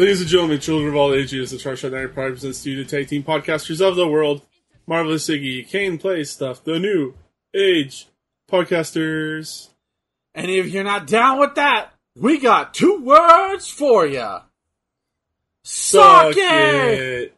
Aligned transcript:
Ladies 0.00 0.22
and 0.22 0.30
gentlemen, 0.30 0.60
children 0.60 0.88
of 0.88 0.96
all 0.96 1.12
ages, 1.12 1.50
the 1.50 1.58
Charged 1.58 1.82
Shot 1.82 1.92
Night 1.92 2.14
Pride 2.14 2.30
presents 2.30 2.62
to 2.62 2.70
you 2.70 2.82
the 2.82 2.88
tag 2.88 3.08
team 3.08 3.22
podcasters 3.22 3.86
of 3.86 3.96
the 3.96 4.08
world, 4.08 4.40
Marvelous 4.86 5.28
Iggy, 5.28 5.68
Kane 5.68 5.98
Plays 5.98 6.30
Stuff, 6.30 6.64
the 6.64 6.78
new 6.78 7.12
age 7.54 8.06
podcasters. 8.50 9.68
And 10.34 10.50
if 10.50 10.68
you're 10.68 10.84
not 10.84 11.06
down 11.06 11.38
with 11.38 11.54
that, 11.56 11.90
we 12.16 12.38
got 12.38 12.72
two 12.72 13.02
words 13.04 13.68
for 13.68 14.06
you. 14.06 14.38
Suck, 15.64 16.32
it! 16.34 17.36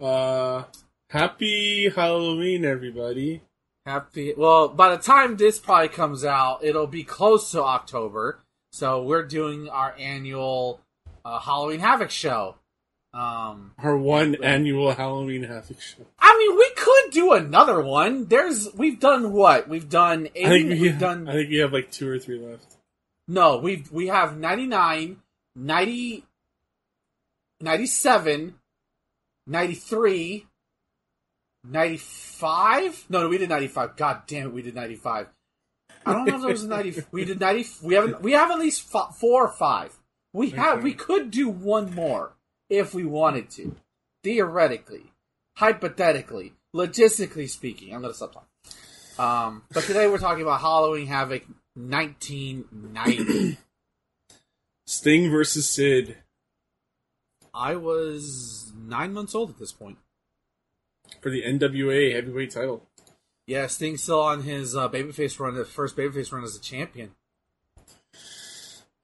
Uh, 0.00 0.62
happy 1.10 1.90
Halloween, 1.94 2.64
everybody. 2.64 3.42
Happy. 3.84 4.32
Well, 4.34 4.68
by 4.68 4.96
the 4.96 5.02
time 5.02 5.36
this 5.36 5.58
probably 5.58 5.88
comes 5.88 6.24
out, 6.24 6.64
it'll 6.64 6.86
be 6.86 7.04
close 7.04 7.50
to 7.50 7.62
October. 7.62 8.40
So 8.72 9.02
we're 9.02 9.26
doing 9.26 9.68
our 9.68 9.94
annual 9.98 10.80
uh, 11.24 11.38
Halloween 11.38 11.80
Havoc 11.80 12.10
show. 12.10 12.56
Um, 13.12 13.72
Our 13.78 13.96
one 13.96 14.36
annual 14.42 14.92
Halloween 14.92 15.44
Havoc 15.44 15.80
show. 15.80 16.04
I 16.18 16.36
mean, 16.36 16.56
we 16.56 16.70
could 16.76 17.12
do 17.12 17.32
another 17.32 17.80
one. 17.80 18.26
There's, 18.26 18.72
we've 18.74 18.98
done 18.98 19.32
what? 19.32 19.68
We've 19.68 19.88
done 19.88 20.28
eight. 20.34 20.46
I 20.46 20.48
think 20.48 20.70
we, 20.70 20.80
we've 20.80 20.98
done. 20.98 21.28
I 21.28 21.32
think 21.32 21.50
we 21.50 21.58
have 21.58 21.72
like 21.72 21.92
two 21.92 22.08
or 22.08 22.18
three 22.18 22.38
left. 22.38 22.76
No, 23.26 23.56
we 23.56 23.84
we 23.90 24.08
have 24.08 24.36
99, 24.36 25.16
90, 25.56 26.24
97, 27.60 28.54
93, 29.46 30.46
95. 31.66 33.06
No, 33.08 33.22
no, 33.22 33.28
we 33.28 33.38
did 33.38 33.48
95. 33.48 33.96
God 33.96 34.22
damn 34.26 34.48
it, 34.48 34.52
we 34.52 34.60
did 34.60 34.74
95. 34.74 35.28
I 36.04 36.12
don't 36.12 36.26
know 36.26 36.34
if 36.34 36.40
there 36.42 36.50
was 36.50 36.64
a 36.64 36.68
90. 36.68 37.02
We 37.12 37.24
did 37.24 37.40
90. 37.40 37.66
We 37.82 37.94
haven't. 37.94 38.20
We 38.20 38.32
have 38.32 38.50
at 38.50 38.58
least 38.58 38.82
four 38.90 39.44
or 39.44 39.52
five. 39.52 39.96
We 40.34 40.50
have. 40.50 40.82
We 40.82 40.92
could 40.92 41.30
do 41.30 41.48
one 41.48 41.94
more 41.94 42.32
if 42.68 42.92
we 42.92 43.04
wanted 43.04 43.48
to. 43.50 43.76
Theoretically, 44.22 45.12
hypothetically, 45.56 46.52
logistically 46.74 47.48
speaking. 47.48 47.94
I'm 47.94 48.02
gonna 48.02 48.12
stop 48.12 48.34
talking. 48.34 48.48
Um, 49.16 49.62
but 49.72 49.84
today 49.84 50.08
we're 50.08 50.18
talking 50.18 50.42
about 50.42 50.60
Halloween 50.60 51.06
Havoc 51.06 51.44
1990. 51.74 53.58
Sting 54.86 55.30
versus 55.30 55.68
Sid 55.68 56.18
I 57.54 57.76
was 57.76 58.72
nine 58.76 59.12
months 59.12 59.34
old 59.34 59.50
at 59.50 59.58
this 59.58 59.72
point. 59.72 59.98
for 61.20 61.30
the 61.30 61.42
NWA 61.42 62.12
heavyweight 62.12 62.50
title. 62.50 62.86
Yeah, 63.46 63.68
Sting's 63.68 64.02
still 64.02 64.20
on 64.20 64.42
his 64.42 64.74
uh, 64.74 64.88
babyface 64.88 65.38
run, 65.38 65.54
the 65.54 65.64
first 65.64 65.96
babyface 65.96 66.32
run 66.32 66.42
as 66.42 66.56
a 66.56 66.60
champion. 66.60 67.14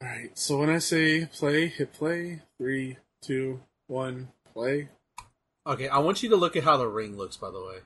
Alright, 0.03 0.39
so 0.39 0.59
when 0.59 0.70
I 0.70 0.79
say 0.79 1.27
play, 1.27 1.67
hit 1.69 1.93
play. 1.93 2.41
Three, 2.59 2.97
two, 3.23 3.61
one, 3.87 4.29
play. 4.53 4.89
Okay, 5.67 5.89
I 5.89 5.98
want 5.98 6.23
you 6.23 6.31
to 6.31 6.37
look 6.37 6.56
at 6.56 6.65
how 6.65 6.77
the 6.79 6.89
ring 6.89 7.17
looks. 7.19 7.37
By 7.37 7.51
the 7.51 7.61
way, 7.61 7.77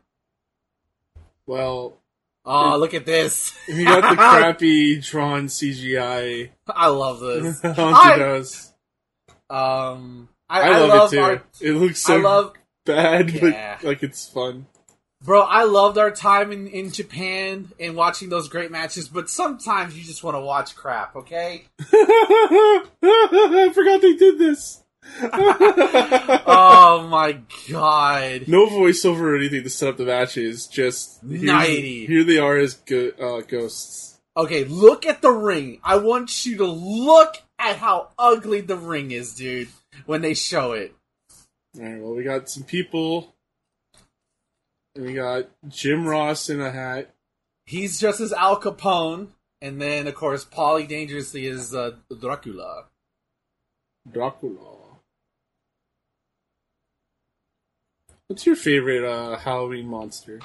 Well, 1.47 1.99
oh, 2.45 2.79
look 2.79 2.95
at 2.95 3.05
this! 3.05 3.53
you 3.69 3.85
got 3.85 4.09
the 4.11 4.17
crappy 4.17 5.01
drawn 5.01 5.47
CGI 5.49 6.51
I 6.69 6.87
love 6.89 7.21
this. 7.21 7.61
I- 7.65 8.19
those. 8.19 8.71
Um, 9.51 10.29
I, 10.49 10.61
I, 10.63 10.69
I 10.69 10.79
love, 10.87 11.13
it 11.13 11.41
too. 11.59 11.67
it 11.67 11.73
looks 11.79 12.01
so 12.01 12.19
I 12.19 12.23
love, 12.23 12.53
bad, 12.87 13.31
Yeah. 13.33 13.77
but 13.81 13.87
like 13.87 14.03
it's 14.03 14.27
fun. 14.27 14.67
Bro. 15.25 15.41
I 15.41 15.65
loved 15.65 15.99
our 15.99 16.11
time 16.11 16.53
in 16.53 16.69
in 16.69 16.93
Japan 16.93 17.73
and 17.81 17.97
watching 17.97 18.29
those 18.29 18.49
great 18.49 18.71
matches. 18.71 19.09
But 19.09 19.29
sometimes 19.31 19.97
you 19.97 20.05
just 20.05 20.23
want 20.23 20.37
to 20.37 20.41
watch 20.41 20.77
crap. 20.77 21.17
Okay. 21.17 21.65
I 21.81 23.71
forgot 23.75 24.01
they 24.03 24.15
did 24.15 24.39
this. 24.39 24.81
oh 26.47 27.07
my 27.11 27.39
god. 27.71 28.49
no 28.49 28.67
voiceover 28.67 29.21
or 29.21 29.37
anything 29.37 29.63
to 29.63 29.71
set 29.71 29.89
up 29.91 29.97
the 29.97 30.05
matches. 30.07 30.67
Just 30.67 31.23
90. 31.23 32.07
Here 32.07 32.25
they 32.25 32.39
are 32.39 32.57
as 32.57 32.75
go- 32.75 33.13
uh, 33.21 33.43
ghosts. 33.43 34.19
Okay, 34.37 34.65
look 34.65 35.07
at 35.07 35.23
the 35.23 35.31
ring. 35.31 35.79
I 35.85 35.97
want 35.97 36.45
you 36.45 36.57
to 36.57 36.67
look 36.67 37.37
at 37.59 37.77
how 37.77 38.09
ugly 38.19 38.63
the 38.63 38.77
ring 38.77 39.11
is, 39.13 39.35
dude, 39.35 39.69
when 40.07 40.23
they 40.23 40.35
show 40.35 40.73
it. 40.73 40.95
All 41.79 41.85
right. 41.85 42.01
Well, 42.01 42.15
we 42.15 42.25
got 42.25 42.49
some 42.49 42.65
people. 42.65 43.34
And 44.95 45.07
we 45.07 45.15
got 45.15 45.49
Jim 45.69 46.07
Ross 46.07 46.49
in 46.49 46.61
a 46.61 46.71
hat. 46.71 47.15
He's 47.67 47.99
just 48.01 48.21
as 48.21 48.33
Al 48.33 48.61
Capone, 48.61 49.29
and 49.61 49.81
then 49.81 50.07
of 50.07 50.15
course 50.15 50.45
Paulie 50.45 50.87
Dangerously 50.89 51.47
is 51.47 51.75
uh, 51.75 51.93
Dracula. 52.21 52.85
Dracula. 54.11 54.99
What's 58.29 58.47
your 58.47 58.57
favorite 58.57 59.05
uh, 59.05 59.37
Halloween 59.37 59.87
monster? 59.87 60.41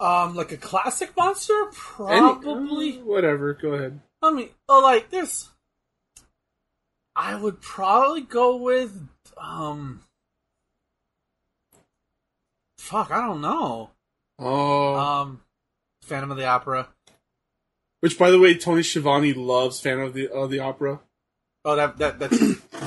Um, 0.00 0.34
like 0.36 0.52
a 0.52 0.56
classic 0.56 1.16
monster, 1.16 1.52
Any- 1.62 1.72
probably. 1.74 2.98
uh, 2.98 3.04
whatever. 3.04 3.52
Go 3.54 3.70
ahead. 3.72 4.00
I 4.22 4.30
mean, 4.30 4.48
oh, 4.68 4.80
like 4.80 5.10
this. 5.10 5.48
I 7.16 7.34
would 7.34 7.60
probably 7.60 8.20
go 8.22 8.56
with 8.56 9.08
um. 9.36 10.02
Fuck, 12.88 13.10
I 13.10 13.20
don't 13.20 13.42
know. 13.42 13.90
Oh, 14.38 14.94
Um, 14.94 15.42
Phantom 16.02 16.30
of 16.30 16.38
the 16.38 16.46
Opera. 16.46 16.88
which 18.00 18.18
by 18.18 18.30
the 18.30 18.38
way, 18.38 18.56
Tony 18.56 18.82
Schiavone 18.82 19.34
loves 19.34 19.78
Fan 19.78 20.00
of 20.00 20.14
the 20.14 20.28
of 20.28 20.48
the 20.50 20.60
Opera. 20.60 21.00
Oh, 21.66 21.76
that 21.76 21.98
that 21.98 22.18
that's 22.18 22.40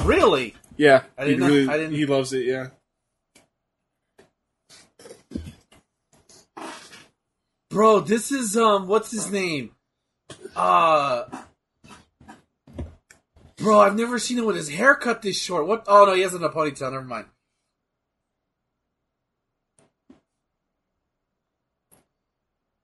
really. 0.04 0.56
Yeah, 0.76 1.04
I 1.20 1.26
didn't 1.26 1.44
really, 1.48 1.70
I 1.70 1.78
didn't- 1.78 1.94
he 1.94 2.08
loves 2.08 2.34
it. 2.34 2.48
Yeah. 2.48 2.70
Bro, 7.70 8.02
this 8.02 8.32
is 8.32 8.58
um 8.58 8.88
what's 8.88 9.12
his 9.12 9.32
name? 9.32 9.76
Uh 10.56 11.26
Bro, 13.58 13.80
I've 13.82 13.96
never 13.96 14.18
seen 14.18 14.40
him 14.40 14.46
with 14.46 14.56
his 14.56 14.70
hair 14.70 14.96
cut 14.96 15.22
this 15.22 15.40
short. 15.40 15.68
What 15.68 15.84
oh 15.88 16.06
no, 16.06 16.14
he 16.16 16.22
has 16.22 16.34
a 16.34 16.40
ponytail, 16.40 16.92
never 16.92 17.04
mind. 17.06 17.28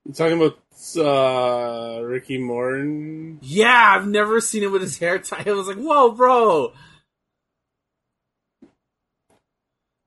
You 0.07 0.13
talking 0.13 0.41
about 0.41 0.57
uh, 0.95 2.01
Ricky 2.01 2.37
Morton? 2.37 3.39
Yeah, 3.41 3.95
I've 3.97 4.07
never 4.07 4.39
seen 4.39 4.63
him 4.63 4.71
with 4.71 4.81
his 4.81 4.97
hair 4.97 5.19
tied. 5.19 5.47
I 5.49 5.51
was 5.51 5.67
like, 5.67 5.77
whoa, 5.77 6.11
bro. 6.11 6.71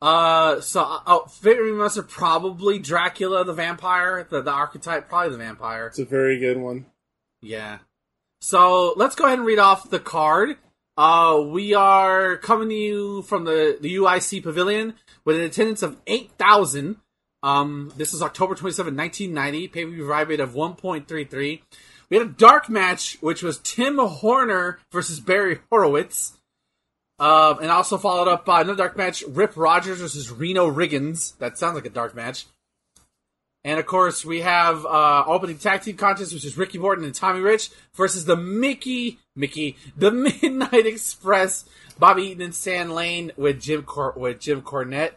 Uh, 0.01 0.63
so 0.63 0.81
uh, 0.81 1.01
oh, 1.07 1.27
favorite 1.27 1.75
monster 1.75 2.03
probably 2.03 2.79
Dracula 2.79 3.45
the 3.45 3.53
vampire, 3.53 4.27
the 4.31 4.41
the 4.41 4.51
archetype, 4.51 5.11
probably 5.11 5.33
the 5.33 5.37
vampire. 5.37 5.89
It's 5.89 5.99
a 5.99 6.07
very 6.07 6.39
good 6.39 6.57
one. 6.57 6.87
Yeah. 7.43 7.81
So 8.41 8.95
let's 8.97 9.15
go 9.15 9.27
ahead 9.27 9.39
and 9.39 9.47
read 9.47 9.59
off 9.59 9.91
the 9.91 10.01
card. 10.01 10.57
Uh, 10.97 11.45
we 11.47 11.75
are 11.75 12.39
coming 12.39 12.71
to 12.71 12.75
you 12.75 13.23
from 13.23 13.45
the, 13.45 13.77
the 13.79 13.97
UIC 13.97 14.43
Pavilion 14.43 14.95
with 15.27 15.37
an 15.37 15.43
attendance 15.43 15.83
of 15.83 16.01
8,000. 16.07 16.97
Um, 17.43 17.93
this 17.97 18.13
is 18.13 18.23
October 18.23 18.55
27, 18.55 18.97
1990. 18.97 19.69
Pay 19.69 19.85
per 19.85 19.91
view 19.91 20.13
rate 20.13 20.41
of 20.41 20.53
1.33. 20.53 21.61
We 22.09 22.17
had 22.17 22.27
a 22.27 22.31
dark 22.31 22.69
match, 22.69 23.19
which 23.21 23.43
was 23.43 23.59
Tim 23.59 23.99
Horner 23.99 24.79
versus 24.93 25.21
Barry 25.21 25.61
Horowitz. 25.71 26.37
Um, 27.19 27.59
and 27.61 27.71
also 27.71 27.99
followed 27.99 28.29
up 28.29 28.47
by 28.47 28.63
another 28.63 28.79
dark 28.79 28.97
match, 28.97 29.23
Rip 29.29 29.55
Rogers 29.55 30.01
versus 30.01 30.31
Reno 30.31 30.71
Riggins. 30.71 31.37
That 31.39 31.59
sounds 31.59 31.75
like 31.75 31.85
a 31.85 31.91
dark 31.91 32.15
match. 32.15 32.47
And 33.63 33.79
of 33.79 33.85
course, 33.85 34.25
we 34.25 34.41
have 34.41 34.87
uh, 34.87 35.25
opening 35.27 35.59
tag 35.59 35.83
team 35.83 35.97
contest, 35.97 36.33
which 36.33 36.47
is 36.47 36.57
Ricky 36.57 36.79
Morton 36.79 37.05
and 37.05 37.15
Tommy 37.15 37.41
Rich 37.41 37.71
versus 37.95 38.25
the 38.25 38.37
Mickey, 38.37 39.19
Mickey, 39.37 39.77
the 39.97 40.11
Midnight 40.43 40.87
Express, 40.87 41.67
Bobby 41.99 42.23
Eaton 42.29 42.43
and 42.43 42.55
Stan 42.55 42.91
Lane 42.91 43.33
with 43.37 43.61
Jim 43.61 43.83
Cor- 43.83 44.15
with 44.17 44.41
Jim 44.41 44.63
Cornette. 44.63 45.13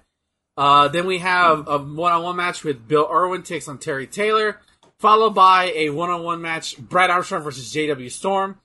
Uh, 0.56 0.88
then 0.88 1.08
we 1.08 1.20
have 1.20 1.68
a 1.68 1.80
one-on-one 1.80 2.36
match 2.36 2.64
with 2.64 2.88
Bill 2.88 3.08
Irwin 3.12 3.44
takes 3.44 3.68
on 3.68 3.80
Terry 3.80 4.06
Taylor, 4.08 4.60
followed 5.00 5.32
by 5.32 5.72
a 5.76 5.90
one-on-one 5.90 6.42
match 6.42 6.78
Brad 6.78 7.10
Armstrong 7.10 7.44
versus 7.44 7.72
J.W. 7.72 8.10
Storm. 8.10 8.60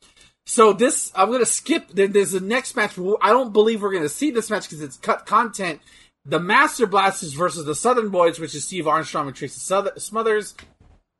So 0.44 0.73
this, 0.73 1.12
I'm 1.14 1.31
gonna 1.31 1.44
skip. 1.44 1.88
There, 1.88 2.08
there's 2.08 2.32
the 2.32 2.40
next 2.40 2.75
match. 2.76 2.99
I 3.20 3.31
don't 3.31 3.52
believe 3.52 3.82
we're 3.82 3.93
gonna 3.93 4.08
see 4.08 4.31
this 4.31 4.49
match 4.50 4.64
because 4.64 4.82
it's 4.82 4.96
cut 4.96 5.26
content. 5.26 5.81
the 6.25 6.40
Master 6.40 6.87
Blasters 6.87 7.32
versus 7.32 7.64
the 7.64 7.75
Southern 7.75 8.11
Boys, 8.11 8.38
which 8.38 8.55
is 8.55 8.64
Steve 8.64 8.87
Armstrong 8.87 9.26
and 9.26 9.37
Tracy 9.37 9.61
Smothers. 9.61 10.55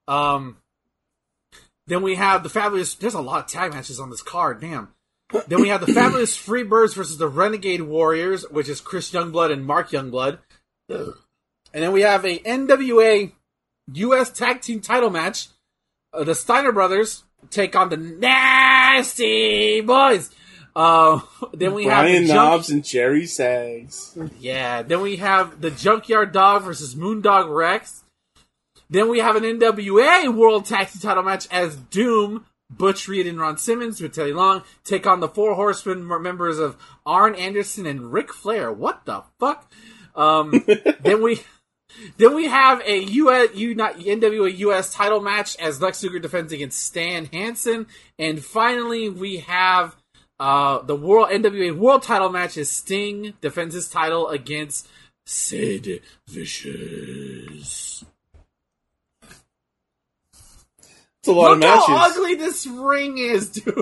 Um, 0.07 0.57
then 1.87 2.03
we 2.03 2.15
have 2.15 2.43
the 2.43 2.49
Fabulous. 2.49 2.95
There's 2.95 3.15
a 3.15 3.21
lot 3.21 3.45
of 3.45 3.51
tag 3.51 3.73
matches 3.73 4.01
on 4.01 4.11
this 4.11 4.23
card. 4.23 4.61
Damn. 4.61 4.89
Then 5.47 5.61
we 5.61 5.69
have 5.69 5.85
the 5.85 5.93
Fabulous 5.93 6.37
Freebirds 6.37 6.95
versus 6.95 7.19
the 7.19 7.29
Renegade 7.29 7.83
Warriors, 7.83 8.47
which 8.51 8.69
is 8.69 8.81
Chris 8.81 9.11
Youngblood 9.11 9.53
and 9.53 9.67
Mark 9.67 9.91
Youngblood. 9.91 10.39
And 10.89 11.15
then 11.85 11.93
we 11.93 12.03
have 12.03 12.25
a 12.25 12.39
NWA 12.39 13.33
U.S. 13.93 14.31
Tag 14.31 14.61
Team 14.61 14.81
Title 14.81 15.11
match. 15.11 15.49
Uh, 16.13 16.25
the 16.25 16.35
Steiner 16.35 16.73
Brothers 16.73 17.25
take 17.51 17.77
on 17.77 17.89
the 17.91 17.97
Nasty 17.97 19.81
Boys. 19.81 20.31
Uh, 20.75 21.21
then 21.53 21.75
we 21.75 21.85
have 21.85 22.05
Brian 22.05 22.23
the 22.23 22.29
Junk- 22.29 22.37
Knobbs 22.37 22.71
and 22.71 22.85
Jerry 22.85 23.27
Saggs. 23.27 24.17
yeah. 24.41 24.83
Then 24.83 25.01
we 25.01 25.17
have 25.17 25.61
the 25.61 25.71
Junkyard 25.71 26.33
Dog 26.33 26.63
versus 26.63 26.95
Moondog 26.95 27.55
Rex. 27.55 28.05
Then 28.91 29.11
we 29.11 29.19
have 29.19 29.37
an 29.37 29.43
NWA 29.43 30.35
World 30.35 30.65
Tag 30.65 30.89
Team 30.89 31.01
Title 31.03 31.23
match 31.23 31.47
as 31.51 31.77
Doom, 31.77 32.47
Butch 32.71 33.07
Reed, 33.07 33.27
and 33.27 33.39
Ron 33.39 33.59
Simmons 33.59 34.01
with 34.01 34.15
Teddy 34.15 34.33
Long 34.33 34.63
take 34.85 35.07
on 35.07 35.21
the 35.21 35.29
Four 35.29 35.55
Horsemen 35.55 36.07
members 36.23 36.59
of 36.59 36.77
Arn 37.05 37.35
Anderson 37.35 37.85
and 37.85 38.13
Ric 38.13 38.33
Flair. 38.33 38.73
What 38.73 39.05
the 39.05 39.25
fuck? 39.39 39.71
Um, 40.19 40.65
then 41.01 41.23
we. 41.23 41.41
Then 42.19 42.35
we 42.35 42.47
have 42.47 42.81
a 42.83 42.99
US, 43.03 43.55
U, 43.55 43.75
not, 43.75 43.97
NWA 43.97 44.57
US 44.59 44.93
title 44.93 45.21
match 45.21 45.57
as 45.57 45.81
Lex 45.81 46.03
Luger 46.03 46.19
defends 46.19 46.53
against 46.53 46.81
Stan 46.81 47.25
Hansen. 47.33 47.87
And 48.19 48.45
finally, 48.45 49.09
we 49.09 49.39
have 49.39 49.97
uh, 50.39 50.83
the 50.83 50.95
World 50.95 51.31
NWA 51.31 51.77
World 51.77 52.03
Title 52.03 52.29
match 52.29 52.57
as 52.57 52.69
Sting 52.69 53.35
defends 53.41 53.75
his 53.75 53.89
title 53.89 54.29
against 54.29 54.87
Sid 55.27 56.03
Vicious. 56.29 58.05
It's 61.21 61.29
a 61.29 61.33
lot 61.33 61.53
of 61.53 61.59
Look 61.59 61.87
how 61.89 62.11
ugly 62.11 62.37
this 62.37 62.67
ring 62.67 63.19
is, 63.19 63.51
dude. 63.51 63.75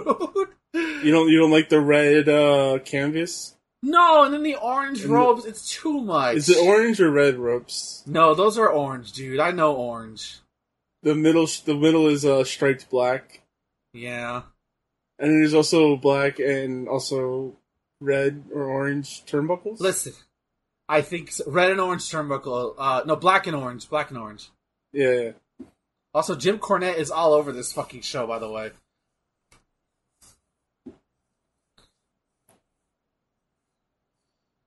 You 0.72 1.12
don't 1.12 1.28
you 1.28 1.38
don't 1.38 1.50
like 1.50 1.68
the 1.68 1.80
red 1.80 2.28
uh, 2.28 2.78
canvas? 2.84 3.55
No, 3.88 4.24
and 4.24 4.34
then 4.34 4.42
the 4.42 4.56
orange 4.56 5.02
And 5.02 5.10
robes. 5.12 5.44
It's 5.44 5.70
too 5.70 6.00
much. 6.00 6.36
Is 6.36 6.48
it 6.48 6.58
orange 6.58 7.00
or 7.00 7.10
red 7.10 7.36
robes? 7.36 8.02
No, 8.06 8.34
those 8.34 8.58
are 8.58 8.68
orange, 8.68 9.12
dude. 9.12 9.38
I 9.38 9.52
know 9.52 9.74
orange. 9.74 10.38
The 11.02 11.14
middle 11.14 11.46
the 11.64 11.74
middle 11.76 12.08
is 12.08 12.24
uh, 12.24 12.42
striped 12.42 12.90
black, 12.90 13.42
Yeah. 13.92 14.42
and 15.20 15.30
there's 15.40 15.54
also 15.54 15.96
black 15.96 16.40
and 16.40 16.88
also 16.88 17.56
red 18.00 18.44
or 18.52 18.64
orange 18.64 19.24
turnbuckles. 19.24 19.78
Listen, 19.78 20.14
I 20.88 21.02
think 21.02 21.30
red 21.46 21.70
and 21.70 21.80
orange 21.80 22.10
turnbuckle. 22.10 22.74
Uh, 22.76 23.02
no, 23.06 23.14
black 23.14 23.46
and 23.46 23.54
orange. 23.54 23.88
Black 23.88 24.10
and 24.10 24.18
orange. 24.18 24.50
Yeah, 24.92 25.10
yeah. 25.12 25.30
Also, 26.12 26.34
Jim 26.34 26.58
Cornette 26.58 26.96
is 26.96 27.10
all 27.12 27.34
over 27.34 27.52
this 27.52 27.72
fucking 27.72 28.00
show, 28.00 28.26
by 28.26 28.38
the 28.40 28.50
way. 28.50 28.72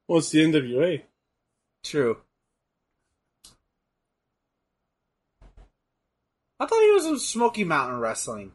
Well, 0.10 0.18
it's 0.18 0.32
the 0.32 0.40
NWA. 0.40 1.04
True. 1.84 2.18
I 6.60 6.66
thought 6.66 6.82
he 6.82 6.92
was 6.94 7.06
in 7.06 7.20
Smoky 7.20 7.64
Mountain 7.64 8.00
Wrestling. 8.00 8.54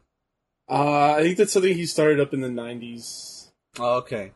Uh, 0.69 1.13
I 1.13 1.21
think 1.21 1.37
that's 1.37 1.53
something 1.53 1.73
he 1.73 1.85
started 1.85 2.19
up 2.19 2.33
in 2.33 2.41
the 2.41 2.49
'90s. 2.49 3.51
Oh, 3.79 3.99
okay. 3.99 4.33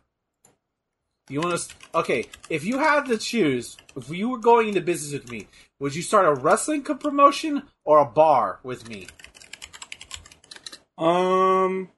You 1.28 1.42
want 1.42 1.60
to? 1.60 1.76
Okay, 1.94 2.28
if 2.50 2.64
you 2.64 2.80
had 2.80 3.08
to 3.08 3.18
choose, 3.18 3.76
if 3.98 4.10
you 4.10 4.30
were 4.30 4.38
going 4.38 4.70
into 4.70 4.80
business 4.80 5.12
with 5.12 5.30
me, 5.30 5.50
would 5.78 5.94
you 5.98 6.02
start 6.02 6.26
a 6.26 6.42
wrestling 6.42 6.84
promotion 6.84 7.64
or 7.84 7.98
a 7.98 8.06
bar 8.06 8.62
with 8.64 8.88
me? 8.88 9.08
Um, 10.98 11.90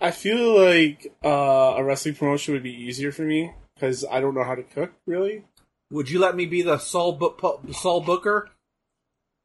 I 0.00 0.10
feel 0.10 0.58
like 0.60 1.14
uh, 1.24 1.74
a 1.76 1.84
wrestling 1.84 2.16
promotion 2.16 2.54
would 2.54 2.64
be 2.64 2.74
easier 2.74 3.12
for 3.12 3.22
me 3.22 3.52
because 3.78 4.04
I 4.10 4.20
don't 4.20 4.34
know 4.34 4.44
how 4.44 4.54
to 4.54 4.62
cook 4.62 4.92
really. 5.06 5.44
Would 5.90 6.10
you 6.10 6.18
let 6.18 6.36
me 6.36 6.46
be 6.46 6.62
the 6.62 6.76
book 6.76 7.60
sole 7.72 8.00
booker? 8.00 8.50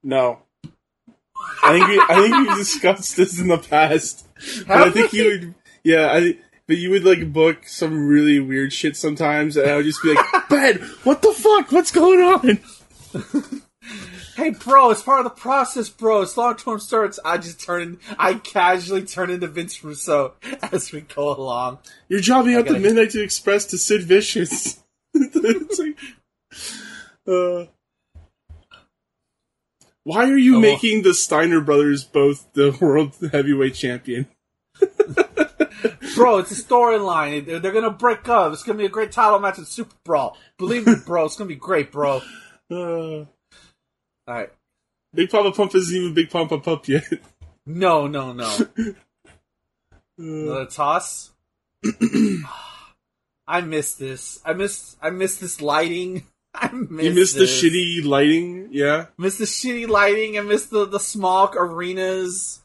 No. 0.03 0.39
I 1.63 1.73
think 1.73 1.87
we, 1.87 1.99
I 1.99 2.15
think 2.15 2.47
we've 2.47 2.57
discussed 2.57 3.15
this 3.15 3.39
in 3.39 3.47
the 3.47 3.57
past. 3.57 4.27
But 4.67 4.87
I 4.87 4.89
think 4.89 5.13
you 5.13 5.25
would, 5.25 5.55
yeah. 5.83 6.11
I 6.11 6.37
but 6.67 6.77
you 6.77 6.91
would 6.91 7.03
like 7.03 7.31
book 7.31 7.67
some 7.67 8.07
really 8.07 8.39
weird 8.39 8.73
shit 8.73 8.95
sometimes, 8.95 9.57
and 9.57 9.69
I 9.69 9.75
would 9.75 9.85
just 9.85 10.01
be 10.01 10.13
like, 10.13 10.25
"Ben, 10.49 10.77
what 11.03 11.21
the 11.21 11.33
fuck? 11.33 11.71
What's 11.71 11.91
going 11.91 12.19
on?" 12.19 13.61
Hey, 14.35 14.49
bro, 14.49 14.89
it's 14.89 15.01
part 15.03 15.19
of 15.19 15.23
the 15.25 15.39
process, 15.41 15.89
bro. 15.89 16.21
As 16.23 16.35
long 16.37 16.55
term 16.55 16.79
starts, 16.79 17.19
I 17.23 17.37
just 17.37 17.61
turn, 17.61 17.99
I 18.17 18.33
casually 18.35 19.03
turn 19.03 19.29
into 19.29 19.47
Vince 19.47 19.83
Russo 19.83 20.33
as 20.71 20.91
we 20.91 21.01
go 21.01 21.35
along. 21.35 21.79
You're 22.09 22.19
jobbing 22.19 22.55
out 22.55 22.65
the 22.65 22.79
Midnight 22.79 23.11
to 23.11 23.21
Express 23.23 23.65
to 23.67 23.77
Sid 23.77 24.03
Vicious. 24.03 24.79
It's 25.15 25.79
like, 25.79 25.97
uh, 27.27 27.65
why 30.03 30.23
are 30.29 30.37
you 30.37 30.57
Oh, 30.57 30.59
well. 30.59 30.71
making 30.71 31.03
the 31.03 31.13
Steiner 31.13 31.61
brothers 31.61 32.03
both 32.03 32.51
the 32.53 32.75
world 32.81 33.13
heavyweight 33.31 33.75
champion? 33.75 34.25
Bro, 36.15 36.39
it's 36.39 36.51
a 36.57 36.63
storyline. 36.63 37.45
They're, 37.45 37.59
they're 37.59 37.71
gonna 37.71 37.89
break 37.91 38.27
up. 38.27 38.53
It's 38.53 38.63
gonna 38.63 38.77
be 38.79 38.85
a 38.85 38.89
great 38.89 39.11
title 39.11 39.39
match 39.39 39.59
at 39.59 39.67
Super 39.67 39.95
Brawl. 40.03 40.35
Believe 40.57 40.85
me, 40.87 40.95
bro. 41.05 41.25
It's 41.25 41.35
gonna 41.35 41.47
be 41.47 41.55
great, 41.55 41.91
bro. 41.91 42.21
Uh, 42.71 43.25
Alright. 44.27 44.51
Big 45.13 45.29
Papa 45.29 45.51
Pump 45.51 45.75
isn't 45.75 45.95
even 45.95 46.13
Big 46.13 46.29
Papa 46.29 46.59
Pump 46.59 46.87
yet. 46.87 47.03
No, 47.65 48.07
no, 48.07 48.33
no. 48.33 48.57
Another 50.17 50.65
toss. 50.65 51.31
I 53.47 53.61
miss 53.61 53.95
this. 53.95 54.41
I 54.45 54.53
miss. 54.53 54.95
I 55.01 55.09
miss 55.09 55.37
this 55.37 55.61
lighting. 55.61 56.25
I 56.55 56.71
miss. 56.71 57.05
you 57.05 57.13
missed 57.13 57.35
the 57.35 57.43
shitty 57.43 58.05
lighting, 58.05 58.69
yeah. 58.71 59.07
Miss 59.17 59.37
the 59.37 59.45
shitty 59.45 59.87
lighting. 59.87 60.37
I 60.37 60.41
miss 60.41 60.67
the 60.67 60.85
the 60.85 60.99
small 60.99 61.51
arenas. 61.55 62.61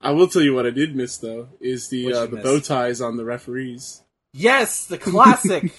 I 0.00 0.10
will 0.10 0.28
tell 0.28 0.42
you 0.42 0.54
what 0.54 0.66
I 0.66 0.70
did 0.70 0.94
miss 0.94 1.16
though 1.16 1.48
is 1.60 1.88
the 1.88 2.12
uh, 2.12 2.26
the 2.26 2.36
miss? 2.36 2.44
bow 2.44 2.58
ties 2.60 3.00
on 3.00 3.16
the 3.16 3.24
referees. 3.24 4.02
Yes, 4.36 4.86
the 4.86 4.98
classic, 4.98 5.72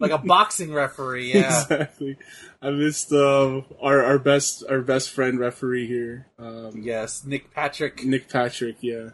like 0.00 0.10
a 0.10 0.18
boxing 0.18 0.72
referee. 0.72 1.32
Yeah. 1.32 1.60
exactly. 1.62 2.16
I 2.62 2.70
missed 2.70 3.12
uh, 3.12 3.62
our 3.80 4.02
our 4.04 4.18
best 4.18 4.64
our 4.68 4.80
best 4.82 5.10
friend 5.10 5.38
referee 5.38 5.86
here, 5.86 6.26
um, 6.38 6.72
Yes, 6.82 7.24
Nick 7.24 7.52
Patrick. 7.54 8.04
Nick 8.04 8.28
Patrick. 8.28 8.76
Yeah, 8.80 9.10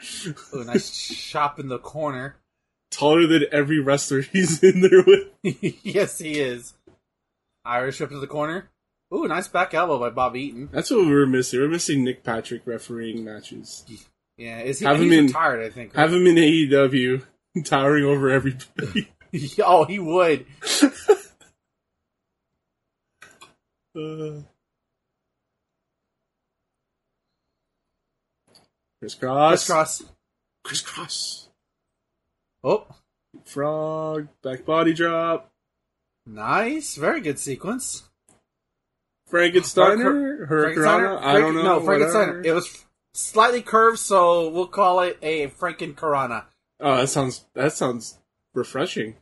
Ooh, 0.54 0.64
nice 0.64 0.90
chop 0.90 1.58
in 1.58 1.68
the 1.68 1.78
corner. 1.78 2.36
taller 2.90 3.26
than 3.26 3.44
every 3.50 3.80
wrestler 3.80 4.20
he's 4.32 4.62
in 4.62 4.80
there 4.82 5.02
with. 5.06 5.28
yes, 5.84 6.18
he 6.18 6.38
is. 6.38 6.74
Irish 7.64 8.00
up 8.00 8.10
to 8.10 8.18
the 8.20 8.26
corner. 8.26 8.68
Ooh, 9.14 9.26
nice 9.26 9.48
back 9.48 9.72
elbow 9.72 9.98
by 9.98 10.10
Bob 10.10 10.36
Eaton. 10.36 10.68
That's 10.72 10.90
what 10.90 11.00
we 11.06 11.12
were 11.12 11.26
missing. 11.26 11.60
We're 11.60 11.68
missing 11.68 12.04
Nick 12.04 12.24
Patrick 12.24 12.62
refereeing 12.66 13.24
matches. 13.24 13.84
Yeah, 14.36 14.60
is 14.60 14.80
he? 14.80 14.84
Have 14.84 15.00
him 15.00 15.12
in- 15.12 15.26
retired, 15.28 15.64
I 15.64 15.70
think. 15.70 15.94
right? 15.96 16.02
Have 16.02 16.12
him 16.12 16.26
in 16.26 16.34
AEW, 16.36 17.22
towering 17.64 18.04
over 18.04 18.28
everybody. 18.28 19.08
oh, 19.64 19.84
he 19.84 19.98
would. 19.98 20.44
Uh, 23.96 24.42
crisscross, 29.00 29.50
Crisscross. 29.66 30.04
crisscross, 30.64 31.48
Oh, 32.62 32.86
frog, 33.44 34.28
back 34.42 34.64
body 34.64 34.92
drop, 34.92 35.50
nice. 36.26 36.96
Very 36.96 37.20
good 37.20 37.38
sequence. 37.38 38.02
Frankensteiner, 39.30 40.48
Hurricanrana. 40.48 41.20
I 41.22 41.38
don't 41.38 41.54
know. 41.54 41.62
No, 41.62 41.80
Frankensteiner. 41.80 42.44
It 42.44 42.52
was 42.52 42.84
slightly 43.14 43.62
curved, 43.62 43.98
so 43.98 44.48
we'll 44.50 44.66
call 44.68 45.00
it 45.00 45.18
a 45.22 45.48
Frankencarana. 45.48 46.44
Oh, 46.80 46.96
that 46.98 47.08
sounds 47.08 47.44
that 47.54 47.72
sounds 47.72 48.18
refreshing. 48.54 49.16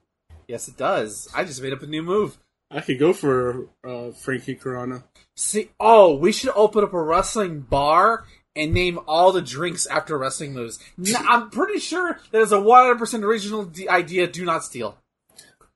Yes, 0.49 0.69
it 0.69 0.77
does. 0.77 1.29
I 1.35 1.45
just 1.45 1.63
made 1.63 1.73
up 1.73 1.83
a 1.83 1.87
new 1.87 2.03
move. 2.03 2.37
I 2.71 2.81
could 2.81 2.99
go 2.99 3.13
for 3.13 3.69
uh, 3.87 4.11
Frankie 4.11 4.55
Corona. 4.55 5.05
See, 5.37 5.71
oh, 5.79 6.15
we 6.17 6.33
should 6.33 6.53
open 6.55 6.85
up 6.85 6.93
a 6.93 7.03
wrestling 7.03 7.61
bar 7.61 8.25
and 8.57 8.73
name 8.73 8.99
all 9.07 9.33
the 9.33 9.43
drinks 9.43 9.87
after 9.87 10.17
wrestling 10.17 10.53
moves. 10.55 10.79
I'm 11.17 11.51
pretty 11.51 11.79
sure 11.79 12.19
that 12.31 12.41
is 12.41 12.53
a 12.53 12.57
100% 12.57 13.23
original 13.23 13.65
d- 13.65 13.89
idea. 13.89 14.27
Do 14.27 14.45
not 14.45 14.65
steal. 14.65 14.99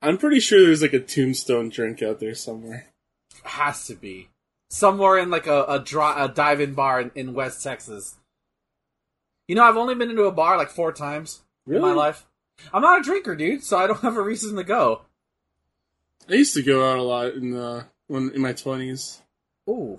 I'm 0.01 0.19
pretty 0.19 0.41
sure 0.41 0.65
there's 0.65 0.83
like 0.83 0.93
a 0.93 1.01
tombstone 1.01 1.71
drink 1.71 2.03
out 2.03 2.21
there 2.21 2.35
somewhere. 2.35 2.87
Has 3.43 3.87
to 3.87 3.95
be 3.95 4.29
somewhere 4.71 5.19
in 5.19 5.31
like 5.31 5.47
a 5.47 5.65
a, 5.65 5.79
dri- 5.81 6.15
a 6.17 6.29
dive-in 6.29 6.75
bar 6.75 7.01
in, 7.01 7.11
in 7.15 7.35
West 7.35 7.63
Texas. 7.63 8.17
You 9.49 9.55
know, 9.55 9.65
I've 9.65 9.77
only 9.77 9.95
been 9.95 10.11
into 10.11 10.25
a 10.25 10.33
bar 10.33 10.57
like 10.57 10.71
four 10.71 10.93
times 10.93 11.43
in 11.67 11.81
my 11.81 11.93
life. 11.93 12.27
I'm 12.73 12.83
not 12.83 13.01
a 13.01 13.03
drinker, 13.03 13.35
dude, 13.35 13.65
so 13.65 13.79
I 13.79 13.87
don't 13.87 14.01
have 14.03 14.17
a 14.17 14.23
reason 14.23 14.57
to 14.57 14.65
go. 14.65 15.03
I 16.29 16.35
used 16.35 16.55
to 16.55 16.63
go 16.63 16.91
out 16.91 16.99
a 16.99 17.03
lot 17.03 17.35
in 17.35 17.51
the 17.53 17.87
when 18.07 18.31
in 18.35 18.41
my 18.41 18.53
twenties. 18.53 19.23
Ooh. 19.69 19.99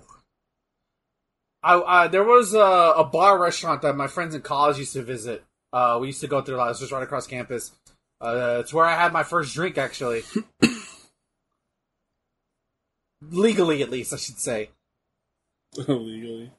I, 1.62 1.80
I 1.80 2.08
there 2.08 2.24
was 2.24 2.54
a, 2.54 2.58
a 2.58 3.04
bar 3.04 3.38
restaurant 3.38 3.82
that 3.82 3.96
my 3.96 4.06
friends 4.06 4.34
in 4.34 4.42
college 4.42 4.78
used 4.78 4.92
to 4.94 5.02
visit. 5.02 5.44
Uh, 5.72 5.98
we 6.00 6.08
used 6.08 6.20
to 6.20 6.26
go 6.26 6.40
through 6.40 6.56
a 6.56 6.58
lot. 6.58 6.66
It 6.66 6.70
was 6.70 6.80
just 6.80 6.92
right 6.92 7.02
across 7.02 7.26
campus. 7.26 7.72
Uh, 8.20 8.58
it's 8.60 8.74
where 8.74 8.84
I 8.84 8.96
had 8.96 9.12
my 9.12 9.22
first 9.22 9.54
drink, 9.54 9.78
actually. 9.78 10.22
Legally, 13.30 13.82
at 13.82 13.90
least, 13.90 14.12
I 14.12 14.16
should 14.16 14.38
say. 14.38 14.70
Legally. 15.76 16.50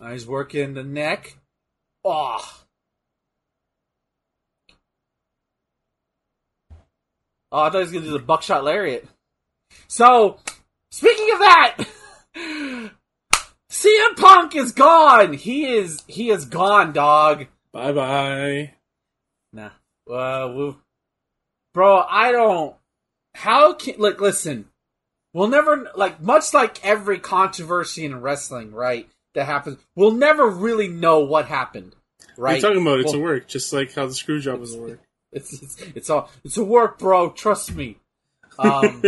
I 0.00 0.12
was 0.12 0.26
working 0.26 0.74
the 0.74 0.84
neck. 0.84 1.38
Oh. 2.04 2.65
Oh, 7.56 7.62
I 7.62 7.70
thought 7.70 7.78
he 7.78 7.84
was 7.84 7.92
gonna 7.92 8.04
do 8.04 8.12
the 8.12 8.18
buckshot 8.18 8.64
lariat. 8.64 9.08
So, 9.88 10.38
speaking 10.90 11.30
of 11.32 11.38
that, 11.38 11.84
CM 13.70 14.16
Punk 14.18 14.54
is 14.54 14.72
gone. 14.72 15.32
He 15.32 15.64
is 15.64 16.02
he 16.06 16.28
is 16.28 16.44
gone, 16.44 16.92
dog. 16.92 17.46
Bye 17.72 17.92
bye. 17.92 18.74
Nah. 19.54 19.70
Uh, 20.06 20.52
we 20.54 20.74
bro, 21.72 22.04
I 22.06 22.30
don't. 22.30 22.76
How 23.34 23.72
can 23.72 23.94
like 23.96 24.20
listen? 24.20 24.66
We'll 25.32 25.48
never 25.48 25.90
like 25.96 26.20
much 26.20 26.52
like 26.52 26.84
every 26.84 27.18
controversy 27.20 28.04
in 28.04 28.20
wrestling, 28.20 28.72
right? 28.72 29.08
That 29.34 29.46
happens. 29.46 29.78
We'll 29.94 30.12
never 30.12 30.46
really 30.46 30.88
know 30.88 31.20
what 31.20 31.46
happened, 31.46 31.96
right? 32.36 32.56
you 32.56 32.60
talking 32.60 32.82
about? 32.82 33.00
It's 33.00 33.12
Well, 33.14 33.22
a 33.22 33.24
work, 33.24 33.48
just 33.48 33.72
like 33.72 33.94
how 33.94 34.04
the 34.04 34.12
screw 34.12 34.42
job 34.42 34.60
was 34.60 34.74
a 34.74 34.78
work. 34.78 35.00
It's, 35.32 35.62
it's 35.62 35.82
it's 35.94 36.10
all 36.10 36.30
it's 36.44 36.56
a 36.56 36.64
work, 36.64 36.98
bro. 36.98 37.30
Trust 37.30 37.74
me. 37.74 37.98
Um, 38.58 39.02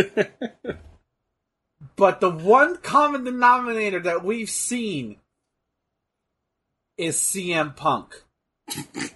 but 1.95 2.19
the 2.19 2.29
one 2.29 2.77
common 2.77 3.23
denominator 3.23 3.99
that 4.01 4.23
we've 4.23 4.49
seen 4.49 5.17
is 6.97 7.17
CM 7.17 7.75
Punk, 7.75 8.23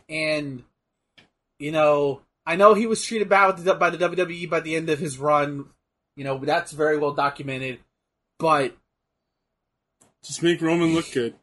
and 0.10 0.64
you 1.60 1.72
know 1.72 2.22
I 2.46 2.56
know 2.56 2.74
he 2.74 2.88
was 2.88 3.04
treated 3.04 3.30
bad 3.30 3.56
with 3.56 3.66
the, 3.66 3.76
by 3.76 3.90
the 3.90 3.98
WWE 3.98 4.50
by 4.50 4.60
the 4.62 4.76
end 4.76 4.90
of 4.90 5.00
his 5.00 5.18
run. 5.18 5.66
You 6.16 6.24
know 6.24 6.38
that's 6.38 6.72
very 6.72 6.98
well 6.98 7.14
documented, 7.14 7.80
but 8.40 8.76
just 10.24 10.42
make 10.42 10.62
Roman 10.62 10.94
look 10.94 11.12
good. 11.12 11.36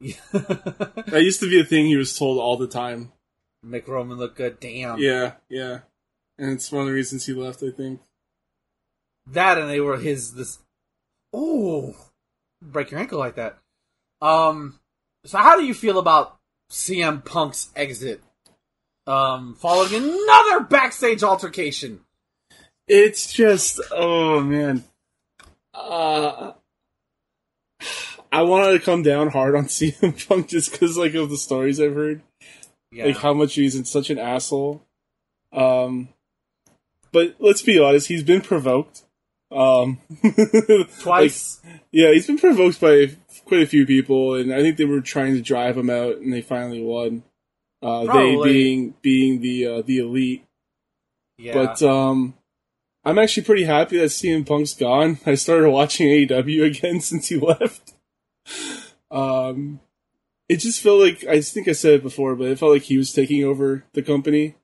That 0.32 1.22
used 1.22 1.40
to 1.40 1.48
be 1.48 1.60
a 1.60 1.64
thing 1.64 1.86
he 1.86 1.96
was 1.96 2.16
told 2.16 2.38
all 2.38 2.56
the 2.56 2.66
time. 2.66 3.12
Make 3.62 3.88
Roman 3.88 4.18
look 4.18 4.36
good. 4.36 4.60
Damn. 4.60 4.98
Yeah, 4.98 5.32
yeah. 5.48 5.80
And 6.38 6.52
it's 6.52 6.72
one 6.72 6.82
of 6.82 6.88
the 6.88 6.94
reasons 6.94 7.26
he 7.26 7.32
left, 7.32 7.62
I 7.62 7.70
think. 7.70 8.00
That 9.26 9.58
and 9.58 9.70
they 9.70 9.80
were 9.80 9.98
his 9.98 10.34
this. 10.34 10.58
Oh, 11.32 11.94
break 12.60 12.90
your 12.90 13.00
ankle 13.00 13.18
like 13.18 13.36
that. 13.36 13.58
Um. 14.20 14.78
So 15.24 15.38
how 15.38 15.56
do 15.56 15.64
you 15.64 15.74
feel 15.74 15.98
about 15.98 16.38
CM 16.70 17.24
Punk's 17.24 17.70
exit? 17.76 18.22
Um, 19.06 19.54
following 19.54 19.94
another 19.94 20.60
backstage 20.64 21.22
altercation. 21.22 22.00
It's 22.88 23.32
just, 23.32 23.80
oh 23.90 24.40
man. 24.40 24.84
Uh, 25.74 26.52
I 28.30 28.42
wanted 28.42 28.72
to 28.72 28.84
come 28.84 29.02
down 29.02 29.28
hard 29.28 29.54
on 29.54 29.64
CM 29.66 30.28
Punk 30.28 30.48
just 30.48 30.72
because, 30.72 30.96
like, 30.96 31.14
of 31.14 31.30
the 31.30 31.36
stories 31.36 31.80
I've 31.80 31.94
heard. 31.94 32.22
Yeah. 32.92 33.06
like 33.06 33.16
how 33.16 33.32
much 33.32 33.54
he's 33.54 33.74
in 33.74 33.84
such 33.84 34.10
an 34.10 34.18
asshole. 34.18 34.84
Um, 35.52 36.10
but 37.10 37.36
let's 37.38 37.62
be 37.62 37.78
honest, 37.78 38.08
he's 38.08 38.22
been 38.22 38.42
provoked. 38.42 39.02
Um, 39.50 39.98
Twice. 41.00 41.60
like, 41.64 41.80
yeah, 41.90 42.12
he's 42.12 42.26
been 42.26 42.38
provoked 42.38 42.80
by 42.80 43.16
quite 43.44 43.62
a 43.62 43.66
few 43.66 43.86
people, 43.86 44.34
and 44.34 44.52
I 44.52 44.62
think 44.62 44.76
they 44.76 44.84
were 44.84 45.00
trying 45.00 45.34
to 45.34 45.42
drive 45.42 45.76
him 45.76 45.90
out, 45.90 46.16
and 46.18 46.32
they 46.32 46.40
finally 46.40 46.82
won. 46.82 47.22
Uh, 47.82 48.12
they 48.12 48.36
being 48.42 48.94
being 49.02 49.40
the 49.40 49.66
uh, 49.66 49.82
the 49.82 49.98
elite, 49.98 50.44
yeah. 51.36 51.52
but 51.52 51.82
um, 51.82 52.34
I'm 53.04 53.18
actually 53.18 53.42
pretty 53.42 53.64
happy 53.64 53.98
that 53.98 54.06
CM 54.06 54.46
Punk's 54.46 54.74
gone. 54.74 55.18
I 55.26 55.34
started 55.34 55.68
watching 55.68 56.06
AEW 56.08 56.64
again 56.76 57.00
since 57.00 57.28
he 57.28 57.36
left. 57.38 57.94
Um, 59.10 59.80
it 60.52 60.60
just 60.60 60.82
felt 60.82 61.00
like 61.00 61.24
I 61.24 61.40
think 61.40 61.66
I 61.66 61.72
said 61.72 61.94
it 61.94 62.02
before, 62.02 62.36
but 62.36 62.48
it 62.48 62.58
felt 62.58 62.72
like 62.72 62.82
he 62.82 62.98
was 62.98 63.10
taking 63.10 63.42
over 63.42 63.84
the 63.94 64.02
company. 64.02 64.54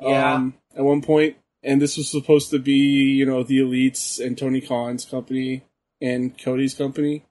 Yeah. 0.00 0.34
Um, 0.34 0.54
at 0.74 0.84
one 0.84 1.02
point, 1.02 1.36
and 1.62 1.82
this 1.82 1.98
was 1.98 2.10
supposed 2.10 2.50
to 2.50 2.58
be, 2.58 2.72
you 2.72 3.26
know, 3.26 3.42
the 3.42 3.58
elites 3.58 4.24
and 4.24 4.38
Tony 4.38 4.62
Khan's 4.62 5.04
company 5.04 5.64
and 6.00 6.36
Cody's 6.38 6.74
company, 6.74 7.24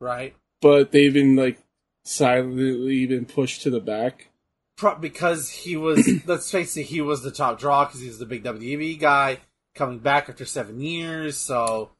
right. 0.00 0.34
but 0.60 0.92
they've 0.92 1.14
been 1.14 1.34
like 1.34 1.58
silently 2.04 3.06
been 3.06 3.24
pushed 3.24 3.62
to 3.62 3.70
the 3.70 3.80
back. 3.80 4.28
Pro- 4.76 4.98
because 4.98 5.48
he 5.48 5.74
was. 5.74 6.06
let's 6.26 6.50
face 6.50 6.76
it, 6.76 6.84
he 6.84 7.00
was 7.00 7.22
the 7.22 7.30
top 7.30 7.58
draw 7.58 7.86
because 7.86 8.02
he 8.02 8.08
was 8.08 8.18
the 8.18 8.26
big 8.26 8.44
WWE 8.44 9.00
guy 9.00 9.38
coming 9.74 9.98
back 9.98 10.28
after 10.28 10.44
seven 10.44 10.78
years. 10.82 11.38
So 11.38 11.90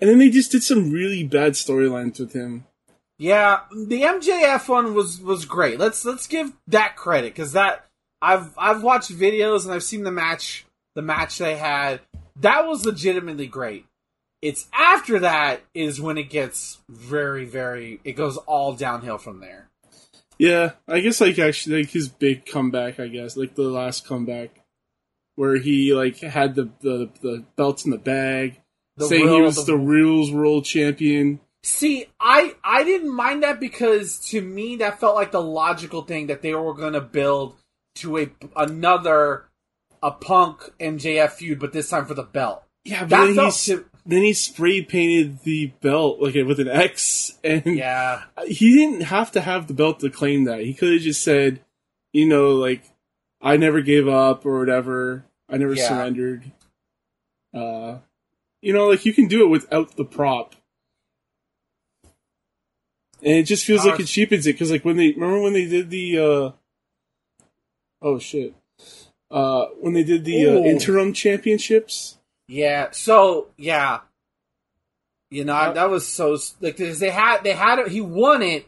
And 0.00 0.10
then 0.10 0.18
they 0.18 0.30
just 0.30 0.50
did 0.50 0.64
some 0.64 0.90
really 0.90 1.22
bad 1.22 1.52
storylines 1.52 2.18
with 2.18 2.32
him. 2.32 2.64
Yeah, 3.22 3.60
the 3.70 4.02
MJF 4.02 4.68
one 4.68 4.94
was 4.94 5.20
was 5.20 5.44
great. 5.44 5.78
Let's 5.78 6.04
let's 6.04 6.26
give 6.26 6.52
that 6.66 6.96
credit 6.96 7.32
because 7.32 7.52
that 7.52 7.86
I've 8.20 8.52
I've 8.58 8.82
watched 8.82 9.16
videos 9.16 9.64
and 9.64 9.72
I've 9.72 9.84
seen 9.84 10.02
the 10.02 10.10
match 10.10 10.66
the 10.96 11.02
match 11.02 11.38
they 11.38 11.56
had. 11.56 12.00
That 12.40 12.66
was 12.66 12.84
legitimately 12.84 13.46
great. 13.46 13.86
It's 14.42 14.66
after 14.76 15.20
that 15.20 15.60
is 15.72 16.00
when 16.00 16.18
it 16.18 16.30
gets 16.30 16.78
very 16.88 17.44
very 17.44 18.00
it 18.02 18.14
goes 18.14 18.38
all 18.38 18.72
downhill 18.72 19.18
from 19.18 19.38
there. 19.38 19.68
Yeah, 20.36 20.72
I 20.88 20.98
guess 20.98 21.20
like 21.20 21.38
actually 21.38 21.82
like 21.82 21.90
his 21.90 22.08
big 22.08 22.44
comeback, 22.44 22.98
I 22.98 23.06
guess, 23.06 23.36
like 23.36 23.54
the 23.54 23.62
last 23.62 24.04
comeback 24.04 24.50
where 25.36 25.58
he 25.58 25.94
like 25.94 26.18
had 26.18 26.56
the 26.56 26.70
the, 26.80 27.08
the 27.20 27.44
belts 27.54 27.84
in 27.84 27.92
the 27.92 27.98
bag, 27.98 28.60
The 28.96 29.06
saying 29.06 29.28
he 29.28 29.40
was 29.40 29.64
the, 29.64 29.76
Reels 29.76 30.32
World 30.32 30.64
Champion. 30.64 31.38
See, 31.64 32.06
I 32.18 32.54
I 32.64 32.82
didn't 32.84 33.14
mind 33.14 33.42
that 33.44 33.60
because 33.60 34.18
to 34.30 34.40
me 34.40 34.76
that 34.76 34.98
felt 34.98 35.14
like 35.14 35.30
the 35.30 35.40
logical 35.42 36.02
thing 36.02 36.26
that 36.26 36.42
they 36.42 36.54
were 36.54 36.74
going 36.74 36.94
to 36.94 37.00
build 37.00 37.54
to 37.96 38.18
a 38.18 38.30
another 38.56 39.44
a 40.02 40.10
Punk 40.10 40.72
MJF 40.80 41.30
feud, 41.32 41.60
but 41.60 41.72
this 41.72 41.88
time 41.90 42.06
for 42.06 42.14
the 42.14 42.24
belt. 42.24 42.64
Yeah, 42.84 43.02
but 43.02 43.10
That 43.10 43.26
then, 43.26 43.34
felt 43.36 43.54
to, 43.54 43.84
then 44.04 44.22
he 44.22 44.32
spray 44.32 44.82
painted 44.82 45.40
the 45.44 45.66
belt 45.80 46.20
like 46.20 46.34
with 46.34 46.58
an 46.58 46.66
X, 46.68 47.38
and 47.44 47.64
yeah. 47.64 48.24
he 48.46 48.74
didn't 48.74 49.02
have 49.02 49.30
to 49.32 49.40
have 49.40 49.68
the 49.68 49.74
belt 49.74 50.00
to 50.00 50.10
claim 50.10 50.44
that. 50.44 50.60
He 50.62 50.74
could 50.74 50.92
have 50.94 51.02
just 51.02 51.22
said, 51.22 51.60
you 52.12 52.26
know, 52.26 52.50
like 52.50 52.82
I 53.40 53.56
never 53.56 53.80
gave 53.82 54.08
up 54.08 54.44
or 54.44 54.58
whatever. 54.58 55.24
I 55.48 55.58
never 55.58 55.74
Yeah. 55.74 55.88
surrendered. 55.88 56.50
Uh, 57.54 57.98
you 58.60 58.72
know, 58.72 58.88
like 58.88 59.04
you 59.04 59.12
can 59.12 59.28
do 59.28 59.44
it 59.44 59.48
without 59.50 59.96
the 59.96 60.04
prop. 60.04 60.56
And 63.24 63.34
it 63.36 63.44
just 63.44 63.64
feels 63.64 63.84
like 63.84 64.00
it 64.00 64.06
cheapens 64.06 64.46
it 64.46 64.54
because, 64.54 64.70
like, 64.72 64.84
when 64.84 64.96
they 64.96 65.12
remember 65.12 65.40
when 65.40 65.52
they 65.52 65.66
did 65.66 65.90
the, 65.90 66.18
uh, 66.18 66.50
oh 68.02 68.18
shit, 68.18 68.54
uh, 69.30 69.66
when 69.80 69.92
they 69.94 70.02
did 70.02 70.24
the 70.24 70.46
uh, 70.48 70.54
interim 70.56 71.12
championships, 71.12 72.18
Yeah. 72.48 72.90
So 72.90 73.48
yeah, 73.56 74.00
you 75.30 75.44
know 75.44 75.54
I, 75.54 75.68
Uh, 75.68 75.72
that 75.74 75.90
was 75.90 76.06
so 76.06 76.36
like 76.60 76.76
'cause 76.76 76.98
they 76.98 77.10
had 77.10 77.42
they 77.44 77.52
had 77.52 77.78
it. 77.78 77.88
He 77.88 78.00
won 78.00 78.42
it, 78.42 78.66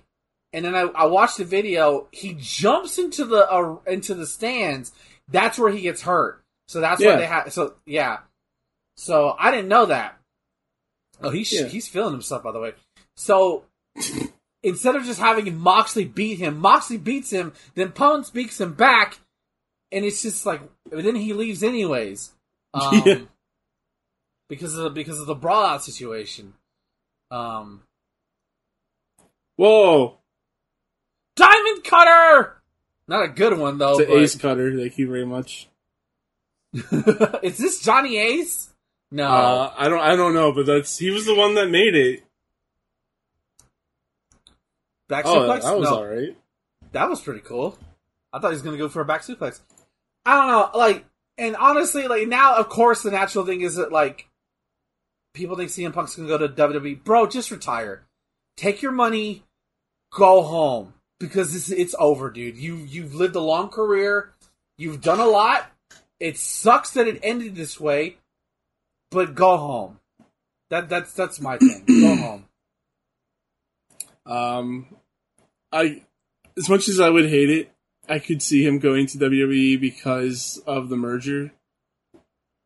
and 0.53 0.65
then 0.65 0.75
I, 0.75 0.83
I 0.83 1.05
watched 1.07 1.39
the 1.39 1.45
video. 1.45 2.07
He 2.13 2.35
jumps 2.39 2.97
into 2.99 3.25
the 3.25 3.51
uh, 3.51 3.79
into 3.87 4.15
the 4.15 4.27
stands. 4.27 4.93
That's 5.29 5.59
where 5.59 5.73
he 5.73 5.81
gets 5.81 6.03
hurt. 6.03 6.43
So 6.69 6.81
that's 6.81 7.01
Yeah. 7.01 7.11
why 7.15 7.17
they 7.17 7.27
had. 7.27 7.53
So 7.53 7.75
yeah. 7.87 8.19
So 8.97 9.35
I 9.39 9.51
didn't 9.51 9.69
know 9.69 9.87
that. 9.87 10.17
Oh, 11.21 11.31
he's 11.31 11.53
Yeah. 11.53 11.67
he's 11.67 11.89
feeling 11.89 12.13
himself 12.13 12.45
by 12.45 12.53
the 12.53 12.61
way. 12.61 12.75
So 13.17 13.65
instead 14.65 14.97
of 14.97 15.05
just 15.05 15.21
having 15.21 15.57
Moxley 15.57 16.05
beat 16.05 16.39
him, 16.39 16.59
Moxley 16.59 16.97
beats 16.97 17.31
him. 17.31 17.53
Then 17.77 17.91
Pone 17.91 18.25
beats 18.33 18.61
him 18.61 18.75
back, 18.75 19.19
and 19.93 20.05
it's 20.05 20.23
just 20.23 20.45
like 20.45 20.61
then 20.91 21.15
he 21.15 21.33
leaves 21.33 21.63
anyways. 21.63 22.33
Um, 22.75 23.03
Yeah. 23.07 23.19
Because 24.49 24.77
of 24.77 24.83
the, 24.83 24.91
because 24.91 25.21
of 25.21 25.27
the 25.27 25.35
brawl 25.37 25.65
out 25.65 25.85
situation. 25.85 26.55
Um, 27.31 27.83
whoa, 29.55 30.19
Diamond 31.37 31.85
Cutter. 31.85 32.61
Not 33.07 33.25
a 33.25 33.29
good 33.29 33.57
one 33.57 33.79
though. 33.79 33.99
it's 33.99 34.11
an 34.11 34.17
ace 34.19 34.35
cutter. 34.35 34.77
Thank 34.77 34.99
you 34.99 35.09
very 35.09 35.25
much. 35.25 35.69
Is 37.43 37.59
this 37.59 37.81
Johnny 37.81 38.17
Ace? 38.19 38.71
No. 39.13 39.29
Uh, 39.29 39.73
I 39.79 39.89
don't, 39.89 40.01
I 40.01 40.17
don't 40.17 40.35
know, 40.35 40.51
but 40.53 40.67
that's 40.67 40.99
he 40.99 41.11
was 41.11 41.27
the 41.27 41.35
one 41.35 41.55
that 41.55 41.71
made 41.71 41.95
it. 41.95 42.25
Back 45.09 45.25
Oh, 45.27 45.35
suplex? 45.41 45.63
that 45.63 45.79
was 45.79 45.89
no. 45.91 45.97
all 45.97 46.07
right. 46.07 46.37
That 46.93 47.09
was 47.09 47.21
pretty 47.21 47.41
cool. 47.41 47.79
I 48.33 48.39
thought 48.39 48.49
he 48.49 48.55
was 48.55 48.63
gonna 48.63 48.77
go 48.79 48.89
for 48.89 49.03
a 49.03 49.05
back 49.05 49.23
suplex. 49.23 49.61
I 50.27 50.35
don't 50.37 50.49
know. 50.49 50.79
Like 50.79 51.05
and 51.39 51.57
honestly, 51.57 52.07
like 52.09 52.29
now, 52.29 52.57
of 52.57 52.69
course, 52.69 53.03
the 53.03 53.11
natural 53.11 53.45
thing 53.45 53.61
is 53.61 53.77
that 53.77 53.91
like 53.93 54.29
people 55.35 55.57
think 55.57 55.71
CM 55.71 55.93
Punk's 55.93 56.15
gonna 56.17 56.29
go 56.29 56.39
to 56.39 56.49
WWE. 56.49 57.03
Bro, 57.05 57.27
just 57.29 57.51
retire. 57.51 58.05
Take 58.57 58.83
your 58.83 58.93
money, 58.93 59.43
go 60.13 60.43
home 60.43 60.95
because 61.19 61.55
it's, 61.57 61.71
it's 61.71 61.95
over, 61.99 62.31
dude. 62.31 62.57
You 62.57 62.77
you've 62.77 63.15
lived 63.15 63.35
a 63.37 63.41
long 63.41 63.69
career. 63.69 64.33
You've 64.79 65.01
done 65.03 65.21
a 65.21 65.27
lot. 65.27 65.71
It 66.21 66.39
sucks 66.39 66.91
that 66.93 67.09
it 67.09 67.19
ended 67.23 67.55
this 67.57 67.79
way, 67.81 68.17
but 69.11 69.35
go 69.35 69.57
home. 69.57 69.99
That 70.71 70.89
that's 70.89 71.13
that's 71.13 71.41
my 71.41 71.59
thing. 71.59 71.85
go 71.87 72.15
home. 72.23 72.45
Um, 74.27 74.87
I 75.73 76.03
as 76.57 76.69
much 76.69 76.89
as 76.89 77.01
I 77.01 77.11
would 77.11 77.29
hate 77.29 77.51
it, 77.51 77.71
I 78.09 78.19
could 78.19 78.43
see 78.43 78.65
him 78.65 78.79
going 78.79 79.07
to 79.09 79.19
WWE 79.19 79.81
because 79.81 80.63
of 80.67 80.89
the 80.89 80.97
merger. 80.97 81.53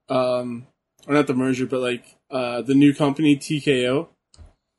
Um, 0.08 0.66
or 1.06 1.14
not 1.14 1.26
the 1.26 1.34
merger, 1.34 1.66
but 1.66 1.80
like 1.80 2.04
uh, 2.30 2.62
the 2.62 2.74
new 2.74 2.94
company 2.94 3.36
TKO, 3.36 4.08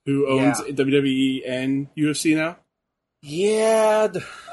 who 0.06 0.28
owns 0.28 0.62
Yeah. 0.66 0.74
WWE 0.74 1.42
and 1.48 1.88
UFC 1.96 2.36
now. 2.36 2.58
Yeah, 3.22 4.08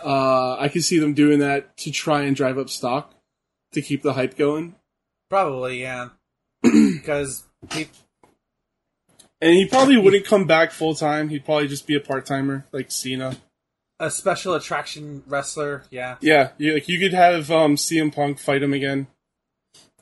Uh, 0.04 0.56
I 0.58 0.68
could 0.68 0.82
see 0.84 0.98
them 0.98 1.14
doing 1.14 1.38
that 1.38 1.76
to 1.78 1.90
try 1.92 2.22
and 2.22 2.34
drive 2.34 2.58
up 2.58 2.68
stock 2.68 3.14
to 3.72 3.80
keep 3.82 4.02
the 4.02 4.14
hype 4.14 4.36
going. 4.36 4.74
probably 5.30 5.80
yeah. 5.82 6.08
Because 6.62 7.44
And 9.40 9.54
he 9.54 9.66
probably 9.66 9.96
wouldn't 9.98 10.24
come 10.24 10.46
back 10.46 10.70
full 10.72 10.94
time. 10.94 11.28
He'd 11.28 11.44
probably 11.44 11.68
just 11.68 11.86
be 11.86 11.94
a 11.96 12.00
part 12.00 12.24
timer, 12.26 12.64
like 12.72 12.90
Cena. 12.90 13.36
a 14.00 14.10
special 14.10 14.54
attraction 14.54 15.22
wrestler, 15.26 15.84
yeah. 15.90 16.16
Yeah, 16.20 16.50
you, 16.58 16.74
like 16.74 16.88
you 16.88 16.98
could 16.98 17.12
have 17.12 17.50
um, 17.50 17.76
CM 17.76 18.14
Punk 18.14 18.38
fight 18.38 18.62
him 18.62 18.72
again. 18.72 19.08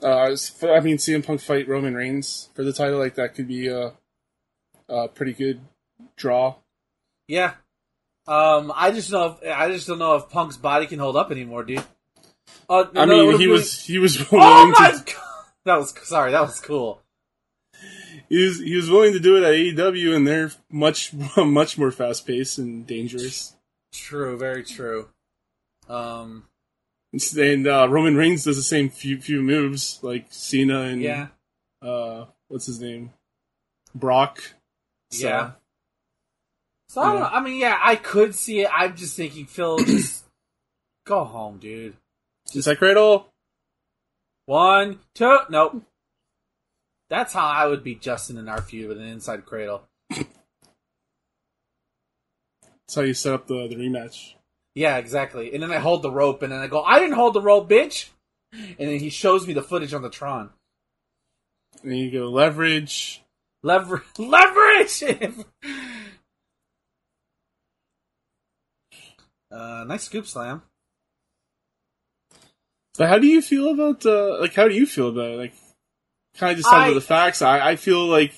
Uh, 0.02 0.36
I 0.62 0.80
mean, 0.80 0.98
CM 0.98 1.24
Punk 1.24 1.40
fight 1.40 1.66
Roman 1.68 1.94
Reigns 1.94 2.50
for 2.54 2.62
the 2.62 2.72
title. 2.72 2.98
Like 2.98 3.14
that 3.16 3.34
could 3.34 3.48
be 3.48 3.68
a, 3.68 3.92
a 4.88 5.08
pretty 5.08 5.32
good 5.32 5.60
draw. 6.16 6.56
Yeah. 7.26 7.54
Um, 8.26 8.72
I 8.74 8.90
just 8.90 9.10
know 9.10 9.38
if, 9.42 9.50
I 9.50 9.68
just 9.70 9.86
don't 9.86 9.98
know 9.98 10.16
if 10.16 10.28
Punk's 10.30 10.56
body 10.56 10.86
can 10.86 10.98
hold 10.98 11.16
up 11.16 11.30
anymore, 11.30 11.64
dude. 11.64 11.82
Uh, 12.68 12.84
I 12.94 13.04
no, 13.04 13.30
mean, 13.30 13.38
he 13.38 13.46
was 13.46 13.84
he 13.84 13.98
was 13.98 14.18
willing 14.30 14.46
Oh 14.46 14.74
my 14.78 14.90
to 14.92 14.96
god, 15.12 15.44
that 15.64 15.76
was 15.76 15.94
sorry. 16.06 16.32
That 16.32 16.42
was 16.42 16.60
cool. 16.60 17.00
He 18.34 18.44
was 18.44 18.58
he 18.58 18.74
was 18.74 18.90
willing 18.90 19.12
to 19.12 19.20
do 19.20 19.36
it 19.36 19.44
at 19.44 19.54
AEW, 19.54 20.16
and 20.16 20.26
they're 20.26 20.50
much 20.68 21.12
much 21.36 21.78
more 21.78 21.92
fast 21.92 22.26
paced 22.26 22.58
and 22.58 22.84
dangerous. 22.84 23.54
True, 23.92 24.36
very 24.36 24.64
true. 24.64 25.08
Um, 25.88 26.48
And 27.12 27.66
uh, 27.68 27.86
Roman 27.88 28.16
Reigns 28.16 28.42
does 28.42 28.56
the 28.56 28.62
same 28.62 28.90
few 28.90 29.20
few 29.20 29.40
moves 29.40 30.00
like 30.02 30.26
Cena 30.30 30.80
and 30.80 31.00
yeah, 31.00 31.28
uh, 31.80 32.24
what's 32.48 32.66
his 32.66 32.80
name, 32.80 33.12
Brock. 33.94 34.42
So, 35.12 35.28
yeah. 35.28 35.50
So 36.88 37.02
I 37.02 37.12
don't 37.12 37.20
know. 37.20 37.26
I 37.26 37.40
mean, 37.40 37.60
yeah, 37.60 37.78
I 37.80 37.94
could 37.94 38.34
see 38.34 38.62
it. 38.62 38.70
I'm 38.74 38.96
just 38.96 39.16
thinking, 39.16 39.46
Phil, 39.46 39.78
just 39.78 40.24
go 41.06 41.22
home, 41.22 41.58
dude. 41.58 41.96
Is 42.52 42.64
that 42.64 42.78
Cradle? 42.78 43.32
One, 44.46 44.98
two, 45.14 45.38
nope. 45.50 45.84
That's 47.14 47.32
how 47.32 47.46
I 47.46 47.66
would 47.66 47.84
beat 47.84 48.00
Justin 48.00 48.38
in 48.38 48.48
our 48.48 48.60
feud 48.60 48.88
with 48.88 48.98
an 48.98 49.06
inside 49.06 49.46
cradle. 49.46 49.84
That's 50.10 50.26
how 52.96 53.02
you 53.02 53.14
set 53.14 53.34
up 53.34 53.46
the 53.46 53.68
the 53.68 53.76
rematch. 53.76 54.34
Yeah, 54.74 54.96
exactly. 54.96 55.54
And 55.54 55.62
then 55.62 55.70
I 55.70 55.78
hold 55.78 56.02
the 56.02 56.10
rope, 56.10 56.42
and 56.42 56.50
then 56.50 56.58
I 56.58 56.66
go, 56.66 56.82
"I 56.82 56.98
didn't 56.98 57.14
hold 57.14 57.34
the 57.34 57.40
rope, 57.40 57.70
bitch." 57.70 58.08
And 58.52 58.76
then 58.78 58.98
he 58.98 59.10
shows 59.10 59.46
me 59.46 59.52
the 59.52 59.62
footage 59.62 59.94
on 59.94 60.02
the 60.02 60.10
Tron. 60.10 60.50
And 61.84 61.96
you 61.96 62.10
go 62.10 62.28
leverage. 62.28 63.22
Lever- 63.62 64.02
leverage. 64.18 65.04
uh, 69.52 69.84
nice 69.86 70.02
scoop 70.02 70.26
slam. 70.26 70.62
But 72.98 73.08
how 73.08 73.18
do 73.18 73.28
you 73.28 73.40
feel 73.40 73.68
about 73.68 74.04
uh 74.04 74.40
like 74.40 74.54
how 74.54 74.66
do 74.66 74.74
you 74.74 74.86
feel 74.86 75.10
about 75.10 75.30
it? 75.30 75.38
Like 75.38 75.54
kind 76.38 76.52
of 76.52 76.58
just 76.58 76.68
talk 76.68 76.88
I- 76.88 76.94
the 76.94 77.00
facts. 77.00 77.42
I 77.42 77.70
I 77.70 77.76
feel 77.76 78.06
like 78.06 78.34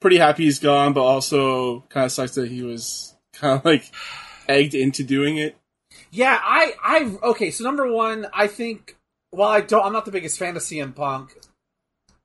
pretty 0.00 0.18
happy 0.18 0.44
he's 0.44 0.58
gone, 0.58 0.92
but 0.92 1.02
also 1.02 1.80
kind 1.88 2.04
of 2.06 2.12
sucks 2.12 2.34
that 2.34 2.48
he 2.48 2.62
was 2.62 3.14
kind 3.32 3.58
of 3.58 3.64
like 3.64 3.90
egged 4.48 4.74
into 4.74 5.04
doing 5.04 5.36
it. 5.38 5.56
Yeah, 6.10 6.38
I, 6.40 6.72
I, 6.82 7.16
okay. 7.30 7.50
So 7.50 7.64
number 7.64 7.90
one, 7.90 8.26
I 8.32 8.46
think. 8.46 8.96
While 9.30 9.50
I 9.50 9.60
don't, 9.60 9.84
I'm 9.84 9.92
not 9.92 10.04
the 10.04 10.12
biggest 10.12 10.38
fan 10.38 10.56
of 10.56 10.62
CM 10.62 10.94
Punk. 10.94 11.36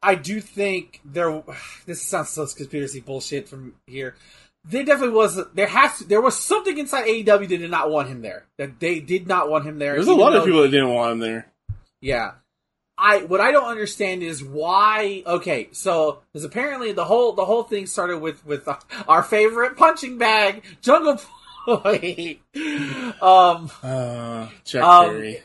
I 0.02 0.16
do 0.16 0.40
think 0.40 1.02
there. 1.04 1.44
This 1.86 2.02
sounds 2.02 2.30
so 2.30 2.46
conspiracy 2.46 3.02
bullshit 3.02 3.50
from 3.50 3.74
here. 3.88 4.16
There 4.64 4.86
definitely 4.86 5.16
was. 5.16 5.40
There 5.54 5.68
has 5.68 5.98
to. 5.98 6.04
There 6.06 6.22
was 6.22 6.38
something 6.38 6.78
inside 6.78 7.06
AEW 7.08 7.26
that 7.26 7.48
did 7.48 7.72
not 7.72 7.90
want 7.90 8.08
him 8.08 8.22
there. 8.22 8.46
That 8.58 8.80
they 8.80 9.00
did 9.00 9.28
not 9.28 9.50
want 9.50 9.66
him 9.66 9.80
there. 9.80 9.94
There's 9.94 10.08
a 10.08 10.14
lot 10.14 10.36
of 10.36 10.46
people 10.46 10.62
that 10.62 10.70
didn't 10.70 10.94
want 10.94 11.14
him 11.14 11.20
there. 11.20 11.48
Yeah. 12.00 12.34
I 13.02 13.24
what 13.24 13.42
I 13.42 13.52
don't 13.52 13.68
understand 13.68 14.22
is 14.22 14.44
why 14.44 15.24
okay, 15.26 15.70
so 15.72 16.22
because 16.32 16.46
apparently 16.46 16.92
the 16.92 17.04
whole 17.06 17.34
the 17.34 17.46
whole 17.46 17.64
thing 17.64 17.88
started 17.88 18.20
with 18.20 18.46
with 18.46 18.70
our 19.08 19.24
favorite 19.24 19.76
punching 19.76 20.18
bag, 20.20 20.64
Jungle 20.82 21.20
Boy. 21.66 22.38
um 23.22 23.70
Uh, 23.84 24.48
Jack 24.64 24.84
Um, 24.84 25.10
Perry. 25.10 25.42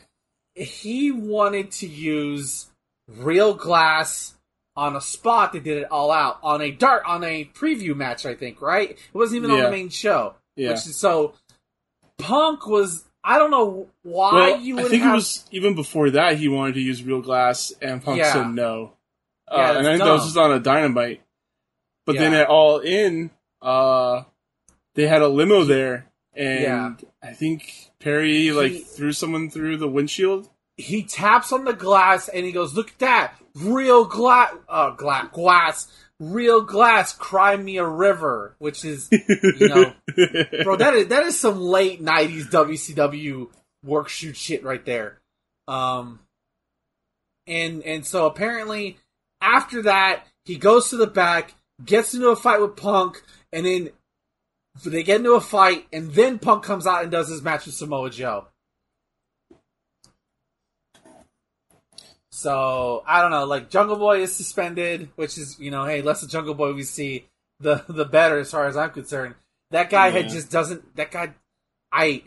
he 0.55 1.11
wanted 1.11 1.71
to 1.71 1.87
use 1.87 2.67
real 3.07 3.53
glass 3.53 4.35
on 4.75 4.95
a 4.95 5.01
spot 5.01 5.53
they 5.53 5.59
did 5.59 5.77
it 5.79 5.91
all 5.91 6.11
out 6.11 6.37
on 6.43 6.61
a 6.61 6.69
dart 6.69 7.01
on 7.07 7.23
a 7.23 7.45
preview 7.55 7.95
match, 7.95 8.25
I 8.27 8.35
think, 8.35 8.61
right? 8.61 8.91
It 8.91 8.97
wasn't 9.13 9.37
even 9.37 9.49
on 9.51 9.57
the 9.63 9.71
main 9.71 9.89
show. 9.89 10.35
Yeah. 10.55 10.69
Which 10.71 10.79
so 10.81 11.33
Punk 12.19 12.67
was 12.67 13.03
I 13.29 13.37
don't 13.37 13.51
know 13.51 13.87
why 14.03 14.33
Well, 14.33 14.59
you 14.61 14.79
I 14.79 14.83
think 14.83 15.03
have 15.03 15.11
it 15.13 15.15
was 15.15 15.45
even 15.51 15.75
before 15.75 16.11
that 16.11 16.37
he 16.37 16.47
wanted 16.47 16.75
to 16.75 16.79
use 16.81 17.03
real 17.03 17.21
glass, 17.21 17.73
and 17.81 18.01
Punk 18.01 18.19
Yeah. 18.19 18.31
said 18.31 18.49
no. 18.51 18.93
Yeah, 19.51 19.53
uh, 19.53 19.57
that's 19.67 19.77
and 19.79 19.87
I 19.87 19.91
think 19.91 20.03
that 20.05 20.11
was 20.13 20.23
just 20.25 20.37
on 20.37 20.51
a 20.53 20.59
dynamite. 20.59 21.21
But 22.05 22.15
then 22.17 22.33
at 22.33 22.47
All 22.47 22.79
In, 22.79 23.31
uh, 23.61 24.23
they 24.95 25.07
had 25.07 25.21
a 25.21 25.27
limo 25.27 25.65
there, 25.65 26.09
and 26.33 26.61
Yeah. 26.61 26.91
I 27.21 27.33
think 27.33 27.91
Perry 27.99 28.51
like 28.51 28.71
He- 28.71 28.79
threw 28.79 29.11
someone 29.11 29.49
through 29.49 29.75
the 29.77 29.89
windshield. 29.89 30.49
he 30.77 31.03
taps 31.03 31.51
on 31.51 31.65
the 31.65 31.73
glass 31.73 32.29
and 32.29 32.45
he 32.45 32.51
goes, 32.53 32.75
"Look 32.75 32.91
at 32.91 32.99
that, 32.99 33.33
real 33.55 34.05
glass, 34.05 34.53
uh, 34.69 34.91
glass, 34.91 35.27
glass, 35.33 35.87
real 36.19 36.61
glass. 36.61 37.13
Cry 37.13 37.55
me 37.55 37.77
a 37.77 37.85
river," 37.85 38.55
which 38.59 38.85
is, 38.85 39.09
you 39.11 39.67
know, 39.67 39.93
bro, 40.63 40.75
that 40.77 40.93
is 40.93 41.07
that 41.07 41.25
is 41.25 41.39
some 41.39 41.59
late 41.59 42.03
'90s 42.03 42.49
WCW 42.49 43.49
work 43.83 44.09
shoot 44.09 44.35
shit 44.35 44.63
right 44.63 44.85
there. 44.85 45.19
Um, 45.67 46.19
and 47.45 47.83
and 47.83 48.05
so 48.05 48.25
apparently 48.25 48.97
after 49.41 49.81
that 49.83 50.25
he 50.45 50.57
goes 50.57 50.89
to 50.89 50.97
the 50.97 51.07
back, 51.07 51.53
gets 51.83 52.13
into 52.13 52.29
a 52.29 52.35
fight 52.35 52.61
with 52.61 52.75
Punk, 52.75 53.21
and 53.51 53.65
then 53.65 53.89
they 54.85 55.03
get 55.03 55.17
into 55.17 55.33
a 55.33 55.41
fight, 55.41 55.87
and 55.91 56.11
then 56.13 56.39
Punk 56.39 56.63
comes 56.63 56.87
out 56.87 57.03
and 57.03 57.11
does 57.11 57.29
his 57.29 57.41
match 57.41 57.65
with 57.65 57.75
Samoa 57.75 58.09
Joe. 58.09 58.47
So 62.37 63.03
I 63.07 63.21
don't 63.21 63.31
know. 63.31 63.45
Like 63.45 63.71
Jungle 63.71 63.95
Boy 63.97 64.21
is 64.21 64.35
suspended, 64.35 65.09
which 65.15 65.37
is 65.39 65.59
you 65.59 65.71
know, 65.71 65.85
hey, 65.85 66.03
less 66.03 66.21
the 66.21 66.27
Jungle 66.27 66.53
Boy 66.53 66.73
we 66.73 66.83
see, 66.83 67.25
the 67.59 67.83
the 67.89 68.05
better 68.05 68.37
as 68.37 68.51
far 68.51 68.67
as 68.67 68.77
I'm 68.77 68.91
concerned. 68.91 69.33
That 69.71 69.89
guy 69.89 70.11
had 70.11 70.29
just 70.29 70.51
doesn't. 70.51 70.95
That 70.97 71.09
guy, 71.11 71.33
I 71.91 72.21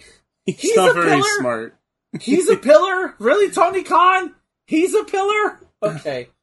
He's, 0.46 0.60
He's 0.60 0.76
not 0.76 0.90
a 0.90 0.94
very 0.94 1.10
pillar? 1.10 1.22
smart. 1.38 1.76
he's 2.20 2.48
a 2.48 2.56
pillar. 2.56 3.14
Really, 3.20 3.50
Tony 3.52 3.84
Khan? 3.84 4.34
He's 4.66 4.94
a 4.94 5.04
pillar. 5.04 5.60
Okay. 5.82 6.28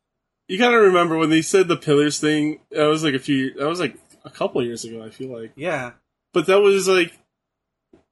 You 0.49 0.57
gotta 0.57 0.79
remember 0.79 1.17
when 1.17 1.29
they 1.29 1.41
said 1.41 1.67
the 1.67 1.75
pillars 1.75 2.21
thing. 2.21 2.61
That 2.71 2.85
was 2.85 3.03
like 3.03 3.13
a 3.15 3.19
few. 3.19 3.53
That 3.55 3.67
was 3.67 3.81
like 3.81 3.97
a 4.23 4.29
couple 4.29 4.63
years 4.63 4.85
ago. 4.85 5.03
I 5.03 5.09
feel 5.09 5.37
like, 5.37 5.51
Yeah. 5.57 5.91
but 6.33 6.45
that 6.45 6.61
was 6.61 6.87
like 6.87 7.11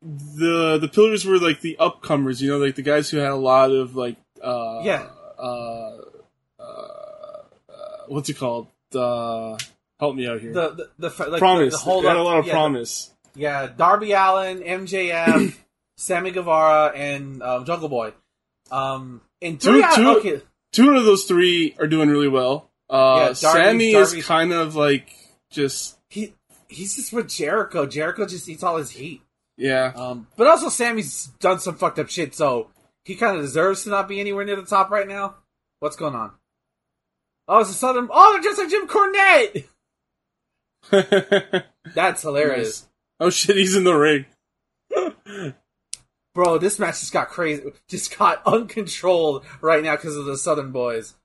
the 0.01 0.77
the 0.77 0.89
pillars 0.89 1.25
were 1.25 1.39
like 1.39 1.61
the 1.61 1.77
upcomers. 1.79 2.41
You 2.41 2.49
know, 2.49 2.57
like 2.57 2.75
the 2.75 2.81
guys 2.81 3.09
who 3.09 3.17
had 3.19 3.31
a 3.31 3.35
lot 3.37 3.71
of 3.71 3.95
like 3.95 4.17
uh 4.43 4.81
Yeah. 4.83 5.07
Uh, 5.45 6.61
uh, 6.61 7.43
what's 8.07 8.29
it 8.29 8.37
called? 8.37 8.67
Uh, 8.93 9.57
help 9.99 10.15
me 10.15 10.27
out 10.27 10.39
here. 10.41 10.53
The 10.53 10.89
the, 10.99 11.09
the 11.09 11.29
like 11.29 11.39
promise. 11.39 11.81
The, 11.83 11.91
the 11.95 12.01
they 12.01 12.07
had 12.07 12.17
a 12.17 12.23
lot 12.23 12.39
of 12.39 12.47
yeah, 12.47 12.53
promise. 12.53 13.11
Yeah, 13.35 13.67
Darby 13.67 14.13
Allin, 14.13 14.61
MJF, 14.61 15.55
Sammy 15.97 16.31
Guevara, 16.31 16.93
and 16.95 17.41
um, 17.43 17.65
Jungle 17.65 17.89
Boy. 17.89 18.13
Um, 18.71 19.21
and 19.41 19.59
Two- 19.59 19.71
three 19.73 19.83
out, 19.83 20.17
okay. 20.17 20.41
Two 20.71 20.89
out 20.91 20.97
of 20.97 21.05
those 21.05 21.25
three 21.25 21.75
are 21.79 21.87
doing 21.87 22.09
really 22.09 22.27
well. 22.29 22.69
Uh, 22.89 23.15
Yeah, 23.17 23.23
Darby- 23.25 23.35
Sammy 23.35 23.91
Darby- 23.93 24.19
is 24.19 24.25
kind 24.25 24.53
of 24.53 24.75
like 24.75 25.13
just 25.51 25.97
He 26.09 26.33
he's 26.69 26.95
just 26.95 27.11
with 27.13 27.29
Jericho. 27.29 27.85
Jericho 27.85 28.25
just 28.25 28.47
eats 28.49 28.63
all 28.63 28.77
his 28.77 28.91
heat. 28.91 29.21
yeah. 29.57 29.91
Um, 29.95 30.27
but 30.37 30.47
also 30.47 30.69
Sammy's 30.69 31.27
done 31.39 31.59
some 31.59 31.75
fucked 31.75 31.99
up 31.99 32.09
shit, 32.09 32.33
so 32.35 32.69
he 33.05 33.15
kind 33.15 33.37
of 33.37 33.41
deserves 33.43 33.83
to 33.83 33.89
not 33.89 34.07
be 34.09 34.19
anywhere 34.19 34.43
near 34.43 34.55
the 34.57 34.63
top 34.65 34.89
right 34.89 35.07
now. 35.07 35.35
What's 35.79 35.95
going 35.95 36.15
on? 36.15 36.31
Oh, 37.47 37.59
it's 37.59 37.69
a 37.69 37.73
Southern. 37.73 38.09
Oh, 38.11 38.33
they're 38.33 38.41
just 38.41 38.59
like 38.59 38.69
Jim 38.69 38.87
Cornette. 38.87 39.65
That's 41.95 42.21
hilarious, 42.21 42.81
Nice. 42.83 42.89
Oh 43.19 43.29
shit, 43.29 43.55
he's 43.55 43.75
in 43.75 43.83
the 43.85 43.93
ring. 43.95 44.25
bro. 46.33 46.57
This 46.57 46.79
match 46.79 46.99
just 46.99 47.13
got 47.13 47.29
crazy. 47.29 47.63
Just 47.87 48.17
got 48.17 48.41
uncontrolled 48.45 49.45
right 49.61 49.83
now 49.83 49.95
because 49.95 50.15
of 50.17 50.25
the 50.25 50.37
Southern 50.37 50.71
boys. 50.71 51.15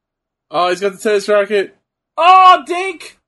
Oh, 0.50 0.68
he's 0.70 0.80
got 0.80 0.92
the 0.92 0.98
tennis 0.98 1.28
racket, 1.28 1.76
Oh, 2.16 2.62
Dink. 2.66 3.18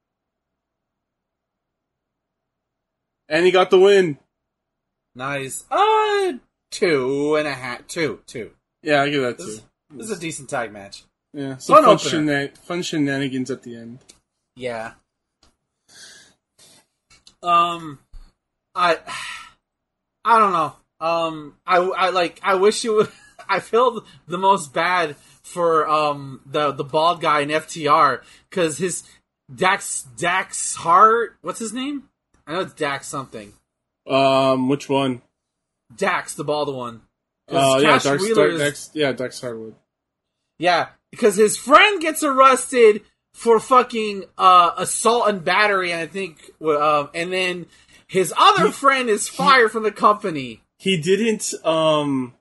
and 3.28 3.46
he 3.46 3.52
got 3.52 3.70
the 3.70 3.78
win. 3.80 4.18
Nice. 5.14 5.64
Uh, 5.70 6.32
two 6.72 7.36
and 7.36 7.46
a 7.46 7.54
half. 7.54 7.86
Two, 7.86 8.20
two. 8.26 8.50
Yeah, 8.82 9.02
I 9.02 9.10
give 9.10 9.22
that 9.22 9.38
This, 9.38 9.58
too. 9.58 9.64
this 9.94 10.10
is 10.10 10.18
a 10.18 10.20
decent 10.20 10.50
tag 10.50 10.72
match. 10.72 11.04
Yeah, 11.32 11.56
some 11.58 11.76
Fun 11.76 11.84
fun, 11.84 11.94
opener. 11.94 12.48
shena- 12.48 12.58
fun 12.58 12.82
shenanigans 12.82 13.50
at 13.50 13.62
the 13.62 13.76
end. 13.76 14.00
Yeah. 14.56 14.94
Um, 17.42 17.98
I, 18.74 18.98
I 20.24 20.38
don't 20.38 20.52
know. 20.52 20.74
Um, 21.00 21.56
I, 21.66 21.76
I 21.78 22.10
like. 22.10 22.40
I 22.42 22.54
wish 22.56 22.84
you 22.84 22.94
would. 22.96 23.08
I 23.48 23.60
feel 23.60 24.04
the 24.28 24.38
most 24.38 24.72
bad 24.72 25.16
for 25.42 25.88
um 25.88 26.40
the 26.46 26.70
the 26.72 26.84
bald 26.84 27.20
guy 27.20 27.40
in 27.40 27.48
FTR 27.48 28.22
because 28.48 28.78
his 28.78 29.02
Dax 29.54 30.02
Dax 30.16 30.76
Hart. 30.76 31.36
What's 31.42 31.58
his 31.58 31.72
name? 31.72 32.04
I 32.46 32.52
know 32.52 32.60
it's 32.60 32.72
Dax 32.74 33.08
something. 33.08 33.52
Um, 34.06 34.68
which 34.68 34.88
one? 34.88 35.22
Dax, 35.96 36.34
the 36.34 36.44
bald 36.44 36.74
one. 36.74 37.02
Oh 37.48 37.78
yeah, 37.78 37.98
Wheeler's- 37.98 38.34
Dark, 38.34 38.56
Dex, 38.58 38.90
yeah, 38.94 39.12
Dex 39.12 39.40
Harwood. 39.40 39.74
Yeah, 40.58 40.88
because 41.10 41.36
his 41.36 41.56
friend 41.56 42.00
gets 42.00 42.22
arrested 42.22 43.02
for 43.34 43.58
fucking 43.58 44.24
uh, 44.38 44.72
assault 44.76 45.28
and 45.28 45.44
battery, 45.44 45.92
and 45.92 46.00
I 46.00 46.06
think, 46.06 46.38
um, 46.62 47.10
and 47.14 47.32
then 47.32 47.66
his 48.06 48.32
other 48.36 48.70
friend 48.70 49.08
is 49.08 49.28
fired 49.28 49.72
from 49.72 49.82
the 49.82 49.92
company. 49.92 50.62
He 50.78 51.00
didn't. 51.00 51.52
Um, 51.64 52.34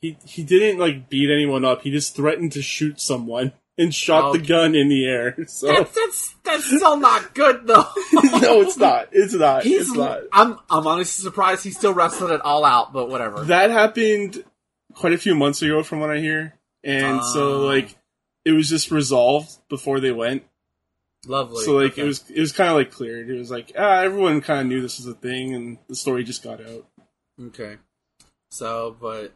he 0.00 0.16
he 0.24 0.42
didn't 0.42 0.78
like 0.78 1.08
beat 1.08 1.30
anyone 1.30 1.64
up. 1.64 1.82
He 1.82 1.90
just 1.90 2.16
threatened 2.16 2.52
to 2.52 2.62
shoot 2.62 3.00
someone 3.00 3.52
and 3.78 3.94
shot 3.94 4.32
the 4.32 4.38
gun 4.40 4.74
in 4.74 4.88
the 4.88 5.06
air. 5.06 5.36
So 5.48 5.68
That's 5.68 5.94
that's 5.94 6.34
that's 6.44 6.64
still 6.66 6.96
not 6.98 7.34
good 7.34 7.66
though. 7.66 7.86
no, 8.12 8.60
it's 8.62 8.76
not. 8.76 9.08
It's 9.12 9.32
not. 9.34 9.62
He's. 9.62 9.82
it's 9.88 9.92
not. 9.96 10.20
I'm 10.32 10.58
I'm 10.68 10.86
honestly 10.86 11.22
surprised 11.22 11.64
he 11.64 11.70
still 11.70 11.94
wrestled 11.94 12.30
it 12.32 12.40
all 12.42 12.64
out, 12.64 12.92
but 12.92 13.08
whatever. 13.08 13.42
That 13.44 13.70
happened 13.70 14.44
quite 14.94 15.12
a 15.12 15.18
few 15.18 15.34
months 15.34 15.62
ago, 15.62 15.82
from 15.82 16.00
what 16.00 16.10
I 16.10 16.18
hear, 16.18 16.54
and 16.84 17.22
so 17.24 17.54
Oh. 17.54 17.66
like 17.66 17.96
it 18.44 18.52
was 18.52 18.68
just 18.68 18.90
resolved 18.90 19.50
before 19.68 20.00
they 20.00 20.12
went. 20.12 20.42
Lovely. 21.26 21.64
So 21.64 21.72
like 21.74 21.92
Okay. 21.92 22.02
it 22.02 22.06
was 22.06 22.24
it 22.30 22.40
was 22.40 22.52
kind 22.52 22.70
of 22.70 22.76
like 22.76 22.90
cleared. 22.90 23.28
It 23.30 23.38
was 23.38 23.50
like 23.50 23.72
ah, 23.78 24.00
everyone 24.00 24.40
kind 24.40 24.60
of 24.60 24.66
knew 24.66 24.80
this 24.80 24.98
was 24.98 25.06
a 25.06 25.14
thing, 25.14 25.54
and 25.54 25.78
the 25.88 25.94
story 25.94 26.24
just 26.24 26.42
got 26.42 26.60
out. 26.60 26.86
okay. 27.48 27.76
So, 28.50 28.96
but 29.00 29.32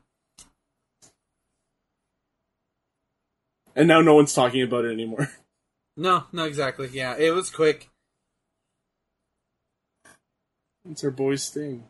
And 3.74 3.88
now 3.88 4.00
no 4.00 4.14
one's 4.14 4.34
talking 4.34 4.62
about 4.62 4.84
it 4.84 4.92
anymore. 4.92 5.30
no, 5.96 6.24
no, 6.32 6.44
exactly. 6.44 6.88
Yeah, 6.92 7.16
it 7.16 7.30
was 7.30 7.50
quick. 7.50 7.88
it's 10.88 11.04
our 11.04 11.10
boy 11.10 11.36
Sting. 11.36 11.84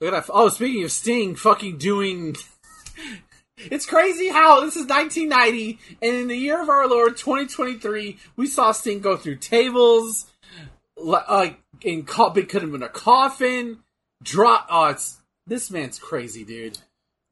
Look 0.00 0.12
at 0.12 0.26
that. 0.26 0.32
Oh, 0.32 0.48
speaking 0.48 0.84
of 0.84 0.92
Sting, 0.92 1.34
fucking 1.34 1.78
doing. 1.78 2.36
it's 3.56 3.86
crazy 3.86 4.28
how 4.28 4.60
this 4.60 4.76
is 4.76 4.86
1990, 4.86 5.78
and 6.02 6.16
in 6.16 6.28
the 6.28 6.36
year 6.36 6.62
of 6.62 6.68
our 6.68 6.86
Lord 6.86 7.16
2023, 7.16 8.16
we 8.36 8.46
saw 8.46 8.72
Sting 8.72 9.00
go 9.00 9.16
through 9.16 9.36
tables, 9.36 10.26
like 10.96 11.58
in 11.82 12.04
co- 12.04 12.32
it 12.32 12.48
could 12.48 12.62
have 12.62 12.72
been 12.72 12.82
a 12.82 12.88
coffin, 12.88 13.78
drop. 14.22 14.66
Oh, 14.70 14.86
it's 14.86 15.18
this 15.46 15.70
man's 15.70 15.98
crazy, 15.98 16.44
dude. 16.44 16.78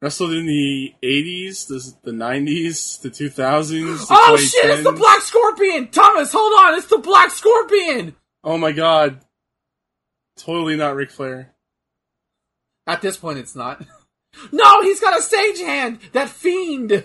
Wrestled 0.01 0.33
in 0.33 0.45
the 0.45 0.93
'80s, 1.03 1.67
the, 1.67 2.11
the 2.11 2.11
'90s, 2.11 3.01
the 3.01 3.09
2000s. 3.09 4.07
The 4.07 4.07
Oh 4.11 4.37
shit! 4.37 4.65
It's 4.65 4.83
the 4.83 4.91
Black 4.91 5.21
Scorpion. 5.21 5.87
Thomas, 5.89 6.31
hold 6.31 6.53
on. 6.53 6.77
It's 6.77 6.87
the 6.87 6.99
Black 6.99 7.31
Scorpion. 7.31 8.15
Oh 8.43 8.57
my 8.57 8.71
god! 8.71 9.21
Totally 10.37 10.75
not 10.75 10.95
Ric 10.95 11.09
Flair. 11.09 11.53
At 12.85 13.01
this 13.01 13.17
point, 13.17 13.39
it's 13.39 13.55
not. 13.55 13.83
No, 14.51 14.83
he's 14.83 14.99
got 14.99 15.17
a 15.17 15.21
stage 15.21 15.59
hand. 15.61 15.99
That 16.11 16.29
fiend. 16.29 17.03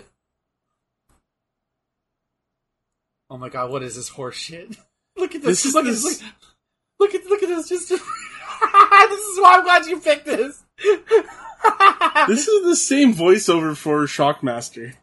Oh 3.27 3.37
my 3.37 3.49
god, 3.49 3.71
what 3.71 3.81
is 3.81 3.95
this 3.95 4.09
horse 4.09 4.35
shit? 4.35 4.77
Look 5.17 5.33
at 5.33 5.41
this. 5.41 5.63
This 5.63 5.73
look, 5.73 5.85
this. 5.85 6.03
Look, 6.03 6.21
look 6.99 7.15
at 7.15 7.25
look 7.25 7.41
at 7.41 7.49
this. 7.49 7.69
Just 7.69 7.89
this 7.89 7.99
is 7.99 9.39
why 9.39 9.55
I'm 9.55 9.63
glad 9.63 9.85
you 9.85 9.99
picked 9.99 10.25
this. 10.25 10.63
This 12.27 12.47
is 12.47 12.63
the 12.65 12.75
same 12.75 13.13
voiceover 13.13 13.75
for 13.75 14.05
Shockmaster. 14.05 14.93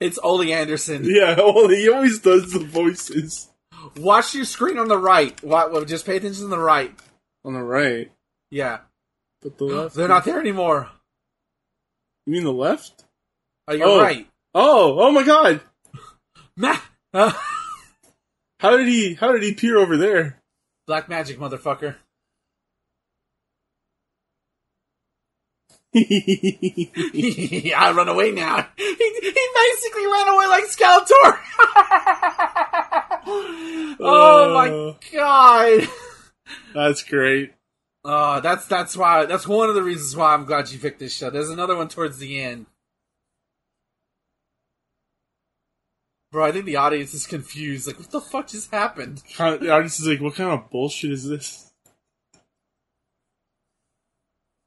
it's 0.00 0.18
Ole 0.22 0.42
Anderson. 0.52 1.02
Yeah, 1.04 1.36
well, 1.38 1.68
he 1.68 1.88
always 1.88 2.18
does 2.18 2.52
the 2.52 2.58
voices 2.60 3.48
Watch 3.96 4.34
your 4.34 4.44
screen 4.46 4.78
on 4.78 4.88
the 4.88 4.96
right. 4.98 5.36
Just 5.86 6.06
pay 6.06 6.16
attention 6.16 6.44
to 6.44 6.48
the 6.48 6.58
right. 6.58 6.92
on 7.44 7.52
the 7.54 7.62
right, 7.62 8.10
Yeah, 8.50 8.78
but 9.42 9.58
the 9.58 9.64
left. 9.64 9.94
they're 9.94 10.08
not 10.08 10.24
there 10.24 10.40
anymore. 10.40 10.88
You 12.26 12.32
mean 12.32 12.44
the 12.44 12.52
left? 12.52 13.04
Oh, 13.68 13.74
you're 13.74 13.86
Oh. 13.86 14.00
right. 14.00 14.26
Oh, 14.54 14.98
oh 15.00 15.12
my 15.12 15.22
god! 15.22 15.60
Ma- 16.56 16.78
uh, 17.12 17.32
How 18.60 18.76
did 18.76 18.88
he? 18.88 19.14
How 19.14 19.32
did 19.32 19.42
he 19.42 19.52
peer 19.54 19.76
over 19.78 19.96
there? 19.96 20.40
Black 20.86 21.08
magic, 21.08 21.38
motherfucker. 21.38 21.96
I 27.76 27.92
run 27.94 28.08
away 28.08 28.32
now. 28.32 28.68
He, 28.76 28.84
he 28.84 29.48
basically 29.54 30.06
ran 30.06 30.28
away 30.28 30.46
like 30.46 30.64
Skeletor. 30.64 31.38
oh 34.00 34.54
my 34.54 34.70
Uh, 34.70 34.94
god. 35.12 35.88
That's 36.74 37.02
great. 37.04 37.52
Oh, 38.04 38.40
that's 38.40 38.66
that's 38.66 38.96
why 38.96 39.24
that's 39.24 39.48
one 39.48 39.68
of 39.68 39.74
the 39.74 39.82
reasons 39.82 40.16
why 40.16 40.34
I'm 40.34 40.44
glad 40.44 40.70
you 40.70 40.78
picked 40.78 40.98
this 40.98 41.14
show. 41.14 41.30
There's 41.30 41.50
another 41.50 41.76
one 41.76 41.88
towards 41.88 42.18
the 42.18 42.40
end. 42.40 42.66
Bro, 46.32 46.46
I 46.46 46.52
think 46.52 46.64
the 46.66 46.76
audience 46.76 47.14
is 47.14 47.26
confused. 47.26 47.86
Like, 47.86 47.98
what 47.98 48.10
the 48.10 48.20
fuck 48.20 48.48
just 48.48 48.70
happened? 48.72 49.22
The 49.38 49.70
audience 49.70 50.00
is 50.00 50.08
like, 50.08 50.20
"What 50.20 50.34
kind 50.34 50.50
of 50.50 50.68
bullshit 50.68 51.12
is 51.12 51.28
this?" 51.28 51.63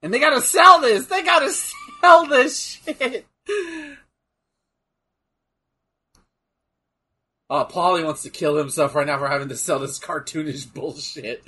And 0.02 0.14
they 0.14 0.20
gotta 0.20 0.42
sell 0.42 0.82
this. 0.82 1.08
They 1.08 1.24
gotta 1.24 1.52
sell 2.02 2.28
this 2.28 2.60
shit. 2.60 3.26
Oh, 7.50 7.66
Paulie 7.70 8.04
wants 8.04 8.24
to 8.24 8.30
kill 8.30 8.58
himself 8.58 8.94
right 8.94 9.08
now 9.08 9.18
for 9.18 9.28
having 9.28 9.50
to 9.50 9.56
sell 9.56 9.80
this 9.80 10.00
cartoonish 10.00 10.74
bullshit. 10.74 11.44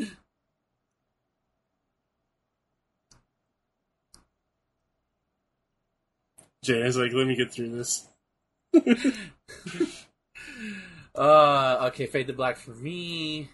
Jay 6.64 6.82
is 6.82 6.98
like, 6.98 7.14
"Let 7.14 7.28
me 7.28 7.36
get 7.36 7.52
through 7.52 7.70
this." 7.70 8.08
Uh, 11.16 11.88
okay, 11.88 12.06
fade 12.06 12.28
to 12.28 12.34
black 12.34 12.56
for 12.56 12.72
me. 12.72 13.50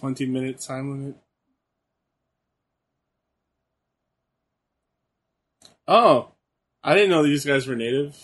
Twenty 0.00 0.24
minute 0.24 0.58
time 0.58 0.90
limit. 0.90 1.16
Oh, 5.86 6.30
I 6.82 6.94
didn't 6.94 7.10
know 7.10 7.22
these 7.22 7.44
guys 7.44 7.66
were 7.66 7.76
native. 7.76 8.16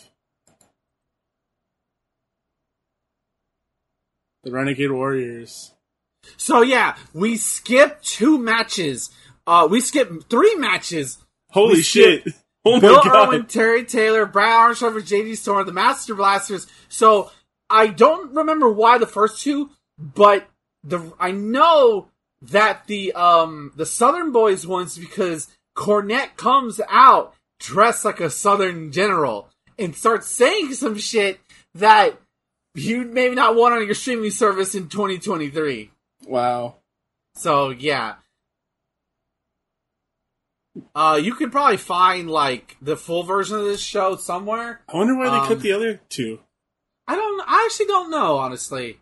The 4.43 4.53
Renegade 4.53 4.91
Warriors. 4.91 5.75
So 6.39 6.63
yeah, 6.63 6.97
we 7.13 7.37
skipped 7.37 8.07
two 8.07 8.39
matches. 8.39 9.11
Uh, 9.47 9.69
we 9.71 9.83
skipped 9.83 10.31
three 10.31 10.55
matches. 10.57 11.19
Holy 11.51 11.83
shit! 11.83 12.25
Oh 12.69 12.81
Bill 12.81 12.97
my 12.97 13.03
god! 13.05 13.29
Irwin, 13.29 13.47
Terry 13.47 13.85
Taylor, 13.85 14.27
Brad 14.27 14.51
Armstrong 14.51 14.95
JD 14.95 15.37
Storm, 15.37 15.65
the 15.67 15.73
Master 15.73 16.17
Blasters. 16.17 16.67
So 16.89 17.31
I 17.71 17.87
don't 17.87 18.35
remember 18.35 18.69
why 18.69 18.99
the 18.99 19.07
first 19.07 19.41
two, 19.41 19.71
but 19.97 20.49
the 20.87 21.13
I 21.19 21.33
know 21.33 22.09
that 22.43 22.87
the 22.87 23.13
um 23.13 23.73
the 23.77 23.87
Southern 23.87 24.31
Boys 24.33 24.67
ones 24.67 24.97
because 24.99 25.49
Cornette 25.77 26.37
comes 26.37 26.81
out 26.89 27.35
dressed 27.59 28.05
like 28.05 28.21
a 28.21 28.31
Southern 28.31 28.93
general 28.93 29.49
and 29.79 29.95
starts 29.97 30.29
saying 30.29 30.73
some 30.75 30.97
shit 30.97 31.41
that 31.75 32.19
you 32.75 33.05
maybe 33.05 33.35
not 33.35 33.57
want 33.57 33.75
on 33.75 33.85
your 33.85 33.95
streaming 33.95 34.31
service 34.31 34.75
in 34.75 34.89
2023. 34.89 35.91
Wow. 36.27 36.77
So 37.35 37.71
yeah, 37.71 38.17
Uh, 40.95 41.19
you 41.23 41.35
could 41.35 41.51
probably 41.53 41.79
find 41.79 42.31
like 42.31 42.77
the 42.83 42.97
full 42.97 43.23
version 43.23 43.57
of 43.59 43.65
this 43.65 43.81
show 43.81 44.17
somewhere. 44.17 44.83
I 44.89 44.97
wonder 44.97 45.17
why 45.17 45.31
they 45.31 45.37
Um, 45.37 45.49
cut 45.49 45.61
the 45.61 45.73
other 45.73 46.01
two. 46.11 46.41
I 47.09 47.17
don't. 47.17 47.41
I 47.47 47.65
actually 47.65 47.87
don't 47.87 48.11
know. 48.11 48.37
Honestly, 48.37 48.99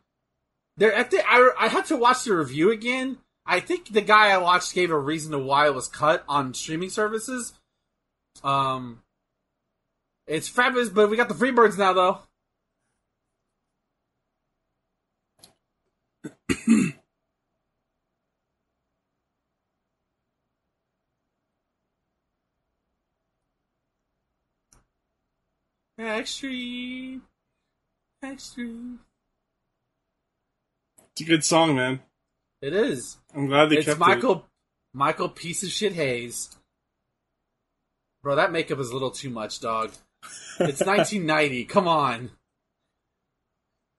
there. 0.77 0.97
I 0.97 1.07
I. 1.27 1.51
I 1.59 1.69
had 1.69 1.87
to 1.87 1.97
watch 1.97 2.25
the 2.25 2.35
review 2.35 2.71
again. 2.71 3.19
I 3.47 3.61
think 3.61 3.93
the 3.93 4.01
guy 4.01 4.31
I 4.31 4.39
watched 4.39 4.75
gave 4.75 4.91
a 4.91 4.99
reason 4.99 5.33
to 5.33 5.39
why 5.39 5.67
it 5.67 5.75
was 5.75 5.89
cut 5.89 6.25
on 6.29 6.55
streaming 6.55 6.91
services. 6.91 7.53
Um, 8.43 9.03
it's 10.27 10.49
fabulous, 10.49 10.89
but 10.89 11.11
we 11.11 11.17
got 11.17 11.29
the 11.29 11.35
Freebirds 11.35 11.79
now, 11.79 11.93
though. 11.93 12.21
Extreme, 25.97 27.23
extreme. 28.25 28.99
It's 31.15 31.21
a 31.21 31.25
good 31.25 31.45
song, 31.45 31.77
man. 31.77 32.01
It 32.61 32.73
is. 32.73 33.19
I'm 33.35 33.47
glad 33.47 33.71
they 33.71 33.77
it's 33.77 33.87
kept 33.87 34.01
Michael 34.01 34.47
Michael 34.93 35.29
piece 35.29 35.63
of 35.63 35.71
shit 35.71 35.93
Hayes. 35.93 36.51
Bro, 38.25 38.37
that 38.37 38.51
makeup 38.51 38.81
is 38.81 38.91
a 38.91 38.93
little 38.93 39.13
too 39.13 39.31
much, 39.31 39.61
dog. 39.61 39.93
It's 40.59 40.81
1990. 40.85 41.67
Come 41.67 41.87
on. 41.87 42.31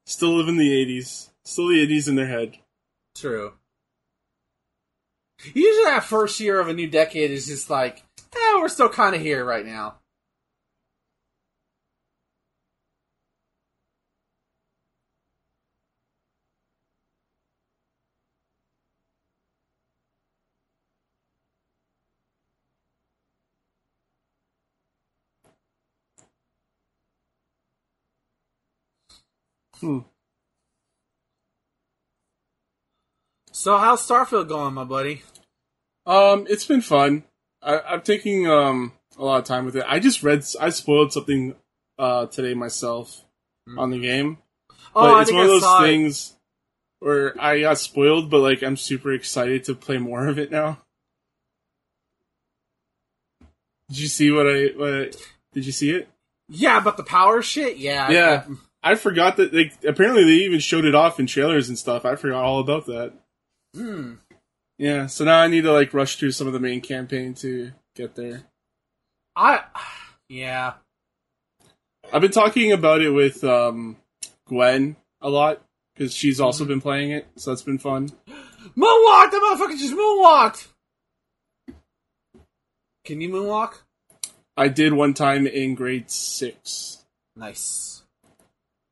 Still 0.06 0.36
live 0.38 0.50
in 0.50 0.58
the 0.58 0.70
80s. 0.70 1.30
Still 1.46 1.70
the 1.70 1.88
80s 1.88 2.10
in 2.10 2.16
their 2.16 2.28
head. 2.28 2.58
True. 3.16 3.54
Usually 5.54 5.86
that 5.86 6.04
first 6.04 6.40
year 6.40 6.60
of 6.60 6.68
a 6.68 6.74
new 6.74 6.88
decade 6.88 7.32
is 7.32 7.48
just 7.48 7.70
like, 7.70 8.04
eh, 8.36 8.56
we're 8.56 8.68
still 8.68 8.90
kind 8.90 9.16
of 9.16 9.22
here 9.22 9.46
right 9.46 9.66
now. 9.66 9.96
Hmm. 29.82 30.00
So 33.52 33.78
how's 33.78 34.06
Starfield 34.08 34.48
going, 34.48 34.74
my 34.74 34.84
buddy? 34.84 35.24
Um, 36.06 36.46
it's 36.50 36.66
been 36.66 36.82
fun. 36.82 37.24
I, 37.62 37.80
I'm 37.80 38.02
taking 38.02 38.48
um 38.50 38.94
a 39.18 39.24
lot 39.24 39.40
of 39.40 39.46
time 39.46 39.66
with 39.66 39.76
it. 39.76 39.86
I 39.88 40.00
just 40.00 40.24
read. 40.24 40.44
I 40.60 40.70
spoiled 40.70 41.14
something 41.14 41.56
uh 41.98 42.28
today 42.28 42.54
myself 42.54 43.24
on 43.78 43.90
the 43.90 44.00
game, 44.00 44.38
Oh, 44.96 45.02
but 45.02 45.14
I 45.16 45.22
it's 45.22 45.30
think 45.30 45.38
one 45.38 45.46
of 45.48 45.52
those 45.54 45.62
saw 45.64 45.84
it. 45.84 45.88
things 45.88 46.36
where 47.00 47.34
I 47.42 47.62
got 47.62 47.80
spoiled, 47.80 48.30
but 48.30 48.40
like 48.42 48.62
I'm 48.62 48.78
super 48.78 49.12
excited 49.14 49.64
to 49.66 49.76
play 49.76 49.98
more 49.98 50.28
of 50.28 50.38
it 50.38 50.52
now. 50.52 50.80
Did 53.90 54.00
you 54.00 54.08
see 54.08 54.32
what 54.32 54.48
I? 54.48 54.66
What 54.76 54.94
I- 54.94 55.12
did 55.54 55.66
you 55.66 55.72
see 55.72 55.92
it? 55.92 56.10
Yeah, 56.50 56.80
but 56.82 56.98
the 56.98 57.04
power 57.04 57.42
shit. 57.42 57.78
Yeah, 57.78 58.12
Yeah. 58.12 58.46
I 58.86 58.96
forgot 58.96 59.36
that. 59.38 59.52
they 59.52 59.72
apparently, 59.86 60.24
they 60.24 60.44
even 60.46 60.60
showed 60.60 60.86
it 60.86 60.94
off 60.96 61.20
in 61.20 61.26
trailers 61.26 61.68
and 61.70 61.78
stuff. 61.78 62.06
I 62.06 62.16
forgot 62.16 62.44
all 62.44 62.60
about 62.60 62.86
that. 62.86 63.14
Hmm. 63.76 64.14
Yeah, 64.78 65.08
so 65.08 65.26
now 65.26 65.40
I 65.40 65.48
need 65.48 65.62
to 65.64 65.72
like 65.74 65.94
rush 65.94 66.18
through 66.18 66.32
some 66.32 66.48
of 66.48 66.54
the 66.54 66.60
main 66.60 66.82
campaign 66.82 67.34
to 67.36 67.72
get 67.96 68.16
there. 68.16 68.44
I. 69.36 69.64
Yeah. 70.28 70.74
I've 72.12 72.22
been 72.22 72.32
talking 72.32 72.72
about 72.72 73.02
it 73.02 73.12
with 73.12 73.44
um, 73.44 73.98
Gwen 74.48 74.96
a 75.22 75.30
lot 75.30 75.62
because 75.94 76.16
she's 76.16 76.40
also 76.40 76.64
Mm-hmm. 76.64 76.74
been 76.74 76.82
playing 76.82 77.12
it, 77.12 77.28
so 77.36 77.52
that's 77.52 77.62
been 77.62 77.78
fun. 77.78 78.10
Moonwalk! 78.28 79.32
The 79.32 79.38
motherfucker 79.38 79.78
just 79.78 79.94
moonwalked! 79.94 80.68
Can 83.06 83.22
you 83.22 83.30
moonwalk? 83.30 83.76
I 84.58 84.68
did 84.68 84.94
one 84.94 85.14
time 85.14 85.46
in 85.46 85.76
grade 85.76 86.10
six. 86.10 87.06
Nice. 87.36 87.95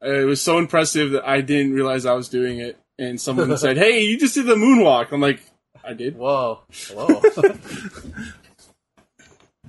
It 0.04 0.26
was 0.26 0.42
so 0.42 0.58
impressive 0.58 1.12
that 1.12 1.28
I 1.28 1.42
didn't 1.42 1.74
realize 1.74 2.06
I 2.06 2.14
was 2.14 2.30
doing 2.30 2.60
it, 2.60 2.78
and 3.00 3.20
someone 3.20 3.56
said, 3.64 3.78
"Hey, 3.78 4.02
you 4.02 4.20
just 4.20 4.36
did 4.36 4.46
the 4.46 4.56
moonwalk." 4.56 5.12
I'm 5.12 5.22
like, 5.22 5.42
"I 5.84 5.94
did." 5.94 6.18
Whoa. 6.18 6.62
Whoa. 6.92 7.22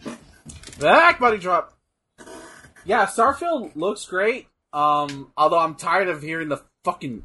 Back 0.81 1.21
body 1.21 1.39
drop. 1.39 1.73
Yeah, 2.85 3.07
Starfield 3.07 3.77
looks 3.77 4.05
great. 4.07 4.49
Um, 4.73 5.33
although 5.37 5.61
I'm 5.61 5.77
tired 5.77 6.09
of 6.09 6.21
hearing 6.21 6.49
the 6.49 6.63
fucking. 6.85 7.25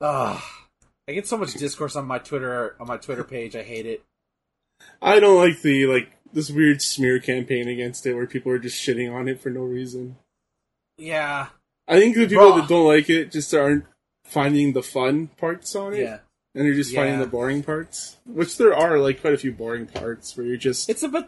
Ugh. 0.00 0.42
I 1.06 1.12
get 1.12 1.26
so 1.26 1.36
much 1.36 1.54
discourse 1.54 1.96
on 1.96 2.06
my 2.06 2.18
Twitter 2.18 2.76
on 2.80 2.88
my 2.88 2.96
Twitter 2.96 3.24
page. 3.24 3.54
I 3.54 3.62
hate 3.62 3.86
it. 3.86 4.02
I 5.00 5.20
don't 5.20 5.38
like 5.38 5.60
the 5.62 5.86
like 5.86 6.10
this 6.32 6.50
weird 6.50 6.82
smear 6.82 7.20
campaign 7.20 7.68
against 7.68 8.06
it 8.06 8.14
where 8.14 8.26
people 8.26 8.50
are 8.52 8.58
just 8.58 8.76
shitting 8.84 9.12
on 9.14 9.28
it 9.28 9.40
for 9.40 9.50
no 9.50 9.60
reason. 9.60 10.16
Yeah. 10.98 11.48
I 11.88 11.98
think 12.00 12.16
the 12.16 12.26
people 12.26 12.54
that 12.56 12.68
don't 12.68 12.86
like 12.86 13.10
it 13.10 13.30
just 13.32 13.52
aren't 13.54 13.84
finding 14.24 14.72
the 14.72 14.82
fun 14.82 15.28
parts 15.36 15.74
on 15.76 15.92
it, 15.94 16.00
Yeah. 16.00 16.18
and 16.54 16.64
they're 16.64 16.74
just 16.74 16.94
finding 16.94 17.18
the 17.20 17.26
boring 17.26 17.62
parts. 17.62 18.16
Which 18.26 18.56
there 18.56 18.74
are 18.74 18.98
like 18.98 19.20
quite 19.20 19.34
a 19.34 19.38
few 19.38 19.52
boring 19.52 19.86
parts 19.86 20.36
where 20.36 20.46
you're 20.46 20.56
just 20.56 20.88
It's 20.88 21.02
a 21.02 21.08
bit 21.08 21.26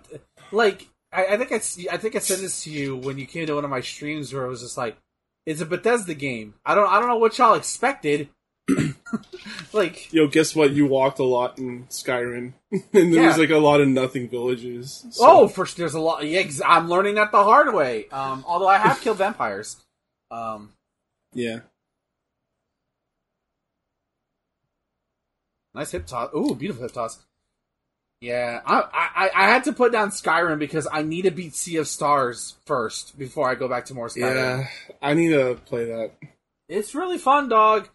like 0.52 0.88
I, 1.12 1.26
I 1.26 1.36
think 1.36 1.52
I, 1.52 1.56
I 1.94 1.96
think 1.98 2.16
I 2.16 2.20
said 2.20 2.38
this 2.38 2.64
to 2.64 2.70
you 2.70 2.96
when 2.96 3.18
you 3.18 3.26
came 3.26 3.46
to 3.46 3.54
one 3.54 3.64
of 3.64 3.70
my 3.70 3.80
streams 3.80 4.32
where 4.32 4.44
I 4.46 4.48
was 4.48 4.62
just 4.62 4.76
like 4.78 4.96
it's 5.44 5.60
a 5.60 5.66
Bethesda 5.66 6.14
game. 6.14 6.54
I 6.64 6.74
don't 6.74 6.88
I 6.88 6.98
don't 6.98 7.08
know 7.08 7.18
what 7.18 7.36
y'all 7.38 7.54
expected. 7.54 8.28
like 9.72 10.12
yo, 10.12 10.26
guess 10.26 10.54
what? 10.56 10.72
You 10.72 10.86
walked 10.86 11.18
a 11.18 11.24
lot 11.24 11.58
in 11.58 11.84
Skyrim, 11.86 12.52
and 12.72 12.82
there 12.92 13.22
Yeah. 13.22 13.26
was 13.28 13.38
like 13.38 13.50
a 13.50 13.58
lot 13.58 13.80
of 13.80 13.88
nothing 13.88 14.28
villages. 14.28 15.06
so- 15.10 15.24
oh, 15.26 15.48
for 15.48 15.66
there's 15.66 15.94
a 15.94 16.00
lot. 16.00 16.24
Yeah, 16.26 16.42
I'm 16.64 16.88
learning 16.88 17.14
that 17.16 17.30
the 17.32 17.42
hard 17.44 17.72
way. 17.74 18.08
Um, 18.08 18.44
although 18.46 18.68
I 18.68 18.78
have 18.78 19.00
killed 19.00 19.18
vampires. 19.18 19.76
Um, 20.30 20.72
yeah. 21.32 21.60
nice 25.76 25.92
hip 25.92 26.06
toss. 26.06 26.30
Ooh, 26.34 26.54
beautiful 26.54 26.82
hip 26.82 26.92
toss. 26.92 27.18
Yeah, 28.20 28.60
I, 28.64 28.82
I 28.92 29.30
I 29.34 29.48
had 29.48 29.64
to 29.64 29.72
put 29.72 29.92
down 29.92 30.08
Skyrim 30.08 30.58
because 30.58 30.88
I 30.90 31.02
need 31.02 31.22
to 31.22 31.30
beat 31.30 31.54
Sea 31.54 31.76
of 31.76 31.86
Stars 31.86 32.56
first 32.64 33.18
before 33.18 33.48
I 33.48 33.54
go 33.54 33.68
back 33.68 33.84
to 33.86 33.94
more 33.94 34.08
Skyrim. 34.08 34.34
Yeah, 34.34 34.68
I 35.02 35.14
need 35.14 35.28
to 35.28 35.60
play 35.66 35.84
that. 35.84 36.12
It's 36.68 36.94
really 36.94 37.18
fun, 37.18 37.48
dog. 37.50 37.88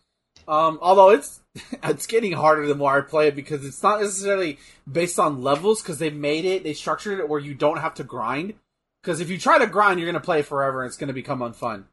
Um, 0.47 0.77
although 0.81 1.09
it's 1.09 1.41
it's 1.83 2.05
getting 2.05 2.33
harder 2.33 2.67
the 2.67 2.75
more 2.75 2.99
I 2.99 3.01
play 3.01 3.29
it 3.29 3.35
because 3.35 3.65
it's 3.65 3.81
not 3.81 3.99
necessarily 3.99 4.59
based 4.89 5.19
on 5.19 5.41
levels 5.41 5.81
because 5.81 5.97
they 5.97 6.11
made 6.11 6.45
it 6.45 6.63
they 6.63 6.73
structured 6.73 7.19
it 7.19 7.27
where 7.27 7.39
you 7.39 7.55
don't 7.55 7.79
have 7.79 7.95
to 7.95 8.03
grind. 8.03 8.53
Because 9.01 9.21
if 9.21 9.29
you 9.31 9.39
try 9.39 9.57
to 9.57 9.65
grind, 9.65 9.99
you're 9.99 10.09
gonna 10.09 10.23
play 10.23 10.43
forever 10.43 10.83
and 10.83 10.87
it's 10.87 10.97
gonna 10.97 11.13
become 11.13 11.39
unfun. 11.39 11.85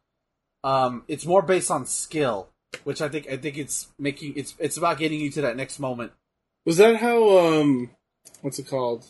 Um, 0.64 1.04
it's 1.08 1.24
more 1.24 1.42
based 1.42 1.70
on 1.70 1.86
skill, 1.86 2.48
which 2.84 3.00
I 3.00 3.08
think 3.08 3.28
I 3.30 3.36
think 3.36 3.56
it's 3.58 3.88
making 3.98 4.34
it's 4.36 4.54
it's 4.58 4.76
about 4.76 4.98
getting 4.98 5.20
you 5.20 5.30
to 5.32 5.42
that 5.42 5.56
next 5.56 5.78
moment. 5.78 6.12
Was 6.66 6.76
that 6.78 6.96
how 6.96 7.38
um, 7.38 7.90
what's 8.42 8.58
it 8.58 8.66
called? 8.68 9.06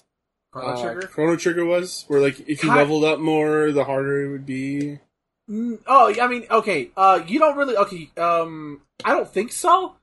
Chrono 0.52 0.68
Uh, 0.72 0.82
Trigger. 0.82 1.06
Chrono 1.08 1.36
Trigger 1.36 1.64
was 1.64 2.04
where 2.08 2.20
like 2.20 2.40
if 2.40 2.62
you 2.62 2.70
Ki- 2.70 2.76
leveled 2.76 3.04
up 3.04 3.18
more, 3.18 3.72
the 3.72 3.84
harder 3.84 4.24
it 4.26 4.30
would 4.30 4.46
be. 4.46 5.00
Mm, 5.50 5.78
oh, 5.86 6.14
I 6.20 6.26
mean, 6.28 6.46
okay. 6.50 6.90
Uh, 6.96 7.22
you 7.26 7.38
don't 7.38 7.56
really 7.56 7.76
okay. 7.76 8.10
Um, 8.16 8.82
I 9.04 9.14
don't 9.14 9.28
think 9.28 9.52
so. 9.52 9.94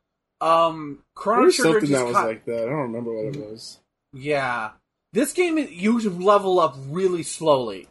Um, 0.42 1.04
Chrono 1.14 1.50
Trigger 1.52 1.80
something 1.80 1.92
that 1.92 2.06
was 2.06 2.16
ki- 2.18 2.24
like 2.24 2.46
that. 2.46 2.64
I 2.64 2.66
don't 2.66 2.92
remember 2.92 3.14
what 3.14 3.36
it 3.36 3.38
was. 3.50 3.80
Yeah. 4.14 4.72
This 5.14 5.32
game 5.34 5.58
you 5.58 6.00
level 6.10 6.60
up 6.60 6.76
really 6.90 7.24
slowly. 7.24 7.88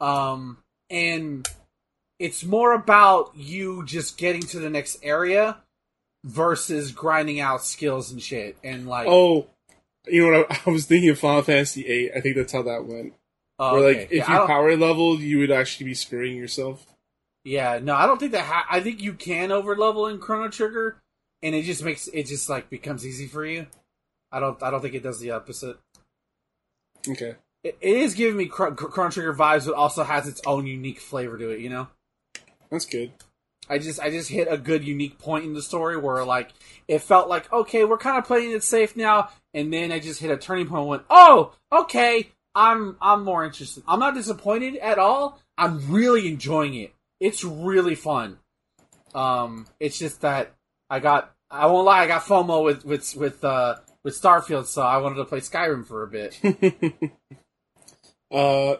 Um 0.00 0.58
and 0.90 1.48
it's 2.18 2.44
more 2.44 2.72
about 2.72 3.32
you 3.36 3.84
just 3.84 4.16
getting 4.18 4.42
to 4.42 4.58
the 4.58 4.70
next 4.70 4.98
area 5.02 5.58
versus 6.24 6.90
grinding 6.92 7.40
out 7.40 7.62
skills 7.64 8.10
and 8.10 8.22
shit 8.22 8.56
and 8.64 8.88
like 8.88 9.06
Oh, 9.08 9.46
you 10.06 10.30
know 10.30 10.38
what? 10.40 10.52
I, 10.52 10.60
I 10.66 10.70
was 10.70 10.86
thinking 10.86 11.10
of 11.10 11.18
Final 11.18 11.42
Fantasy 11.42 11.82
VIII. 11.82 12.12
I 12.14 12.20
think 12.20 12.36
that's 12.36 12.52
how 12.52 12.62
that 12.62 12.86
went. 12.86 13.14
oh, 13.58 13.74
Where 13.74 13.82
like 13.88 13.96
okay. 14.06 14.16
if 14.18 14.28
yeah, 14.28 14.40
you 14.40 14.46
power 14.46 14.76
leveled, 14.76 15.20
you 15.20 15.38
would 15.38 15.50
actually 15.50 15.86
be 15.86 15.94
screwing 15.94 16.36
yourself. 16.36 16.86
yeah, 17.44 17.78
no, 17.82 17.94
I 17.94 18.06
don't 18.06 18.18
think 18.18 18.32
that 18.32 18.44
ha- 18.44 18.66
I 18.70 18.80
think 18.80 19.00
you 19.02 19.12
can 19.12 19.52
over 19.52 19.76
level 19.76 20.06
in 20.06 20.18
Chrono 20.18 20.48
Trigger 20.48 20.96
and 21.42 21.54
it 21.54 21.62
just 21.64 21.84
makes 21.84 22.08
it 22.08 22.26
just 22.26 22.48
like 22.48 22.70
becomes 22.70 23.06
easy 23.06 23.26
for 23.26 23.44
you. 23.44 23.66
I 24.32 24.40
don't 24.40 24.60
I 24.62 24.70
don't 24.70 24.80
think 24.80 24.94
it 24.94 25.02
does 25.02 25.20
the 25.20 25.30
opposite. 25.32 25.76
Okay. 27.08 27.34
It, 27.62 27.76
it 27.80 27.96
is 27.96 28.14
giving 28.14 28.36
me 28.36 28.46
Chron- 28.46 28.74
Chrono 28.76 29.10
Trigger 29.10 29.34
vibes 29.34 29.66
but 29.66 29.74
also 29.74 30.02
has 30.02 30.26
its 30.26 30.40
own 30.46 30.66
unique 30.66 30.98
flavor 31.00 31.38
to 31.38 31.50
it, 31.50 31.60
you 31.60 31.68
know? 31.70 31.88
That's 32.70 32.86
good. 32.86 33.12
I 33.68 33.78
just 33.78 34.00
I 34.00 34.10
just 34.10 34.30
hit 34.30 34.48
a 34.50 34.58
good 34.58 34.84
unique 34.84 35.18
point 35.18 35.44
in 35.44 35.54
the 35.54 35.62
story 35.62 35.96
where 35.96 36.24
like 36.24 36.52
it 36.86 37.00
felt 37.00 37.28
like 37.28 37.52
okay 37.52 37.84
we're 37.84 37.98
kind 37.98 38.16
of 38.16 38.24
playing 38.24 38.52
it 38.52 38.62
safe 38.62 38.96
now 38.96 39.30
and 39.52 39.72
then 39.72 39.90
I 39.90 39.98
just 39.98 40.20
hit 40.20 40.30
a 40.30 40.36
turning 40.36 40.66
point. 40.66 40.80
and 40.80 40.88
Went, 40.88 41.02
oh, 41.10 41.54
okay, 41.72 42.30
I'm 42.54 42.96
I'm 43.00 43.24
more 43.24 43.44
interested. 43.44 43.82
I'm 43.88 43.98
not 43.98 44.14
disappointed 44.14 44.76
at 44.76 44.98
all. 44.98 45.40
I'm 45.58 45.90
really 45.90 46.28
enjoying 46.28 46.74
it. 46.74 46.94
It's 47.18 47.42
really 47.42 47.94
fun. 47.94 48.38
Um, 49.14 49.66
it's 49.80 49.98
just 49.98 50.20
that 50.20 50.54
I 50.90 51.00
got 51.00 51.34
I 51.50 51.66
won't 51.66 51.86
lie, 51.86 52.02
I 52.02 52.06
got 52.06 52.22
FOMO 52.22 52.64
with 52.64 52.84
with 52.84 53.16
with 53.16 53.44
uh 53.44 53.76
with 54.04 54.20
Starfield, 54.20 54.66
so 54.66 54.82
I 54.82 54.98
wanted 54.98 55.16
to 55.16 55.24
play 55.24 55.40
Skyrim 55.40 55.86
for 55.86 56.02
a 56.02 56.08
bit. 56.08 56.38
uh, 58.30 58.76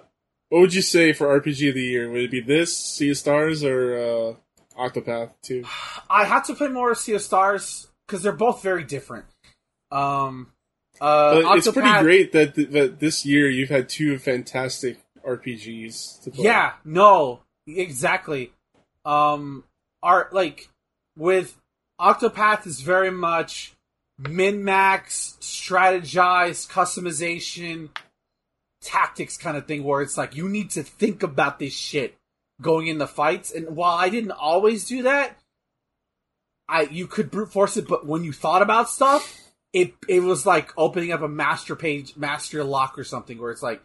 what 0.48 0.60
would 0.60 0.74
you 0.74 0.82
say 0.82 1.12
for 1.12 1.40
RPG 1.40 1.68
of 1.70 1.74
the 1.74 1.82
year? 1.82 2.10
Would 2.10 2.22
it 2.22 2.30
be 2.30 2.40
this, 2.40 2.76
Sea 2.76 3.10
of 3.10 3.18
Stars, 3.18 3.64
or 3.64 3.96
uh, 3.96 4.80
Octopath 4.80 5.32
2? 5.42 5.64
I 6.08 6.24
had 6.24 6.44
to 6.44 6.54
play 6.54 6.68
more 6.68 6.94
Sea 6.94 7.14
of 7.14 7.22
Stars 7.22 7.88
because 8.06 8.22
they're 8.22 8.32
both 8.32 8.62
very 8.62 8.84
different. 8.84 9.26
Um, 9.90 10.52
uh, 11.00 11.42
But 11.42 11.58
it's 11.58 11.70
pretty 11.70 12.00
great 12.00 12.32
that, 12.32 12.54
th- 12.54 12.70
that 12.70 13.00
this 13.00 13.26
year 13.26 13.50
you've 13.50 13.70
had 13.70 13.88
two 13.88 14.18
fantastic 14.18 14.98
RPGs 15.26 16.22
to 16.22 16.30
play. 16.30 16.44
Yeah, 16.44 16.74
no, 16.84 17.40
exactly. 17.66 18.52
Um, 19.04 19.64
art 20.02 20.32
like 20.32 20.68
with 21.16 21.56
Octopath 22.00 22.66
is 22.66 22.80
very 22.80 23.10
much 23.10 23.74
min 24.18 24.64
max, 24.64 25.36
strategize, 25.40 26.68
customization, 26.68 27.90
tactics 28.86 29.36
kind 29.36 29.56
of 29.56 29.66
thing 29.66 29.84
where 29.84 30.00
it's 30.00 30.16
like 30.16 30.36
you 30.36 30.48
need 30.48 30.70
to 30.70 30.82
think 30.82 31.22
about 31.22 31.58
this 31.58 31.72
shit 31.72 32.16
going 32.60 32.86
in 32.86 32.98
the 32.98 33.06
fights. 33.06 33.52
And 33.52 33.76
while 33.76 33.96
I 33.96 34.08
didn't 34.08 34.30
always 34.30 34.86
do 34.86 35.02
that, 35.02 35.36
I 36.68 36.82
you 36.82 37.06
could 37.06 37.30
brute 37.30 37.52
force 37.52 37.76
it, 37.76 37.88
but 37.88 38.06
when 38.06 38.24
you 38.24 38.32
thought 38.32 38.62
about 38.62 38.88
stuff, 38.88 39.52
it 39.72 39.94
it 40.08 40.20
was 40.20 40.46
like 40.46 40.72
opening 40.76 41.12
up 41.12 41.22
a 41.22 41.28
master 41.28 41.76
page, 41.76 42.16
master 42.16 42.64
lock 42.64 42.98
or 42.98 43.04
something 43.04 43.38
where 43.38 43.50
it's 43.50 43.62
like 43.62 43.82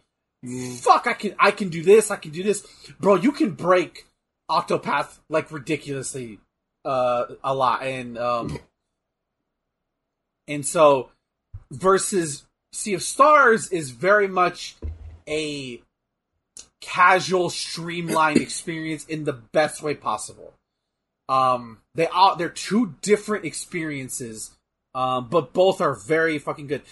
fuck, 0.80 1.06
I 1.06 1.12
can 1.12 1.34
I 1.38 1.50
can 1.50 1.68
do 1.68 1.82
this, 1.82 2.10
I 2.10 2.16
can 2.16 2.32
do 2.32 2.42
this, 2.42 2.66
bro. 3.00 3.14
You 3.14 3.32
can 3.32 3.52
break 3.52 4.06
Octopath 4.50 5.18
like 5.28 5.52
ridiculously 5.52 6.40
uh, 6.84 7.26
a 7.44 7.54
lot, 7.54 7.82
and 7.82 8.18
um, 8.18 8.58
and 10.48 10.66
so 10.66 11.10
versus 11.70 12.44
Sea 12.72 12.94
of 12.94 13.02
Stars 13.02 13.68
is 13.70 13.90
very 13.90 14.28
much 14.28 14.76
a 15.28 15.82
casual, 16.80 17.50
streamlined 17.50 18.40
experience 18.40 19.04
in 19.06 19.24
the 19.24 19.32
best 19.32 19.82
way 19.82 19.94
possible. 19.94 20.54
Um, 21.28 21.78
they 21.94 22.06
are 22.08 22.36
they're 22.36 22.48
two 22.48 22.94
different 23.02 23.44
experiences, 23.44 24.50
um, 24.94 25.28
but 25.28 25.52
both 25.52 25.80
are 25.80 25.94
very 25.94 26.38
fucking 26.38 26.66
good. 26.66 26.82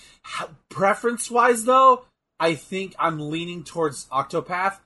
Preference 0.69 1.31
wise, 1.31 1.65
though, 1.65 2.05
I 2.39 2.55
think 2.55 2.95
I'm 2.99 3.31
leaning 3.31 3.65
towards 3.65 4.07
Octopath 4.07 4.79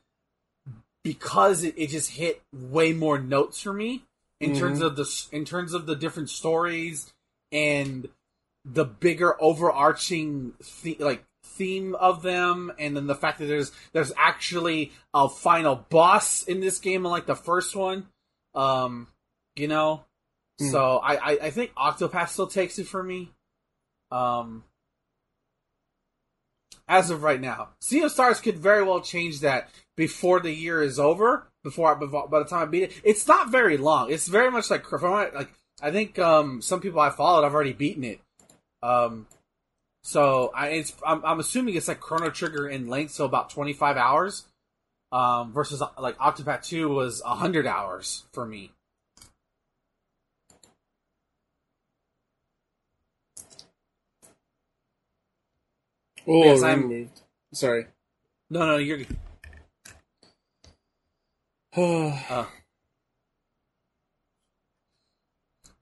because 1.04 1.62
it, 1.62 1.74
it 1.76 1.90
just 1.90 2.12
hit 2.12 2.42
way 2.52 2.92
more 2.92 3.18
notes 3.18 3.60
for 3.60 3.72
me 3.72 4.02
in 4.40 4.56
terms 4.56 4.80
of 4.80 4.96
the 4.96 5.26
in 5.30 5.44
terms 5.44 5.72
of 5.74 5.86
the 5.86 5.94
different 5.94 6.30
stories 6.30 7.12
and 7.52 8.08
the 8.64 8.84
bigger 8.84 9.40
overarching 9.42 10.54
the, 10.82 10.96
like 10.98 11.24
theme 11.44 11.94
of 11.94 12.22
them 12.22 12.72
and 12.78 12.96
then 12.96 13.06
the 13.06 13.14
fact 13.14 13.38
that 13.38 13.46
there's 13.46 13.70
there's 13.92 14.12
actually 14.16 14.92
a 15.12 15.28
final 15.28 15.86
boss 15.88 16.42
in 16.44 16.60
this 16.60 16.78
game 16.78 17.04
unlike 17.04 17.26
the 17.26 17.36
first 17.36 17.76
one. 17.76 18.06
Um 18.54 19.08
you 19.54 19.68
know? 19.68 20.04
So 20.58 20.98
I, 20.98 21.14
I 21.14 21.38
i 21.42 21.50
think 21.50 21.72
octopath 21.74 22.28
still 22.30 22.46
takes 22.46 22.78
it 22.78 22.86
for 22.86 23.02
me. 23.02 23.30
Um 24.10 24.64
as 26.88 27.10
of 27.10 27.22
right 27.22 27.40
now. 27.40 27.70
Sea 27.80 28.02
of 28.02 28.12
stars 28.12 28.40
could 28.40 28.58
very 28.58 28.82
well 28.82 29.00
change 29.00 29.40
that 29.40 29.70
before 29.96 30.40
the 30.40 30.52
year 30.52 30.82
is 30.82 30.98
over 30.98 31.46
before, 31.62 31.94
before 31.96 32.28
by 32.28 32.40
the 32.40 32.44
time 32.46 32.62
i 32.62 32.70
beat 32.70 32.84
it. 32.84 33.00
It's 33.04 33.28
not 33.28 33.50
very 33.50 33.76
long. 33.76 34.10
It's 34.10 34.28
very 34.28 34.50
much 34.50 34.70
like 34.70 34.90
like 34.90 35.52
i 35.82 35.90
think 35.90 36.18
um 36.18 36.62
some 36.62 36.80
people 36.80 37.00
i 37.00 37.10
followed 37.10 37.44
i've 37.44 37.52
already 37.52 37.72
beaten 37.72 38.04
it 38.04 38.20
um 38.84 39.26
so 40.02 40.52
I, 40.54 40.68
it's 40.68 40.94
I'm, 41.04 41.24
I'm 41.24 41.40
assuming 41.40 41.74
it's 41.74 41.88
like 41.88 41.98
Chrono 42.00 42.28
Trigger 42.30 42.68
in 42.68 42.88
length, 42.88 43.12
so 43.12 43.24
about 43.24 43.50
25 43.50 43.96
hours. 43.96 44.44
Um, 45.12 45.52
versus 45.52 45.80
uh, 45.80 45.88
like 45.98 46.18
Octopath 46.18 46.64
2 46.64 46.88
was 46.88 47.22
100 47.24 47.66
hours 47.68 48.24
for 48.32 48.44
me. 48.44 48.72
Oh, 56.26 56.44
Yes, 56.44 56.62
I'm- 56.62 56.82
removed. 56.88 57.20
Sorry. 57.52 57.86
No, 58.50 58.66
no, 58.66 58.76
you're 58.76 59.00
uh, 61.76 62.46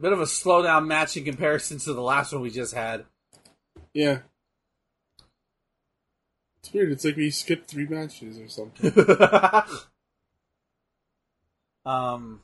bit 0.02 0.12
of 0.12 0.20
a 0.20 0.24
slowdown 0.24 0.86
match 0.86 1.16
in 1.16 1.24
comparison 1.24 1.78
to 1.78 1.92
the 1.92 2.02
last 2.02 2.32
one 2.32 2.42
we 2.42 2.50
just 2.50 2.74
had. 2.74 3.04
yeah. 3.94 4.18
It's 6.58 6.72
weird. 6.72 6.92
It's 6.92 7.04
like 7.04 7.16
we 7.16 7.30
skipped 7.30 7.68
three 7.68 7.86
matches 7.86 8.38
or 8.38 8.48
something. 8.48 8.92
um, 11.84 12.40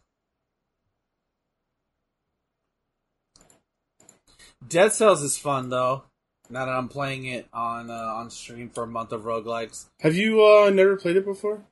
Dead 4.66 4.92
Cells 4.92 5.22
is 5.22 5.38
fun 5.38 5.68
though. 5.68 6.02
Now 6.50 6.66
that 6.66 6.72
I'm 6.72 6.88
playing 6.88 7.26
it 7.26 7.46
on 7.52 7.90
uh, 7.90 7.94
on 7.94 8.30
stream 8.30 8.70
for 8.70 8.84
a 8.84 8.88
month 8.88 9.12
of 9.12 9.22
roguelikes. 9.22 9.86
Have 10.00 10.16
you 10.16 10.44
uh, 10.44 10.70
never 10.70 10.96
played 10.96 11.16
it 11.16 11.24
before? 11.24 11.62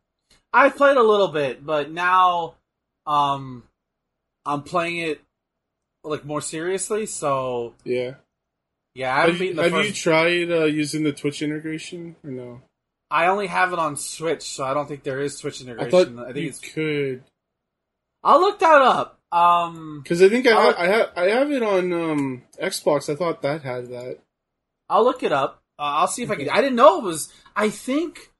I've 0.52 0.76
played 0.76 0.96
a 0.96 1.02
little 1.02 1.28
bit, 1.28 1.66
but 1.66 1.90
now 1.90 2.54
um 3.06 3.64
I'm 4.44 4.62
playing 4.62 4.98
it 4.98 5.20
like 6.06 6.24
more 6.24 6.40
seriously, 6.40 7.06
so 7.06 7.74
Yeah. 7.84 8.14
yeah, 8.94 9.14
I 9.14 9.20
haven't 9.20 9.34
Have, 9.36 9.42
you, 9.42 9.54
have 9.62 9.70
first 9.72 9.88
you 9.88 9.94
tried 9.94 10.50
uh, 10.50 10.64
using 10.64 11.02
the 11.04 11.12
Twitch 11.12 11.42
integration 11.42 12.16
or 12.24 12.30
no? 12.30 12.62
I 13.10 13.26
only 13.26 13.46
have 13.46 13.72
it 13.72 13.78
on 13.78 13.96
Switch, 13.96 14.42
so 14.42 14.64
I 14.64 14.74
don't 14.74 14.88
think 14.88 15.02
there 15.04 15.20
is 15.20 15.36
Switch 15.36 15.60
I 15.60 15.64
integration. 15.64 15.90
thought 16.16 16.24
I, 16.28 16.32
think 16.32 16.42
you 16.44 16.48
it's 16.48 16.58
could 16.60 17.22
I'll 18.24 18.40
look 18.40 18.58
that 18.60 18.82
up. 18.82 19.18
Um 19.32 20.00
because 20.02 20.22
I 20.22 20.28
think 20.28 20.46
I, 20.46 20.52
I'll- 20.52 20.74
I 20.76 20.86
have 20.86 21.10
I 21.16 21.22
have 21.30 21.50
it 21.52 21.62
on 21.62 21.92
um, 21.92 22.42
Xbox. 22.60 23.12
I 23.12 23.16
thought 23.16 23.42
that 23.42 23.62
had 23.62 23.88
that. 23.90 24.18
I'll 24.88 25.04
look 25.04 25.22
it 25.22 25.32
up. 25.32 25.62
Uh, 25.78 25.82
I'll 25.82 26.06
see 26.08 26.22
if 26.22 26.30
I 26.30 26.36
can. 26.36 26.48
I 26.48 26.60
didn't 26.60 26.76
know 26.76 26.98
it 26.98 27.04
was. 27.04 27.30
I 27.54 27.68
think. 27.70 28.30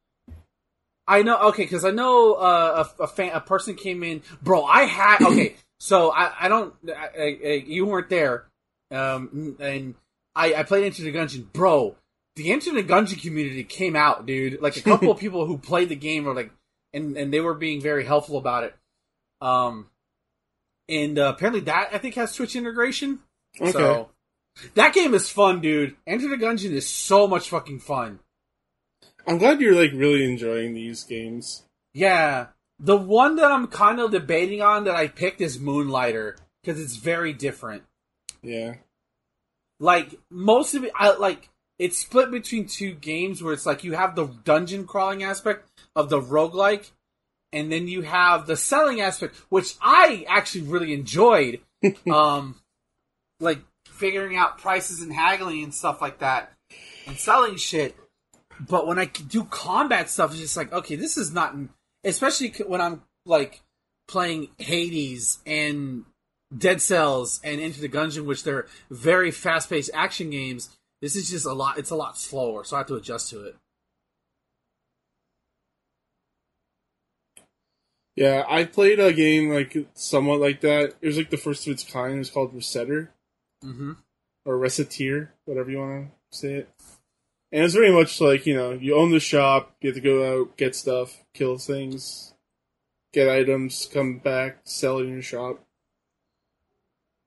I 1.08 1.22
know. 1.22 1.36
Okay, 1.48 1.64
because 1.64 1.84
I 1.84 1.90
know 1.90 2.34
uh, 2.34 2.86
a 2.98 3.02
a, 3.02 3.06
fan, 3.06 3.30
a 3.34 3.40
person 3.40 3.74
came 3.74 4.02
in, 4.02 4.22
bro. 4.42 4.64
I 4.64 4.84
had 4.84 5.22
okay. 5.22 5.56
So 5.78 6.10
I 6.12 6.32
I 6.42 6.48
don't. 6.48 6.74
I, 6.88 7.38
I, 7.44 7.64
you 7.66 7.86
weren't 7.86 8.08
there, 8.08 8.46
um, 8.90 9.56
and 9.60 9.94
I 10.34 10.54
I 10.54 10.62
played 10.62 10.84
Enter 10.84 11.02
the 11.02 11.12
Gungeon, 11.12 11.52
bro. 11.52 11.96
The 12.36 12.52
Enter 12.52 12.72
the 12.72 12.82
Gungeon 12.82 13.20
community 13.20 13.64
came 13.64 13.96
out, 13.96 14.26
dude. 14.26 14.60
Like 14.60 14.76
a 14.76 14.82
couple 14.82 15.10
of 15.12 15.18
people 15.18 15.46
who 15.46 15.58
played 15.58 15.88
the 15.88 15.96
game 15.96 16.24
were 16.24 16.34
like, 16.34 16.50
and 16.92 17.16
and 17.16 17.32
they 17.32 17.40
were 17.40 17.54
being 17.54 17.80
very 17.80 18.04
helpful 18.04 18.38
about 18.38 18.64
it. 18.64 18.74
Um, 19.40 19.88
and 20.88 21.18
uh, 21.18 21.32
apparently 21.34 21.60
that 21.62 21.90
I 21.92 21.98
think 21.98 22.14
has 22.14 22.34
Twitch 22.34 22.56
integration. 22.56 23.20
Okay. 23.60 23.72
So 23.72 24.10
that 24.74 24.94
game 24.94 25.14
is 25.14 25.30
fun, 25.30 25.60
dude. 25.60 25.96
Enter 26.06 26.28
the 26.28 26.36
Gungeon 26.36 26.72
is 26.72 26.88
so 26.88 27.26
much 27.26 27.48
fucking 27.48 27.80
fun. 27.80 28.20
I'm 29.26 29.38
glad 29.38 29.60
you're 29.60 29.74
like 29.74 29.92
really 29.92 30.24
enjoying 30.24 30.74
these 30.74 31.04
games. 31.04 31.64
Yeah. 31.92 32.46
The 32.78 32.96
one 32.96 33.36
that 33.36 33.50
I'm 33.50 33.68
kind 33.68 34.00
of 34.00 34.10
debating 34.10 34.60
on 34.60 34.84
that 34.84 34.94
I 34.94 35.08
picked 35.08 35.40
is 35.40 35.58
Moonlighter 35.58 36.36
because 36.62 36.80
it's 36.80 36.96
very 36.96 37.32
different. 37.32 37.84
Yeah. 38.42 38.74
Like 39.80 40.14
most 40.30 40.74
of 40.74 40.84
it, 40.84 40.92
I 40.94 41.16
like 41.16 41.48
it's 41.78 41.98
split 41.98 42.30
between 42.30 42.66
two 42.66 42.92
games 42.92 43.42
where 43.42 43.52
it's 43.52 43.66
like 43.66 43.84
you 43.84 43.92
have 43.92 44.14
the 44.14 44.26
dungeon 44.26 44.86
crawling 44.86 45.22
aspect 45.22 45.68
of 45.94 46.08
the 46.08 46.20
roguelike, 46.20 46.90
and 47.52 47.70
then 47.70 47.88
you 47.88 48.02
have 48.02 48.46
the 48.46 48.56
selling 48.56 49.00
aspect, 49.00 49.36
which 49.48 49.74
I 49.80 50.24
actually 50.28 50.62
really 50.62 50.92
enjoyed. 50.92 51.60
um, 52.10 52.56
like 53.40 53.60
figuring 53.86 54.36
out 54.36 54.58
prices 54.58 55.02
and 55.02 55.12
haggling 55.12 55.62
and 55.62 55.74
stuff 55.74 56.00
like 56.00 56.18
that, 56.18 56.52
and 57.06 57.16
selling 57.16 57.56
shit. 57.56 57.96
But 58.58 58.86
when 58.86 58.98
I 58.98 59.04
do 59.04 59.44
combat 59.44 60.08
stuff, 60.08 60.30
it's 60.30 60.40
just 60.40 60.56
like, 60.56 60.72
okay, 60.72 60.96
this 60.96 61.18
is 61.18 61.32
not, 61.32 61.54
especially 62.06 62.48
when 62.66 62.80
I'm 62.80 63.02
like 63.26 63.60
playing 64.08 64.48
Hades 64.58 65.38
and 65.44 66.04
Dead 66.56 66.80
Cells 66.80 67.40
and 67.44 67.60
Enter 67.60 67.80
the 67.80 67.88
Gungeon, 67.88 68.24
which 68.24 68.44
they're 68.44 68.66
very 68.90 69.30
fast 69.30 69.68
paced 69.68 69.90
action 69.92 70.30
games. 70.30 70.70
This 71.02 71.16
is 71.16 71.28
just 71.28 71.44
a 71.44 71.52
lot. 71.52 71.76
It's 71.78 71.90
a 71.90 71.96
lot 71.96 72.16
slower, 72.16 72.64
so 72.64 72.76
I 72.76 72.80
have 72.80 72.86
to 72.88 72.94
adjust 72.94 73.28
to 73.30 73.44
it. 73.44 73.56
Yeah, 78.14 78.44
I 78.48 78.64
played 78.64 78.98
a 78.98 79.12
game 79.12 79.50
like 79.50 79.76
somewhat 79.94 80.40
like 80.40 80.62
that. 80.62 80.94
It 81.02 81.06
was 81.06 81.18
like 81.18 81.28
the 81.28 81.36
first 81.36 81.66
of 81.66 81.72
its 81.74 81.84
kind. 81.84 82.14
It 82.14 82.18
was 82.18 82.30
called 82.30 82.54
Resetter 82.54 83.08
Mm-hmm. 83.64 83.92
or 84.44 84.58
Reciteer, 84.58 85.32
whatever 85.44 85.70
you 85.70 85.78
want 85.78 86.08
to 86.30 86.38
say 86.38 86.54
it. 86.54 86.68
And 87.52 87.64
it's 87.64 87.74
very 87.74 87.92
much 87.92 88.20
like 88.20 88.46
you 88.46 88.54
know, 88.54 88.72
you 88.72 88.96
own 88.96 89.10
the 89.10 89.20
shop, 89.20 89.76
you 89.80 89.88
have 89.88 89.94
to 89.94 90.00
go 90.00 90.42
out, 90.42 90.56
get 90.56 90.74
stuff, 90.74 91.24
kill 91.32 91.58
things, 91.58 92.34
get 93.12 93.28
items, 93.28 93.88
come 93.92 94.18
back, 94.18 94.60
sell 94.64 94.98
it 94.98 95.04
in 95.04 95.12
your 95.12 95.22
shop. 95.22 95.62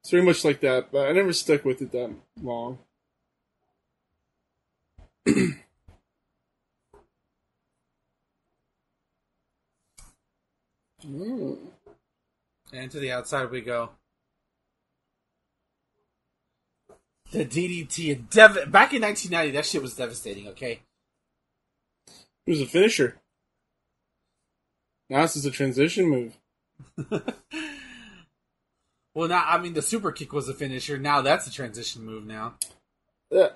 It's 0.02 0.12
very 0.12 0.24
much 0.24 0.46
like 0.46 0.62
that, 0.62 0.92
but 0.92 1.08
I 1.08 1.12
never 1.12 1.34
stuck 1.34 1.66
with 1.66 1.82
it 1.82 1.92
that 1.92 2.14
long. 2.42 2.80
And 12.72 12.92
to 12.92 13.00
the 13.00 13.12
outside 13.12 13.50
we 13.50 13.62
go. 13.62 13.90
The 17.32 17.46
DDT, 17.46 18.30
dev- 18.32 18.72
back 18.72 18.94
in 18.94 19.02
1990, 19.04 19.52
that 19.52 19.66
shit 19.66 19.82
was 19.82 19.96
devastating. 19.96 20.48
Okay, 20.50 20.80
It 22.48 22.52
was 22.52 22.62
a 22.62 22.66
finisher. 22.66 23.18
Now 25.10 25.22
this 25.24 25.36
is 25.36 25.46
a 25.46 25.52
transition 25.52 26.06
move. 26.08 26.38
well 29.16 29.28
now 29.28 29.44
I 29.48 29.58
mean 29.60 29.74
the 29.74 29.82
super 29.82 30.12
kick 30.12 30.34
was 30.34 30.48
a 30.50 30.54
finisher. 30.54 30.98
Now 30.98 31.22
that's 31.22 31.48
a 31.48 31.52
transition 31.52 32.04
move. 32.06 32.26
Now 32.26 32.56
Uh, 33.36 33.50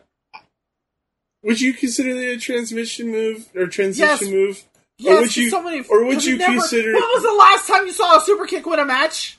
would 1.44 1.60
you 1.62 1.74
consider 1.74 2.14
that 2.14 2.32
a 2.34 2.38
transmission 2.38 3.10
move 3.12 3.48
or 3.56 3.68
transition 3.68 4.28
Yes. 4.28 4.32
move? 4.32 4.64
yes, 4.98 5.18
or 5.18 5.22
would 5.22 5.36
you? 5.38 5.50
so 5.50 5.62
many, 5.64 5.86
or 5.88 6.06
would 6.06 6.24
you 6.24 6.38
never- 6.38 6.54
consider? 6.60 6.94
When 6.94 7.02
was 7.02 7.24
the 7.24 7.34
last 7.34 7.68
time 7.68 7.86
you 7.88 7.92
saw 7.94 8.18
a 8.18 8.22
super 8.22 8.46
kick 8.46 8.66
win 8.66 8.80
a 8.80 8.86
match? 8.86 9.38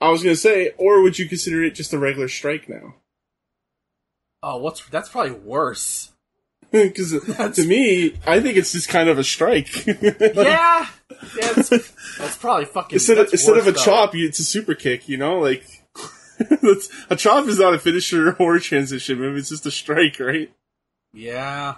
I 0.00 0.08
was 0.10 0.22
gonna 0.22 0.36
say, 0.36 0.72
or 0.76 1.02
would 1.02 1.18
you 1.18 1.28
consider 1.28 1.62
it 1.64 1.74
just 1.74 1.92
a 1.92 1.98
regular 1.98 2.28
strike 2.28 2.68
now? 2.68 2.96
Oh, 4.46 4.58
what's 4.58 4.86
that's 4.88 5.08
probably 5.08 5.32
worse. 5.32 6.10
Because 6.72 7.14
uh, 7.14 7.50
to 7.50 7.64
me, 7.64 8.14
I 8.26 8.40
think 8.40 8.56
it's 8.56 8.72
just 8.72 8.88
kind 8.88 9.08
of 9.08 9.16
a 9.16 9.22
strike. 9.22 9.86
yeah, 9.86 9.94
yeah, 10.36 10.86
that's, 11.36 11.68
that's 11.68 12.36
probably 12.38 12.64
fucking. 12.64 12.96
instead 12.96 13.18
of 13.18 13.28
instead 13.30 13.58
of 13.58 13.68
a 13.68 13.72
though. 13.72 13.80
chop, 13.80 14.16
it's 14.16 14.40
a 14.40 14.44
super 14.44 14.74
kick. 14.74 15.08
You 15.08 15.16
know, 15.16 15.38
like 15.38 15.62
that's- 16.38 16.88
a 17.10 17.14
chop 17.14 17.46
is 17.46 17.60
not 17.60 17.74
a 17.74 17.78
finisher 17.78 18.34
or 18.40 18.56
a 18.56 18.60
transition 18.60 19.20
move. 19.20 19.36
It's 19.36 19.50
just 19.50 19.66
a 19.66 19.70
strike, 19.70 20.18
right? 20.18 20.50
Yeah. 21.12 21.76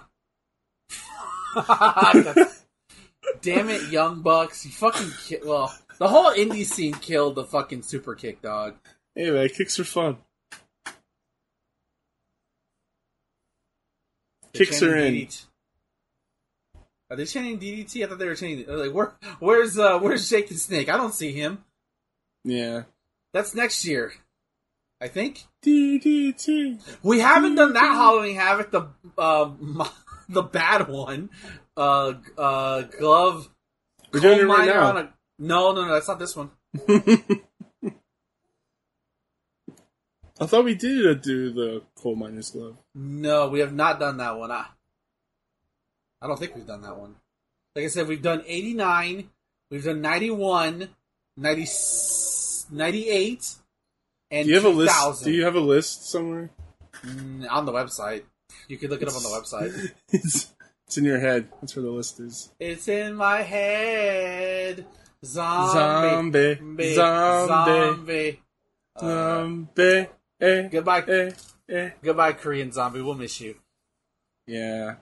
Damn 3.41 3.69
it, 3.69 3.91
Young 3.91 4.21
Bucks! 4.21 4.65
You 4.65 4.71
fucking 4.71 5.11
ki- 5.25 5.39
well, 5.45 5.75
the 5.99 6.07
whole 6.07 6.31
indie 6.31 6.65
scene 6.65 6.93
killed 6.95 7.35
the 7.35 7.43
fucking 7.43 7.83
super 7.83 8.15
kick, 8.15 8.41
dog. 8.41 8.75
Hey 9.13 9.29
man, 9.29 9.49
kicks 9.49 9.79
are 9.79 9.83
fun. 9.83 10.17
Kicks 14.57 14.81
are 14.83 14.95
in. 14.95 15.13
DDT. 15.13 15.45
Are 17.09 17.15
they 17.15 17.25
chanting 17.25 17.59
DDT? 17.59 18.03
I 18.03 18.07
thought 18.07 18.19
they 18.19 18.25
were 18.27 18.35
chanting. 18.35 18.65
Like, 18.67 18.91
where, 18.93 19.13
where's 19.39 19.77
uh, 19.77 19.99
where's 19.99 20.29
Jake 20.29 20.49
the 20.49 20.55
Snake? 20.55 20.89
I 20.89 20.97
don't 20.97 21.13
see 21.13 21.31
him. 21.31 21.63
Yeah. 22.43 22.83
That's 23.33 23.55
next 23.55 23.85
year, 23.85 24.13
I 24.99 25.07
think. 25.07 25.43
DDT. 25.65 26.79
We 27.03 27.19
haven't 27.19 27.55
done 27.55 27.73
that 27.73 27.93
Halloween 27.93 28.35
Havoc, 28.35 28.71
the 28.71 28.87
um, 29.21 29.83
the 30.29 30.43
bad 30.43 30.87
one. 30.87 31.29
Uh, 31.75 32.13
uh, 32.37 32.81
glove. 32.83 33.49
We're 34.11 34.19
doing 34.19 34.39
it 34.39 34.43
right 34.43 34.67
now. 34.67 34.97
a- 34.97 35.13
no, 35.39 35.71
no, 35.73 35.85
no, 35.85 35.93
that's 35.93 36.07
not 36.07 36.19
this 36.19 36.35
one. 36.35 36.49
I 40.39 40.45
thought 40.45 40.65
we 40.65 40.75
did 40.75 41.21
do 41.21 41.51
the 41.51 41.81
coal 41.95 42.15
miner's 42.15 42.51
glove. 42.51 42.77
No, 42.93 43.47
we 43.47 43.59
have 43.59 43.73
not 43.73 43.99
done 43.99 44.17
that 44.17 44.37
one. 44.37 44.51
I, 44.51 44.65
I 46.21 46.27
don't 46.27 46.37
think 46.39 46.55
we've 46.55 46.67
done 46.67 46.81
that 46.81 46.97
one. 46.97 47.15
Like 47.75 47.85
I 47.85 47.87
said, 47.87 48.07
we've 48.07 48.21
done 48.21 48.43
89, 48.45 49.29
we've 49.71 49.83
done 49.83 50.01
91, 50.01 50.89
90, 51.37 51.67
98, 52.71 53.55
and 54.31 54.45
Do 54.45 54.49
you 54.49 54.55
have 54.55 54.65
a 54.65 54.69
list? 54.69 55.23
Do 55.23 55.31
you 55.31 55.45
have 55.45 55.55
a 55.55 55.59
list 55.59 56.09
somewhere? 56.09 56.49
Mm, 57.03 57.47
on 57.49 57.65
the 57.65 57.71
website. 57.71 58.23
You 58.67 58.77
can 58.77 58.89
look 58.89 59.01
it 59.01 59.07
up 59.07 59.15
on 59.15 59.23
the 59.23 59.29
website. 59.29 59.91
it's, 60.09 60.53
it's 60.85 60.97
in 60.97 61.05
your 61.05 61.19
head. 61.19 61.47
That's 61.61 61.75
where 61.75 61.83
the 61.83 61.91
list 61.91 62.19
is. 62.19 62.49
It's 62.59 62.87
in 62.87 63.15
my 63.15 63.41
head. 63.41 64.85
Zombie. 65.23 65.73
Zombie. 65.73 66.95
Zombie. 66.95 67.47
Zombie. 67.47 68.41
Uh, 68.95 68.99
Zombie. 69.01 70.07
Eh, 70.39 70.67
goodbye. 70.67 71.01
eh, 71.07 71.31
eh. 71.69 71.89
Goodbye, 72.03 72.33
Korean 72.33 72.71
zombie. 72.71 73.01
We'll 73.01 73.15
miss 73.15 73.39
you. 73.41 73.55
Yeah. 74.45 74.95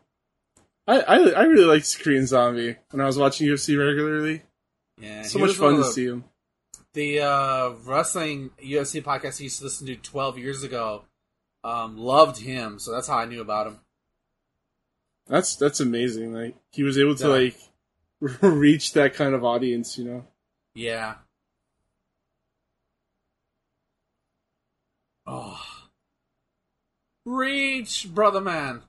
I, 0.88 1.00
I 1.02 1.16
I 1.32 1.44
really 1.46 1.66
liked 1.66 2.00
Korean 2.04 2.28
Zombie 2.28 2.76
when 2.92 3.02
I 3.02 3.06
was 3.06 3.18
watching 3.18 3.48
UFC 3.48 3.78
regularly. 3.78 4.44
Yeah, 5.02 5.24
So 5.24 5.40
much 5.40 5.54
fun 5.56 5.72
to 5.74 5.78
the- 5.80 5.92
see 5.92 6.06
him. 6.06 6.24
the 6.94 7.22
uh, 7.22 7.70
wrestling 7.86 8.52
UFC 8.64 9.02
podcast 9.04 9.42
I 9.42 9.46
used 9.46 9.58
to 9.60 9.64
listen 9.66 9.88
to 9.88 9.96
12 9.96 10.38
years 10.38 10.64
ago 10.64 11.04
um, 11.64 11.98
loved 11.98 12.38
him, 12.40 12.78
so 12.80 12.92
that's 12.92 13.08
how 13.08 13.18
I 13.18 13.26
knew 13.26 13.42
about 13.42 13.68
him. 13.68 13.80
That's 15.28 15.56
that's 15.56 15.80
amazing. 15.80 16.34
Like 16.34 16.56
he 16.72 16.84
was 16.84 16.98
able 17.00 17.16
to 17.16 17.28
Yeah. 17.28 17.34
like 18.22 18.42
reach 18.42 18.94
that 18.94 19.16
kind 19.16 19.34
of 19.34 19.44
audience. 19.44 19.98
You 19.98 20.06
know. 20.06 20.28
Yeah. 20.76 21.16
Oh. 25.26 25.62
Reach, 27.26 28.08
brother 28.14 28.42
man. 28.42 28.84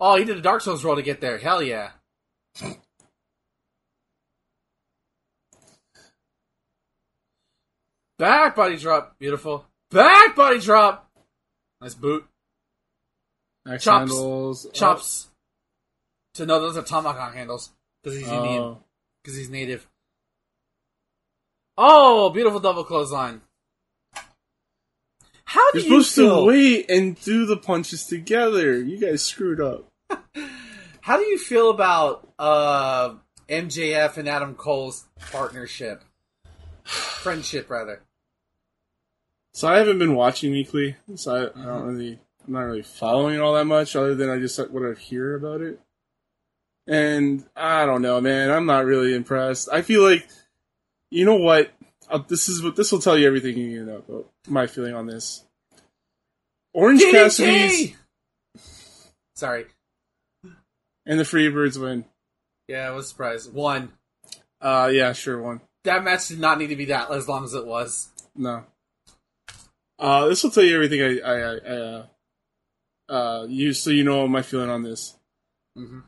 Oh, 0.00 0.16
he 0.16 0.24
did 0.24 0.36
a 0.36 0.40
Dark 0.40 0.62
Souls 0.62 0.84
roll 0.84 0.96
to 0.96 1.02
get 1.02 1.20
there. 1.20 1.38
Hell 1.38 1.62
yeah. 1.62 1.90
Back 8.18 8.56
body 8.56 8.76
drop. 8.76 9.18
Beautiful. 9.18 9.66
Back 9.90 10.36
body 10.36 10.60
drop. 10.60 11.10
Nice 11.80 11.94
boot. 11.94 12.24
Axe 13.66 13.84
Chops. 13.84 14.10
handles. 14.10 14.66
Oh. 14.66 14.70
Chops. 14.70 15.28
So 16.34 16.44
no, 16.44 16.60
those 16.60 16.76
are 16.76 16.82
tomahawk 16.82 17.34
handles. 17.34 17.70
Because 18.02 18.18
he's 18.18 18.28
Indian. 18.28 18.62
Oh. 18.62 18.78
Because 19.22 19.36
he's 19.36 19.50
native. 19.50 19.86
Oh, 21.76 22.30
beautiful 22.30 22.60
double 22.60 22.84
clothesline. 22.84 23.40
How 25.54 25.70
do 25.70 25.78
You're 25.78 25.86
you 25.86 26.02
supposed 26.02 26.14
feel? 26.16 26.40
to 26.40 26.46
wait 26.46 26.90
and 26.90 27.20
do 27.22 27.46
the 27.46 27.56
punches 27.56 28.06
together. 28.06 28.76
You 28.76 28.98
guys 28.98 29.22
screwed 29.22 29.60
up. 29.60 29.86
How 31.00 31.16
do 31.16 31.22
you 31.24 31.38
feel 31.38 31.70
about 31.70 32.28
uh, 32.40 33.14
MJF 33.48 34.16
and 34.16 34.28
Adam 34.28 34.54
Cole's 34.56 35.04
partnership, 35.30 36.02
friendship 36.84 37.70
rather? 37.70 38.02
So 39.52 39.68
I 39.68 39.78
haven't 39.78 40.00
been 40.00 40.16
watching 40.16 40.50
weekly, 40.50 40.96
so 41.14 41.32
I, 41.56 41.62
I 41.62 41.64
Mm-hmm. 41.66 41.66
don't 41.66 41.86
really, 41.94 42.18
I'm 42.46 42.52
not 42.52 42.62
really 42.62 42.82
following 42.82 43.36
it 43.36 43.40
all 43.40 43.54
that 43.54 43.66
much, 43.66 43.94
other 43.94 44.16
than 44.16 44.28
I 44.28 44.40
just 44.40 44.58
what 44.72 44.82
I 44.84 44.98
hear 44.98 45.36
about 45.36 45.60
it. 45.60 45.78
And 46.88 47.44
I 47.54 47.86
don't 47.86 48.02
know, 48.02 48.20
man. 48.20 48.50
I'm 48.50 48.66
not 48.66 48.84
really 48.84 49.14
impressed. 49.14 49.68
I 49.72 49.82
feel 49.82 50.02
like, 50.02 50.28
you 51.10 51.24
know 51.24 51.36
what? 51.36 51.70
Uh, 52.10 52.18
this 52.28 52.48
is 52.48 52.62
what 52.62 52.76
this 52.76 52.92
will 52.92 53.00
tell 53.00 53.16
you 53.18 53.26
everything 53.26 53.56
you 53.56 53.68
need 53.68 53.76
to 53.76 53.84
know 53.84 53.96
about 54.08 54.30
my 54.46 54.66
feeling 54.66 54.94
on 54.94 55.06
this. 55.06 55.44
Orange 56.72 57.02
Cassidy's 57.02 57.92
DDT! 57.92 57.96
Sorry. 59.36 59.66
and 61.06 61.18
the 61.18 61.24
Freebirds 61.24 61.80
win. 61.80 62.04
Yeah, 62.68 62.88
I 62.88 62.90
was 62.90 63.08
surprised. 63.08 63.52
One. 63.52 63.92
Uh, 64.60 64.90
yeah, 64.92 65.12
sure, 65.12 65.40
one. 65.40 65.60
That 65.84 66.02
match 66.04 66.28
did 66.28 66.40
not 66.40 66.58
need 66.58 66.68
to 66.68 66.76
be 66.76 66.86
that 66.86 67.10
as 67.10 67.28
long 67.28 67.44
as 67.44 67.54
it 67.54 67.66
was. 67.66 68.08
No. 68.34 68.64
Uh, 69.98 70.26
this 70.28 70.42
will 70.42 70.50
tell 70.50 70.64
you 70.64 70.74
everything 70.74 71.02
I, 71.02 71.18
I, 71.20 71.38
I, 71.38 71.52
I 71.52 71.76
uh, 71.76 72.06
uh, 73.08 73.46
you, 73.48 73.72
so 73.72 73.90
you 73.90 74.02
know 74.04 74.26
my 74.26 74.42
feeling 74.42 74.70
on 74.70 74.82
this. 74.82 75.14
hmm 75.76 76.00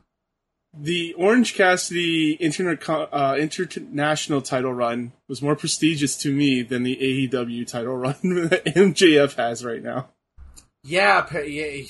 The 0.79 1.13
Orange 1.15 1.55
Cassidy 1.55 2.37
interna- 2.37 3.09
uh, 3.11 3.35
international 3.37 4.41
title 4.41 4.73
run 4.73 5.11
was 5.27 5.41
more 5.41 5.55
prestigious 5.55 6.15
to 6.17 6.31
me 6.31 6.61
than 6.61 6.83
the 6.83 6.95
AEW 6.95 7.65
title 7.67 7.97
run 7.97 8.15
that 8.21 8.65
MJF 8.65 9.35
has 9.35 9.65
right 9.65 9.81
now. 9.81 10.09
Yeah, 10.83 11.25
yeah. 11.39 11.83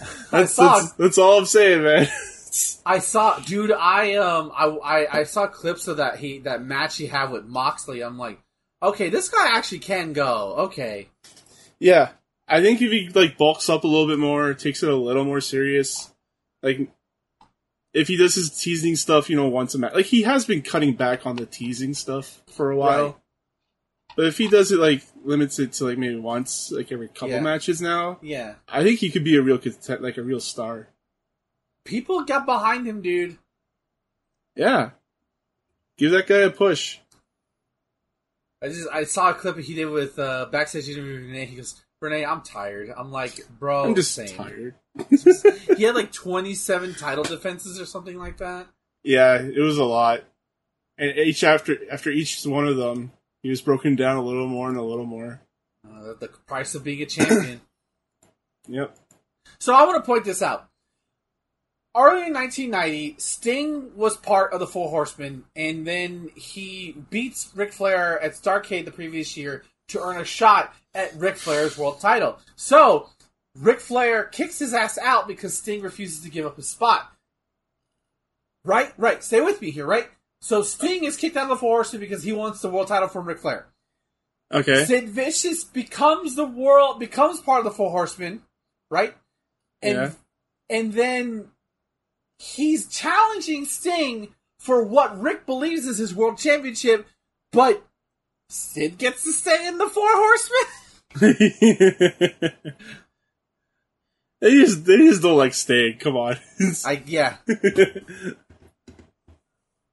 That's, 0.30 0.54
saw. 0.54 0.78
that's, 0.78 0.92
that's 0.92 1.18
all 1.18 1.38
I'm 1.38 1.44
saying, 1.44 1.82
man. 1.82 2.08
I 2.86 2.98
saw, 3.00 3.38
dude. 3.40 3.70
I 3.70 4.14
um, 4.14 4.50
I, 4.56 4.64
I 4.66 5.18
I 5.20 5.24
saw 5.24 5.46
clips 5.46 5.88
of 5.88 5.98
that 5.98 6.18
he 6.18 6.38
that 6.40 6.62
match 6.62 6.96
he 6.96 7.06
had 7.06 7.30
with 7.30 7.44
Moxley. 7.44 8.02
I'm 8.02 8.18
like, 8.18 8.40
okay, 8.82 9.10
this 9.10 9.28
guy 9.28 9.56
actually 9.56 9.80
can 9.80 10.12
go. 10.12 10.54
Okay, 10.58 11.08
yeah, 11.78 12.10
I 12.48 12.62
think 12.62 12.80
if 12.80 12.90
he 12.90 13.08
like 13.10 13.36
bulks 13.38 13.68
up 13.68 13.84
a 13.84 13.86
little 13.86 14.06
bit 14.06 14.18
more, 14.18 14.54
takes 14.54 14.82
it 14.82 14.88
a 14.88 14.96
little 14.96 15.24
more 15.24 15.40
serious, 15.40 16.10
like 16.62 16.90
if 17.92 18.08
he 18.08 18.16
does 18.16 18.34
his 18.34 18.50
teasing 18.50 18.96
stuff, 18.96 19.28
you 19.28 19.36
know, 19.36 19.48
once 19.48 19.74
a 19.74 19.78
match, 19.78 19.94
like 19.94 20.06
he 20.06 20.22
has 20.22 20.44
been 20.44 20.62
cutting 20.62 20.94
back 20.94 21.26
on 21.26 21.36
the 21.36 21.46
teasing 21.46 21.94
stuff 21.94 22.42
for 22.48 22.70
a 22.70 22.76
while. 22.76 23.04
Right. 23.06 23.14
But 24.16 24.26
if 24.26 24.38
he 24.38 24.48
does 24.48 24.72
it 24.72 24.78
like 24.78 25.02
limits 25.24 25.58
it 25.58 25.72
to 25.74 25.84
like 25.84 25.98
maybe 25.98 26.16
once, 26.16 26.70
like 26.72 26.90
every 26.92 27.08
couple 27.08 27.30
Yeah. 27.30 27.40
matches 27.40 27.80
now, 27.80 28.18
Yeah. 28.22 28.54
I 28.68 28.82
think 28.82 28.98
he 29.00 29.10
could 29.10 29.24
be 29.24 29.36
a 29.36 29.42
real 29.42 29.58
content, 29.58 30.02
like 30.02 30.16
a 30.16 30.22
real 30.22 30.40
star. 30.40 30.88
People 31.84 32.24
got 32.24 32.44
behind 32.46 32.86
him, 32.86 33.02
dude. 33.02 33.38
Yeah, 34.56 34.90
give 35.96 36.10
that 36.10 36.26
guy 36.26 36.38
a 36.38 36.50
push. 36.50 36.98
I 38.62 38.68
just 38.68 38.88
I 38.92 39.04
saw 39.04 39.30
a 39.30 39.34
clip 39.34 39.56
he 39.58 39.74
did 39.74 39.86
with 39.86 40.18
uh, 40.18 40.46
backstage 40.52 40.88
interview 40.88 41.20
Renee. 41.20 41.46
He 41.46 41.56
goes, 41.56 41.80
"Renee, 42.00 42.24
I'm 42.24 42.42
tired." 42.42 42.92
I'm 42.96 43.10
like, 43.10 43.40
"Bro, 43.58 43.84
I'm 43.84 43.94
just 43.94 44.12
same." 44.12 44.36
tired. 44.36 44.74
He 45.76 45.84
had 45.84 45.94
like 45.94 46.12
27 46.12 46.94
title 46.94 47.24
defenses 47.24 47.80
or 47.80 47.86
something 47.86 48.18
like 48.18 48.38
that. 48.38 48.66
Yeah, 49.02 49.40
it 49.40 49.58
was 49.60 49.78
a 49.78 49.84
lot, 49.84 50.24
and 50.98 51.16
each 51.16 51.42
after 51.44 51.78
after 51.90 52.10
each 52.10 52.44
one 52.44 52.66
of 52.66 52.76
them, 52.76 53.12
he 53.42 53.48
was 53.48 53.62
broken 53.62 53.96
down 53.96 54.16
a 54.16 54.22
little 54.22 54.46
more 54.48 54.68
and 54.68 54.76
a 54.76 54.82
little 54.82 55.06
more. 55.06 55.40
Uh, 55.86 56.12
the 56.18 56.28
price 56.46 56.74
of 56.74 56.84
being 56.84 57.02
a 57.02 57.06
champion. 57.06 57.60
Yep. 58.68 58.94
so 59.58 59.74
I 59.74 59.84
want 59.84 59.96
to 59.96 60.06
point 60.06 60.24
this 60.24 60.42
out. 60.42 60.68
Early 61.96 62.26
in 62.26 62.34
1990, 62.34 63.16
Sting 63.18 63.96
was 63.96 64.16
part 64.16 64.52
of 64.52 64.60
the 64.60 64.66
Four 64.66 64.90
Horsemen, 64.90 65.44
and 65.56 65.84
then 65.84 66.30
he 66.36 66.94
beats 67.08 67.50
Ric 67.54 67.72
Flair 67.72 68.20
at 68.20 68.34
Starcade 68.34 68.84
the 68.84 68.92
previous 68.92 69.36
year 69.36 69.64
to 69.90 70.00
earn 70.02 70.18
a 70.20 70.24
shot 70.24 70.74
at 70.94 71.14
Ric 71.14 71.36
Flair's 71.36 71.78
world 71.78 72.00
title. 72.00 72.38
So, 72.56 73.10
Ric 73.58 73.80
Flair 73.80 74.24
kicks 74.24 74.58
his 74.58 74.74
ass 74.74 74.98
out 74.98 75.28
because 75.28 75.56
Sting 75.56 75.82
refuses 75.82 76.22
to 76.22 76.30
give 76.30 76.46
up 76.46 76.56
his 76.56 76.68
spot. 76.68 77.10
Right? 78.64 78.92
Right. 78.98 79.22
Stay 79.24 79.40
with 79.40 79.60
me 79.60 79.70
here, 79.70 79.86
right? 79.86 80.08
So 80.42 80.62
Sting 80.62 81.04
is 81.04 81.16
kicked 81.16 81.36
out 81.36 81.44
of 81.44 81.48
the 81.50 81.56
Four 81.56 81.76
Horsemen 81.76 82.00
because 82.00 82.22
he 82.22 82.32
wants 82.32 82.60
the 82.60 82.70
world 82.70 82.88
title 82.88 83.08
from 83.08 83.26
Ric 83.26 83.38
Flair. 83.38 83.66
Okay. 84.52 84.84
Sid 84.84 85.08
Vicious 85.08 85.64
becomes 85.64 86.34
the 86.34 86.44
world 86.46 86.98
becomes 86.98 87.40
part 87.40 87.58
of 87.58 87.64
the 87.64 87.70
Four 87.70 87.90
Horsemen, 87.90 88.42
right? 88.90 89.14
And 89.82 89.96
Yeah. 89.96 90.12
and 90.68 90.92
then 90.92 91.50
he's 92.38 92.88
challenging 92.88 93.64
Sting 93.64 94.34
for 94.58 94.82
what 94.82 95.20
Ric 95.20 95.46
believes 95.46 95.86
is 95.86 95.98
his 95.98 96.14
world 96.14 96.38
championship, 96.38 97.06
but 97.52 97.82
Sid 98.50 98.98
gets 98.98 99.22
to 99.24 99.32
stay 99.32 99.66
in 99.68 99.78
the 99.78 99.88
Four 99.88 100.08
Horsemen. 100.10 100.66
they 104.40 104.50
just 104.50 104.84
they 104.84 104.96
just 104.98 105.22
don't 105.22 105.38
like 105.38 105.54
Sting. 105.54 105.98
Come 105.98 106.16
on. 106.16 106.36
I 106.84 107.02
yeah, 107.06 107.36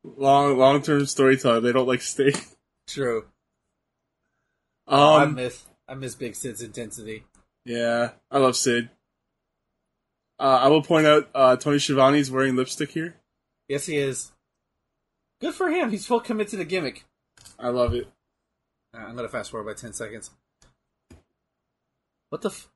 long 0.03 0.57
long 0.57 0.81
term 0.81 1.05
storytelling. 1.05 1.63
They 1.63 1.71
don't 1.71 1.87
like 1.87 2.01
Sting. 2.01 2.33
true. 2.87 3.25
I 4.87 5.23
Um. 5.23 5.35
miss 5.35 5.65
I 5.87 5.93
miss 5.95 6.15
Big 6.15 6.35
Sid's 6.35 6.61
intensity. 6.61 7.25
Yeah, 7.65 8.11
I 8.31 8.37
love 8.39 8.55
Sid. 8.55 8.89
Uh, 10.39 10.59
I 10.63 10.67
will 10.67 10.83
point 10.83 11.07
out 11.07 11.29
uh, 11.33 11.55
Tony 11.57 11.77
Schiavone's 11.79 12.29
wearing 12.29 12.55
lipstick 12.55 12.91
here. 12.91 13.15
Yes, 13.67 13.85
he 13.87 13.97
is. 13.97 14.31
Good 15.41 15.53
for 15.55 15.69
him. 15.69 15.89
He's 15.91 16.05
full 16.05 16.19
commit 16.19 16.47
to 16.49 16.57
the 16.57 16.63
gimmick. 16.65 17.05
I 17.59 17.69
love 17.69 17.93
it. 17.93 18.07
Uh, 18.93 18.99
I'm 18.99 19.15
gonna 19.15 19.29
fast 19.29 19.51
forward 19.51 19.65
by 19.73 19.79
ten 19.79 19.93
seconds. 19.93 20.31
What 22.29 22.41
the? 22.41 22.49
F- 22.49 22.69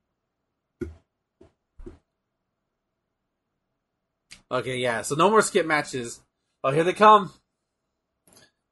okay, 4.52 4.78
yeah. 4.78 5.02
So 5.02 5.16
no 5.16 5.30
more 5.30 5.42
skip 5.42 5.66
matches. 5.66 6.22
Oh, 6.64 6.72
here 6.72 6.84
they 6.84 6.94
come. 6.94 7.32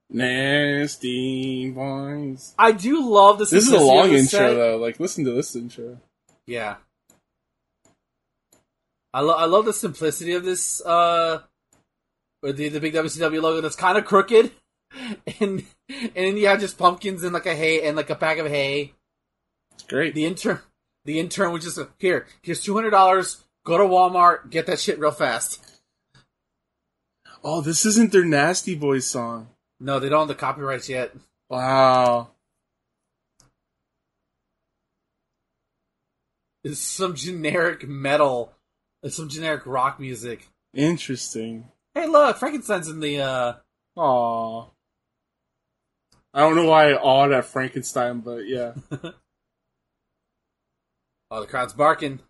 Nasty 0.09 1.69
boys. 1.71 2.53
I 2.57 2.71
do 2.71 3.07
love 3.09 3.37
this. 3.39 3.51
This 3.51 3.67
is 3.67 3.73
a 3.73 3.79
long 3.79 4.09
intro 4.09 4.25
set. 4.39 4.53
though. 4.55 4.77
Like, 4.77 4.99
listen 4.99 5.23
to 5.25 5.31
this 5.33 5.55
intro. 5.55 5.99
Yeah. 6.47 6.77
I 9.13 9.21
love 9.21 9.39
I 9.39 9.45
love 9.45 9.65
the 9.65 9.73
simplicity 9.73 10.33
of 10.33 10.43
this 10.43 10.81
uh 10.85 11.41
or 12.43 12.51
the 12.51 12.69
the 12.69 12.79
big 12.79 12.93
WCW 12.93 13.41
logo 13.41 13.61
that's 13.61 13.75
kind 13.75 13.97
of 13.97 14.05
crooked. 14.05 14.51
And 15.39 15.63
and 15.87 16.11
then 16.15 16.37
you 16.37 16.47
have 16.47 16.59
just 16.59 16.77
pumpkins 16.77 17.23
and 17.23 17.33
like 17.33 17.45
a 17.45 17.55
hay 17.55 17.87
and 17.87 17.95
like 17.95 18.09
a 18.09 18.15
bag 18.15 18.39
of 18.39 18.47
hay. 18.47 18.93
It's 19.73 19.83
great. 19.83 20.13
The 20.15 20.25
intern 20.25 20.59
the 21.05 21.19
intern 21.19 21.51
was 21.51 21.63
just 21.63 21.79
here, 21.97 22.27
here's 22.41 22.61
two 22.61 22.75
hundred 22.75 22.91
dollars, 22.91 23.43
go 23.65 23.77
to 23.77 23.83
Walmart, 23.83 24.49
get 24.49 24.65
that 24.67 24.79
shit 24.79 24.99
real 24.99 25.11
fast. 25.11 25.59
oh, 27.43 27.61
this 27.61 27.85
isn't 27.85 28.11
their 28.11 28.25
Nasty 28.25 28.75
Boys 28.75 29.05
song. 29.05 29.49
No, 29.79 29.99
they 29.99 30.09
don't 30.09 30.21
have 30.21 30.27
the 30.27 30.35
copyrights 30.35 30.89
yet. 30.89 31.15
Wow. 31.49 32.31
It's 36.63 36.79
some 36.79 37.15
generic 37.15 37.87
metal. 37.87 38.53
It's 39.01 39.15
some 39.15 39.29
generic 39.29 39.65
rock 39.65 39.99
music. 39.99 40.49
Interesting. 40.73 41.69
Hey 41.95 42.05
look, 42.05 42.37
Frankenstein's 42.37 42.89
in 42.89 42.99
the 42.99 43.21
uh 43.21 43.53
Aw. 43.95 44.65
I 46.39 46.43
don't 46.43 46.55
know 46.55 46.69
why 46.69 46.91
I 46.91 46.93
awed 46.93 47.33
at 47.33 47.43
Frankenstein, 47.43 48.21
but 48.21 48.47
yeah. 48.47 48.71
Oh 51.31 51.41
the 51.41 51.47
crowd's 51.47 51.73
barking. 51.73 52.21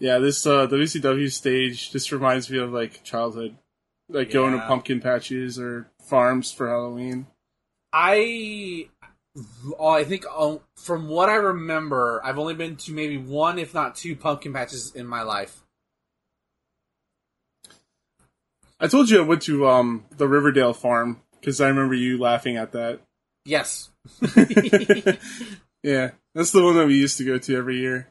Yeah, 0.00 0.18
this 0.18 0.44
uh, 0.46 0.66
WCW 0.66 1.30
stage 1.30 1.92
just 1.92 2.10
reminds 2.10 2.50
me 2.50 2.58
of 2.58 2.72
like 2.72 3.04
childhood, 3.04 3.56
like 4.08 4.32
going 4.32 4.54
to 4.54 4.66
pumpkin 4.66 5.00
patches 5.00 5.60
or 5.60 5.92
farms 6.02 6.50
for 6.50 6.68
Halloween. 6.68 7.26
I, 7.92 8.88
oh, 9.78 9.88
I 9.88 10.04
think 10.04 10.24
oh, 10.30 10.62
from 10.76 11.08
what 11.08 11.28
I 11.28 11.34
remember, 11.34 12.20
I've 12.24 12.38
only 12.38 12.54
been 12.54 12.76
to 12.76 12.92
maybe 12.92 13.16
one, 13.18 13.58
if 13.58 13.74
not 13.74 13.96
two, 13.96 14.16
pumpkin 14.16 14.52
patches 14.52 14.94
in 14.94 15.06
my 15.06 15.22
life. 15.22 15.60
I 18.80 18.86
told 18.88 19.08
you 19.08 19.20
I 19.20 19.26
went 19.26 19.42
to 19.42 19.66
um 19.68 20.04
the 20.16 20.28
Riverdale 20.28 20.72
farm 20.74 21.20
because 21.40 21.60
I 21.60 21.68
remember 21.68 21.94
you 21.94 22.18
laughing 22.18 22.56
at 22.56 22.72
that. 22.72 23.00
Yes. 23.44 23.90
Yeah, 25.84 26.12
that's 26.34 26.50
the 26.50 26.62
one 26.64 26.76
that 26.76 26.86
we 26.86 26.94
used 26.96 27.18
to 27.18 27.24
go 27.26 27.36
to 27.36 27.56
every 27.56 27.76
year. 27.76 28.08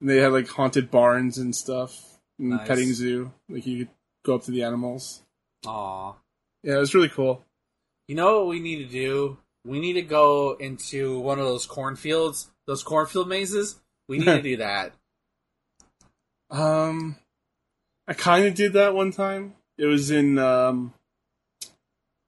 And 0.00 0.08
they 0.08 0.16
had 0.16 0.32
like 0.32 0.48
haunted 0.48 0.90
barns 0.90 1.36
and 1.36 1.54
stuff, 1.54 2.18
and 2.38 2.48
Nice. 2.48 2.66
petting 2.66 2.94
zoo. 2.94 3.30
Like 3.50 3.66
you 3.66 3.84
could 3.84 3.94
go 4.24 4.34
up 4.36 4.44
to 4.44 4.50
the 4.50 4.62
animals. 4.62 5.22
Aw. 5.66 6.14
Yeah, 6.62 6.76
it 6.76 6.78
was 6.78 6.94
really 6.94 7.10
cool. 7.10 7.44
You 8.08 8.14
know 8.14 8.38
what 8.38 8.48
we 8.48 8.58
need 8.58 8.78
to 8.86 8.90
do? 8.90 9.36
We 9.64 9.80
need 9.80 9.94
to 9.94 10.02
go 10.02 10.54
into 10.54 11.18
one 11.20 11.38
of 11.38 11.46
those 11.46 11.66
cornfields, 11.66 12.50
those 12.66 12.82
cornfield 12.82 13.28
mazes. 13.28 13.80
We 14.08 14.18
need 14.18 14.24
to 14.24 14.42
do 14.42 14.56
that. 14.58 14.92
Um, 16.50 17.16
I 18.06 18.12
kind 18.12 18.46
of 18.46 18.54
did 18.54 18.74
that 18.74 18.94
one 18.94 19.12
time. 19.12 19.54
It 19.78 19.86
was 19.86 20.10
in 20.10 20.38
um, 20.38 20.92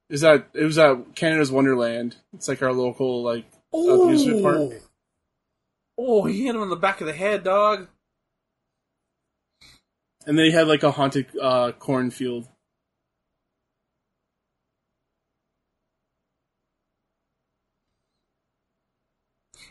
is 0.09 0.23
that 0.23 0.49
it 0.55 0.65
was 0.65 0.79
at 0.79 1.15
Canada's 1.15 1.51
Wonderland. 1.51 2.17
It's 2.33 2.49
like 2.49 2.63
our 2.63 2.73
local 2.73 3.23
like 3.23 3.45
amusement 3.73 4.43
park. 4.43 4.83
Oh, 5.99 6.25
he 6.25 6.45
hit 6.45 6.55
him 6.55 6.63
on 6.63 6.71
the 6.71 6.77
back 6.77 7.01
of 7.01 7.07
the 7.07 7.13
head, 7.13 7.45
dog. 7.45 7.89
And 10.27 10.39
they 10.39 10.51
had 10.51 10.69
like 10.69 10.83
a 10.83 10.91
haunted 10.91 11.27
uh, 11.41 11.73
cornfield. 11.73 12.49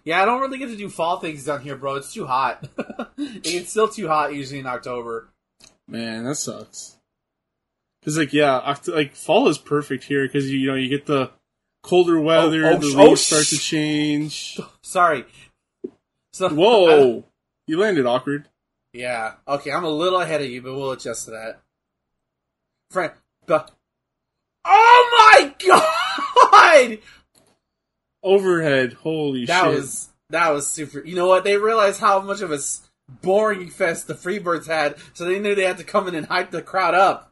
Yeah, 0.03 0.21
I 0.21 0.25
don't 0.25 0.41
really 0.41 0.57
get 0.57 0.69
to 0.69 0.75
do 0.75 0.89
fall 0.89 1.19
things 1.19 1.45
down 1.45 1.61
here, 1.61 1.75
bro. 1.75 1.95
It's 1.95 2.13
too 2.13 2.25
hot. 2.25 2.67
it's 3.17 3.69
still 3.69 3.87
too 3.87 4.07
hot 4.07 4.33
usually 4.33 4.59
in 4.59 4.65
October. 4.65 5.29
Man, 5.87 6.25
that 6.25 6.35
sucks. 6.35 6.97
Cause 8.03 8.17
like 8.17 8.33
yeah, 8.33 8.61
Oct- 8.65 8.93
like 8.93 9.15
fall 9.15 9.47
is 9.47 9.57
perfect 9.57 10.03
here 10.03 10.27
because 10.27 10.51
you, 10.51 10.59
you 10.59 10.67
know 10.67 10.75
you 10.75 10.89
get 10.89 11.05
the 11.05 11.31
colder 11.83 12.17
oh, 12.17 12.21
weather, 12.21 12.65
oh, 12.65 12.77
the 12.77 12.89
sh- 12.89 12.95
oh, 12.95 13.03
leaves 13.03 13.11
oh, 13.11 13.15
start 13.15 13.45
to 13.45 13.57
change. 13.57 14.59
Sorry. 14.83 15.23
So 16.33 16.49
Whoa, 16.53 17.23
you 17.65 17.79
landed 17.79 18.05
awkward. 18.05 18.49
Yeah. 18.91 19.35
Okay, 19.47 19.71
I'm 19.71 19.85
a 19.85 19.89
little 19.89 20.19
ahead 20.19 20.41
of 20.41 20.49
you, 20.49 20.61
but 20.61 20.75
we'll 20.75 20.91
adjust 20.91 21.25
to 21.25 21.31
that. 21.31 21.61
Friend. 22.91 23.13
But, 23.45 23.71
oh 24.65 25.39
my 25.39 25.55
god! 25.65 26.99
Overhead, 28.23 28.93
holy 28.93 29.45
That 29.45 29.65
shit! 29.65 29.75
was 29.75 30.09
that 30.29 30.49
was 30.49 30.67
super. 30.67 31.01
You 31.05 31.15
know 31.15 31.27
what? 31.27 31.43
They 31.43 31.57
realized 31.57 31.99
how 31.99 32.21
much 32.21 32.41
of 32.41 32.51
a 32.51 32.59
boring 33.21 33.69
fest 33.69 34.07
the 34.07 34.13
Freebirds 34.15 34.67
had, 34.67 34.95
so 35.13 35.25
they 35.25 35.39
knew 35.39 35.53
they 35.53 35.65
had 35.65 35.77
to 35.77 35.83
come 35.83 36.07
in 36.07 36.15
and 36.15 36.25
hype 36.27 36.51
the 36.51 36.61
crowd 36.61 36.95
up. 36.95 37.31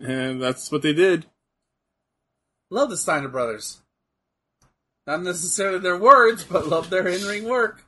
and 0.00 0.42
that's 0.42 0.70
what 0.72 0.82
they 0.82 0.92
did. 0.92 1.26
Love 2.70 2.90
the 2.90 2.96
Steiner 2.96 3.28
brothers. 3.28 3.80
Not 5.06 5.22
necessarily 5.22 5.78
their 5.78 5.96
words, 5.98 6.44
but 6.44 6.66
love 6.68 6.90
their 6.90 7.06
in-ring 7.06 7.44
work. 7.44 7.84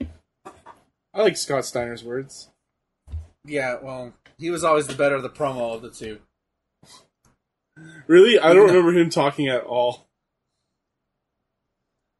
I 0.00 1.22
like 1.22 1.36
Scott 1.36 1.64
Steiner's 1.64 2.04
words. 2.04 2.48
Yeah, 3.44 3.78
well, 3.82 4.12
he 4.38 4.50
was 4.50 4.62
always 4.62 4.86
the 4.86 4.94
better 4.94 5.14
of 5.16 5.22
the 5.22 5.30
promo 5.30 5.74
of 5.74 5.82
the 5.82 5.90
two. 5.90 6.20
Really, 8.06 8.38
I 8.38 8.48
don't 8.54 8.66
No. 8.68 8.72
remember 8.74 8.92
him 8.98 9.10
talking 9.10 9.48
at 9.48 9.64
all. 9.64 10.06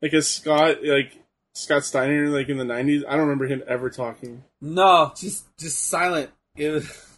Like 0.02 0.12
as 0.14 0.28
Scott, 0.28 0.84
like 0.84 1.18
Scott 1.54 1.84
Steiner, 1.84 2.28
like 2.28 2.48
in 2.48 2.59
the 2.59 2.64
'90s, 2.64 3.04
I 3.06 3.12
don't 3.12 3.20
remember 3.26 3.46
him 3.46 3.62
ever 3.66 3.90
talking. 3.90 4.44
No, 4.61 5.12
just 5.16 5.46
just 5.59 5.84
silent. 5.86 6.30
It 6.56 6.70
was. 6.70 7.04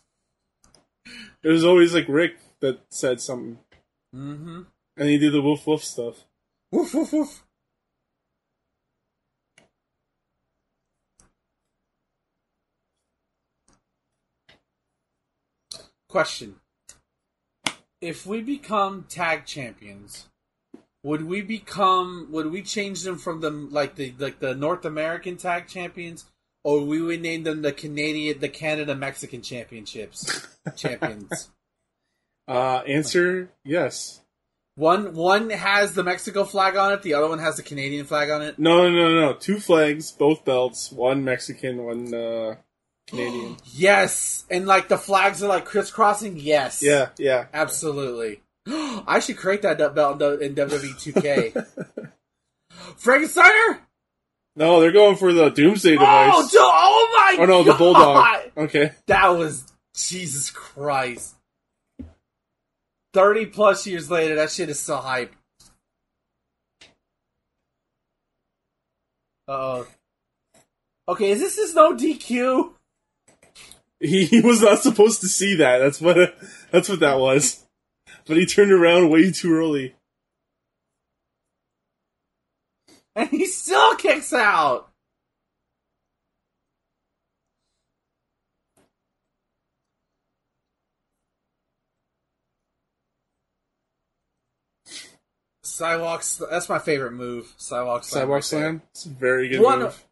It 1.43 1.49
was 1.49 1.64
always 1.64 1.95
like 1.95 2.05
Rick 2.07 2.34
that 2.61 2.80
said 2.91 3.18
something, 3.22 3.59
Mm-hmm. 4.14 4.62
and 4.99 5.09
he 5.09 5.16
did 5.16 5.32
the 5.32 5.41
woof 5.41 5.66
woof 5.66 5.82
stuff. 5.82 6.26
Woof 6.70 6.93
woof 6.93 7.12
woof. 7.14 7.43
Question: 16.09 16.59
If 18.01 18.26
we 18.26 18.40
become 18.40 19.05
tag 19.09 19.44
champions, 19.44 20.28
would 21.03 21.26
we 21.26 21.42
become? 21.42 22.28
Would 22.30 22.51
we 22.51 22.62
change 22.62 23.03
them 23.03 23.18
from 23.18 23.40
the 23.40 23.51
like 23.51 23.96
the 23.96 24.14
like 24.18 24.38
the 24.38 24.55
North 24.55 24.84
American 24.84 25.36
tag 25.36 25.66
champions, 25.66 26.24
or 26.64 26.80
we 26.80 27.01
would 27.01 27.20
name 27.20 27.42
them 27.42 27.62
the 27.62 27.72
Canadian, 27.72 28.40
the 28.40 28.48
Canada 28.48 28.94
Mexican 28.94 29.42
championships 29.42 30.46
champions? 30.76 31.51
Uh, 32.48 32.82
answer: 32.86 33.51
Yes. 33.64 34.20
One 34.76 35.12
one 35.14 35.51
has 35.51 35.92
the 35.92 36.03
Mexico 36.03 36.44
flag 36.44 36.76
on 36.76 36.92
it, 36.92 37.03
the 37.03 37.14
other 37.14 37.28
one 37.28 37.38
has 37.38 37.57
the 37.57 37.62
Canadian 37.62 38.07
flag 38.07 38.30
on 38.30 38.40
it. 38.40 38.59
No, 38.59 38.88
no, 38.88 39.09
no, 39.09 39.14
no. 39.14 39.32
Two 39.34 39.59
flags, 39.59 40.11
both 40.11 40.44
belts. 40.44 40.90
One 40.90 41.22
Mexican, 41.22 41.84
one 41.84 42.14
uh, 42.14 42.55
Canadian. 43.11 43.56
Yes, 43.72 44.44
and 44.50 44.66
like 44.66 44.88
the 44.88 44.98
flags 44.98 45.42
are 45.42 45.48
like 45.48 45.64
crisscrossing. 45.64 46.38
Yes, 46.38 46.82
yeah, 46.82 47.11
yeah. 47.18 47.46
absolutely. 47.52 48.42
I 48.66 49.20
should 49.20 49.36
create 49.36 49.62
that 49.62 49.78
belt 49.94 50.20
in 50.22 50.54
WWE 50.54 51.14
2K. 51.14 51.66
Frankensteiner. 53.00 53.80
No, 54.56 54.80
they're 54.80 54.92
going 54.92 55.16
for 55.16 55.32
the 55.32 55.48
Doomsday 55.48 55.92
device. 55.92 56.32
Oh, 56.34 56.42
dude, 56.42 56.61
oh 56.62 57.36
my! 57.38 57.42
oh 57.42 57.46
no, 57.46 57.62
the 57.62 57.74
Bulldog. 57.74 58.50
Okay. 58.56 58.92
That 59.06 59.28
was 59.28 59.64
Jesus 59.94 60.50
Christ. 60.50 61.34
Thirty 63.12 63.46
plus 63.46 63.86
years 63.86 64.11
later, 64.11 64.36
that 64.36 64.50
shit 64.50 64.68
is 64.68 64.78
so 64.78 64.96
hype. 64.96 65.34
Uh 69.48 69.52
oh. 69.52 69.86
Okay, 71.08 71.30
is 71.30 71.40
this 71.40 71.56
just 71.56 71.74
no 71.74 71.96
DQ? 71.96 72.72
He, 74.01 74.24
he 74.24 74.40
was 74.40 74.62
not 74.62 74.78
supposed 74.78 75.20
to 75.20 75.28
see 75.28 75.57
that. 75.57 75.78
That's 75.78 76.01
what 76.01 76.16
that's 76.70 76.88
what 76.88 77.01
that 77.01 77.18
was. 77.18 77.66
But 78.26 78.38
he 78.38 78.46
turned 78.46 78.72
around 78.72 79.11
way 79.11 79.30
too 79.30 79.53
early. 79.55 79.94
And 83.14 83.28
he 83.28 83.44
still 83.44 83.94
kicks 83.96 84.32
out. 84.32 84.88
Sidewalks. 95.62 96.42
That's 96.51 96.68
my 96.68 96.78
favorite 96.78 97.12
move. 97.12 97.55
Sidewalk 97.57 98.05
slam. 98.05 98.22
Sidewalk 98.22 98.42
slam. 98.42 98.82
It's 98.92 99.07
a 99.07 99.09
very 99.09 99.48
good 99.48 99.61
One 99.61 99.78
move. 99.78 99.88
of, 99.88 100.05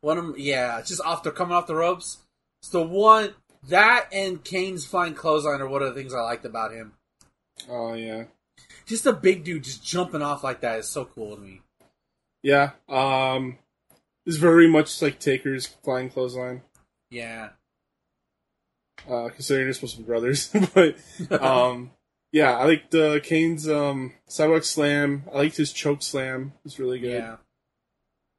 one 0.00 0.18
of 0.18 0.38
yeah, 0.38 0.80
just 0.80 1.02
off 1.02 1.22
the 1.22 1.30
coming 1.30 1.54
off 1.54 1.66
the 1.66 1.74
ropes. 1.74 2.19
The 2.70 2.82
one 2.82 3.34
that 3.68 4.08
and 4.12 4.42
Kane's 4.44 4.86
flying 4.86 5.14
clothesline 5.14 5.60
are 5.60 5.68
one 5.68 5.82
of 5.82 5.94
the 5.94 6.00
things 6.00 6.14
I 6.14 6.20
liked 6.20 6.44
about 6.44 6.72
him. 6.72 6.92
Oh 7.68 7.94
yeah, 7.94 8.24
Just 8.86 9.06
a 9.06 9.12
big 9.12 9.44
dude 9.44 9.64
just 9.64 9.84
jumping 9.84 10.22
off 10.22 10.44
like 10.44 10.60
that 10.60 10.78
is 10.78 10.88
so 10.88 11.04
cool 11.04 11.34
to 11.36 11.42
me. 11.42 11.60
yeah. 12.42 12.70
Um, 12.88 13.58
it's 14.26 14.36
very 14.36 14.68
much 14.68 15.00
like 15.02 15.18
Taker's 15.18 15.66
flying 15.66 16.10
clothesline. 16.10 16.62
Yeah. 17.10 17.50
Uh, 19.08 19.28
considering 19.30 19.66
they're 19.66 19.72
supposed 19.74 19.96
to 19.96 20.02
be 20.02 20.06
brothers, 20.06 20.50
but 20.74 20.96
um, 21.42 21.90
yeah, 22.32 22.56
I 22.56 22.64
liked 22.66 22.94
uh, 22.94 23.18
Kane's 23.20 23.66
um 23.68 24.12
sidewalk 24.28 24.64
slam. 24.64 25.24
I 25.32 25.38
liked 25.38 25.56
his 25.56 25.72
choke 25.72 26.02
slam. 26.02 26.52
It's 26.64 26.78
really 26.78 26.98
good. 27.00 27.12
yeah. 27.12 27.36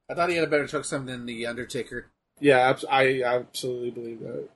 I 0.09 0.13
thought 0.13 0.29
he 0.29 0.35
had 0.35 0.47
a 0.47 0.49
better 0.51 0.67
choke 0.67 0.85
slam 0.85 1.05
than 1.07 1.25
the 1.25 1.47
Undertaker. 1.47 2.11
Yeah, 2.41 2.75
I 2.89 3.21
absolutely 3.23 3.91
believe 3.91 4.19
that. 4.21 4.49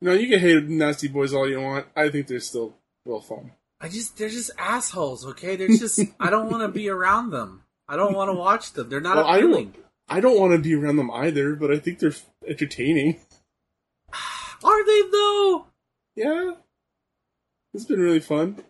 No, 0.00 0.12
you 0.12 0.28
can 0.28 0.38
hate 0.38 0.64
Nasty 0.64 1.08
Boys 1.08 1.32
all 1.32 1.48
you 1.48 1.60
want. 1.60 1.86
I 1.94 2.08
think 2.08 2.26
they're 2.26 2.40
still 2.40 2.74
real 3.04 3.20
fun. 3.20 3.52
I 3.80 3.88
just 3.88 4.16
they're 4.16 4.30
just 4.30 4.50
assholes, 4.58 5.26
okay? 5.26 5.56
They're 5.56 5.68
just 5.68 6.00
I 6.18 6.30
don't 6.30 6.50
want 6.50 6.62
to 6.62 6.68
be 6.68 6.88
around 6.88 7.30
them. 7.30 7.64
I 7.86 7.96
don't 7.96 8.14
want 8.14 8.30
to 8.30 8.34
watch 8.34 8.72
them. 8.72 8.88
They're 8.88 9.00
not 9.00 9.16
Well, 9.16 9.26
I 9.26 9.40
don't, 9.40 9.76
I 10.08 10.20
don't 10.20 10.40
want 10.40 10.52
to 10.52 10.58
be 10.58 10.74
around 10.74 10.96
them 10.96 11.10
either, 11.10 11.54
but 11.54 11.70
I 11.70 11.78
think 11.78 11.98
they're 11.98 12.14
entertaining. 12.46 13.20
Are 14.64 14.86
they 14.86 15.02
though? 15.10 15.66
Yeah, 16.16 16.52
it's 17.72 17.84
been 17.84 18.00
really 18.00 18.20
fun. 18.20 18.62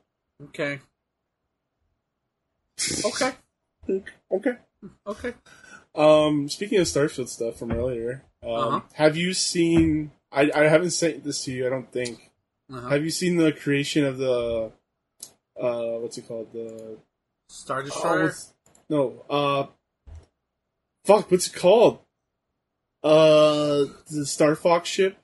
Okay. 0.43 0.81
Okay. 3.05 3.33
okay. 4.33 4.57
Okay. 5.07 5.35
Um, 5.95 6.49
speaking 6.49 6.79
of 6.81 6.87
Starfield 6.87 7.29
stuff 7.29 7.57
from 7.59 7.73
earlier, 7.73 8.25
um, 8.43 8.51
Uh-huh. 8.51 8.81
have 8.95 9.17
you 9.17 9.33
seen? 9.33 10.11
I, 10.33 10.51
I 10.55 10.63
haven't 10.65 10.91
sent 10.91 11.23
this 11.25 11.45
to 11.45 11.53
you. 11.53 11.67
I 11.67 11.71
don't 11.71 11.91
think. 11.93 12.31
Uh-huh. 12.73 12.89
Have 12.89 13.05
you 13.05 13.11
seen 13.11 13.37
the 13.37 13.53
creation 13.53 14.05
of 14.05 14.19
the? 14.19 14.73
Uh, 15.61 15.99
what's 16.01 16.19
it 16.19 16.27
called? 16.27 16.53
The 16.53 16.99
Star 17.49 17.81
oh, 17.81 17.85
Destroyer. 17.85 18.33
no. 18.89 19.25
Uh, 19.31 19.67
fuck. 21.05 21.31
What's 21.31 21.47
it 21.47 21.55
called? 21.55 22.01
Uh, 23.03 23.85
the 24.11 24.27
Star 24.27 24.55
Fox 24.57 24.89
ship. 24.89 25.17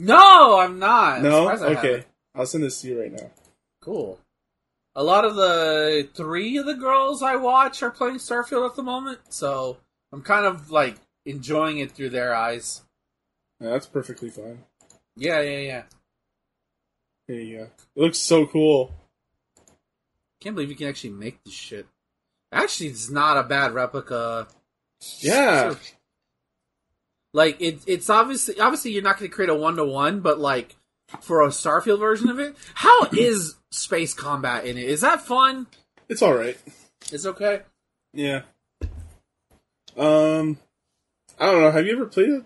No, 0.00 0.58
I'm 0.58 0.78
not. 0.78 1.18
I'm 1.18 1.22
no. 1.22 1.48
I 1.48 1.54
Okay. 1.54 2.04
I'll 2.34 2.46
send 2.46 2.64
this 2.64 2.80
to 2.80 2.88
you 2.88 3.00
right 3.00 3.12
now. 3.12 3.30
Cool. 3.80 4.18
A 4.94 5.04
lot 5.04 5.24
of 5.24 5.36
the 5.36 6.08
three 6.14 6.56
of 6.56 6.66
the 6.66 6.74
girls 6.74 7.22
I 7.22 7.36
watch 7.36 7.82
are 7.82 7.90
playing 7.90 8.16
Starfield 8.16 8.68
at 8.68 8.76
the 8.76 8.82
moment, 8.82 9.20
so 9.28 9.78
I'm 10.12 10.22
kind 10.22 10.46
of 10.46 10.70
like 10.70 10.96
enjoying 11.24 11.78
it 11.78 11.92
through 11.92 12.10
their 12.10 12.34
eyes. 12.34 12.82
Yeah, 13.60 13.70
that's 13.70 13.86
perfectly 13.86 14.30
fine. 14.30 14.64
Yeah, 15.16 15.40
yeah, 15.40 15.58
yeah. 15.58 15.82
Here 17.26 17.40
you 17.40 17.56
go. 17.58 17.62
It 17.64 18.02
looks 18.02 18.18
so 18.18 18.46
cool. 18.46 18.92
Can't 20.40 20.54
believe 20.54 20.70
you 20.70 20.76
can 20.76 20.88
actually 20.88 21.10
make 21.10 21.42
this 21.44 21.54
shit. 21.54 21.86
Actually, 22.50 22.88
it's 22.88 23.10
not 23.10 23.36
a 23.36 23.42
bad 23.42 23.72
replica. 23.72 24.48
Yeah. 25.18 25.74
Like 27.32 27.60
it, 27.60 27.80
it's 27.86 28.10
obviously 28.10 28.58
obviously 28.58 28.90
you're 28.92 29.02
not 29.02 29.18
going 29.18 29.30
to 29.30 29.34
create 29.34 29.50
a 29.50 29.54
one 29.54 29.76
to 29.76 29.84
one, 29.84 30.20
but 30.20 30.40
like 30.40 30.76
for 31.20 31.42
a 31.42 31.48
Starfield 31.48 31.98
version 32.00 32.28
of 32.28 32.38
it, 32.38 32.56
how 32.74 33.08
is 33.12 33.56
space 33.70 34.14
combat 34.14 34.64
in 34.64 34.76
it? 34.76 34.84
Is 34.84 35.00
that 35.02 35.20
fun? 35.22 35.66
It's 36.08 36.22
all 36.22 36.34
right. 36.34 36.58
It's 37.12 37.26
okay. 37.26 37.62
Yeah. 38.12 38.42
Um, 39.96 40.58
I 41.38 41.46
don't 41.50 41.60
know. 41.62 41.70
Have 41.70 41.86
you 41.86 41.92
ever 41.92 42.06
played 42.06 42.30
a, 42.30 42.44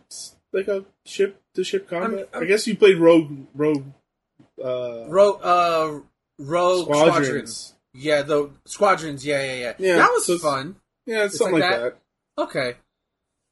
like 0.53 0.69
a 0.69 0.85
ship 1.07 1.41
to 1.55 1.65
ship 1.65 1.89
combat? 1.89 2.29
I'm- 2.33 2.43
i 2.43 2.47
guess 2.47 2.67
you 2.67 2.77
played 2.77 2.99
Rogue 2.99 3.31
Rogue 3.55 3.85
uh, 4.63 5.05
Rogue, 5.09 5.41
uh, 5.43 5.99
Rogue 6.39 6.85
Squadrons. 6.85 7.27
Squadrons. 7.27 7.75
Yeah, 7.95 8.23
the 8.23 8.51
squadrons. 8.65 9.25
Yeah, 9.25 9.43
yeah, 9.43 9.55
yeah. 9.55 9.73
Yeah, 9.79 9.97
that 9.97 10.11
was 10.11 10.27
so 10.27 10.39
fun. 10.39 10.77
Yeah, 11.07 11.25
it's 11.25 11.35
It's 11.35 11.39
something 11.39 11.61
like 11.61 11.71
like, 11.71 11.81
that? 11.81 11.99
that. 12.37 12.43
Okay. 12.43 12.75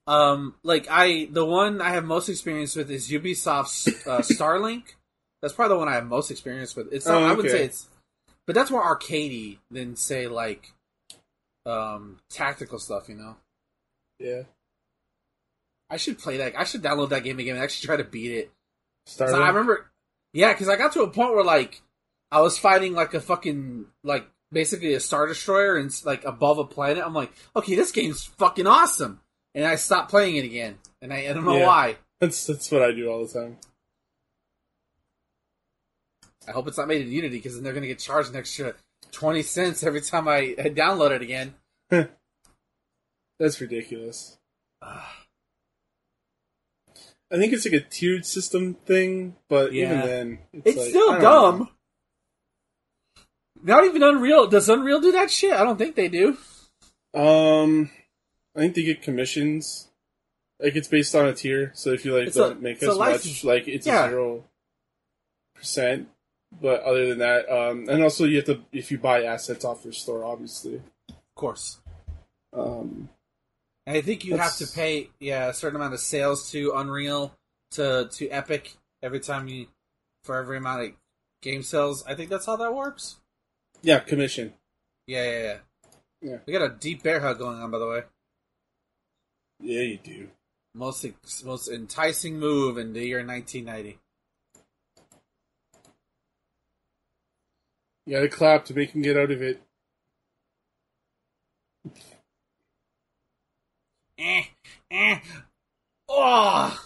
Um, 0.07 0.55
like 0.63 0.87
I, 0.91 1.29
the 1.31 1.45
one 1.45 1.81
I 1.81 1.91
have 1.91 2.05
most 2.05 2.29
experience 2.29 2.75
with 2.75 2.91
is 2.91 3.09
Ubisoft's 3.11 3.87
uh, 4.07 4.19
Starlink. 4.23 4.83
That's 5.41 5.55
probably 5.55 5.75
the 5.75 5.79
one 5.79 5.89
I 5.89 5.95
have 5.95 6.07
most 6.07 6.31
experience 6.31 6.75
with. 6.77 6.93
It's 6.93 7.07
not, 7.07 7.23
Oh, 7.23 7.27
I 7.27 7.31
wouldn't 7.33 7.49
okay. 7.49 7.59
say 7.59 7.65
it's, 7.65 7.89
but 8.47 8.55
that's 8.55 8.71
more 8.71 8.83
arcadey 8.85 9.59
than 9.71 9.97
say 9.97 10.27
like, 10.29 10.73
um, 11.67 12.19
tactical 12.31 12.79
stuff. 12.79 13.09
You 13.09 13.17
know, 13.17 13.37
Yeah. 14.19 14.43
I 15.91 15.97
should 15.99 16.19
play 16.19 16.39
that. 16.39 16.59
I 16.59 16.65
should 16.65 16.83
download 16.83 17.11
that 17.11 17.23
game 17.25 17.39
again 17.39 17.57
and 17.57 17.63
actually 17.65 17.87
try 17.87 17.97
to 17.97 18.05
beat 18.05 18.33
it. 18.33 18.51
Starlink. 19.09 19.43
I 19.43 19.49
remember, 19.49 19.91
yeah, 20.33 20.53
because 20.53 20.69
I 20.69 20.77
got 20.77 20.93
to 20.93 21.03
a 21.03 21.11
point 21.11 21.35
where 21.35 21.45
like 21.45 21.83
I 22.31 22.41
was 22.41 22.57
fighting 22.59 22.95
like 22.95 23.15
a 23.15 23.21
fucking 23.21 23.87
like 24.03 24.27
basically 24.53 24.95
a 24.95 25.01
star 25.01 25.27
destroyer 25.27 25.77
and 25.77 25.93
like 26.05 26.25
above 26.25 26.59
a 26.59 26.65
planet. 26.65 27.03
I'm 27.05 27.15
like, 27.15 27.33
okay, 27.57 27.75
this 27.75 27.91
game's 27.93 28.25
fucking 28.25 28.67
awesome, 28.67 29.21
and 29.55 29.65
I 29.65 29.77
stopped 29.77 30.11
playing 30.11 30.37
it 30.37 30.45
again, 30.45 30.79
and 31.01 31.13
I, 31.13 31.29
I 31.29 31.33
don't 31.33 31.45
know 31.45 31.59
Yeah. 31.59 31.67
why. 31.67 31.97
That's 32.21 32.47
that's 32.47 32.71
what 32.71 32.83
I 32.83 32.93
do 32.93 33.09
all 33.11 33.27
the 33.27 33.33
time. 33.33 33.59
I 36.47 36.53
hope 36.53 36.69
it's 36.69 36.79
not 36.79 36.87
made 36.89 37.03
in 37.03 37.11
Unity 37.11 37.37
because 37.39 37.55
then 37.55 37.65
they're 37.65 37.73
going 37.73 37.83
to 37.83 37.89
get 37.89 37.99
charged 37.99 38.31
an 38.31 38.37
extra 38.37 38.75
twenty 39.11 39.43
cents 39.43 39.83
every 39.83 40.01
time 40.01 40.29
I, 40.29 40.55
I 40.59 40.69
download 40.71 41.11
it 41.13 41.23
again. 41.23 41.55
That's 43.39 43.61
ridiculous. 43.61 44.39
I 44.81 45.03
think 47.37 47.53
it's 47.53 47.65
like 47.65 47.75
a 47.75 47.81
tiered 47.81 48.25
system 48.27 48.75
thing, 48.75 49.37
but 49.49 49.73
even 49.73 50.01
then, 50.03 50.39
it's, 50.53 50.67
It's 50.67 50.77
like, 50.79 50.89
still 50.91 51.21
dumb. 51.21 51.59
know. 51.59 51.69
Not 53.65 53.85
even 53.85 54.03
Unreal. 54.03 54.47
Does 54.49 54.69
Unreal 54.69 55.01
do 55.01 55.13
that 55.13 55.31
shit? 55.31 55.53
I 55.55 55.65
don't 55.65 55.77
think 55.79 55.95
they 55.97 56.09
do. 56.09 56.37
Um, 57.15 57.91
I 58.55 58.61
think 58.61 58.75
they 58.75 58.83
get 58.83 59.03
commissions. 59.03 59.89
Like 60.61 60.77
it's 60.77 60.89
based 60.89 61.15
on 61.15 61.27
a 61.27 61.35
tier, 61.35 61.73
so 61.75 61.91
if 61.91 62.05
you 62.05 62.17
like 62.17 62.29
It's 62.29 62.37
don't 62.37 62.63
make 62.63 62.81
a 62.83 62.91
as 62.91 62.99
much, 62.99 63.45
like 63.45 63.67
it's 63.67 63.87
Yeah. 63.87 64.07
a 64.07 64.09
zero 64.11 64.45
percent. 65.55 66.09
But 66.61 66.83
other 66.83 67.09
than 67.09 67.19
that, 67.19 67.49
um, 67.51 67.89
and 67.89 68.03
also 68.03 68.25
you 68.27 68.37
have 68.37 68.45
to 68.47 68.61
if 68.73 68.91
you 68.91 68.99
buy 68.99 69.25
assets 69.25 69.65
off 69.65 69.85
your 69.85 69.93
store, 69.95 70.25
obviously. 70.25 70.83
Of 71.09 71.35
course. 71.35 71.81
Um, 72.53 73.09
I 73.87 74.03
think 74.03 74.25
you 74.25 74.37
have 74.37 74.57
to 74.59 74.67
pay 74.67 75.09
yeah 75.19 75.49
a 75.49 75.55
certain 75.55 75.77
amount 75.77 75.95
of 75.95 76.01
sales 76.01 76.51
to 76.53 76.73
Unreal 76.77 77.35
to 77.73 78.09
to 78.13 78.29
Epic 78.29 78.75
every 79.03 79.19
time 79.21 79.49
you 79.49 79.67
for 80.25 80.37
every 80.37 80.59
amount 80.59 80.83
of 80.83 80.91
game 81.41 81.63
sales. 81.63 82.05
I 82.07 82.15
think 82.15 82.31
that's 82.31 82.47
how 82.47 82.57
that 82.57 82.75
works. 82.75 83.17
yeah, 83.83 83.99
commission. 83.99 84.53
Yeah, 85.09 85.25
yeah, 85.25 85.43
yeah. 85.43 85.57
Yeah. 86.21 86.37
We 86.47 86.53
got 86.53 86.63
a 86.63 86.69
deep 86.69 87.03
bear 87.03 87.19
hug 87.19 87.39
going 87.39 87.59
on, 87.61 87.71
by 87.73 87.79
the 87.81 87.89
way. 87.89 88.03
Yeah, 89.63 89.83
you 89.83 89.99
do. 89.99 90.29
Most 90.75 91.07
most 91.45 91.69
enticing 91.69 92.39
move 92.39 92.79
in 92.79 92.93
the 92.93 93.05
year 93.07 93.25
1990. 93.25 93.99
You 98.07 98.17
gotta 98.17 98.29
clap 98.29 98.65
to 98.67 98.75
make 98.75 98.91
him 98.91 99.03
get 99.03 99.17
out 99.17 99.31
of 99.31 99.41
it. 99.41 99.63
Eh, 104.19 104.43
eh. 104.91 105.19
Oh, 106.09 106.79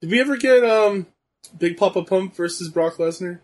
Did 0.00 0.10
we 0.10 0.20
ever 0.20 0.36
get 0.36 0.64
um 0.64 1.06
Big 1.58 1.76
Papa 1.76 2.04
Pump 2.04 2.36
versus 2.36 2.68
Brock 2.68 2.96
Lesnar? 2.96 3.40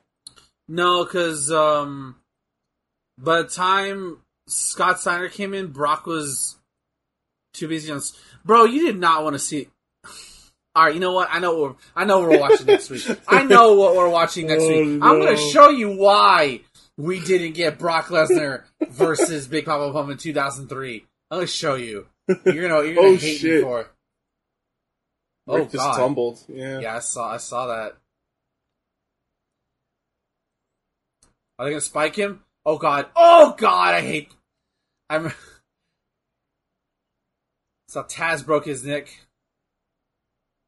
no, 0.68 1.05
because 1.05 1.51
um, 1.51 2.22
by 3.18 3.42
the 3.42 3.48
time 3.48 4.18
Scott 4.48 5.00
Steiner 5.00 5.28
came 5.28 5.54
in, 5.54 5.68
Brock 5.68 6.06
was 6.06 6.56
too 7.54 7.68
busy 7.68 7.90
on. 7.92 8.00
Bro, 8.44 8.64
you 8.64 8.86
did 8.86 8.98
not 8.98 9.24
want 9.24 9.34
to 9.34 9.38
see. 9.38 9.68
All 10.74 10.84
right, 10.84 10.94
you 10.94 11.00
know 11.00 11.12
what? 11.12 11.28
I 11.30 11.38
know 11.38 11.52
what 11.54 11.70
we're, 11.70 11.76
I 11.94 12.04
know 12.06 12.20
what 12.20 12.30
we're 12.30 12.40
watching 12.40 12.66
next 12.66 12.88
week. 12.90 13.04
I 13.28 13.42
know 13.42 13.74
what 13.74 13.94
we're 13.94 14.08
watching 14.08 14.46
next 14.46 14.62
Oh, 14.66 14.68
week. 14.68 15.02
I'm 15.02 15.20
going 15.20 15.36
to 15.36 15.50
show 15.52 15.68
you 15.68 15.90
why 15.96 16.62
we 16.96 17.20
didn't 17.20 17.52
get 17.52 17.78
Brock 17.78 18.06
Lesnar 18.06 18.62
versus 18.88 19.46
Big 19.46 19.66
Papa 19.66 19.92
Pump 19.92 20.10
in 20.10 20.16
2003. 20.16 21.04
I'm 21.30 21.36
going 21.38 21.46
to 21.46 21.52
show 21.52 21.74
you. 21.74 22.06
You're 22.46 22.68
gonna 22.68 22.84
you're 22.86 22.94
gonna 22.94 23.08
Oh, 23.08 23.16
hate 23.16 23.38
shit. 23.40 23.56
me 23.56 23.60
for. 23.62 23.80
it. 23.80 23.86
Oh 25.48 25.56
Rick 25.56 25.64
just 25.72 25.76
god! 25.76 25.96
tumbled. 25.96 26.38
Yeah. 26.48 26.78
Yeah, 26.78 26.96
I 26.96 26.98
saw 27.00 27.32
I 27.32 27.36
saw 27.38 27.66
that. 27.66 27.96
Are 31.58 31.64
they 31.66 31.72
gonna 31.72 31.80
spike 31.80 32.14
him? 32.16 32.42
Oh 32.64 32.78
god! 32.78 33.06
Oh 33.16 33.54
god! 33.56 33.94
I 33.94 34.00
hate. 34.00 34.30
I'm. 35.08 35.32
So 37.88 38.02
Taz 38.02 38.42
broke 38.42 38.64
his 38.64 38.86
neck. 38.86 39.08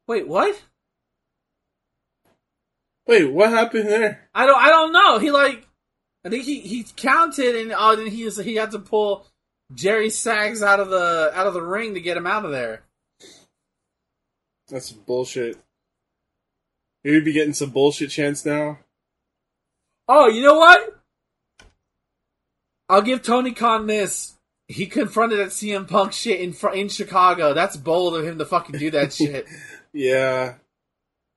Wait, 0.07 0.27
what? 0.27 0.61
Wait, 3.07 3.25
what 3.33 3.49
happened 3.49 3.89
there? 3.89 4.29
I 4.35 4.45
don't. 4.45 4.61
I 4.61 4.69
don't 4.69 4.91
know. 4.91 5.17
He 5.17 5.31
like. 5.31 5.67
I 6.23 6.29
think 6.29 6.43
he 6.43 6.59
he 6.59 6.85
counted 6.95 7.55
and 7.55 7.73
oh, 7.75 7.95
then 7.95 8.05
he 8.05 8.29
he 8.29 8.55
had 8.55 8.69
to 8.71 8.79
pull 8.79 9.25
Jerry 9.73 10.09
Saggs 10.09 10.61
out 10.61 10.79
of 10.79 10.89
the 10.89 11.31
out 11.33 11.47
of 11.47 11.55
the 11.55 11.63
ring 11.63 11.95
to 11.95 11.99
get 11.99 12.17
him 12.17 12.27
out 12.27 12.45
of 12.45 12.51
there. 12.51 12.83
That's 14.67 14.91
bullshit. 14.91 15.57
Maybe 17.03 17.19
be 17.21 17.33
getting 17.33 17.53
some 17.53 17.69
bullshit 17.69 18.09
chance 18.09 18.45
now. 18.45 18.79
Oh, 20.07 20.27
you 20.27 20.41
know 20.41 20.57
what? 20.57 21.03
I'll 22.89 23.01
give 23.01 23.21
Tony 23.23 23.51
Khan 23.51 23.87
this. 23.87 24.33
He 24.67 24.85
confronted 24.87 25.39
that 25.39 25.49
CM 25.49 25.87
Punk 25.87 26.11
shit 26.13 26.39
in 26.39 26.53
fr- 26.53 26.69
in 26.69 26.89
Chicago. 26.89 27.53
That's 27.53 27.77
bold 27.77 28.15
of 28.15 28.25
him 28.25 28.37
to 28.39 28.45
fucking 28.45 28.79
do 28.79 28.91
that 28.91 29.13
shit. 29.13 29.45
Yeah. 29.93 30.55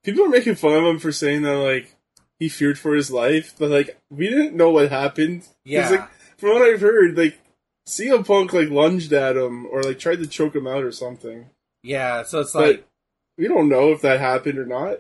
People 0.05 0.25
are 0.25 0.29
making 0.31 0.55
fun 0.55 0.73
of 0.75 0.85
him 0.85 0.99
for 0.99 1.13
saying 1.13 1.43
that 1.43 1.57
like 1.57 1.95
he 2.39 2.49
feared 2.49 2.79
for 2.79 2.95
his 2.95 3.11
life, 3.11 3.55
but 3.59 3.71
like 3.71 3.99
we 4.11 4.29
didn't 4.29 4.55
know 4.57 4.71
what 4.71 4.91
happened. 4.91 5.47
Yeah. 5.65 5.89
like 5.91 6.09
from 6.39 6.51
what 6.51 6.63
I've 6.63 6.81
heard, 6.81 7.19
like 7.19 7.39
CM 7.87 8.27
Punk 8.27 8.53
like 8.53 8.69
lunged 8.71 9.13
at 9.13 9.37
him 9.37 9.67
or 9.67 9.83
like 9.83 9.99
tried 9.99 10.21
to 10.21 10.27
choke 10.27 10.55
him 10.57 10.67
out 10.67 10.85
or 10.85 10.93
something. 10.93 11.51
Yeah, 11.83 12.23
so 12.25 12.41
it's 12.41 12.53
But 12.53 12.67
like 12.67 12.87
we 13.37 13.47
don't 13.49 13.69
know 13.69 13.93
if 13.93 14.01
that 14.03 14.21
happened 14.21 14.59
or 14.59 14.67
not. 14.67 14.99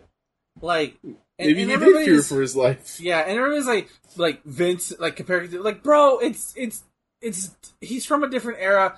like 0.60 0.96
and, 1.38 1.46
Maybe 1.46 1.62
and 1.62 1.70
he 1.70 1.76
did 1.78 2.04
fear 2.04 2.22
for 2.22 2.40
his 2.40 2.56
life. 2.56 3.00
Yeah, 3.00 3.20
and 3.20 3.38
everybody's 3.38 3.66
like 3.66 3.88
like 4.16 4.42
Vince 4.44 4.92
like 4.98 5.16
comparing 5.16 5.50
to 5.50 5.62
like 5.62 5.82
bro, 5.82 6.18
it's 6.18 6.52
it's 6.56 6.82
it's 7.20 7.54
he's 7.80 8.04
from 8.04 8.22
a 8.22 8.28
different 8.28 8.58
era. 8.60 8.96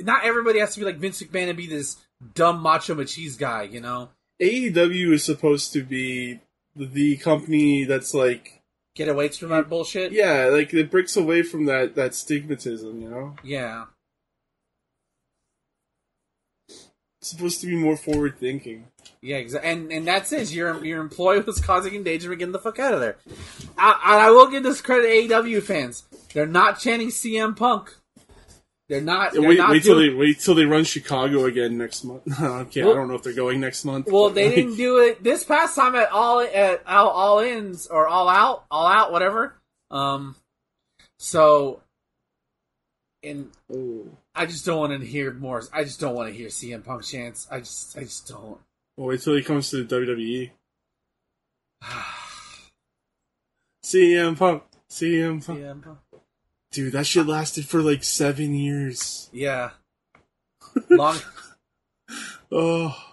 Not 0.00 0.24
everybody 0.24 0.58
has 0.60 0.74
to 0.74 0.80
be 0.80 0.86
like 0.86 0.96
Vince 0.96 1.22
McMahon 1.22 1.48
and 1.48 1.56
be 1.56 1.66
this 1.66 1.96
dumb 2.34 2.62
macho 2.62 2.94
machis 2.94 3.38
guy, 3.38 3.62
you 3.62 3.80
know? 3.80 4.10
AEW 4.40 5.12
is 5.12 5.24
supposed 5.24 5.72
to 5.72 5.82
be 5.82 6.40
the 6.74 7.16
company 7.18 7.84
that's 7.84 8.14
like 8.14 8.62
Get 8.94 9.08
away 9.08 9.28
from 9.28 9.50
that 9.50 9.68
bullshit. 9.68 10.12
yeah, 10.12 10.46
like 10.52 10.72
it 10.74 10.90
breaks 10.90 11.16
away 11.16 11.42
from 11.42 11.64
that 11.66 11.94
that 11.94 12.12
stigmatism, 12.12 13.00
you 13.02 13.08
know? 13.08 13.36
Yeah. 13.42 13.86
It's 16.68 17.30
supposed 17.30 17.60
to 17.60 17.66
be 17.68 17.76
more 17.76 17.96
forward 17.96 18.38
thinking. 18.38 18.88
Yeah, 19.22 19.36
exactly. 19.36 19.70
And 19.70 19.92
and 19.92 20.06
that's 20.06 20.32
it. 20.32 20.52
Your 20.52 20.84
your 20.84 21.00
employee 21.00 21.40
was 21.40 21.60
causing 21.60 21.94
endangerment. 21.94 22.40
Get 22.40 22.50
the 22.52 22.58
fuck 22.58 22.80
out 22.80 22.92
of 22.92 23.00
there. 23.00 23.16
I, 23.78 24.26
I 24.26 24.30
will 24.30 24.48
give 24.48 24.64
this 24.64 24.80
credit 24.80 25.28
to 25.28 25.34
AEW 25.34 25.62
fans. 25.62 26.04
They're 26.34 26.44
not 26.44 26.80
chanting 26.80 27.08
CM 27.08 27.56
Punk. 27.56 27.94
They're 28.88 29.00
not. 29.00 29.32
They're 29.32 29.42
wait, 29.42 29.58
not 29.58 29.70
wait 29.70 29.84
till 29.84 29.94
doing- 29.94 30.10
they 30.10 30.16
wait 30.16 30.40
till 30.40 30.56
they 30.56 30.64
run 30.64 30.82
Chicago 30.82 31.44
again 31.44 31.78
next 31.78 32.02
month. 32.02 32.22
okay, 32.42 32.82
Well- 32.82 32.92
I 32.92 32.96
don't 32.96 33.08
know 33.08 33.14
if 33.14 33.22
they're 33.22 33.32
going 33.32 33.60
next 33.60 33.84
month. 33.84 34.08
Well, 34.10 34.30
they 34.30 34.46
like, 34.46 34.54
didn't 34.56 34.76
do 34.76 34.98
it 34.98 35.22
this 35.22 35.44
past 35.44 35.76
time 35.76 35.94
at 35.94 36.10
all 36.10 36.40
at 36.40 36.82
all, 36.86 37.08
all 37.08 37.38
ins 37.38 37.86
or 37.86 38.08
all 38.08 38.28
out, 38.28 38.64
all 38.72 38.88
out, 38.88 39.12
whatever. 39.12 39.54
Um, 39.92 40.34
so, 41.20 41.80
and 43.22 43.50
oh. 43.72 44.04
I 44.34 44.46
just 44.46 44.66
don't 44.66 44.78
want 44.78 45.00
to 45.00 45.06
hear 45.06 45.32
more. 45.32 45.62
I 45.72 45.84
just 45.84 46.00
don't 46.00 46.16
want 46.16 46.28
to 46.28 46.34
hear 46.34 46.48
CM 46.48 46.84
Punk 46.84 47.04
chants. 47.04 47.46
I 47.50 47.60
just, 47.60 47.96
I 47.96 48.00
just 48.00 48.26
don't. 48.26 48.58
Well, 48.96 49.08
wait 49.08 49.20
till 49.20 49.34
he 49.36 49.42
comes 49.42 49.70
to 49.70 49.84
the 49.84 49.94
WWE. 49.94 50.50
CM 53.84 54.38
Punk, 54.38 54.62
CM 54.88 55.44
Punk, 55.44 55.58
CM 55.60 55.82
Punk. 55.82 55.98
dude, 56.70 56.92
that 56.92 57.06
shit 57.06 57.26
lasted 57.26 57.66
for 57.66 57.82
like 57.82 58.04
seven 58.04 58.54
years. 58.54 59.28
Yeah. 59.32 59.70
Long. 60.90 61.18
Oh, 62.50 63.12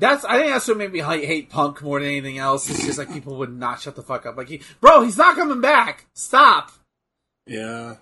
That's 0.00 0.24
I 0.24 0.38
think 0.38 0.50
that's 0.50 0.66
what 0.66 0.78
made 0.78 0.92
me 0.92 1.00
hate, 1.00 1.26
hate 1.26 1.50
Punk 1.50 1.82
more 1.82 2.00
than 2.00 2.08
anything 2.08 2.38
else. 2.38 2.70
It's 2.70 2.86
just 2.86 2.98
like 2.98 3.12
people 3.12 3.36
would 3.36 3.52
not 3.52 3.80
shut 3.80 3.96
the 3.96 4.02
fuck 4.02 4.24
up. 4.24 4.34
Like, 4.36 4.48
he, 4.48 4.62
bro, 4.80 5.02
he's 5.02 5.18
not 5.18 5.36
coming 5.36 5.60
back. 5.60 6.06
Stop, 6.14 6.72
yeah, 7.46 7.96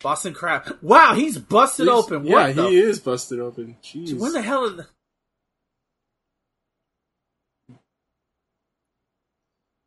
Boston 0.00 0.32
Crab. 0.32 0.78
Wow, 0.80 1.14
he's 1.14 1.38
busted 1.38 1.86
He's- 1.86 2.04
open. 2.04 2.24
Yeah, 2.24 2.32
What 2.46 2.56
the? 2.56 2.68
he 2.68 2.78
is 2.78 3.00
busted 3.00 3.40
open. 3.40 3.76
Jeez. 3.82 4.14
When 4.18 4.32
the 4.32 4.42
hell? 4.42 4.64
Is, 4.66 4.86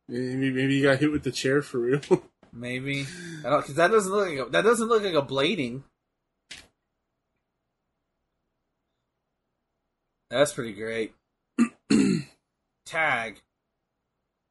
Maybe, 0.08 0.50
maybe 0.50 0.76
he 0.76 0.82
got 0.82 0.98
hit 0.98 1.10
with 1.12 1.22
the 1.22 1.30
chair 1.30 1.62
for 1.62 1.78
real. 1.78 2.00
maybe 2.52 3.06
because 3.42 3.74
that 3.76 3.90
doesn't 3.90 4.12
look 4.12 4.28
like 4.28 4.46
a, 4.46 4.50
that 4.50 4.62
doesn't 4.62 4.88
look 4.88 5.02
like 5.02 5.14
a 5.14 5.22
blading. 5.22 5.82
That's 10.28 10.52
pretty 10.52 10.72
great. 10.72 11.14
tag, 12.86 13.40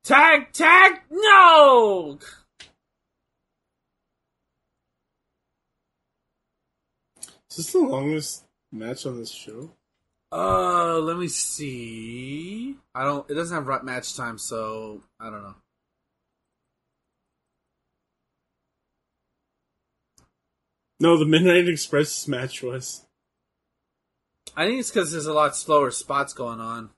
tag, 0.03 0.53
tag. 0.53 1.01
No. 1.11 2.17
Is 7.51 7.57
this 7.57 7.73
the 7.73 7.79
longest 7.79 8.45
match 8.71 9.05
on 9.05 9.17
this 9.17 9.29
show? 9.29 9.71
Uh, 10.31 10.99
let 10.99 11.17
me 11.17 11.27
see. 11.27 12.77
I 12.95 13.03
don't. 13.03 13.29
It 13.29 13.33
doesn't 13.33 13.53
have 13.53 13.83
match 13.83 14.15
time, 14.15 14.37
so 14.37 15.01
I 15.19 15.29
don't 15.29 15.43
know. 15.43 15.55
No, 21.01 21.17
the 21.17 21.25
Midnight 21.25 21.67
Express 21.67 22.25
match 22.25 22.63
was. 22.63 23.05
I 24.55 24.67
think 24.67 24.79
it's 24.79 24.89
because 24.89 25.11
there's 25.11 25.25
a 25.25 25.33
lot 25.33 25.53
slower 25.57 25.91
spots 25.91 26.33
going 26.33 26.61
on. 26.61 26.91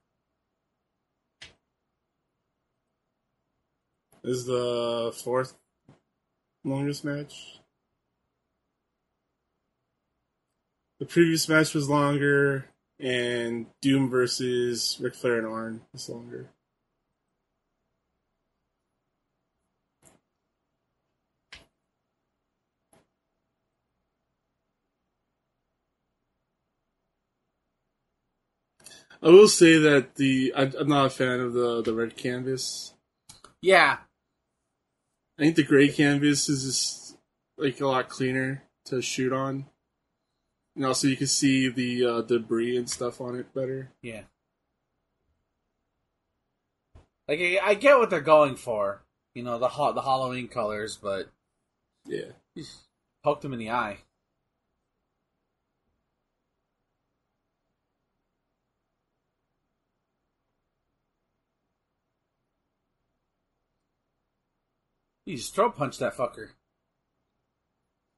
Is 4.23 4.45
the 4.45 5.11
fourth 5.23 5.55
longest 6.63 7.03
match? 7.03 7.62
The 11.03 11.09
previous 11.09 11.49
match 11.49 11.73
was 11.73 11.89
longer, 11.89 12.69
and 12.97 13.65
Doom 13.81 14.09
versus 14.09 14.97
Ric 15.01 15.15
Flair 15.15 15.37
and 15.37 15.45
Arn 15.45 15.81
was 15.91 16.07
longer. 16.07 16.47
I 29.21 29.27
will 29.27 29.49
say 29.49 29.77
that 29.79 30.15
the 30.15 30.53
I, 30.55 30.71
I'm 30.79 30.87
not 30.87 31.07
a 31.07 31.09
fan 31.09 31.41
of 31.41 31.51
the 31.51 31.81
the 31.81 31.93
red 31.93 32.15
canvas. 32.15 32.93
Yeah, 33.61 33.97
I 35.37 35.41
think 35.41 35.57
the 35.57 35.63
gray 35.63 35.89
canvas 35.89 36.47
is 36.47 36.63
just 36.63 37.17
like 37.57 37.81
a 37.81 37.87
lot 37.87 38.07
cleaner 38.07 38.63
to 38.85 39.01
shoot 39.01 39.33
on, 39.33 39.65
and 40.75 40.85
also 40.85 41.07
you 41.07 41.17
can 41.17 41.27
see 41.27 41.69
the 41.69 42.05
uh, 42.05 42.21
debris 42.21 42.77
and 42.77 42.89
stuff 42.89 43.21
on 43.21 43.35
it 43.35 43.53
better. 43.53 43.89
yeah. 44.01 44.23
Like 47.27 47.39
I, 47.63 47.73
get 47.75 47.97
what 47.97 48.09
they're 48.09 48.19
going 48.21 48.55
for, 48.55 49.01
you 49.33 49.43
know, 49.43 49.57
the 49.57 49.69
ha- 49.69 49.93
the 49.93 50.01
Halloween 50.01 50.47
colors, 50.49 50.97
but 51.01 51.29
Yeah, 52.05 52.31
poked 53.23 53.43
them 53.43 53.53
in 53.53 53.59
the 53.59 53.71
eye. 53.71 53.99
You 65.25 65.37
just 65.37 65.55
throw 65.55 65.71
punch 65.71 65.99
that 65.99 66.17
fucker. 66.17 66.49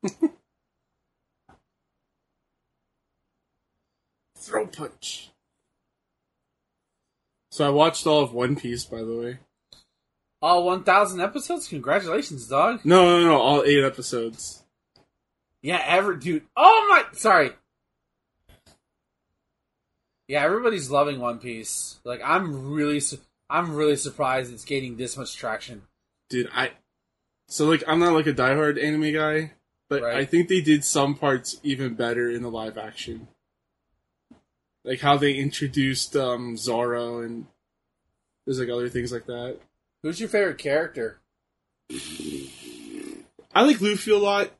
throw 4.45 4.67
punch. 4.67 5.31
So 7.51 7.65
I 7.65 7.69
watched 7.69 8.05
all 8.05 8.21
of 8.21 8.33
One 8.33 8.55
Piece, 8.55 8.85
by 8.85 8.99
the 8.99 9.15
way. 9.15 9.39
All 10.41 10.65
1,000 10.65 11.21
episodes? 11.21 11.67
Congratulations, 11.67 12.47
dog. 12.47 12.81
No, 12.83 13.19
no, 13.19 13.25
no, 13.25 13.37
all 13.41 13.63
eight 13.63 13.83
episodes. 13.83 14.63
Yeah, 15.61 15.81
ever, 15.85 16.15
dude. 16.15 16.43
Oh 16.55 16.85
my, 16.89 17.17
sorry. 17.17 17.51
Yeah, 20.27 20.43
everybody's 20.43 20.91
loving 20.91 21.19
One 21.19 21.39
Piece. 21.39 21.99
Like, 22.03 22.21
I'm 22.23 22.71
really, 22.71 22.99
su- 22.99 23.19
I'm 23.49 23.75
really 23.75 23.95
surprised 23.95 24.53
it's 24.53 24.65
gaining 24.65 24.97
this 24.97 25.17
much 25.17 25.35
traction. 25.35 25.83
Dude, 26.29 26.49
I. 26.53 26.71
So 27.47 27.65
like, 27.67 27.83
I'm 27.87 27.99
not 27.99 28.13
like 28.13 28.25
a 28.27 28.33
diehard 28.33 28.83
anime 28.83 29.13
guy, 29.13 29.51
but 29.87 30.01
Right. 30.01 30.17
I 30.17 30.25
think 30.25 30.47
they 30.49 30.61
did 30.61 30.83
some 30.83 31.15
parts 31.15 31.59
even 31.63 31.93
better 31.93 32.29
in 32.29 32.41
the 32.41 32.49
live 32.49 32.77
action. 32.77 33.27
Like 34.85 34.99
how 35.01 35.17
they 35.17 35.33
introduced 35.33 36.15
um 36.15 36.55
Zoro 36.57 37.19
and 37.21 37.47
there's 38.45 38.59
like 38.59 38.69
other 38.69 38.87
things 38.89 39.11
like 39.11 39.25
that. 39.25 39.57
Who's 40.03 40.19
your 40.19 40.29
favorite 40.29 40.59
character? 40.59 41.19
I 43.53 43.63
like 43.63 43.81
Luffy 43.81 44.11
a 44.11 44.17
lot. 44.17 44.51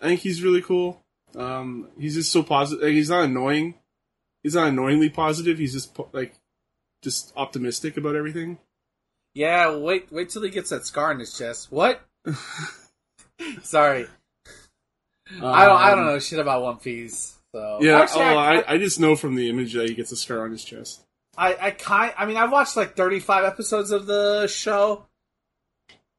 I 0.00 0.06
think 0.08 0.20
he's 0.20 0.42
really 0.42 0.62
cool. 0.62 1.00
Um, 1.36 1.88
he's 1.98 2.14
just 2.14 2.30
so 2.32 2.42
positive. 2.42 2.82
Like, 2.84 2.92
he's 2.92 3.08
not 3.10 3.24
annoying. 3.24 3.74
He's 4.42 4.54
not 4.54 4.68
annoyingly 4.68 5.08
positive. 5.08 5.56
He's 5.58 5.72
just 5.72 5.94
po- 5.94 6.08
like, 6.12 6.34
just 7.02 7.32
optimistic 7.36 7.96
about 7.96 8.16
everything. 8.16 8.58
Yeah, 9.34 9.76
wait, 9.76 10.10
wait 10.12 10.28
till 10.30 10.42
he 10.42 10.50
gets 10.50 10.70
that 10.70 10.84
scar 10.84 11.10
on 11.10 11.20
his 11.20 11.36
chest. 11.38 11.70
What? 11.70 12.02
sorry, 13.62 14.06
I 15.40 15.64
don't, 15.64 15.80
I 15.80 15.90
don't 15.90 16.00
Um, 16.00 16.06
know 16.06 16.18
shit 16.18 16.38
about 16.40 16.62
One 16.62 16.76
Piece. 16.78 17.36
So 17.52 17.78
Yeah, 17.80 18.00
Actually, 18.00 18.22
oh, 18.22 18.36
I, 18.36 18.54
I, 18.54 18.72
I 18.74 18.78
just 18.78 18.98
know 18.98 19.14
from 19.14 19.34
the 19.34 19.48
image 19.50 19.74
that 19.74 19.88
he 19.88 19.94
gets 19.94 20.10
a 20.12 20.16
scar 20.16 20.44
on 20.44 20.50
his 20.50 20.64
chest. 20.64 21.02
I, 21.36 21.56
I 21.60 21.70
kind, 21.70 22.12
I 22.16 22.26
mean, 22.26 22.36
I've 22.36 22.52
watched 22.52 22.76
like 22.76 22.96
35 22.96 23.44
episodes 23.44 23.90
of 23.90 24.06
the 24.06 24.46
show. 24.46 25.06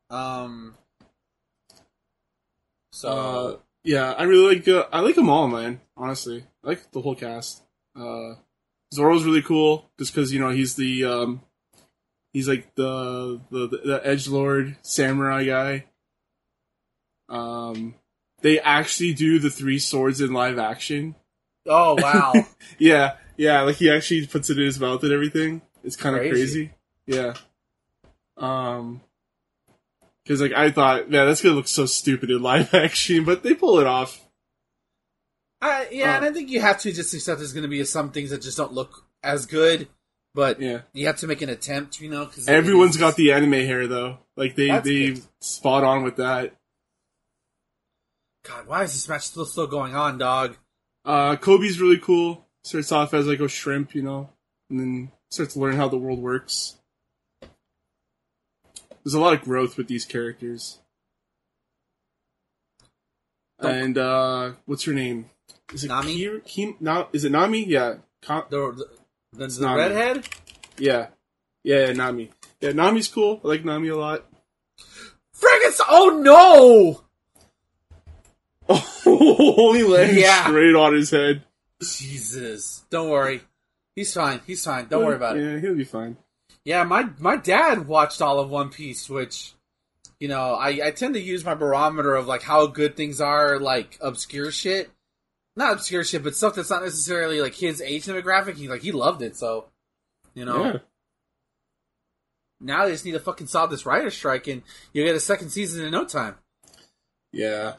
Um. 0.09 0.75
So 2.91 3.09
Uh, 3.09 3.57
yeah, 3.83 4.11
I 4.11 4.23
really 4.23 4.55
like. 4.55 4.67
Uh, 4.67 4.85
I 4.91 4.99
like 4.99 5.15
them 5.15 5.29
all, 5.29 5.47
man. 5.47 5.81
Honestly, 5.97 6.45
I 6.63 6.67
like 6.67 6.91
the 6.91 7.01
whole 7.01 7.15
cast. 7.15 7.63
Uh, 7.95 8.35
Zoro's 8.93 9.23
really 9.23 9.41
cool, 9.41 9.89
just 9.97 10.13
because 10.13 10.31
you 10.31 10.39
know 10.39 10.49
he's 10.49 10.75
the 10.75 11.03
um, 11.03 11.41
he's 12.31 12.47
like 12.47 12.73
the 12.75 13.41
the 13.49 13.67
the 13.67 14.01
edge 14.03 14.27
lord 14.27 14.77
samurai 14.83 15.43
guy. 15.43 15.85
Um, 17.29 17.95
they 18.41 18.59
actually 18.59 19.13
do 19.13 19.39
the 19.39 19.49
three 19.49 19.79
swords 19.79 20.21
in 20.21 20.33
live 20.33 20.59
action. 20.59 21.15
Oh 21.67 21.95
wow! 21.95 22.33
Yeah, 22.79 23.13
yeah, 23.37 23.61
like 23.61 23.75
he 23.77 23.89
actually 23.89 24.25
puts 24.27 24.49
it 24.49 24.57
in 24.57 24.65
his 24.65 24.79
mouth 24.79 25.03
and 25.03 25.11
everything. 25.13 25.61
It's 25.83 25.95
kind 25.95 26.15
of 26.15 26.21
Crazy. 26.21 26.35
crazy. 26.35 26.71
Yeah. 27.05 27.33
Um, 28.37 29.01
because 30.23 30.41
like 30.41 30.53
I 30.53 30.71
thought, 30.71 31.09
man, 31.09 31.27
that's 31.27 31.41
gonna 31.41 31.55
look 31.55 31.67
so 31.67 31.85
stupid 31.85 32.29
in 32.31 32.41
live 32.41 32.73
action, 32.73 33.23
but 33.25 33.43
they 33.43 33.53
pull 33.53 33.79
it 33.79 33.87
off. 33.87 34.19
I, 35.61 35.87
yeah, 35.91 36.13
Uh, 36.13 36.15
and 36.17 36.25
I 36.25 36.31
think 36.31 36.49
you 36.49 36.59
have 36.61 36.79
to 36.79 36.91
just 36.91 37.13
accept 37.13 37.39
there's 37.39 37.53
going 37.53 37.63
to 37.63 37.69
be 37.69 37.81
some 37.85 38.11
things 38.11 38.31
that 38.31 38.41
just 38.41 38.57
don't 38.57 38.73
look 38.73 39.05
as 39.23 39.45
good, 39.45 39.87
but 40.33 40.59
Yeah. 40.59 40.81
you 40.91 41.07
have 41.07 41.15
to 41.17 41.27
make 41.27 41.41
an 41.41 41.47
attempt, 41.47 42.01
you 42.01 42.09
know. 42.09 42.25
Cause 42.25 42.49
Everyone's 42.49 42.97
got 42.97 43.15
the 43.15 43.31
anime 43.31 43.53
hair 43.53 43.87
though. 43.87 44.17
Like 44.35 44.55
they 44.55 44.67
they 44.79 45.11
good. 45.13 45.21
spot 45.39 45.85
on 45.85 46.03
with 46.03 46.17
that. 46.17 46.55
God, 48.43 48.67
why 48.67 48.83
is 48.83 48.93
this 48.93 49.07
match 49.07 49.21
still 49.23 49.45
still 49.45 49.67
going 49.67 49.95
on, 49.95 50.17
dog? 50.17 50.57
Uh, 51.05 51.35
Koby's 51.35 51.79
really 51.81 51.97
cool. 51.99 52.45
Starts 52.63 52.91
off 52.91 53.13
as 53.13 53.27
like 53.27 53.39
a 53.41 53.47
shrimp, 53.49 53.93
you 53.93 54.01
know, 54.01 54.29
and 54.69 54.79
then 54.79 55.11
starts 55.29 55.53
to 55.53 55.59
learn 55.59 55.75
how 55.75 55.89
the 55.89 55.97
world 55.97 56.19
works. 56.19 56.77
There's 59.03 59.13
a 59.13 59.19
lot 59.19 59.33
of 59.33 59.41
growth 59.41 59.75
with 59.77 59.87
these 59.87 60.05
characters. 60.05 60.79
Don't- 63.61 63.71
And 63.75 63.97
uh, 63.97 64.51
what's 64.65 64.83
her 64.85 64.93
name? 64.93 65.29
Is 65.73 65.83
it 65.83 65.87
Nami? 65.89 66.17
Kir- 66.17 66.39
Kim? 66.45 66.75
Na- 66.79 67.07
is 67.11 67.25
it 67.25 67.31
Nami? 67.31 67.65
Yeah, 67.65 67.95
The 68.21 68.87
the, 69.33 69.47
the, 69.47 69.61
Nami. 69.61 69.77
redhead. 69.81 70.27
yeah, 70.77 71.07
yeah, 71.63 71.87
yeah, 71.87 71.93
Nami. 71.93 72.29
Yeah, 72.61 72.71
Nami's 72.71 73.07
cool. 73.09 73.41
I 73.43 73.47
like 73.47 73.65
Nami 73.65 73.89
a 73.89 73.97
lot. 73.97 74.23
Friggin' 75.35 75.79
oh 75.89 76.19
no! 76.23 77.03
Only 79.05 79.83
landed 79.83 80.17
Yeah. 80.17 80.45
straight 80.47 80.75
on 80.75 80.93
his 80.93 81.09
head. 81.11 81.43
Jesus, 81.81 82.83
don't 82.89 83.09
worry, 83.09 83.41
he's 83.95 84.13
fine. 84.13 84.41
He's 84.47 84.63
fine. 84.63 84.87
Don't 84.87 85.05
worry 85.05 85.15
about 85.15 85.37
it. 85.37 85.43
Yeah, 85.43 85.59
he'll 85.59 85.75
be 85.75 85.83
fine. 85.83 86.17
Yeah, 86.65 86.83
my 86.83 87.09
my 87.19 87.35
dad 87.35 87.87
watched 87.87 88.21
all 88.21 88.39
of 88.39 88.49
One 88.49 88.69
Piece, 88.69 89.09
which 89.09 89.53
you 90.19 90.29
know 90.29 90.53
I 90.53 90.87
I 90.87 90.91
tend 90.91 91.15
to 91.15 91.19
use 91.19 91.43
my 91.43 91.55
barometer 91.55 92.15
of 92.15 92.25
like 92.27 92.41
how 92.41 92.67
good 92.67 92.95
things 92.95 93.19
are, 93.19 93.59
like 93.59 93.97
obscure 94.01 94.49
shit, 94.51 94.89
not 95.57 95.73
obscure 95.73 96.05
shit, 96.05 96.23
but 96.23 96.35
stuff 96.35 96.55
that's 96.55 96.69
not 96.69 96.83
necessarily 96.83 97.41
like 97.41 97.55
his 97.55 97.81
age 97.81 98.05
demographic. 98.05 98.55
He 98.55 98.69
like 98.69 98.81
he 98.81 98.93
loved 98.93 99.21
it, 99.21 99.35
so 99.35 99.65
you 100.33 100.45
know. 100.45 100.63
Yeah. 100.65 100.77
Now 102.61 102.85
they 102.85 102.91
just 102.91 103.03
need 103.03 103.11
to 103.11 103.19
fucking 103.19 103.47
solve 103.47 103.69
this 103.71 103.85
writer 103.85 104.09
strike, 104.09 104.47
and 104.47 104.61
you'll 104.93 105.05
get 105.05 105.15
a 105.15 105.19
second 105.19 105.49
season 105.49 105.83
in 105.83 105.91
no 105.91 106.05
time. 106.05 106.35
Yeah. 107.33 107.73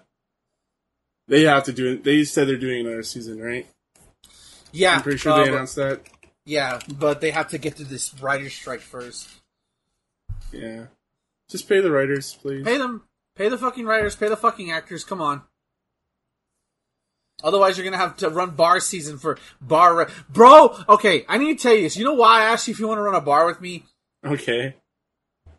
They 1.28 1.42
have 1.42 1.64
to 1.64 1.72
do 1.72 1.92
it. 1.92 2.04
They 2.04 2.24
said 2.24 2.48
they're 2.48 2.56
doing 2.56 2.86
another 2.86 3.02
season, 3.02 3.40
right? 3.40 3.66
Yeah, 4.72 4.96
I'm 4.96 5.02
pretty 5.02 5.18
sure 5.18 5.32
uh, 5.32 5.44
they 5.44 5.50
announced 5.50 5.76
that. 5.76 6.00
Yeah, 6.44 6.80
but 6.98 7.20
they 7.20 7.30
have 7.30 7.48
to 7.48 7.58
get 7.58 7.74
through 7.74 7.86
this 7.86 8.12
writer 8.20 8.50
strike 8.50 8.80
first. 8.80 9.28
Yeah. 10.52 10.86
Just 11.48 11.68
pay 11.68 11.80
the 11.80 11.90
writers, 11.90 12.36
please. 12.40 12.64
Pay 12.64 12.78
them. 12.78 13.02
Pay 13.36 13.48
the 13.48 13.58
fucking 13.58 13.86
writers. 13.86 14.16
Pay 14.16 14.28
the 14.28 14.36
fucking 14.36 14.70
actors. 14.70 15.04
Come 15.04 15.20
on. 15.20 15.42
Otherwise, 17.42 17.76
you're 17.76 17.84
gonna 17.84 17.96
have 17.96 18.16
to 18.18 18.28
run 18.28 18.50
bar 18.50 18.80
season 18.80 19.18
for 19.18 19.38
bar. 19.60 19.96
Re- 19.96 20.06
Bro, 20.28 20.78
okay, 20.88 21.24
I 21.28 21.38
need 21.38 21.58
to 21.58 21.62
tell 21.62 21.74
you 21.74 21.82
this. 21.82 21.96
You 21.96 22.04
know 22.04 22.14
why 22.14 22.40
I 22.42 22.44
asked 22.52 22.68
you 22.68 22.72
if 22.72 22.78
you 22.78 22.86
want 22.86 22.98
to 22.98 23.02
run 23.02 23.14
a 23.14 23.20
bar 23.20 23.46
with 23.46 23.60
me? 23.60 23.84
Okay. 24.24 24.76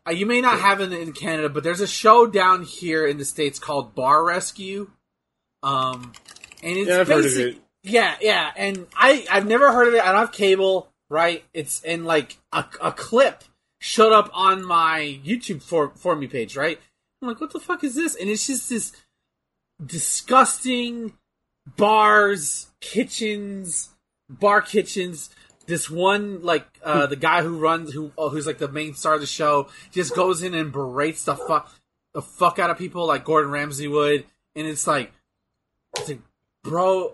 Uh, 0.07 0.11
you 0.11 0.26
may 0.26 0.39
not 0.39 0.59
have 0.59 0.82
it 0.82 0.93
in 0.93 1.13
Canada, 1.13 1.49
but 1.49 1.63
there's 1.63 1.82
a 1.82 1.88
show 1.88 2.28
down 2.28 2.63
here 2.63 3.05
in 3.05 3.18
the 3.18 3.26
states 3.26 3.59
called 3.59 3.95
Bar 3.95 4.24
Rescue. 4.24 4.91
Um, 5.66 6.13
and 6.61 6.78
it's 6.78 6.89
Yeah, 6.89 6.99
I've 6.99 7.07
heard 7.07 7.26
of 7.26 7.38
it. 7.38 7.57
Yeah, 7.84 8.16
yeah, 8.22 8.51
and 8.55 8.88
I 8.95 9.26
I've 9.30 9.47
never 9.47 9.72
heard 9.72 9.88
of 9.88 9.93
it. 9.95 10.01
I 10.01 10.11
don't 10.11 10.22
have 10.22 10.32
cable, 10.32 10.89
right? 11.09 11.43
It's 11.53 11.84
in 11.84 12.05
like 12.05 12.38
a, 12.51 12.66
a 12.82 12.91
clip 12.91 13.43
showed 13.80 14.13
up 14.13 14.30
on 14.34 14.63
my 14.63 15.20
YouTube 15.24 15.61
for 15.61 15.91
for 15.95 16.16
me 16.16 16.28
page, 16.28 16.55
right? 16.55 16.80
I'm 17.22 17.28
like, 17.28 17.41
what 17.41 17.51
the 17.51 17.59
fuck 17.59 17.84
is 17.84 17.95
this? 17.95 18.16
And 18.16 18.30
it's 18.30 18.47
just 18.47 18.70
this 18.70 18.91
disgusting 19.84 21.13
bars, 21.78 22.68
kitchens, 22.82 23.89
bar 24.30 24.61
kitchens. 24.61 25.30
This 25.68 25.89
one, 25.89 26.43
like 26.43 26.66
uh, 26.84 27.07
the 27.07 27.16
guy 27.16 27.41
who 27.41 27.57
runs, 27.57 27.91
who 27.91 28.11
oh, 28.20 28.30
who's 28.30 28.45
like 28.45 28.59
the 28.59 28.68
main 28.68 28.93
star 28.93 29.16
of 29.16 29.22
the 29.22 29.26
show, 29.26 29.70
just 29.91 30.16
goes 30.16 30.43
in 30.43 30.53
and 30.53 30.72
berates 30.72 31.24
the 31.24 31.36
fuck 31.36 31.74
the 32.13 32.22
fuck 32.22 32.59
out 32.59 32.70
of 32.70 32.78
people 32.78 33.07
like 33.07 33.26
Gordon 33.26 33.51
Ramsay 33.51 33.88
would, 33.88 34.26
and 34.55 34.68
it's 34.68 34.88
like, 34.88 35.11
it's 35.98 36.10
like, 36.10 36.20
bro, 36.64 37.14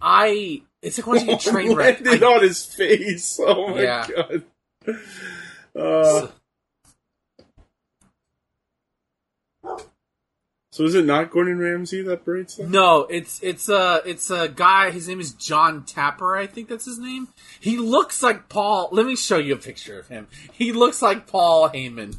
I. 0.00 0.62
It's 0.82 0.98
like 0.98 1.06
watching 1.06 1.30
a 1.30 1.38
train 1.50 1.74
wreck. 1.74 2.00
landed 2.04 2.22
I- 2.22 2.34
on 2.34 2.42
his 2.42 2.64
face. 2.64 3.38
Oh 3.46 3.68
my 3.74 3.82
Yeah. 3.82 4.06
god. 4.08 4.42
Uh, 5.74 6.26
so 10.70 10.84
is 10.84 10.94
it 10.94 11.04
not 11.04 11.30
Gordon 11.30 11.58
Ramsay 11.58 12.02
that 12.02 12.24
berates 12.24 12.56
them? 12.56 12.70
No, 12.70 13.00
it's 13.02 13.40
it's 13.42 13.68
a 13.68 14.00
it's 14.06 14.30
a 14.30 14.48
guy. 14.48 14.90
His 14.90 15.06
name 15.06 15.20
is 15.20 15.34
Jon 15.34 15.82
Taffer. 15.84 16.36
I 16.38 16.46
think 16.46 16.68
that's 16.68 16.86
his 16.86 16.98
name. 16.98 17.28
He 17.60 17.76
looks 17.76 18.22
like 18.22 18.48
Paul. 18.48 18.88
Let 18.90 19.04
me 19.06 19.14
show 19.14 19.36
you 19.38 19.52
a 19.54 19.58
picture 19.58 19.98
of 19.98 20.08
him. 20.08 20.28
He 20.52 20.72
looks 20.72 21.02
like 21.02 21.26
Paul 21.26 21.68
Heyman. 21.68 22.16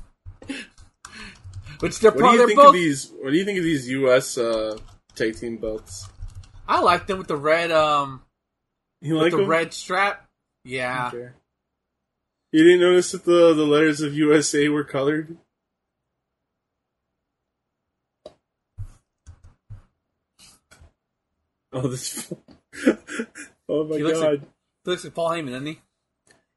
Which 1.80 2.00
they're, 2.00 2.12
What 2.12 2.22
do 2.22 2.32
you 2.32 2.38
they're 2.38 2.48
think 2.48 2.60
both. 2.60 2.68
of 2.70 2.74
these? 2.76 3.12
What 3.20 3.32
do 3.32 3.38
you 3.38 3.44
think 3.44 3.58
of 3.58 3.64
these 3.66 3.90
U.S. 3.90 4.38
Uh, 4.38 4.78
tag 5.16 5.36
team 5.38 5.58
belts? 5.58 6.08
I 6.68 6.80
like 6.82 7.08
them 7.08 7.18
with 7.18 7.28
the 7.28 7.36
red 7.38 7.72
um 7.72 8.22
You 9.02 9.14
with 9.16 9.24
like 9.24 9.32
the 9.32 9.38
them? 9.38 9.48
red 9.48 9.74
strap. 9.74 10.28
Yeah, 10.64 11.10
Okay. 11.14 11.30
You 12.52 12.64
didn't 12.64 12.82
notice 12.82 13.12
that 13.14 13.26
the 13.26 13.54
the 13.54 13.66
letters 13.66 14.02
of 14.02 14.14
USA 14.14 14.70
were 14.70 14.84
colored? 14.84 15.38
Oh, 21.72 21.88
this. 21.88 22.32
oh 23.70 23.84
my 23.86 23.98
He 23.98 24.04
looks 24.04 24.20
god. 24.20 24.32
like- 24.32 24.42
he 24.84 24.90
looks 24.92 25.04
like 25.06 25.14
Paul 25.16 25.30
Heyman, 25.30 25.52
doesn't 25.52 25.66
he? 25.66 25.80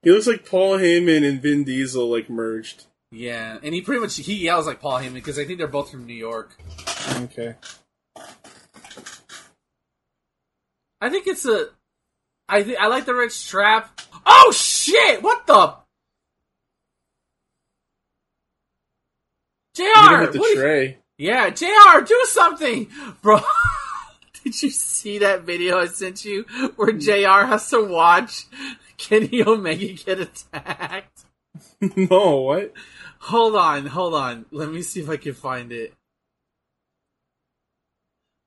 he 0.02 0.10
looks 0.10 0.26
like 0.26 0.44
Paul 0.44 0.78
Heyman 0.78 1.24
and 1.28 1.40
Vin 1.40 1.62
Diesel 1.62 2.10
like 2.10 2.28
merged. 2.28 2.86
Yeah, 3.12 3.58
and 3.62 3.72
he 3.72 3.80
pretty 3.82 4.00
much 4.00 4.16
he 4.16 4.34
yells 4.34 4.66
like 4.66 4.80
Paul 4.80 4.98
Heyman 4.98 5.14
because 5.14 5.38
I 5.38 5.44
think 5.44 5.58
they're 5.58 5.68
both 5.68 5.92
from 5.92 6.06
New 6.06 6.14
York. 6.14 6.56
Okay. 7.22 7.54
I 11.00 11.10
think 11.10 11.26
it's 11.26 11.44
a. 11.46 11.68
I 12.48 12.62
th- 12.62 12.78
I 12.78 12.86
like 12.86 13.06
the 13.06 13.14
red 13.14 13.32
strap. 13.32 14.00
Oh 14.24 14.52
shit! 14.52 15.22
What 15.22 15.46
the? 15.46 15.74
JR 19.76 20.30
The 20.32 20.38
what 20.38 20.58
are 20.58 20.82
you- 20.84 20.94
Yeah, 21.18 21.50
JR, 21.50 22.00
do 22.00 22.24
something! 22.28 22.88
Bro, 23.20 23.40
did 24.42 24.62
you 24.62 24.70
see 24.70 25.18
that 25.18 25.42
video 25.42 25.78
I 25.78 25.86
sent 25.86 26.24
you 26.24 26.44
where 26.76 26.92
hmm. 26.92 26.98
JR 26.98 27.46
has 27.46 27.68
to 27.70 27.84
watch 27.84 28.46
Kenny 28.96 29.42
Omega 29.42 29.92
get 29.92 30.20
attacked? 30.20 31.24
no, 31.80 32.36
what? 32.40 32.72
Hold 33.20 33.56
on, 33.56 33.86
hold 33.86 34.14
on. 34.14 34.46
Let 34.50 34.70
me 34.70 34.82
see 34.82 35.00
if 35.00 35.10
I 35.10 35.16
can 35.16 35.34
find 35.34 35.72
it. 35.72 35.92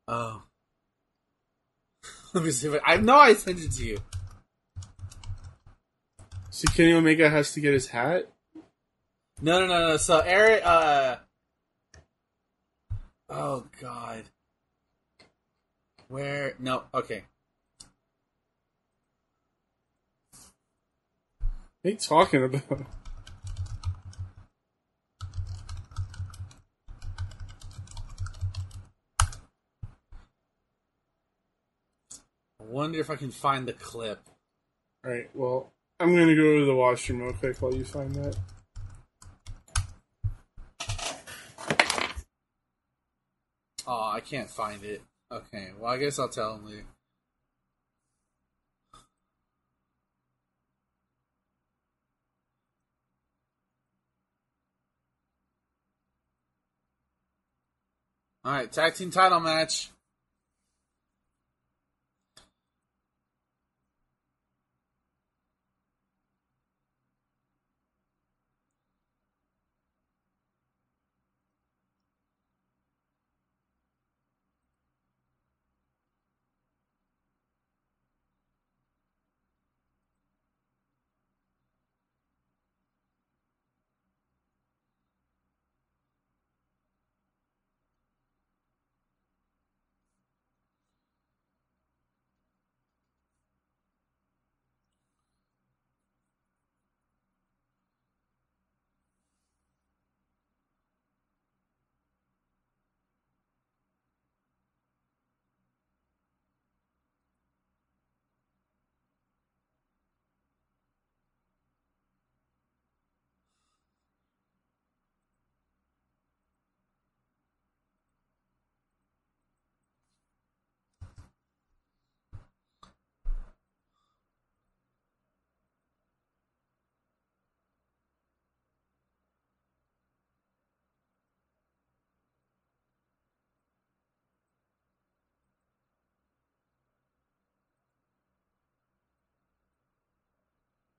Oh. 0.08 0.42
Let 2.34 2.44
me 2.44 2.52
see 2.52 2.68
if 2.68 2.82
I, 2.86 2.94
I 2.94 2.98
know 2.98 3.16
I 3.16 3.34
sent 3.34 3.60
it 3.60 3.72
to 3.72 3.86
you. 3.86 3.98
So 6.52 6.68
Kenny 6.74 6.94
Omega 6.94 7.30
has 7.30 7.54
to 7.54 7.62
get 7.62 7.74
his 7.74 7.88
hat? 7.88 8.30
No, 9.42 9.62
no, 9.62 9.68
no, 9.68 9.88
no. 9.90 9.98
So 9.98 10.20
Eric, 10.20 10.62
uh, 10.66 11.16
oh 13.30 13.66
god, 13.80 14.24
where? 16.08 16.54
No, 16.60 16.84
okay. 16.94 17.24
What 21.82 21.86
are 21.86 21.90
you 21.92 21.96
talking 21.96 22.44
about? 22.44 22.86
Wonder 32.70 33.00
if 33.00 33.10
I 33.10 33.16
can 33.16 33.32
find 33.32 33.68
the 33.68 33.74
clip. 33.74 34.20
Alright, 35.06 35.30
well, 35.34 35.72
I'm 36.00 36.16
gonna 36.16 36.36
go 36.36 36.60
to 36.60 36.66
the 36.66 36.76
washroom 36.76 37.22
real 37.22 37.34
quick 37.34 37.62
while 37.62 37.74
you 37.74 37.84
find 37.84 38.14
that. 38.16 38.38
Oh, 43.88 44.12
I 44.14 44.20
can't 44.20 44.50
find 44.50 44.84
it. 44.84 45.02
Okay, 45.32 45.70
well, 45.80 45.92
I 45.92 45.98
guess 45.98 46.20
I'll 46.20 46.30
tell 46.30 46.56
him 46.56 46.66
later. 46.68 46.86
All 58.46 58.54
right, 58.54 58.72
tag 58.72 58.96
team 58.96 59.12
title 59.12 59.40
match. 59.40 59.90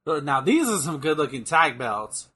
Now 0.07 0.40
these 0.40 0.68
are 0.68 0.78
some 0.78 0.98
good 0.98 1.18
looking 1.18 1.44
tag 1.44 1.78
belts. 1.78 2.28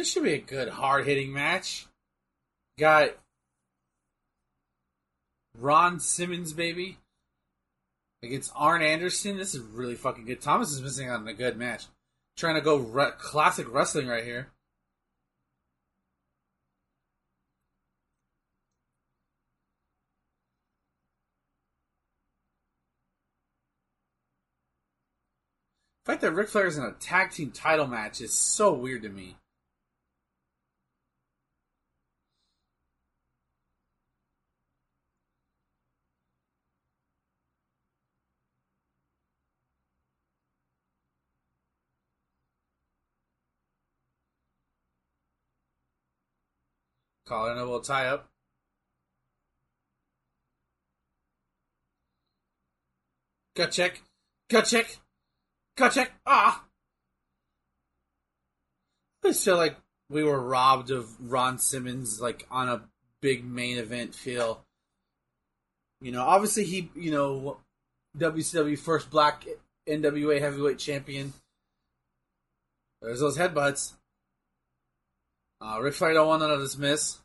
This 0.00 0.12
should 0.12 0.22
be 0.22 0.32
a 0.32 0.38
good 0.38 0.70
hard 0.70 1.04
hitting 1.04 1.30
match. 1.30 1.86
Got 2.78 3.10
Ron 5.58 6.00
Simmons, 6.00 6.54
baby, 6.54 6.96
against 8.22 8.50
Arn 8.56 8.80
Anderson. 8.80 9.36
This 9.36 9.54
is 9.54 9.60
really 9.60 9.96
fucking 9.96 10.24
good. 10.24 10.40
Thomas 10.40 10.72
is 10.72 10.80
missing 10.80 11.10
out 11.10 11.20
on 11.20 11.28
a 11.28 11.34
good 11.34 11.58
match. 11.58 11.84
Trying 12.38 12.54
to 12.54 12.62
go 12.62 12.76
re- 12.76 13.10
classic 13.18 13.66
wrestling 13.70 14.06
right 14.06 14.24
here. 14.24 14.48
The 26.06 26.12
fact 26.12 26.22
that 26.22 26.32
Ric 26.32 26.48
Flair 26.48 26.68
is 26.68 26.78
in 26.78 26.84
a 26.84 26.92
tag 26.92 27.32
team 27.32 27.50
title 27.50 27.86
match 27.86 28.22
is 28.22 28.32
so 28.32 28.72
weird 28.72 29.02
to 29.02 29.10
me. 29.10 29.36
Collar 47.30 47.52
and 47.52 47.60
elbow 47.60 47.78
tie 47.78 48.08
up. 48.08 48.28
Gut 53.54 53.70
check. 53.70 54.02
Gut 54.48 54.64
check. 54.64 54.98
Gut 55.76 55.92
check. 55.92 56.10
Ah! 56.26 56.64
I 59.24 59.32
feel 59.32 59.56
like 59.56 59.76
we 60.08 60.24
were 60.24 60.40
robbed 60.40 60.90
of 60.90 61.08
Ron 61.20 61.60
Simmons, 61.60 62.20
like, 62.20 62.48
on 62.50 62.68
a 62.68 62.82
big 63.22 63.44
main 63.44 63.78
event 63.78 64.12
feel. 64.12 64.64
You 66.00 66.10
know, 66.10 66.24
obviously 66.24 66.64
he, 66.64 66.90
you 66.96 67.12
know, 67.12 67.58
WCW 68.18 68.76
first 68.76 69.08
black 69.08 69.46
NWA 69.88 70.40
heavyweight 70.40 70.80
champion. 70.80 71.32
There's 73.00 73.20
those 73.20 73.38
headbutts. 73.38 73.92
Uh, 75.62 75.78
Ric 75.80 75.94
Flair 75.94 76.14
don't 76.14 76.26
want 76.26 76.40
none 76.40 76.50
of 76.50 76.60
this. 76.60 77.20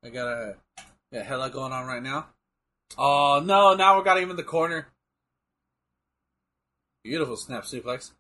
I 0.05 0.09
got 0.13 0.29
a 0.29 0.57
yeah, 1.11 1.23
hella 1.23 1.49
going 1.49 1.73
on 1.73 1.87
right 1.87 2.03
now. 2.03 2.27
Oh 2.99 3.43
no! 3.43 3.75
Now 3.75 3.97
we 3.97 4.05
got 4.05 4.19
him 4.19 4.31
in 4.31 4.37
the 4.37 4.43
corner. 4.43 4.89
Beautiful 7.03 7.39
snap 7.39 7.65
suplex. 7.65 8.11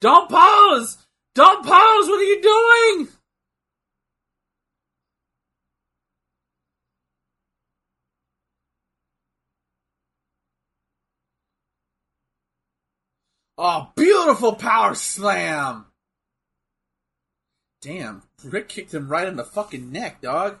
Don't 0.00 0.30
pose! 0.30 0.98
Don't 1.34 1.64
pose! 1.64 2.08
What 2.08 2.20
are 2.20 2.22
you 2.22 2.42
doing? 2.42 3.08
Oh, 13.58 13.90
beautiful 13.96 14.54
power 14.54 14.94
slam! 14.94 15.86
Damn, 17.80 18.22
Ric 18.44 18.68
kicked 18.68 18.92
him 18.92 19.08
right 19.08 19.26
in 19.26 19.36
the 19.36 19.44
fucking 19.44 19.90
neck, 19.90 20.20
dog. 20.20 20.58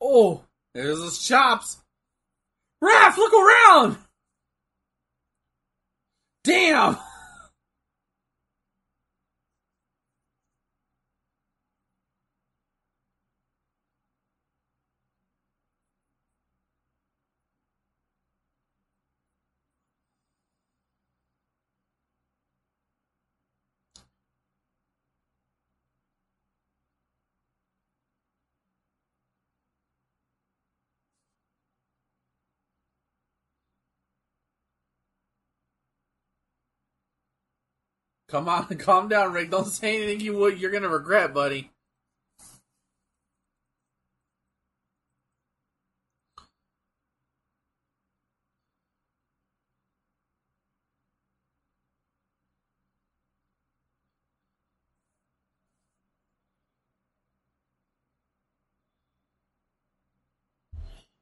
Oh, 0.00 0.44
there's 0.74 1.02
his 1.02 1.18
chops. 1.18 1.78
Raph, 2.82 3.16
look 3.16 3.32
around! 3.34 3.98
Damn! 6.44 6.96
Come 38.30 38.48
on, 38.48 38.66
calm 38.78 39.08
down, 39.08 39.32
Ric. 39.32 39.50
Don't 39.50 39.66
say 39.66 39.96
anything 39.96 40.20
you 40.20 40.36
would 40.36 40.60
you're 40.60 40.70
gonna 40.70 40.88
regret, 40.88 41.34
buddy. 41.34 41.70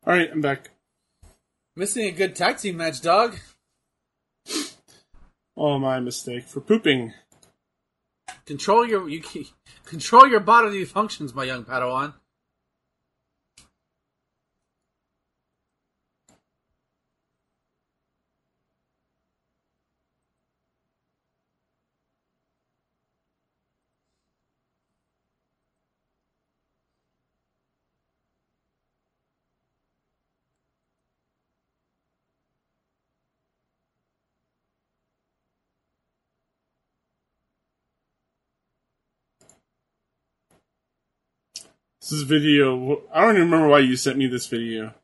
All 0.07 0.15
right, 0.15 0.31
I'm 0.33 0.41
back. 0.41 0.71
Missing 1.77 2.07
a 2.07 2.11
good 2.11 2.35
tag 2.37 2.59
team 2.59 2.79
match, 2.79 3.01
dog. 3.01 3.37
Oh, 5.61 5.77
my 5.77 5.99
mistake 5.99 6.45
for 6.45 6.61
pooping. 6.61 7.13
Control 8.47 8.87
your 8.87 9.09
you 9.09 9.21
control 9.85 10.29
your 10.29 10.39
bodily 10.39 10.85
functions, 10.85 11.35
my 11.35 11.43
young 11.43 11.65
Padawan. 11.65 12.15
This 42.11 42.23
video. 42.23 43.03
I 43.13 43.21
don't 43.21 43.37
even 43.37 43.51
remember 43.51 43.69
why 43.69 43.81
you 43.81 43.97
sent 43.97 44.17
me 44.17 44.29
this 44.29 44.47
video. 44.47 44.95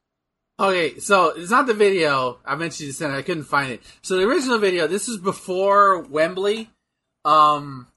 Okay, 0.58 0.98
so 1.00 1.30
it's 1.30 1.50
not 1.50 1.66
the 1.66 1.74
video. 1.74 2.38
I 2.46 2.54
mentioned 2.54 2.88
to 2.88 2.94
send 2.94 3.12
it. 3.12 3.18
I 3.18 3.22
couldn't 3.22 3.44
find 3.44 3.72
it. 3.72 3.82
So 4.00 4.16
the 4.16 4.24
original 4.26 4.58
video. 4.58 4.86
This 4.86 5.08
is 5.08 5.18
before 5.18 6.00
Wembley. 6.00 6.70
Um, 7.24 7.88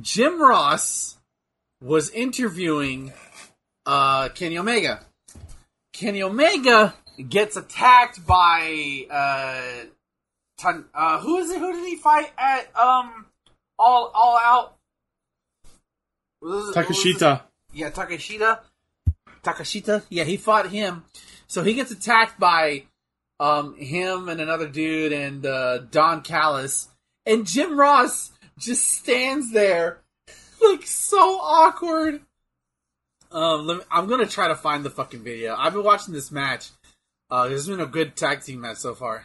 Jim 0.00 0.40
Ross 0.40 1.16
was 1.82 2.10
interviewing 2.10 3.12
uh, 3.86 4.28
Kenny 4.28 4.56
Omega. 4.56 5.00
Kenny 5.92 6.22
Omega 6.22 6.94
gets 7.28 7.56
attacked 7.56 8.24
by 8.24 9.06
uh, 9.10 9.86
ton, 10.58 10.84
uh, 10.94 11.18
who 11.18 11.38
is 11.38 11.50
it? 11.50 11.58
Who 11.58 11.72
did 11.72 11.86
he 11.88 11.96
fight 11.96 12.30
at 12.38 12.74
um 12.76 13.26
all 13.78 14.12
all 14.14 14.38
out? 14.38 14.76
Was 16.40 16.66
was 16.66 16.76
it- 16.76 16.78
Takeshita. 16.78 17.42
Yeah, 17.72 17.90
Takeshita. 17.90 18.60
Takeshita. 19.42 20.02
Yeah, 20.08 20.24
he 20.24 20.36
fought 20.36 20.70
him. 20.70 21.04
So 21.46 21.62
he 21.62 21.74
gets 21.74 21.90
attacked 21.90 22.38
by 22.38 22.84
um 23.40 23.74
him 23.76 24.28
and 24.28 24.40
another 24.40 24.68
dude 24.68 25.12
and 25.12 25.44
uh, 25.44 25.78
Don 25.78 26.22
Callis. 26.22 26.88
And 27.26 27.46
Jim 27.46 27.78
Ross 27.78 28.32
just 28.58 28.86
stands 28.86 29.52
there 29.52 29.98
like 30.62 30.84
so 30.84 31.38
awkward. 31.40 32.20
Um, 33.30 33.66
me- 33.66 33.80
I'm 33.90 34.06
gonna 34.08 34.26
try 34.26 34.48
to 34.48 34.54
find 34.54 34.84
the 34.84 34.90
fucking 34.90 35.22
video. 35.22 35.54
I've 35.56 35.72
been 35.72 35.84
watching 35.84 36.14
this 36.14 36.30
match. 36.30 36.68
Uh, 37.30 37.48
this 37.48 37.60
has 37.60 37.68
been 37.68 37.80
a 37.80 37.86
good 37.86 38.14
tag 38.14 38.42
team 38.42 38.60
match 38.60 38.76
so 38.76 38.94
far. 38.94 39.24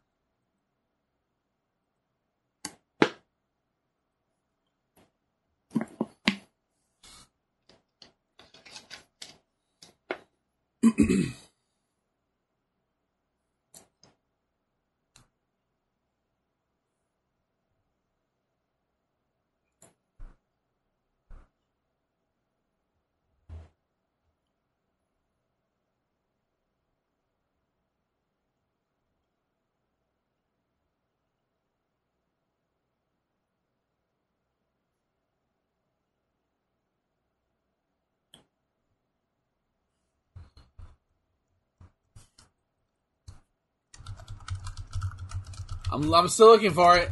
I'm, 45.94 46.12
I'm 46.12 46.28
still 46.28 46.48
looking 46.48 46.72
for 46.72 46.96
it. 46.96 47.10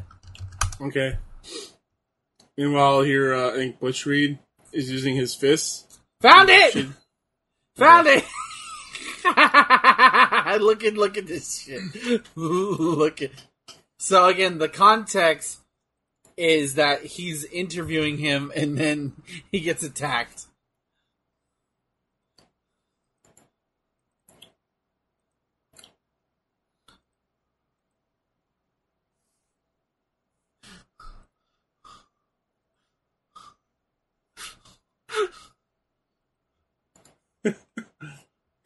Okay. 0.81 1.17
Meanwhile, 2.57 3.03
here, 3.03 3.33
uh, 3.35 3.51
I 3.53 3.55
think 3.55 3.79
Butch 3.81 4.05
Reed 4.07 4.39
is 4.73 4.91
using 4.91 5.15
his 5.15 5.35
fists. 5.35 6.01
Found 6.21 6.51
it! 6.51 6.73
Should- 6.73 6.93
Found 7.77 8.07
it! 8.09 8.25
look 10.61 10.85
at 10.85 10.95
look 10.95 11.17
at 11.17 11.27
this 11.27 11.63
shit. 11.63 11.81
look 12.37 13.23
at 13.23 13.31
So 13.99 14.27
again, 14.27 14.59
the 14.59 14.69
context 14.69 15.61
is 16.37 16.75
that 16.75 17.03
he's 17.05 17.45
interviewing 17.45 18.19
him 18.19 18.53
and 18.55 18.77
then 18.77 19.13
he 19.51 19.61
gets 19.61 19.83
attacked. 19.83 20.47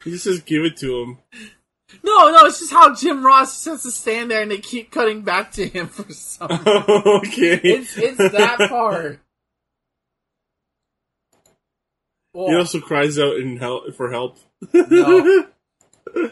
He 0.03 0.11
just 0.11 0.25
says 0.25 0.41
give 0.41 0.63
it 0.63 0.77
to 0.77 1.01
him. 1.01 1.17
No, 2.03 2.29
no, 2.31 2.45
it's 2.45 2.59
just 2.59 2.71
how 2.71 2.93
Jim 2.93 3.25
Ross 3.25 3.63
just 3.63 3.65
has 3.65 3.83
to 3.83 3.91
stand 3.91 4.29
there 4.29 4.41
and 4.41 4.51
they 4.51 4.57
keep 4.57 4.91
cutting 4.91 5.21
back 5.21 5.53
to 5.53 5.67
him 5.67 5.87
for 5.87 6.11
some 6.11 6.51
okay. 6.51 7.59
It's 7.63 7.97
it's 7.97 8.17
that 8.17 8.69
part. 8.69 9.19
he 12.33 12.55
also 12.55 12.81
cries 12.81 13.17
out 13.17 13.37
in 13.37 13.57
help 13.57 13.95
for 13.95 14.11
help. 14.11 14.37
No. 14.73 15.47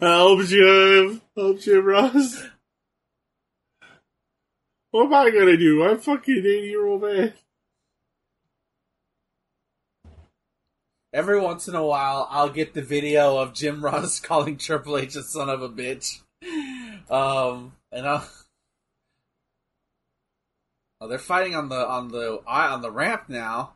help 0.00 0.40
Jim. 0.44 1.22
Help 1.36 1.60
Jim 1.60 1.84
Ross. 1.84 2.44
What 4.90 5.06
am 5.06 5.14
I 5.14 5.30
gonna 5.30 5.56
do? 5.56 5.84
I'm 5.84 5.98
fucking 5.98 6.38
80 6.38 6.48
year 6.66 6.86
old 6.86 7.02
man. 7.02 7.32
Every 11.12 11.40
once 11.40 11.66
in 11.66 11.74
a 11.74 11.84
while, 11.84 12.28
I'll 12.30 12.50
get 12.50 12.72
the 12.72 12.82
video 12.82 13.36
of 13.38 13.52
Jim 13.52 13.84
Ross 13.84 14.20
calling 14.20 14.56
Triple 14.56 14.96
H 14.96 15.16
a 15.16 15.22
son 15.22 15.48
of 15.48 15.60
a 15.60 15.68
bitch. 15.68 16.20
Um, 17.10 17.72
and 17.90 18.06
I'll. 18.06 18.28
Oh, 21.00 21.08
they're 21.08 21.18
fighting 21.18 21.56
on 21.56 21.68
the 21.68 21.86
on 21.86 22.08
the 22.08 22.40
on 22.46 22.82
the 22.82 22.90
ramp 22.90 23.24
now. 23.28 23.72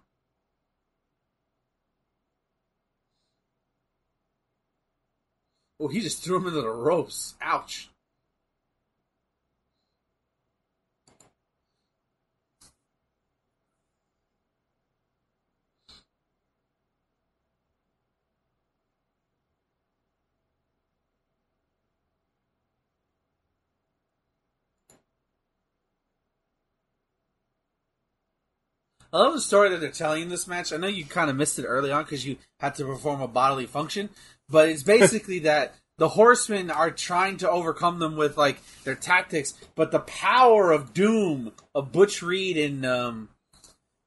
Oh, 5.81 5.89
he 5.89 6.01
just 6.01 6.23
threw 6.23 6.37
him 6.37 6.47
into 6.47 6.61
the 6.61 6.71
ropes. 6.71 7.35
Ouch. 7.41 7.89
I 29.15 29.19
love 29.19 29.33
the 29.33 29.41
story 29.41 29.69
that 29.69 29.81
they're 29.81 29.91
telling 29.91 30.25
in 30.25 30.29
this 30.29 30.49
match. 30.49 30.73
I 30.73 30.77
know 30.77 30.89
you 30.89 31.05
kind 31.05 31.31
of 31.31 31.37
missed 31.37 31.61
it 31.61 31.67
early 31.67 31.93
on 31.93 32.03
because 32.03 32.27
you 32.27 32.37
had 32.59 32.75
to 32.75 32.85
perform 32.85 33.21
a 33.21 33.29
bodily 33.29 33.67
function, 33.67 34.09
but 34.49 34.69
it's 34.69 34.83
basically 34.83 35.39
that 35.51 35.77
the 35.99 36.09
horsemen 36.09 36.69
are 36.69 36.91
trying 36.91 37.37
to 37.37 37.49
overcome 37.49 38.01
them 38.01 38.17
with 38.17 38.37
like 38.37 38.59
their 38.83 38.97
tactics, 38.97 39.55
but 39.77 39.93
the 39.93 40.01
power 40.01 40.73
of 40.73 40.93
doom 40.93 41.53
of 41.77 41.93
Butch 41.93 42.23
Reed 42.23 42.57
and 42.57 42.85
um, 42.85 43.29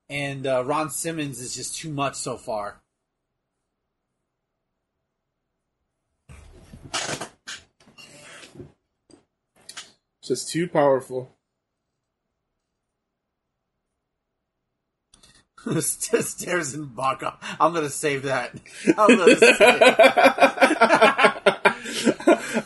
and 0.09 0.45
uh, 0.45 0.65
Ron 0.65 0.89
Simmons 0.89 1.39
is 1.39 1.55
just 1.55 1.77
too 1.77 1.89
much 1.89 2.15
so 2.15 2.35
far. 2.35 2.81
Just 10.21 10.49
too 10.49 10.67
powerful. 10.67 11.36
Stairs 15.81 16.73
and 16.73 16.95
Baka. 16.95 17.37
I'm 17.59 17.73
gonna 17.73 17.89
save 17.89 18.23
that. 18.23 18.53
I'm 18.97 19.17
gonna 19.17 19.35
save 19.35 19.57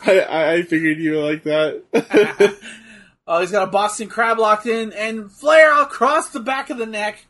I, 0.06 0.26
I 0.30 0.54
I 0.54 0.62
figured 0.64 1.00
you 1.00 1.14
were 1.14 1.32
like 1.32 1.44
that. 1.44 2.58
Oh, 3.28 3.40
he's 3.40 3.52
got 3.52 3.68
a 3.68 3.72
Boston 3.72 4.10
Crab 4.10 4.40
locked 4.40 4.66
in, 4.66 4.92
and 4.92 5.32
Flair 5.32 5.82
across 5.82 6.32
the 6.32 6.40
back 6.42 6.70
of 6.70 6.78
the 6.78 6.86
neck. 6.86 7.28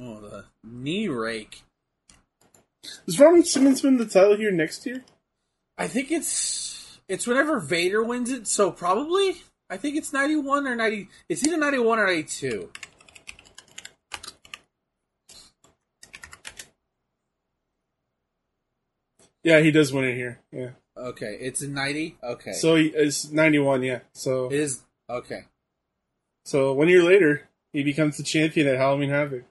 Oh, 0.00 0.20
the 0.20 0.44
knee 0.64 1.08
rake. 1.08 1.62
Is 3.06 3.20
Ron 3.20 3.44
Simmons 3.44 3.82
win 3.82 3.98
the 3.98 4.06
title 4.06 4.36
here 4.36 4.50
next 4.50 4.86
year? 4.86 5.04
I 5.76 5.88
think 5.88 6.10
it's 6.10 6.98
it's 7.08 7.26
whenever 7.26 7.58
Vader 7.60 8.02
wins 8.02 8.30
it, 8.30 8.46
so 8.46 8.70
probably 8.70 9.42
I 9.68 9.76
think 9.76 9.96
it's 9.96 10.12
ninety 10.12 10.36
one 10.36 10.66
or 10.66 10.74
ninety. 10.74 11.08
It's 11.28 11.46
either 11.46 11.58
ninety 11.58 11.78
one 11.78 11.98
or 11.98 12.06
ninety 12.06 12.24
two. 12.24 12.70
Yeah, 19.42 19.60
he 19.60 19.70
does 19.70 19.92
win 19.92 20.04
it 20.04 20.14
here. 20.16 20.40
Yeah. 20.52 20.70
Okay, 20.96 21.38
it's 21.40 21.62
ninety. 21.62 22.16
Okay, 22.22 22.52
So 22.52 22.76
he, 22.76 22.88
it's 22.88 23.30
91, 23.30 23.82
yeah. 23.82 24.00
So 24.12 24.46
it 24.46 24.52
is 24.52 24.82
okay. 25.08 25.44
so 26.44 26.74
one 26.74 26.88
year 26.88 27.02
later, 27.02 27.48
he 27.72 27.82
becomes 27.82 28.16
the 28.18 28.22
champion 28.22 28.66
at 28.66 28.76
Halloween 28.76 29.08
Havoc. 29.10 29.44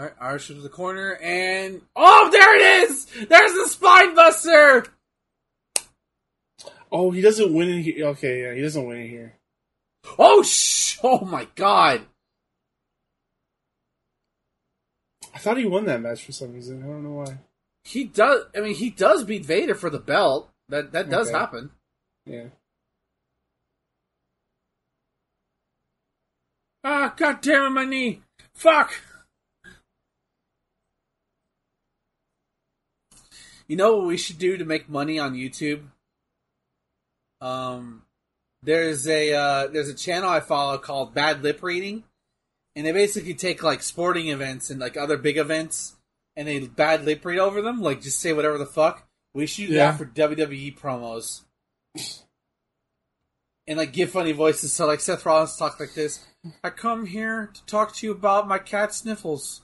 All 0.00 0.06
right, 0.06 0.14
Irish 0.18 0.46
to 0.46 0.54
the 0.54 0.70
corner, 0.70 1.18
and 1.22 1.82
oh, 1.94 2.30
there 2.32 2.56
it 2.56 2.90
is! 2.90 3.04
There's 3.04 3.52
the 3.52 3.68
spine 3.68 4.14
buster. 4.14 4.86
Oh, 6.90 7.10
he 7.10 7.20
doesn't 7.20 7.52
win 7.52 7.68
it 7.68 7.82
here. 7.82 8.06
Okay, 8.06 8.40
yeah, 8.44 8.54
he 8.54 8.62
doesn't 8.62 8.86
win 8.86 8.96
it 8.96 9.08
here. 9.08 9.34
Oh 10.18 10.42
sh! 10.42 10.96
Oh 11.02 11.26
my 11.26 11.46
god! 11.54 12.06
I 15.34 15.38
thought 15.38 15.58
he 15.58 15.66
won 15.66 15.84
that 15.84 16.00
match 16.00 16.24
for 16.24 16.32
some 16.32 16.54
reason. 16.54 16.82
I 16.82 16.86
don't 16.86 17.04
know 17.04 17.22
why. 17.22 17.36
He 17.84 18.04
does. 18.04 18.46
I 18.56 18.60
mean, 18.60 18.76
he 18.76 18.88
does 18.88 19.24
beat 19.24 19.44
Vader 19.44 19.74
for 19.74 19.90
the 19.90 19.98
belt. 19.98 20.50
That 20.70 20.92
that 20.92 21.10
does 21.10 21.28
Okay. 21.28 21.38
happen. 21.38 21.72
Yeah. 22.24 22.44
Ah, 26.84 27.12
god 27.18 27.42
damn 27.42 27.66
it, 27.66 27.70
my 27.70 27.84
knee! 27.84 28.22
Fuck! 28.54 28.94
You 33.70 33.76
know 33.76 33.98
what 33.98 34.06
we 34.08 34.16
should 34.16 34.38
do 34.38 34.56
to 34.56 34.64
make 34.64 34.88
money 34.88 35.20
on 35.20 35.34
YouTube? 35.34 35.82
Um, 37.40 38.02
there's 38.64 39.06
a 39.06 39.32
uh, 39.32 39.66
there's 39.68 39.88
a 39.88 39.94
channel 39.94 40.28
I 40.28 40.40
follow 40.40 40.76
called 40.76 41.14
Bad 41.14 41.44
Lip 41.44 41.62
Reading, 41.62 42.02
and 42.74 42.84
they 42.84 42.90
basically 42.90 43.34
take 43.34 43.62
like 43.62 43.84
sporting 43.84 44.26
events 44.26 44.70
and 44.70 44.80
like 44.80 44.96
other 44.96 45.16
big 45.16 45.36
events, 45.38 45.94
and 46.34 46.48
they 46.48 46.58
bad 46.66 47.04
lip 47.04 47.24
read 47.24 47.38
over 47.38 47.62
them, 47.62 47.80
like 47.80 48.02
just 48.02 48.18
say 48.20 48.32
whatever 48.32 48.58
the 48.58 48.66
fuck. 48.66 49.06
We 49.34 49.46
should 49.46 49.68
do 49.68 49.74
Yeah. 49.74 49.92
that 49.92 49.98
for 49.98 50.04
WWE 50.04 50.76
promos, 50.76 51.42
and 53.68 53.78
like 53.78 53.92
give 53.92 54.10
funny 54.10 54.32
voices. 54.32 54.72
So 54.72 54.88
like 54.88 54.98
Seth 54.98 55.24
Rollins 55.24 55.56
talk 55.56 55.78
like 55.78 55.94
this: 55.94 56.26
"I 56.64 56.70
come 56.70 57.06
here 57.06 57.52
to 57.54 57.66
talk 57.66 57.94
to 57.94 58.06
you 58.08 58.10
about 58.10 58.48
my 58.48 58.58
cat 58.58 58.92
Sniffles. 58.92 59.60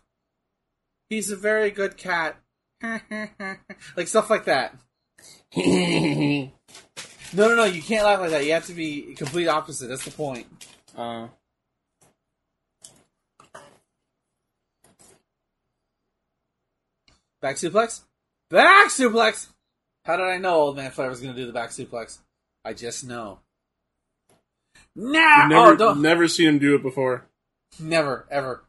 He's 1.11 1.33
a 1.33 1.37
very 1.37 1.73
good 1.73 1.97
cat." 1.97 2.37
like 3.97 4.09
stuff 4.09 4.31
like 4.31 4.45
that. 4.47 4.75
No, 7.33 7.49
no, 7.49 7.55
no! 7.57 7.65
You 7.65 7.83
can't 7.83 8.05
laugh 8.05 8.21
like 8.21 8.31
that. 8.31 8.45
You 8.45 8.53
have 8.53 8.67
to 8.67 8.73
be 8.75 9.15
complete 9.17 9.49
opposite. 9.49 9.89
That's 9.89 10.05
the 10.05 10.11
point. 10.11 10.47
uh, 10.97 11.29
Back 17.43 17.57
suplex? 17.57 18.03
Back 18.51 18.89
suplex! 18.89 19.49
How 20.05 20.17
did 20.17 20.27
I 20.27 20.39
know 20.39 20.55
Old 20.55 20.77
Man 20.77 20.91
Flair 20.91 21.09
was 21.09 21.21
going 21.21 21.35
to 21.35 21.41
do 21.41 21.47
the 21.47 21.53
back 21.53 21.71
suplex? 21.71 22.19
I 22.65 22.73
just 22.73 23.05
know. 23.05 23.41
Nah! 24.95 25.47
Never, 25.47 25.83
oh, 25.83 25.95
never 25.95 26.29
seen 26.29 26.49
him 26.49 26.59
do 26.59 26.75
it 26.75 26.83
before. 26.83 27.27
Never, 27.79 28.27
ever. 28.31 28.65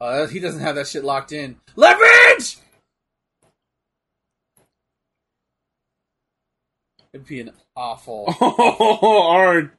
Uh, 0.00 0.26
he 0.26 0.38
doesn't 0.40 0.60
have 0.60 0.74
that 0.74 0.86
shit 0.86 1.04
locked 1.04 1.32
in. 1.32 1.56
Leverage! 1.74 2.58
It'd 7.12 7.26
be 7.26 7.40
an 7.40 7.52
awful. 7.74 8.26
Oh, 8.40 9.10
hard. 9.32 9.70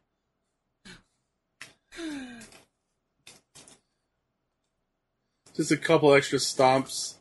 Just 5.55 5.71
a 5.71 5.77
couple 5.77 6.13
extra 6.13 6.39
stomps. 6.39 7.15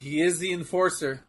he 0.00 0.20
is 0.22 0.38
the 0.38 0.52
enforcer. 0.52 1.27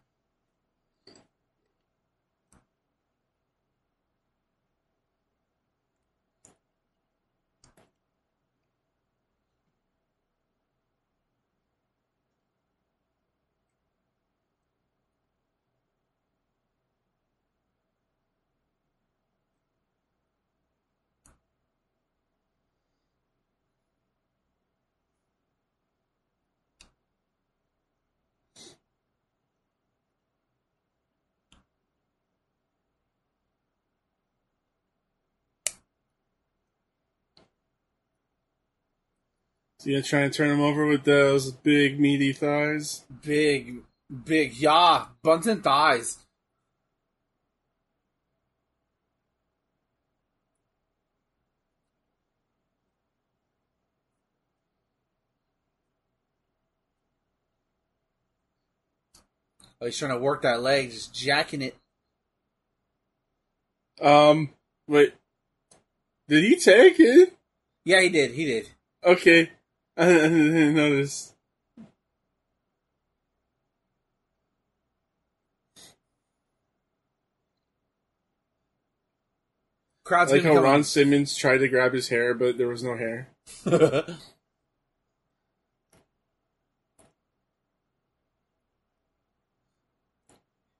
You're 39.90 40.02
trying 40.02 40.30
to 40.30 40.36
turn 40.36 40.50
him 40.50 40.60
over 40.60 40.86
with 40.86 41.02
those 41.02 41.50
big 41.50 41.98
meaty 41.98 42.32
thighs. 42.32 43.04
Big, 43.24 43.78
big, 44.24 44.56
yeah, 44.56 45.06
buns 45.20 45.48
and 45.48 45.64
thighs. 45.64 46.18
Oh, 59.80 59.86
he's 59.86 59.98
trying 59.98 60.12
to 60.12 60.18
work 60.18 60.42
that 60.42 60.62
leg, 60.62 60.92
just 60.92 61.12
jacking 61.12 61.62
it. 61.62 61.76
Um, 64.00 64.50
wait. 64.86 65.14
Did 66.28 66.44
he 66.44 66.54
take 66.60 67.00
it? 67.00 67.36
Yeah, 67.84 68.02
he 68.02 68.08
did. 68.08 68.30
He 68.30 68.44
did. 68.44 68.68
Okay. 69.02 69.50
I 69.96 70.06
didn't 70.06 70.74
notice. 70.74 71.34
Crowd's 80.10 80.32
like 80.32 80.42
how 80.42 80.56
Ron 80.56 80.82
Simmons 80.82 81.36
tried 81.36 81.58
to 81.58 81.68
grab 81.68 81.92
his 81.92 82.08
hair, 82.08 82.34
but 82.34 82.58
there 82.58 82.66
was 82.66 82.82
no 82.82 82.96
hair. 82.96 83.28
you 83.64 83.72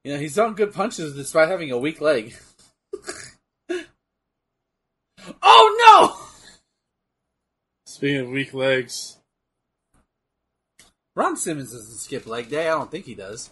know, 0.04 0.18
he's 0.18 0.34
throwing 0.34 0.54
good 0.54 0.74
punches 0.74 1.14
despite 1.14 1.48
having 1.48 1.70
a 1.70 1.78
weak 1.78 2.00
leg. 2.00 2.34
oh 5.42 5.76
no! 5.86 6.16
Speaking 8.00 8.20
of 8.22 8.28
weak 8.30 8.54
legs, 8.54 9.18
Ron 11.14 11.36
Simmons 11.36 11.72
doesn't 11.72 11.98
skip 11.98 12.26
leg 12.26 12.48
day. 12.48 12.66
I 12.66 12.70
don't 12.70 12.90
think 12.90 13.04
he 13.04 13.14
does. 13.14 13.50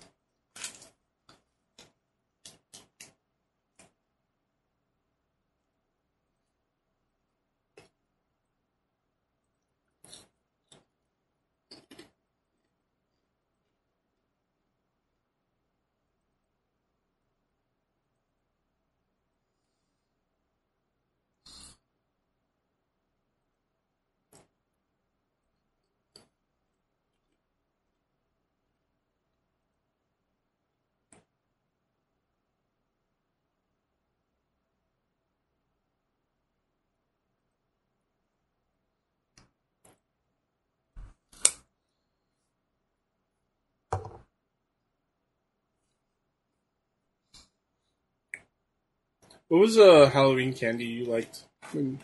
What 49.48 49.58
was 49.60 49.76
a 49.76 50.08
Halloween 50.08 50.52
candy 50.52 50.84
you 50.84 51.04
liked? 51.04 51.44
When, 51.72 51.98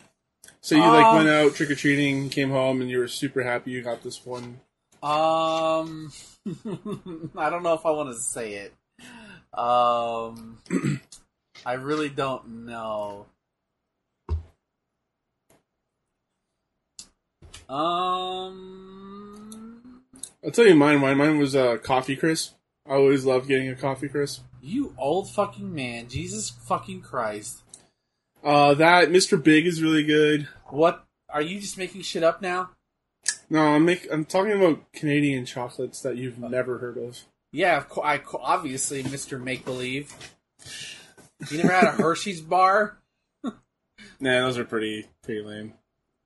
so 0.61 0.75
you 0.77 0.83
like 0.83 1.07
Uh, 1.07 1.17
went 1.17 1.29
out 1.29 1.55
trick 1.55 1.71
or 1.71 1.75
treating, 1.75 2.31
came 2.31 2.51
home, 2.51 2.81
and 2.81 2.91
you 2.91 2.99
were 2.99 3.09
super 3.09 3.43
happy 3.43 3.71
you 3.71 3.83
got 3.83 4.03
this 4.03 4.25
one. 4.25 4.61
Um, 5.03 6.13
I 7.37 7.51
don't 7.51 7.63
know 7.63 7.75
if 7.75 7.85
I 7.85 7.91
want 7.91 8.09
to 8.15 8.19
say 8.19 8.55
it. 8.55 8.73
Um, 9.53 10.59
I 11.67 11.75
really 11.75 12.09
don't 12.09 12.67
know. 12.67 13.27
Um, 17.69 18.55
I'll 20.45 20.51
tell 20.51 20.67
you 20.67 20.75
mine. 20.75 21.01
Mine, 21.01 21.17
mine 21.19 21.39
was 21.39 21.55
uh, 21.57 21.77
coffee 21.79 22.17
crisp. 22.17 22.55
I 22.87 22.95
always 22.95 23.25
loved 23.25 23.49
getting 23.49 23.69
a 23.69 23.75
coffee 23.75 24.09
crisp. 24.09 24.43
You 24.65 24.95
old 24.99 25.31
fucking 25.31 25.75
man, 25.75 26.09
Jesus 26.09 26.51
fucking 26.51 27.03
Christ! 27.03 27.63
Uh, 28.43 28.75
that 28.75 29.09
Mr. 29.09 29.43
Big 29.43 29.67
is 29.67 29.83
really 29.83 30.05
good. 30.05 30.49
What 30.67 31.05
are 31.29 31.43
you 31.43 31.61
just 31.61 31.79
making 31.79 32.03
shit 32.03 32.23
up 32.23 32.43
now? 32.43 32.71
No, 33.49 33.61
I'm 33.61 33.85
make, 33.85 34.07
I'm 34.11 34.25
talking 34.25 34.53
about 34.53 34.93
Canadian 34.93 35.47
chocolates 35.47 36.01
that 36.03 36.17
you've 36.17 36.39
never 36.39 36.79
heard 36.79 36.97
of. 36.99 37.21
Yeah, 37.53 37.77
of 37.77 37.89
co- 37.89 38.03
I 38.03 38.19
co- 38.19 38.41
obviously 38.43 39.03
Mr. 39.03 39.41
Make 39.43 39.65
Believe. 39.65 40.13
You 41.51 41.59
never 41.59 41.73
had 41.73 41.85
a 41.85 41.91
Hershey's 41.93 42.41
bar? 42.41 42.99
Nah, 44.21 44.41
those 44.41 44.59
are 44.59 44.65
pretty 44.65 45.07
pretty 45.23 45.43
lame. 45.43 45.75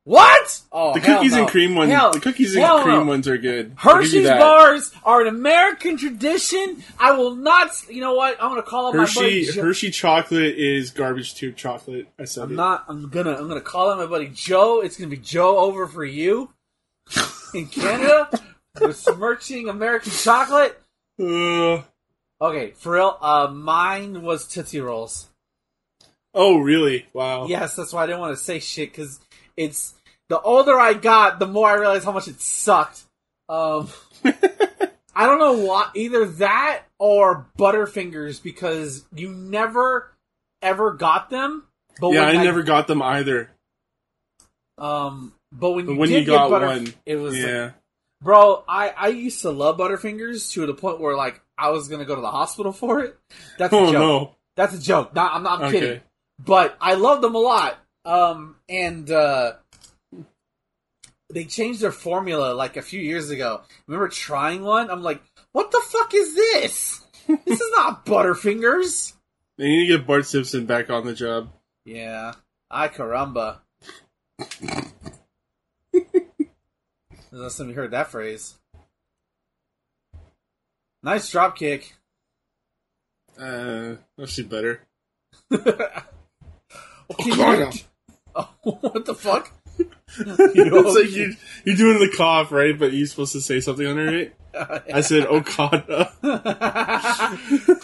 What? 0.09 0.63
Oh, 0.73 0.95
The 0.95 1.01
cookies 1.01 1.33
no. 1.33 1.43
and 1.43 1.49
cream 1.51 1.75
ones. 1.75 1.93
Hell- 1.93 2.13
the 2.13 2.21
cookies 2.21 2.57
and 2.57 2.83
cream 2.83 2.95
no. 2.95 3.05
ones 3.05 3.29
are 3.29 3.37
good. 3.37 3.75
I'll 3.85 4.01
give 4.03 4.13
you 4.15 4.23
Hershey's 4.27 4.41
bars 4.41 4.91
are 5.05 5.21
an 5.21 5.27
American 5.27 5.99
tradition. 5.99 6.83
I 6.99 7.11
will 7.13 7.35
not. 7.37 7.69
You 7.91 8.01
know 8.01 8.15
what? 8.15 8.43
I'm 8.43 8.49
gonna 8.49 8.63
call 8.63 8.87
up 8.87 8.95
my 8.95 9.05
buddy. 9.05 9.45
Hershey 9.45 9.61
Hershey 9.61 9.91
chocolate 9.91 10.57
is 10.57 10.93
garbage 10.93 11.35
tube 11.35 11.57
chocolate. 11.57 12.09
I 12.19 12.25
said 12.25 12.45
I'm 12.45 12.53
it. 12.53 12.55
not. 12.55 12.87
I'm 12.89 13.11
gonna. 13.11 13.33
I'm 13.35 13.49
gonna 13.49 13.61
call 13.61 13.91
up 13.91 13.99
my 13.99 14.07
buddy 14.07 14.31
Joe. 14.33 14.81
It's 14.81 14.97
gonna 14.97 15.11
be 15.11 15.19
Joe 15.19 15.59
over 15.59 15.87
for 15.87 16.07
you 16.07 16.55
in 17.53 17.67
Canada 17.67 18.31
with 18.81 18.97
smirching 18.97 19.69
American 19.69 20.13
chocolate. 20.13 20.81
Uh, 21.21 21.83
Okay, 22.41 22.71
for 22.79 22.93
real. 22.95 23.19
Uh, 23.21 23.49
mine 23.49 24.23
was 24.23 24.47
Tootsie 24.47 24.81
Rolls. 24.81 25.27
oh, 26.33 26.59
really? 26.59 27.07
Wow. 27.13 27.47
Yes, 27.49 27.75
that's 27.75 27.93
why 27.93 28.05
I 28.05 28.07
didn't 28.07 28.21
want 28.21 28.39
to 28.39 28.43
say 28.43 28.61
shit 28.61 28.93
because 28.93 29.19
it's 29.57 29.95
the 30.29 30.41
older 30.41 30.79
I 30.79 30.95
got, 30.95 31.39
the 31.39 31.47
more 31.47 31.69
I 31.69 31.75
realized 31.75 32.05
how 32.05 32.13
much 32.13 32.29
it 32.29 32.41
sucked. 32.41 33.03
Um, 33.49 33.89
I 34.25 35.27
don't 35.27 35.39
know 35.39 35.65
why 35.67 35.91
either 35.95 36.27
that 36.27 36.83
or 36.99 37.47
Butterfingers 37.59 38.43
because 38.43 39.05
you 39.15 39.31
never 39.31 40.13
ever 40.63 40.93
got 40.93 41.31
them. 41.31 41.65
But 42.01 42.13
yeah, 42.13 42.27
when 42.27 42.39
I 42.39 42.45
never 42.45 42.63
got 42.63 42.87
them 42.87 43.03
either. 43.03 43.51
Um, 44.77 45.33
but 45.53 45.73
when 45.73 45.89
you 45.89 45.97
when 45.97 46.09
did 46.11 46.21
you 46.21 46.27
got 46.27 46.45
get 46.45 46.51
Butter, 46.51 46.67
one, 46.67 46.95
it 47.07 47.17
was 47.17 47.37
Yeah. 47.37 47.71
bro. 48.23 48.65
I 48.69 48.91
I 48.91 49.09
used 49.09 49.43
to 49.43 49.51
love 49.51 49.79
Butterfingers 49.79 50.53
to 50.53 50.67
the 50.67 50.75
point 50.75 51.01
where 51.01 51.17
like 51.17 51.41
I 51.57 51.71
was 51.71 51.89
gonna 51.89 52.05
go 52.05 52.15
to 52.15 52.21
the 52.21 52.31
hospital 52.31 52.73
for 52.73 53.01
it. 53.01 53.19
That's 53.59 53.73
a 53.73 53.77
Oh 53.77 53.91
joke. 53.91 53.93
no. 53.93 54.35
That's 54.57 54.75
a 54.75 54.81
joke. 54.81 55.15
Not, 55.15 55.35
I'm 55.35 55.43
not 55.43 55.61
I'm 55.61 55.65
Okay. 55.67 55.81
kidding. 55.81 56.01
But 56.39 56.77
I 56.81 56.95
love 56.95 57.23
them 57.23 57.35
a 57.35 57.39
lot. 57.39 57.79
Um, 58.05 58.57
and 58.69 59.11
uh, 59.11 59.55
they 61.31 61.45
changed 61.45 61.81
their 61.81 61.93
formula 61.93 62.55
like 62.55 62.77
a 62.77 62.83
few 62.83 63.01
years 63.01 63.31
ago. 63.31 63.63
Remember 63.87 64.09
trying 64.09 64.63
one? 64.63 64.91
I'm 64.91 65.03
like, 65.03 65.23
what 65.53 65.71
the 65.71 65.83
fuck 65.87 66.15
is 66.15 66.35
this? 66.35 67.05
this 67.27 67.61
is 67.61 67.71
not 67.75 68.07
Butterfingers. 68.07 69.13
They 69.57 69.67
need 69.69 69.89
to 69.89 69.99
get 69.99 70.07
Bart 70.07 70.27
Simpson 70.27 70.67
back 70.67 70.89
on 70.91 71.05
the 71.05 71.15
job. 71.15 71.51
Yeah, 71.85 72.35
Ay 72.71 72.89
caramba. 72.89 73.59
Unless 77.31 77.55
somebody 77.55 77.75
heard 77.77 77.91
that 77.91 78.11
phrase. 78.11 78.55
Nice 81.03 81.31
drop 81.31 81.57
kick. 81.57 81.95
Uh, 83.39 83.95
actually 84.21 84.49
better. 84.49 84.81
Okay, 87.11 87.33
Okada. 87.33 87.73
Oh, 88.35 88.49
what 88.63 89.07
the 89.07 89.15
fuck? 89.15 89.51
it's 90.19 90.97
like 90.97 91.11
you 91.11 91.35
you're 91.65 91.77
doing 91.77 91.99
the 91.99 92.13
cough, 92.17 92.51
right? 92.53 92.79
But 92.79 92.93
you're 92.93 93.07
supposed 93.07 93.33
to 93.33 93.41
say 93.41 93.61
something 93.61 93.87
under 93.87 94.09
it. 94.17 94.35
I 94.95 95.03
said 95.03 95.27
Okada. 95.27 96.13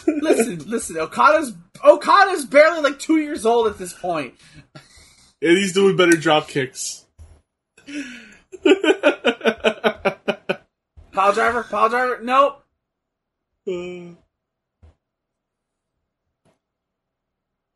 listen, 0.07 0.59
listen. 0.69 0.97
Okada's 0.97 1.53
Okada's 1.83 2.45
barely 2.45 2.81
like 2.81 2.99
two 2.99 3.17
years 3.17 3.45
old 3.45 3.67
at 3.67 3.77
this 3.77 3.93
point. 3.93 4.33
and 5.41 5.57
he's 5.57 5.73
doing 5.73 5.95
better 5.95 6.17
drop 6.17 6.47
kicks. 6.47 7.05
Pile 11.11 11.33
driver, 11.33 11.63
pile 11.63 11.89
driver. 11.89 12.19
Nope. 12.21 12.63
Uh, 13.67 14.15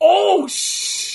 Oh 0.02 0.48
shh. 0.48 1.09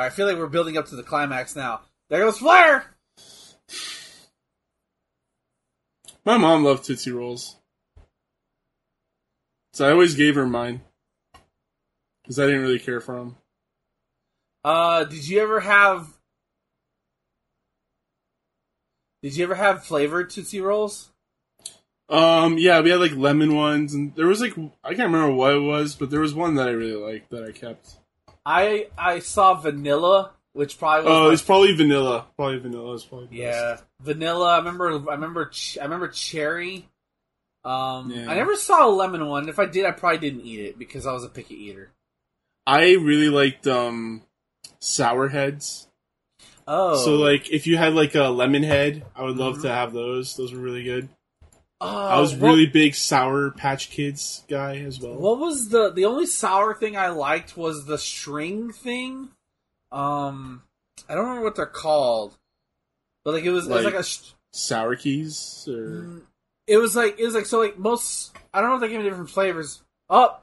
I 0.00 0.10
feel 0.10 0.26
like 0.26 0.36
we're 0.36 0.46
building 0.46 0.76
up 0.76 0.86
to 0.88 0.96
the 0.96 1.02
climax 1.02 1.54
now. 1.54 1.82
There 2.08 2.24
goes 2.24 2.38
Flair. 2.38 2.86
my 6.24 6.36
mom 6.36 6.64
loved 6.64 6.84
Tootsie 6.84 7.12
Rolls. 7.12 7.56
So 9.72 9.88
I 9.88 9.92
always 9.92 10.14
gave 10.14 10.34
her 10.34 10.46
mine. 10.46 10.80
Because 12.22 12.38
I 12.38 12.46
didn't 12.46 12.62
really 12.62 12.78
care 12.78 13.00
for 13.00 13.16
them. 13.16 13.36
Uh, 14.64 15.04
did 15.04 15.26
you 15.28 15.40
ever 15.40 15.60
have? 15.60 16.08
Did 19.22 19.36
you 19.36 19.44
ever 19.44 19.54
have 19.54 19.84
flavored 19.84 20.30
Tootsie 20.30 20.60
Rolls? 20.60 21.10
Um, 22.08 22.58
yeah, 22.58 22.80
we 22.80 22.90
had 22.90 23.00
like 23.00 23.12
lemon 23.12 23.54
ones, 23.54 23.94
and 23.94 24.14
there 24.16 24.26
was 24.26 24.40
like 24.40 24.54
I 24.82 24.94
can't 24.94 25.12
remember 25.12 25.32
what 25.32 25.54
it 25.54 25.60
was, 25.60 25.94
but 25.94 26.10
there 26.10 26.20
was 26.20 26.34
one 26.34 26.54
that 26.56 26.68
I 26.68 26.72
really 26.72 26.94
liked 26.94 27.30
that 27.30 27.44
I 27.44 27.52
kept. 27.52 27.96
I 28.46 28.88
I 28.96 29.18
saw 29.20 29.54
vanilla, 29.54 30.32
which 30.52 30.78
probably 30.78 31.10
was 31.10 31.18
Oh, 31.18 31.26
my 31.28 31.32
it's 31.32 31.42
probably 31.42 31.74
vanilla. 31.74 32.26
Probably 32.36 32.58
vanilla 32.58 32.94
is 32.94 33.04
probably 33.04 33.28
the 33.28 33.36
Yeah, 33.36 33.76
vanilla. 34.00 34.54
I 34.54 34.58
remember. 34.58 34.90
I 35.10 35.14
remember. 35.14 35.46
Ch- 35.46 35.78
I 35.78 35.84
remember 35.84 36.08
cherry. 36.08 36.88
Um, 37.64 38.10
Yeah. 38.10 38.30
I 38.30 38.34
never 38.34 38.56
saw 38.56 38.86
a 38.86 38.90
lemon 38.90 39.26
one. 39.26 39.48
If 39.48 39.58
I 39.58 39.66
did, 39.66 39.84
I 39.84 39.90
probably 39.90 40.18
didn't 40.18 40.46
eat 40.46 40.60
it 40.60 40.78
because 40.78 41.06
I 41.06 41.12
was 41.12 41.24
a 41.24 41.28
picky 41.28 41.54
eater. 41.54 41.90
I 42.66 42.92
really 42.94 43.28
liked 43.28 43.66
um 43.66 44.22
sour 44.78 45.28
heads. 45.28 45.86
Oh, 46.66 46.96
So 47.04 47.16
like 47.16 47.50
if 47.50 47.66
you 47.66 47.76
had 47.76 47.94
like 47.94 48.14
a 48.14 48.24
lemon 48.28 48.62
head, 48.62 49.04
I 49.14 49.24
would 49.24 49.36
love 49.36 49.62
to 49.62 49.68
have 49.68 49.92
those. 49.92 50.36
Those 50.36 50.52
were 50.52 50.60
really 50.60 50.84
good. 50.84 51.08
Oh, 51.80 51.86
I 52.06 52.20
was 52.20 52.34
what- 52.34 52.48
really 52.48 52.66
big 52.66 52.94
sour 52.94 53.50
patch 53.50 53.90
kids 53.90 54.44
guy 54.48 54.76
as 54.78 55.00
well. 55.00 55.14
What 55.14 55.38
was 55.38 55.68
the 55.70 55.90
the 55.90 56.04
only 56.04 56.26
sour 56.26 56.74
thing 56.74 56.96
I 56.96 57.08
liked 57.08 57.56
was 57.56 57.86
the 57.86 57.98
string 57.98 58.72
thing. 58.72 59.30
Um, 59.92 60.62
I 61.08 61.14
don't 61.14 61.24
remember 61.24 61.44
what 61.44 61.56
they're 61.56 61.66
called, 61.66 62.36
but 63.24 63.34
like 63.34 63.44
it 63.44 63.50
was 63.50 63.66
it 63.66 63.70
was 63.72 63.84
Like- 63.84 63.94
like 63.94 64.04
a. 64.04 64.08
Sour 64.52 64.96
keys 64.96 65.64
or 65.68 66.02
Mm, 66.02 66.22
It 66.66 66.76
was 66.78 66.96
like 66.96 67.20
it 67.20 67.24
was 67.24 67.34
like 67.34 67.46
so 67.46 67.60
like 67.60 67.78
most. 67.78 68.32
I 68.52 68.60
don't 68.60 68.70
know 68.70 68.74
if 68.76 68.80
they 68.80 68.88
gave 68.88 68.98
me 68.98 69.04
different 69.08 69.30
flavors. 69.30 69.80
Oh, 70.08 70.38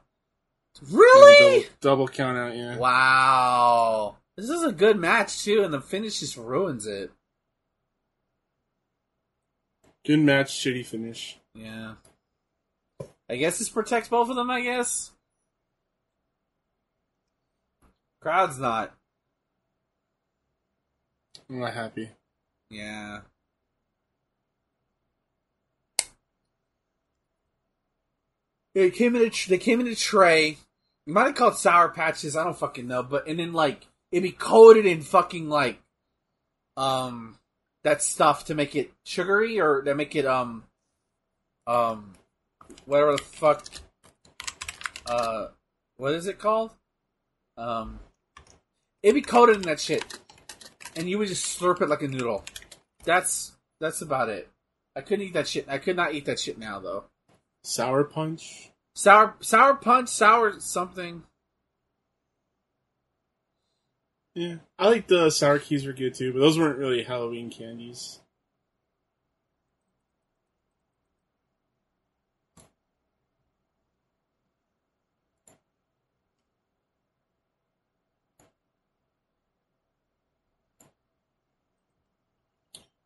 really? 0.89 1.63
double, 1.63 1.75
double 1.81 2.07
count 2.07 2.37
out, 2.37 2.55
yeah. 2.55 2.77
Wow. 2.77 4.15
This 4.37 4.49
is 4.49 4.63
a 4.63 4.71
good 4.71 4.97
match 4.97 5.43
too, 5.43 5.63
and 5.63 5.73
the 5.73 5.81
finish 5.81 6.19
just 6.21 6.37
ruins 6.37 6.85
it. 6.87 7.11
Good 10.07 10.21
match, 10.21 10.53
shitty 10.53 10.85
finish. 10.85 11.37
Yeah. 11.53 11.95
I 13.29 13.35
guess 13.35 13.59
this 13.59 13.67
protects 13.67 14.07
both 14.07 14.29
of 14.29 14.37
them, 14.37 14.49
I 14.49 14.61
guess. 14.61 15.11
Crowd's 18.21 18.57
not. 18.57 18.95
I'm 21.49 21.59
not 21.59 21.73
happy. 21.73 22.09
Yeah. 22.69 23.19
They 28.75 28.91
came 28.91 29.13
in 29.17 29.23
a 29.23 29.29
tr- 29.29 29.49
they 29.49 29.57
came 29.57 29.81
in 29.81 29.87
a 29.87 29.95
tray. 29.95 30.57
You 31.05 31.13
might 31.13 31.25
have 31.25 31.35
called 31.35 31.57
sour 31.57 31.89
patches. 31.89 32.37
I 32.37 32.45
don't 32.45 32.57
fucking 32.57 32.87
know. 32.87 33.03
But 33.03 33.27
and 33.27 33.39
then 33.39 33.51
like 33.51 33.85
it'd 34.13 34.23
be 34.23 34.31
coated 34.31 34.85
in 34.85 35.01
fucking 35.01 35.49
like 35.49 35.81
um 36.77 37.37
that 37.83 38.01
stuff 38.01 38.45
to 38.45 38.55
make 38.55 38.75
it 38.75 38.91
sugary 39.05 39.59
or 39.59 39.81
to 39.81 39.95
make 39.95 40.15
it 40.15 40.25
um 40.25 40.63
um 41.65 42.13
whatever 42.85 43.13
the 43.13 43.17
fuck 43.17 43.65
uh 45.05 45.47
what 45.97 46.13
is 46.13 46.27
it 46.27 46.39
called 46.39 46.71
um 47.57 47.99
it'd 49.03 49.15
be 49.15 49.21
coated 49.21 49.57
in 49.57 49.61
that 49.63 49.79
shit 49.79 50.19
and 50.97 51.09
you 51.09 51.17
would 51.17 51.27
just 51.27 51.59
slurp 51.59 51.81
it 51.81 51.89
like 51.89 52.01
a 52.01 52.07
noodle. 52.07 52.43
That's 53.05 53.53
that's 53.79 54.01
about 54.01 54.29
it. 54.29 54.49
I 54.95 55.01
couldn't 55.01 55.25
eat 55.25 55.33
that 55.33 55.47
shit. 55.47 55.69
I 55.69 55.77
could 55.77 55.95
not 55.95 56.13
eat 56.13 56.25
that 56.25 56.39
shit 56.39 56.57
now 56.57 56.79
though. 56.79 57.05
Sour 57.63 58.03
punch? 58.03 58.71
Sour 58.95 59.35
sour 59.39 59.75
punch, 59.75 60.09
sour 60.09 60.59
something. 60.59 61.23
Yeah. 64.37 64.57
I 64.77 64.89
like 64.89 65.07
the 65.07 65.31
sour 65.31 65.57
keys 65.57 65.83
were 65.83 65.93
good 65.93 66.13
too, 66.13 66.31
but 66.31 66.37
those 66.37 66.59
weren't 66.59 66.77
really 66.77 67.01
Halloween 67.01 67.49
candies. 67.49 68.19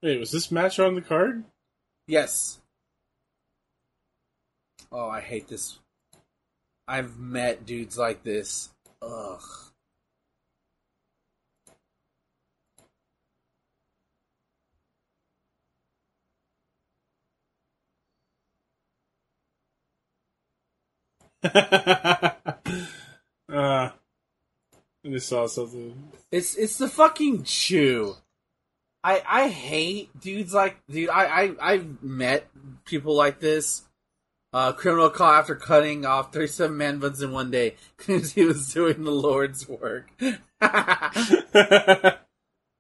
Wait, 0.04 0.20
was 0.20 0.32
this 0.32 0.52
match 0.52 0.80
on 0.80 0.96
the 0.96 1.02
card? 1.02 1.46
Yes. 2.08 2.60
Oh, 4.92 5.08
I 5.08 5.22
hate 5.22 5.48
this. 5.48 5.80
I've 6.90 7.18
met 7.18 7.66
dudes 7.66 7.98
like 7.98 8.22
this. 8.24 8.68
Ugh. 9.02 9.71
I 25.04 25.06
just 25.06 25.28
saw 25.28 25.48
something. 25.48 26.12
It's 26.32 26.56
it's 26.56 26.78
the 26.78 26.88
fucking 26.88 27.44
chew. 27.44 28.16
I 29.04 29.24
I 29.28 29.48
hate 29.50 30.10
dudes 30.20 30.54
like 30.54 30.78
dude. 30.88 31.10
I 31.10 31.26
I 31.26 31.52
I've 31.60 32.04
met 32.04 32.48
people 32.86 33.16
like 33.16 33.40
this. 33.40 33.84
Uh, 34.54 34.74
criminal 34.74 35.10
caught 35.10 35.40
after 35.40 35.56
cutting 35.56 36.06
off 36.06 36.34
37 36.34 36.76
man 36.76 37.00
buns 37.00 37.22
in 37.22 37.32
one 37.32 37.52
day 37.52 37.76
because 37.98 38.34
he 38.34 38.44
was 38.44 38.74
doing 38.74 39.04
the 39.04 39.12
Lord's 39.12 39.68
work. 39.68 40.12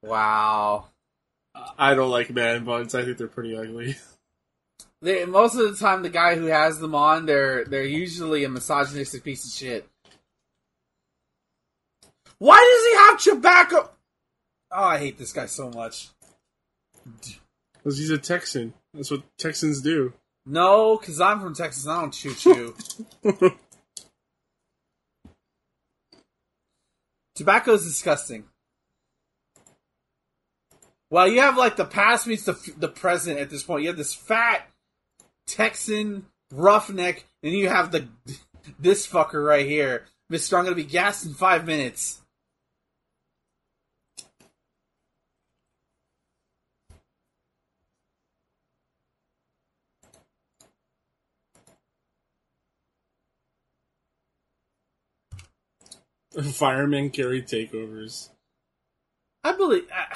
wow. 0.04 0.88
I 1.78 1.96
don't 1.96 2.12
like 2.12 2.30
man 2.30 2.66
buns. 2.66 2.94
I 2.94 3.06
think 3.06 3.18
they're 3.18 3.28
pretty 3.28 3.58
ugly. 3.58 3.96
They, 5.02 5.26
most 5.26 5.56
of 5.56 5.72
the 5.72 5.78
time, 5.84 6.04
the 6.04 6.10
guy 6.10 6.36
who 6.36 6.46
has 6.46 6.80
them 6.80 6.94
on, 6.94 7.26
they're 7.26 7.66
they're 7.66 7.84
usually 7.84 8.44
a 8.44 8.50
misogynistic 8.50 9.24
piece 9.24 9.46
of 9.46 9.52
shit. 9.52 9.88
Why 12.38 12.58
does 12.58 12.86
he 12.86 12.96
have 12.98 13.20
Chewbacca? 13.42 13.90
Oh, 14.72 14.84
I 14.84 14.98
hate 15.00 15.18
this 15.18 15.34
guy 15.34 15.48
so 15.48 15.70
much. 15.70 16.10
Because 17.74 17.98
he's 17.98 18.10
a 18.10 18.18
Texan. 18.18 18.74
That's 18.94 19.12
what 19.12 19.24
Texans 19.38 19.82
do. 19.82 20.14
No, 20.46 20.98
because 20.98 21.20
I'm 21.22 21.40
from 21.40 21.54
Texas. 21.54 21.86
and 21.86 21.94
I 21.94 22.02
don't 22.02 22.12
choo 22.12 22.34
choo. 22.34 22.76
Tobacco 27.36 27.74
is 27.74 27.86
disgusting. 27.86 28.46
Well, 31.10 31.28
you 31.28 31.42
have 31.42 31.58
like 31.58 31.76
the 31.76 31.86
past 31.86 32.28
meets 32.28 32.44
the 32.44 32.56
the 32.78 32.88
present 32.88 33.40
at 33.40 33.50
this 33.50 33.64
point. 33.64 33.82
You 33.84 33.90
have 33.90 33.98
this 33.98 34.14
fat 34.14 34.68
Texan 35.52 36.26
roughneck, 36.54 37.26
and 37.44 37.54
you 37.54 37.68
have 37.68 37.92
the 37.92 38.08
this 38.80 39.06
fucker 39.06 39.46
right 39.46 39.68
here, 39.68 40.06
Mister. 40.30 40.58
I'm 40.58 40.64
gonna 40.64 40.76
be 40.76 40.84
gassed 40.84 41.26
in 41.26 41.34
five 41.34 41.66
minutes. 41.66 42.22
Firemen 56.54 57.10
carry 57.10 57.42
takeovers. 57.42 58.30
I 59.44 59.52
believe. 59.52 59.84
Uh, 59.92 60.16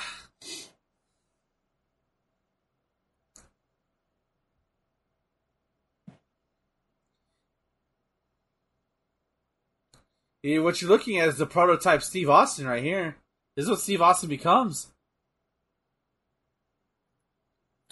Yeah, 10.45 10.59
what 10.59 10.79
you're 10.79 10.91
looking 10.91 11.17
at 11.17 11.27
is 11.27 11.37
the 11.37 11.47
prototype 11.47 12.03
Steve 12.03 12.29
Austin 12.29 12.67
right 12.67 12.83
here. 12.83 13.15
This 13.55 13.63
is 13.63 13.69
what 13.71 13.79
Steve 13.79 13.99
Austin 13.99 14.29
becomes. 14.29 14.91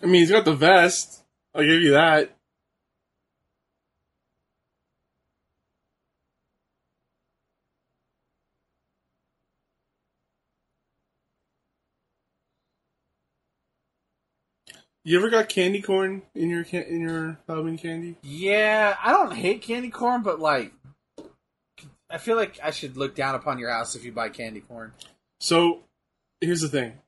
I 0.03 0.05
mean, 0.05 0.21
he's 0.21 0.29
got 0.29 0.45
the 0.45 0.53
vest. 0.53 1.23
I'll 1.55 1.63
give 1.63 1.81
you 1.81 1.93
that. 1.93 2.37
You 15.03 15.17
ever 15.17 15.31
got 15.31 15.49
candy 15.49 15.81
corn 15.81 16.21
in 16.35 16.51
your 16.51 16.61
in 16.61 17.01
your 17.01 17.39
Halloween 17.47 17.79
candy? 17.79 18.17
Yeah, 18.21 18.95
I 19.03 19.11
don't 19.11 19.33
hate 19.33 19.63
candy 19.63 19.89
corn, 19.89 20.21
but 20.21 20.39
like, 20.39 20.71
I 22.13 22.19
feel 22.19 22.35
like 22.35 22.59
I 22.63 22.69
should 22.69 22.95
look 22.95 23.15
down 23.15 23.33
upon 23.33 23.57
your 23.57 23.71
house 23.71 23.95
if 23.95 24.05
you 24.05 24.11
buy 24.11 24.29
candy 24.29 24.61
corn. 24.61 24.93
So, 25.39 25.79
here's 26.39 26.61
the 26.61 26.69
thing. 26.69 26.99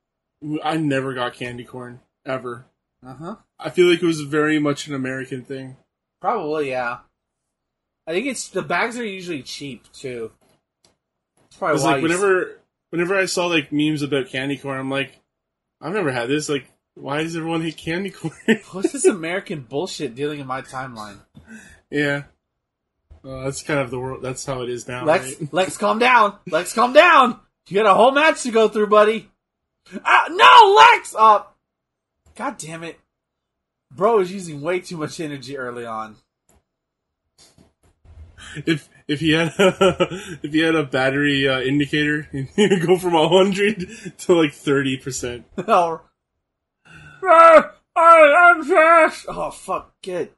I 0.63 0.77
never 0.77 1.13
got 1.13 1.35
candy 1.35 1.63
corn 1.63 1.99
ever. 2.25 2.65
Uh 3.05 3.13
huh. 3.13 3.35
I 3.59 3.69
feel 3.69 3.87
like 3.87 4.01
it 4.01 4.05
was 4.05 4.21
very 4.21 4.57
much 4.57 4.87
an 4.87 4.95
American 4.95 5.43
thing. 5.43 5.77
Probably, 6.19 6.71
yeah. 6.71 6.97
I 8.07 8.13
think 8.13 8.25
it's 8.25 8.49
the 8.49 8.63
bags 8.63 8.97
are 8.97 9.05
usually 9.05 9.43
cheap 9.43 9.91
too. 9.93 10.31
That's 11.37 11.57
probably 11.57 11.81
why 11.83 11.93
like 11.93 12.03
whenever 12.03 12.59
whenever 12.89 13.15
I 13.15 13.25
saw 13.25 13.45
like 13.45 13.71
memes 13.71 14.01
about 14.01 14.29
candy 14.29 14.57
corn, 14.57 14.79
I'm 14.79 14.89
like, 14.89 15.19
I've 15.81 15.93
never 15.93 16.11
had 16.11 16.29
this. 16.29 16.49
Like, 16.49 16.67
why 16.95 17.23
does 17.23 17.35
everyone 17.35 17.61
hate 17.61 17.77
candy 17.77 18.09
corn? 18.09 18.33
What's 18.71 18.91
this 18.91 19.05
American 19.05 19.61
bullshit 19.61 20.15
dealing 20.15 20.39
in 20.39 20.47
my 20.47 20.61
timeline? 20.61 21.19
yeah, 21.91 22.23
well, 23.25 23.43
that's 23.43 23.63
kind 23.63 23.79
of 23.79 23.89
the 23.89 23.99
world. 23.99 24.21
That's 24.21 24.45
how 24.45 24.61
it 24.61 24.69
is 24.69 24.87
now. 24.87 25.03
Lex, 25.03 25.39
right? 25.41 25.53
Lex, 25.53 25.77
calm 25.77 25.97
down. 25.97 26.37
Lex, 26.49 26.73
calm 26.73 26.93
down. 26.93 27.39
You 27.67 27.81
got 27.81 27.89
a 27.89 27.95
whole 27.95 28.11
match 28.11 28.43
to 28.43 28.51
go 28.51 28.67
through, 28.67 28.87
buddy. 28.87 29.29
Ah, 30.05 30.27
no, 30.29 30.75
Lex. 30.75 31.15
Uh, 31.17 31.43
God 32.35 32.57
damn 32.57 32.83
it, 32.83 32.99
bro 33.91 34.19
is 34.19 34.31
using 34.31 34.61
way 34.61 34.79
too 34.79 34.97
much 34.97 35.19
energy 35.19 35.57
early 35.57 35.85
on. 35.85 36.17
If 38.65 38.89
if 39.07 39.19
he 39.21 39.31
had 39.31 39.53
a, 39.57 40.07
if 40.43 40.53
he 40.53 40.59
had 40.59 40.75
a 40.75 40.83
battery 40.83 41.47
uh, 41.47 41.61
indicator, 41.61 42.23
he'd 42.55 42.85
go 42.85 42.97
from 42.97 43.13
hundred 43.13 43.89
to 44.19 44.33
like 44.35 44.53
thirty 44.53 44.97
percent. 44.97 45.45
oh, 45.57 46.01
Ah, 47.27 47.73
I 47.95 48.51
am 48.51 48.63
fast. 48.63 49.25
Oh 49.27 49.49
fuck, 49.49 49.93
good. 50.03 50.29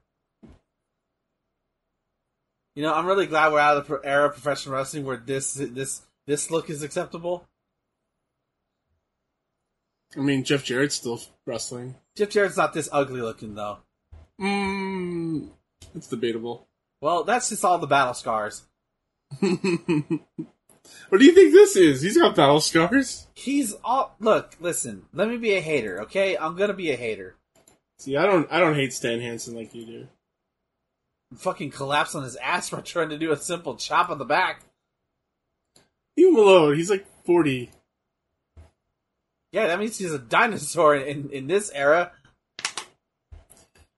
You 2.78 2.84
know, 2.84 2.94
I'm 2.94 3.06
really 3.06 3.26
glad 3.26 3.50
we're 3.50 3.58
out 3.58 3.76
of 3.76 3.88
the 3.88 4.00
era 4.04 4.26
of 4.26 4.34
professional 4.34 4.76
wrestling 4.76 5.04
where 5.04 5.16
this 5.16 5.54
this 5.54 6.02
this 6.28 6.48
look 6.48 6.70
is 6.70 6.84
acceptable. 6.84 7.44
I 10.16 10.20
mean, 10.20 10.44
Jeff 10.44 10.64
Jarrett's 10.64 10.94
still 10.94 11.20
wrestling. 11.44 11.96
Jeff 12.14 12.28
Jarrett's 12.28 12.56
not 12.56 12.74
this 12.74 12.88
ugly 12.92 13.20
looking 13.20 13.56
though. 13.56 13.78
Mm, 14.40 15.48
it's 15.92 16.06
debatable. 16.06 16.68
Well, 17.00 17.24
that's 17.24 17.48
just 17.48 17.64
all 17.64 17.78
the 17.78 17.88
battle 17.88 18.14
scars. 18.14 18.62
what 19.40 19.50
do 19.50 21.24
you 21.24 21.32
think 21.32 21.52
this 21.52 21.74
is? 21.74 22.00
He's 22.00 22.16
got 22.16 22.36
battle 22.36 22.60
scars. 22.60 23.26
He's 23.34 23.74
all 23.82 24.14
look. 24.20 24.54
Listen, 24.60 25.06
let 25.12 25.26
me 25.26 25.36
be 25.36 25.54
a 25.54 25.60
hater, 25.60 26.02
okay? 26.02 26.36
I'm 26.36 26.54
gonna 26.54 26.74
be 26.74 26.92
a 26.92 26.96
hater. 26.96 27.34
See, 27.98 28.16
I 28.16 28.24
don't 28.24 28.46
I 28.52 28.60
don't 28.60 28.76
hate 28.76 28.92
Stan 28.92 29.20
Hansen 29.20 29.56
like 29.56 29.74
you 29.74 29.84
do. 29.84 30.08
Fucking 31.36 31.70
collapse 31.70 32.14
on 32.14 32.22
his 32.22 32.36
ass 32.36 32.70
for 32.70 32.80
trying 32.80 33.10
to 33.10 33.18
do 33.18 33.32
a 33.32 33.36
simple 33.36 33.76
chop 33.76 34.08
on 34.08 34.18
the 34.18 34.24
back. 34.24 34.62
Leave 36.16 36.28
him 36.28 36.36
alone. 36.36 36.76
He's 36.76 36.90
like 36.90 37.06
forty. 37.24 37.70
Yeah, 39.52 39.66
that 39.66 39.78
means 39.78 39.98
he's 39.98 40.12
a 40.12 40.18
dinosaur 40.18 40.96
in 40.96 41.30
in 41.30 41.46
this 41.46 41.70
era. 41.74 42.12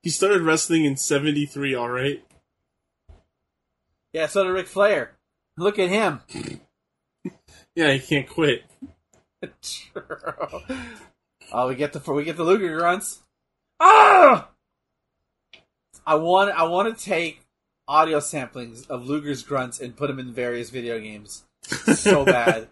He 0.03 0.11
started 0.11 0.43
wrestling 0.43 0.85
in 0.85 0.97
'73. 0.97 1.75
All 1.75 1.89
right. 1.89 2.23
Yeah, 4.13 4.27
so 4.27 4.45
did 4.45 4.51
Ric 4.51 4.67
Flair. 4.67 5.13
Look 5.57 5.79
at 5.79 5.89
him. 5.89 6.21
Yeah, 7.75 7.93
he 7.93 8.01
can't 8.01 8.29
quit. 8.29 8.65
True. 9.63 10.03
oh, 11.53 11.69
we 11.69 11.75
get 11.77 11.93
the 11.93 12.13
we 12.13 12.25
get 12.25 12.37
the 12.37 12.45
Luger 12.45 12.77
grunts. 12.77 13.21
Ah! 13.79 14.49
I 16.11 16.15
want 16.17 16.51
I 16.51 16.65
want 16.65 16.99
to 16.99 17.05
take 17.05 17.41
audio 17.87 18.19
samplings 18.19 18.91
of 18.91 19.07
Luger's 19.07 19.45
grunts 19.45 19.79
and 19.79 19.97
put 19.97 20.09
them 20.09 20.19
in 20.19 20.33
various 20.33 20.69
video 20.69 20.99
games. 20.99 21.45
So 21.63 22.25
bad. 22.37 22.67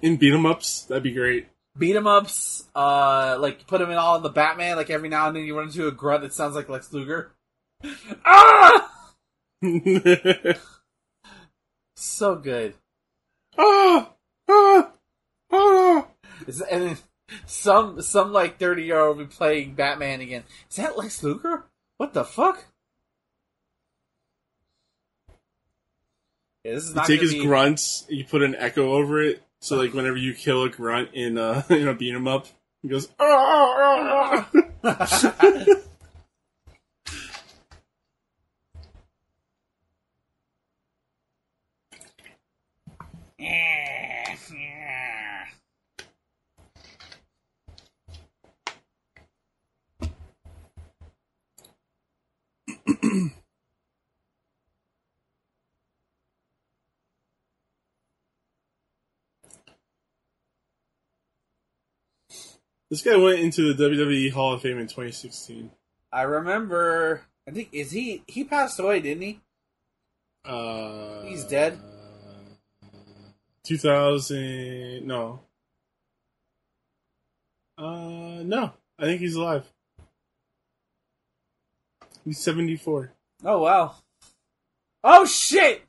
In 0.00 0.16
beat 0.16 0.32
'em 0.32 0.46
ups, 0.46 0.84
that'd 0.84 1.02
be 1.02 1.12
great. 1.12 1.46
Beat 1.76 1.94
'em 1.94 2.06
ups, 2.06 2.64
uh, 2.74 3.36
like 3.38 3.66
put 3.66 3.80
them 3.80 3.90
in 3.90 3.98
all 3.98 4.16
in 4.16 4.22
the 4.22 4.30
Batman. 4.30 4.76
Like 4.76 4.88
every 4.88 5.10
now 5.10 5.26
and 5.26 5.36
then 5.36 5.44
you 5.44 5.54
run 5.54 5.66
into 5.66 5.86
a 5.88 5.92
grunt 5.92 6.22
that 6.22 6.32
sounds 6.32 6.54
like 6.54 6.70
Lex 6.70 6.90
Luger. 6.90 7.32
Ah! 8.24 8.90
So 11.96 12.34
good. 12.34 12.74
ah, 13.58 14.10
ah, 14.48 14.90
ah. 15.52 16.06
Is, 16.46 16.62
and 16.62 16.82
then 16.82 16.98
some 17.44 18.00
some 18.00 18.32
like 18.32 18.58
thirty 18.58 18.84
year 18.84 19.00
old 19.00 19.18
will 19.18 19.26
be 19.26 19.30
playing 19.30 19.74
Batman 19.74 20.22
again. 20.22 20.44
Is 20.70 20.76
that 20.76 20.96
Lex 20.96 21.22
Luger? 21.22 21.64
What 21.96 22.12
the 22.12 22.24
fuck? 22.24 22.64
Yeah, 26.64 26.74
this 26.74 26.84
is 26.88 26.94
You 26.94 27.02
take 27.06 27.20
his 27.20 27.34
be... 27.34 27.44
grunts, 27.44 28.06
you 28.08 28.24
put 28.24 28.42
an 28.42 28.54
echo 28.56 28.92
over 28.92 29.22
it, 29.22 29.42
so 29.60 29.76
like 29.76 29.92
whenever 29.92 30.16
you 30.16 30.34
kill 30.34 30.64
a 30.64 30.70
grunt 30.70 31.10
in 31.12 31.38
uh 31.38 31.62
in 31.70 31.86
a 31.88 31.94
beat 31.94 32.14
'em 32.14 32.26
up, 32.26 32.46
he 32.82 32.88
goes. 32.88 33.08
"Ah, 33.20 34.46
ah, 34.46 34.50
ah." 34.84 35.64
This 62.94 63.02
guy 63.02 63.16
went 63.16 63.40
into 63.40 63.74
the 63.74 63.88
WWE 63.88 64.30
Hall 64.30 64.52
of 64.52 64.62
Fame 64.62 64.78
in 64.78 64.86
2016. 64.86 65.68
I 66.12 66.22
remember. 66.22 67.22
I 67.44 67.50
think 67.50 67.70
is 67.72 67.90
he 67.90 68.22
he 68.28 68.44
passed 68.44 68.78
away, 68.78 69.00
didn't 69.00 69.22
he? 69.24 69.40
Uh, 70.44 71.22
He's 71.24 71.42
dead? 71.42 71.76
2000. 73.64 75.04
No. 75.04 75.40
Uh, 77.76 78.44
no. 78.44 78.72
I 78.96 79.02
think 79.02 79.20
he's 79.20 79.34
alive. 79.34 79.64
He's 82.24 82.38
74. 82.38 83.10
Oh 83.44 83.58
wow. 83.58 83.96
Oh 85.02 85.24
shit. 85.24 85.82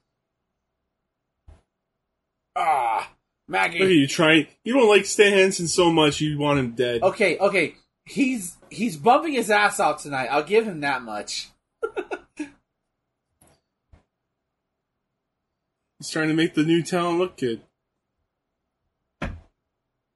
Ah, 2.55 3.11
Look 3.47 3.59
at 3.59 3.71
Maggie. 3.73 3.95
you 3.95 4.07
trying. 4.07 4.47
You 4.63 4.73
don't 4.73 4.89
like 4.89 5.05
Stan 5.05 5.33
Hansen 5.33 5.67
so 5.67 5.91
much, 5.91 6.21
you 6.21 6.37
want 6.37 6.59
him 6.59 6.71
dead. 6.71 7.03
Okay, 7.03 7.37
okay. 7.37 7.75
He's 8.05 8.57
he's 8.69 8.97
bumping 8.97 9.33
his 9.33 9.49
ass 9.49 9.79
out 9.79 9.99
tonight. 9.99 10.27
I'll 10.31 10.43
give 10.43 10.65
him 10.65 10.81
that 10.81 11.01
much. 11.01 11.49
He's 15.99 16.09
trying 16.09 16.27
to 16.27 16.33
make 16.33 16.53
the 16.53 16.63
new 16.63 16.83
talent 16.83 17.19
look 17.19 17.37
good. 17.37 17.61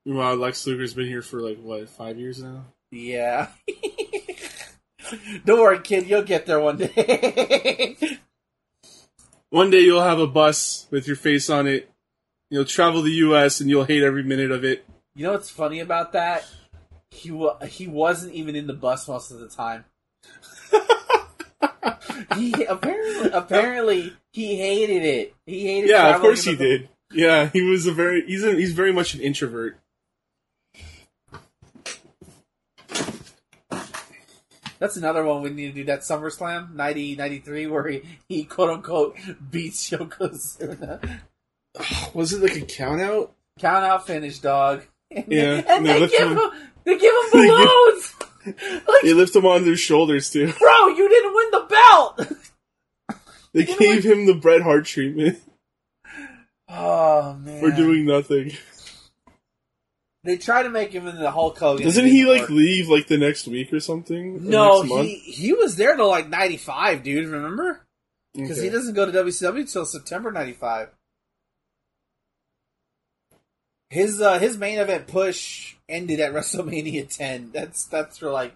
Meanwhile, 0.06 0.36
Lex 0.36 0.68
Luger's 0.68 0.94
been 0.94 1.08
here 1.08 1.22
for 1.22 1.40
like, 1.40 1.58
what, 1.60 1.90
five 1.90 2.20
years 2.20 2.44
now? 2.44 2.66
Yeah. 2.92 3.48
Don't 5.46 5.60
worry, 5.60 5.80
kid. 5.80 6.08
You'll 6.08 6.24
get 6.24 6.46
there 6.46 6.60
one 6.60 6.78
day. 6.78 7.98
One 9.52 9.72
day 9.72 9.80
you'll 9.80 10.04
have 10.04 10.20
a 10.20 10.28
bus 10.28 10.86
with 10.92 11.08
your 11.08 11.16
face 11.16 11.50
on 11.50 11.66
it. 11.66 11.90
You'll 12.50 12.66
travel 12.66 13.02
the 13.02 13.12
U.S. 13.12 13.60
and 13.62 13.70
you'll 13.70 13.86
hate 13.86 14.04
every 14.04 14.24
minute 14.24 14.52
of 14.52 14.64
it. 14.64 14.86
you 15.16 15.26
know 15.26 15.34
what's 15.34 15.50
funny 15.50 15.80
about 15.80 16.14
that? 16.14 16.46
He 17.12 17.32
wa- 17.32 17.60
he 17.66 17.88
wasn't 17.88 18.34
even 18.34 18.56
in 18.56 18.68
the 18.68 18.74
bus 18.74 19.08
most 19.08 19.32
of 19.32 19.40
the 19.40 19.48
time. 19.48 19.86
he 22.38 22.64
apparently 22.66 23.32
apparently 23.32 24.14
he 24.34 24.56
hated 24.58 25.04
it. 25.04 25.36
He 25.46 25.66
hated. 25.68 25.90
Yeah, 25.90 26.16
of 26.16 26.22
course 26.22 26.44
he 26.44 26.56
the- 26.56 26.64
did. 26.64 26.90
Yeah, 27.12 27.50
he 27.52 27.62
was 27.64 27.88
a 27.88 27.92
very 27.92 28.26
he's 28.28 28.44
a, 28.44 28.54
he's 28.54 28.74
very 28.74 28.94
much 28.94 29.14
an 29.16 29.22
introvert. 29.22 29.78
That's 34.78 34.96
another 34.96 35.26
one 35.26 35.42
we 35.42 35.50
need 35.50 35.68
to 35.68 35.74
do. 35.74 35.84
That 35.86 36.02
SummerSlam 36.02 36.74
90, 36.74 37.16
93, 37.18 37.68
where 37.68 37.88
he, 37.90 38.02
he 38.30 38.44
quote 38.46 38.70
unquote 38.70 39.18
beats 39.52 39.90
Yokozuna. 39.90 41.20
Was 42.14 42.34
it 42.34 42.42
like 42.42 42.56
a 42.56 42.62
count 42.66 43.02
out? 43.02 43.34
Count 43.60 43.86
out 43.86 44.06
finish, 44.08 44.40
dog. 44.40 44.84
And, 45.12 45.26
Yeah, 45.28 45.54
and 45.56 45.68
and 45.68 45.86
they 45.88 46.00
they 46.02 46.08
give 46.08 46.30
him- 46.32 46.38
him 46.38 46.50
they 46.84 46.98
give 46.98 47.14
him 47.14 47.30
They 47.34 47.48
balloons. 47.48 48.14
like, 48.46 49.02
They 49.04 49.14
lift 49.14 49.36
him 49.36 49.46
on 49.46 49.66
their 49.66 49.76
shoulders 49.76 50.30
too. 50.30 50.54
bro, 50.60 50.88
you 50.90 51.10
didn't 51.10 51.34
win 51.36 51.52
the 51.52 51.66
belt. 51.70 53.20
They 53.54 53.64
gave 53.66 54.04
him 54.04 54.28
the 54.28 54.36
Bret 54.36 54.62
Hart 54.62 54.86
treatment 54.86 55.40
Oh 56.68 57.34
man, 57.34 57.60
for 57.60 57.72
doing 57.72 58.06
nothing. 58.06 58.52
They 60.24 60.38
try 60.38 60.62
to 60.64 60.70
make 60.70 60.92
him 60.92 61.08
into 61.08 61.20
the 61.22 61.32
Hulk 61.32 61.58
Hogan. 61.58 61.86
Doesn't 61.86 62.06
he 62.06 62.26
like 62.26 62.42
work. 62.42 62.50
leave 62.52 62.88
like 62.90 63.08
the 63.08 63.18
next 63.18 63.48
week 63.48 63.74
or 63.74 63.80
something? 63.80 64.36
Or 64.36 64.40
No, 64.42 64.78
next 64.82 64.90
month? 64.90 65.08
he 65.08 65.16
he 65.18 65.54
was 65.54 65.76
there 65.76 65.96
till 65.96 66.08
like 66.10 66.30
ninety 66.30 66.58
five, 66.58 67.02
dude. 67.02 67.28
Remember? 67.30 67.82
Because 68.36 68.60
Okay. 68.60 68.68
he 68.68 68.70
doesn't 68.70 68.94
go 68.94 69.08
to 69.08 69.12
WCW 69.12 69.62
until 69.62 69.86
September 69.86 70.32
ninety 70.32 70.54
five. 70.54 70.90
His 73.90 74.22
uh, 74.22 74.40
his 74.40 74.58
main 74.58 74.80
event 74.80 75.08
push 75.08 75.76
ended 75.88 76.20
at 76.20 76.34
WrestleMania 76.34 77.16
ten. 77.16 77.52
That's 77.54 77.86
that's 77.86 78.18
for 78.18 78.32
like 78.32 78.56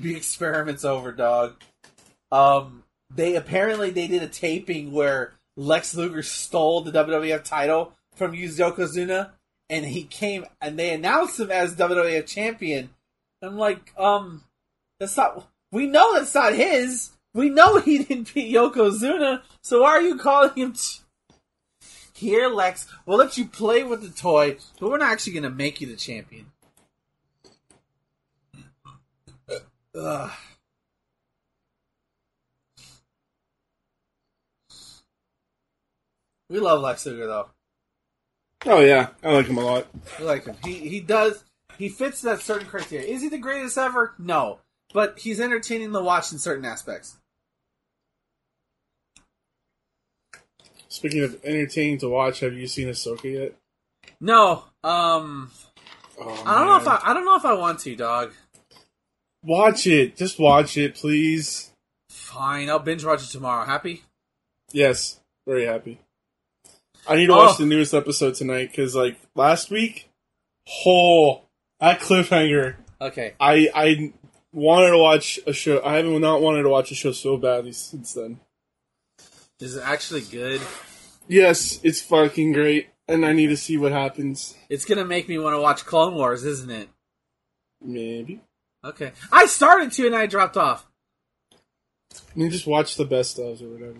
the 0.00 0.16
experiment's 0.16 0.84
over, 0.84 1.12
dog. 1.12 1.56
Um, 2.30 2.84
they 3.14 3.36
apparently 3.36 3.90
they 3.90 4.06
did 4.06 4.22
a 4.22 4.28
taping 4.28 4.92
where 4.92 5.34
Lex 5.56 5.94
Luger 5.94 6.22
stole 6.22 6.82
the 6.82 6.92
WWF 6.92 7.42
title 7.44 7.92
from 8.14 8.32
Yokozuna, 8.32 9.30
and 9.68 9.86
he 9.86 10.04
came 10.04 10.44
and 10.60 10.78
they 10.78 10.92
announced 10.92 11.40
him 11.40 11.50
as 11.50 11.74
WWF 11.74 12.26
champion. 12.26 12.90
I'm 13.42 13.56
like, 13.56 13.92
um, 13.98 14.44
that's 14.98 15.16
not. 15.16 15.48
We 15.70 15.86
know 15.86 16.14
that's 16.14 16.34
not 16.34 16.54
his. 16.54 17.10
We 17.34 17.50
know 17.50 17.78
he 17.78 17.98
didn't 18.04 18.32
beat 18.34 18.54
Yokozuna. 18.54 19.42
So 19.62 19.82
why 19.82 19.90
are 19.90 20.02
you 20.02 20.16
calling 20.16 20.54
him? 20.56 20.72
T- 20.72 21.00
Here, 22.18 22.48
Lex, 22.48 22.88
we'll 23.06 23.16
let 23.16 23.38
you 23.38 23.46
play 23.46 23.84
with 23.84 24.02
the 24.02 24.08
toy, 24.08 24.56
but 24.80 24.90
we're 24.90 24.98
not 24.98 25.12
actually 25.12 25.34
going 25.34 25.44
to 25.44 25.50
make 25.50 25.80
you 25.80 25.86
the 25.86 25.94
champion. 25.94 26.46
Ugh. 29.94 30.30
We 36.50 36.58
love 36.58 36.80
Lex 36.80 37.06
Luger 37.06 37.26
though. 37.28 37.50
Oh 38.66 38.80
yeah, 38.80 39.10
I 39.22 39.34
like 39.34 39.46
him 39.46 39.58
a 39.58 39.60
lot. 39.60 39.86
We 40.18 40.24
like 40.24 40.44
him. 40.44 40.56
He 40.64 40.74
he 40.88 40.98
does 40.98 41.44
he 41.76 41.88
fits 41.88 42.22
that 42.22 42.40
certain 42.40 42.66
criteria. 42.66 43.06
Is 43.06 43.22
he 43.22 43.28
the 43.28 43.38
greatest 43.38 43.78
ever? 43.78 44.14
No. 44.18 44.58
But 44.92 45.20
he's 45.20 45.40
entertaining 45.40 45.92
to 45.92 46.00
watch 46.00 46.32
in 46.32 46.38
certain 46.38 46.64
aspects. 46.64 47.18
Speaking 50.88 51.22
of 51.22 51.38
entertaining 51.44 51.98
to 51.98 52.08
watch, 52.08 52.40
have 52.40 52.54
you 52.54 52.66
seen 52.66 52.88
Ahsoka 52.88 53.24
yet? 53.32 53.54
No. 54.20 54.64
Um 54.82 55.50
Oh, 56.20 56.42
I 56.46 56.58
don't 56.58 56.66
know 56.66 56.76
if 56.76 56.88
I 56.88 57.00
I 57.10 57.14
don't 57.14 57.24
know 57.24 57.36
if 57.36 57.44
I 57.44 57.52
want 57.54 57.78
to, 57.80 57.94
dog. 57.94 58.32
watch 59.42 59.86
it. 59.86 60.16
Just 60.16 60.38
watch 60.38 60.76
it, 60.76 60.94
please. 60.96 61.70
Fine, 62.10 62.68
I'll 62.70 62.78
binge 62.80 63.04
watch 63.04 63.22
it 63.22 63.30
tomorrow. 63.30 63.64
Happy? 63.64 64.02
Yes, 64.72 65.20
very 65.46 65.64
happy. 65.66 65.98
I 67.06 67.16
need 67.16 67.26
to 67.26 67.32
Oh. 67.34 67.36
watch 67.46 67.58
the 67.58 67.66
newest 67.66 67.94
episode 67.94 68.34
tonight 68.34 68.70
because, 68.70 68.94
like 68.94 69.16
last 69.34 69.70
week, 69.70 70.08
whole 70.66 71.44
that 71.80 72.00
cliffhanger. 72.00 72.76
Okay. 73.00 73.34
I 73.38 73.68
I 73.74 74.12
wanted 74.52 74.90
to 74.90 74.98
watch 74.98 75.38
a 75.46 75.52
show. 75.52 75.80
I 75.84 75.96
haven't 75.96 76.20
not 76.20 76.40
wanted 76.42 76.62
to 76.64 76.68
watch 76.68 76.90
a 76.90 76.94
show 76.96 77.12
so 77.12 77.36
badly 77.36 77.72
since 77.72 78.12
then. 78.14 78.40
Is 79.60 79.76
it 79.76 79.82
actually 79.84 80.20
good? 80.22 80.60
Yes, 81.26 81.80
it's 81.82 82.00
fucking 82.00 82.52
great, 82.52 82.88
and 83.08 83.26
I 83.26 83.32
need 83.32 83.48
to 83.48 83.56
see 83.56 83.76
what 83.76 83.92
happens. 83.92 84.56
It's 84.68 84.84
gonna 84.84 85.04
make 85.04 85.28
me 85.28 85.38
want 85.38 85.54
to 85.54 85.60
watch 85.60 85.84
Clone 85.84 86.14
Wars, 86.14 86.44
isn't 86.44 86.70
it? 86.70 86.88
Maybe. 87.82 88.40
Okay. 88.84 89.12
I 89.32 89.46
started 89.46 89.92
to 89.92 90.06
and 90.06 90.16
I 90.16 90.26
dropped 90.26 90.56
off. 90.56 90.86
You 92.34 92.48
just 92.48 92.66
watch 92.66 92.96
the 92.96 93.04
best 93.04 93.36
ofs 93.38 93.62
or 93.62 93.68
whatever. 93.68 93.98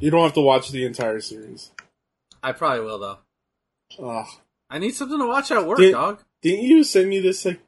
You 0.00 0.10
don't 0.10 0.22
have 0.22 0.34
to 0.34 0.40
watch 0.40 0.70
the 0.70 0.84
entire 0.84 1.20
series. 1.20 1.70
I 2.42 2.52
probably 2.52 2.84
will 2.84 2.98
though. 2.98 3.18
Ugh. 3.98 4.26
I 4.70 4.78
need 4.78 4.94
something 4.94 5.18
to 5.18 5.26
watch 5.26 5.50
at 5.50 5.66
work, 5.66 5.78
Did- 5.78 5.92
dog. 5.92 6.22
Didn't 6.40 6.64
you 6.64 6.84
send 6.84 7.08
me 7.08 7.20
this 7.20 7.44
like 7.44 7.60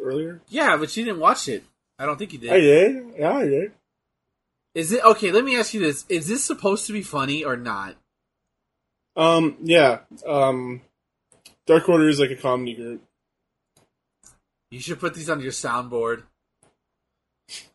earlier? 0.00 0.40
Yeah, 0.48 0.76
but 0.76 0.96
you 0.96 1.04
didn't 1.04 1.20
watch 1.20 1.46
it. 1.48 1.62
I 1.98 2.06
don't 2.06 2.16
think 2.16 2.32
you 2.32 2.38
did. 2.38 2.50
I 2.50 2.60
did. 2.60 3.14
Yeah, 3.18 3.32
I 3.32 3.44
did. 3.44 3.72
Is 4.78 4.92
it 4.92 5.04
okay? 5.04 5.32
Let 5.32 5.44
me 5.44 5.58
ask 5.58 5.74
you 5.74 5.80
this: 5.80 6.06
Is 6.08 6.28
this 6.28 6.44
supposed 6.44 6.86
to 6.86 6.92
be 6.92 7.02
funny 7.02 7.42
or 7.42 7.56
not? 7.56 7.96
Um, 9.16 9.56
yeah. 9.64 10.02
Um, 10.24 10.82
Dark 11.66 11.88
Order 11.88 12.08
is 12.08 12.20
like 12.20 12.30
a 12.30 12.36
comedy 12.36 12.74
group. 12.74 13.02
You 14.70 14.78
should 14.78 15.00
put 15.00 15.14
these 15.14 15.28
on 15.28 15.40
your 15.40 15.50
soundboard. 15.50 16.22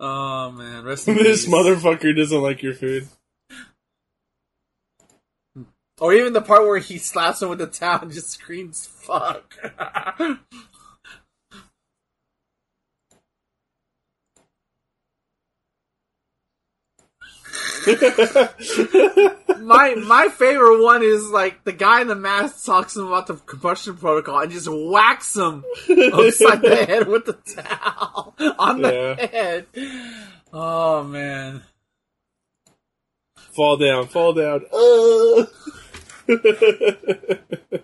oh 0.00 0.50
man, 0.50 0.84
rest 0.84 1.08
in 1.08 1.14
this 1.16 1.46
peace. 1.46 1.54
motherfucker 1.54 2.14
doesn't 2.14 2.42
like 2.42 2.62
your 2.62 2.74
food. 2.74 3.08
Or 5.98 6.12
even 6.12 6.34
the 6.34 6.42
part 6.42 6.66
where 6.66 6.76
he 6.76 6.98
slaps 6.98 7.40
him 7.40 7.48
with 7.48 7.60
the 7.60 7.68
towel 7.68 8.02
and 8.02 8.12
just 8.12 8.32
screams 8.32 8.84
"fuck." 8.86 9.56
my 19.60 19.94
my 19.94 20.28
favorite 20.28 20.82
one 20.82 21.02
is 21.02 21.28
like 21.30 21.62
the 21.64 21.72
guy 21.72 22.00
in 22.00 22.08
the 22.08 22.14
mask 22.16 22.64
talks 22.66 22.94
to 22.94 23.00
him 23.02 23.06
about 23.08 23.26
the 23.28 23.34
combustion 23.34 23.96
protocol 23.96 24.40
and 24.40 24.50
just 24.50 24.66
whacks 24.68 25.36
him 25.36 25.64
upside 26.12 26.62
the 26.62 26.84
head 26.88 27.06
with 27.08 27.26
the 27.26 27.34
towel 27.34 28.34
on 28.58 28.82
the 28.82 28.92
Yeah. 29.18 29.26
head. 29.26 29.66
Oh 30.52 31.04
man. 31.04 31.62
fall 33.52 33.76
down, 33.76 34.08
fall 34.08 34.32
down. 34.32 34.64
Uh. 34.72 35.46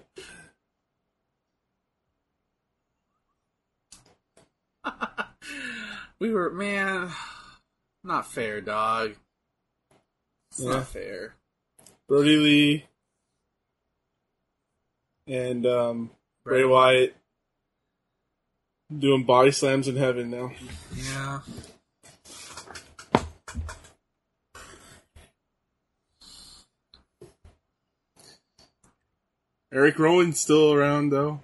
We 6.19 6.31
were 6.33 6.51
man 6.51 7.11
not 8.05 8.31
fair, 8.31 8.61
dog. 8.61 9.17
It's 10.53 10.61
Yeah. 10.61 10.71
not 10.73 10.87
fair. 10.87 11.35
Brodie 12.07 12.37
Lee 12.37 12.85
and 15.27 15.65
um, 15.65 16.11
Bray 16.45 16.63
Wyatt 16.63 17.17
doing 18.95 19.25
body 19.25 19.51
slams 19.51 19.89
in 19.89 19.97
heaven 19.97 20.31
now. 20.31 20.53
Yeah. 20.95 21.41
Eric 29.73 29.99
Rowan's 29.99 30.39
still 30.39 30.73
around 30.73 31.11
though. 31.11 31.41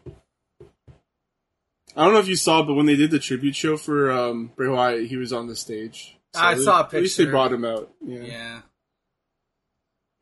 I 1.96 2.04
don't 2.04 2.12
know 2.12 2.20
if 2.20 2.28
you 2.28 2.36
saw, 2.36 2.62
but 2.62 2.74
when 2.74 2.86
they 2.86 2.94
did 2.96 3.10
the 3.10 3.18
tribute 3.18 3.56
show 3.56 3.76
for 3.76 4.10
um, 4.12 4.52
Bray 4.54 4.68
Wyatt, 4.68 5.06
he 5.08 5.16
was 5.16 5.32
on 5.32 5.48
the 5.48 5.56
stage. 5.56 6.16
I 6.34 6.52
at 6.52 6.60
saw 6.60 6.80
a 6.80 6.82
least- 6.82 6.94
At 6.94 7.02
least 7.02 7.18
they 7.18 7.24
brought 7.24 7.52
him 7.52 7.64
out. 7.64 7.90
Yeah. 8.04 8.20
Yeah. 8.20 8.60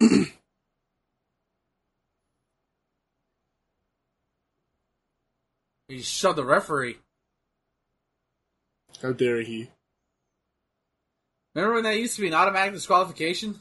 he 5.88 6.02
shoved 6.02 6.38
the 6.38 6.44
referee. 6.44 6.98
How 9.02 9.12
dare 9.12 9.42
he? 9.42 9.70
Remember 11.54 11.74
when 11.74 11.84
that 11.84 11.98
used 11.98 12.16
to 12.16 12.22
be 12.22 12.28
an 12.28 12.34
automatic 12.34 12.74
disqualification? 12.74 13.60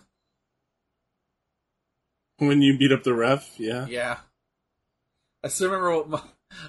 When 2.38 2.62
you 2.62 2.78
beat 2.78 2.92
up 2.92 3.04
the 3.04 3.14
ref, 3.14 3.58
yeah. 3.58 3.86
Yeah. 3.86 4.18
I 5.44 5.48
still 5.48 5.70
remember 5.70 5.96
what 5.96 6.10
my- 6.10 6.22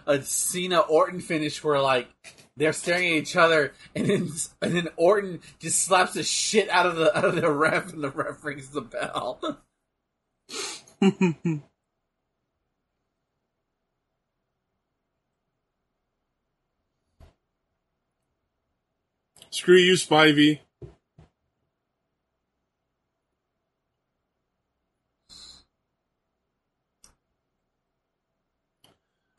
a 0.06 0.22
Cena 0.22 0.80
Orton 0.80 1.20
finish 1.20 1.62
where 1.62 1.80
like 1.80 2.08
they're 2.56 2.72
staring 2.72 3.08
at 3.08 3.22
each 3.22 3.36
other 3.36 3.72
and 3.94 4.06
then 4.06 4.30
and 4.62 4.74
then 4.74 4.88
Orton 4.96 5.40
just 5.58 5.84
slaps 5.84 6.14
the 6.14 6.22
shit 6.22 6.68
out 6.70 6.86
of 6.86 6.96
the 6.96 7.16
out 7.16 7.24
of 7.24 7.36
the 7.36 7.50
ref 7.50 7.92
and 7.92 8.02
the 8.02 8.10
ref 8.10 8.44
rings 8.44 8.70
the 8.70 8.80
bell. 8.80 9.60
Screw 19.50 19.76
you, 19.78 19.94
Spivey. 19.94 20.60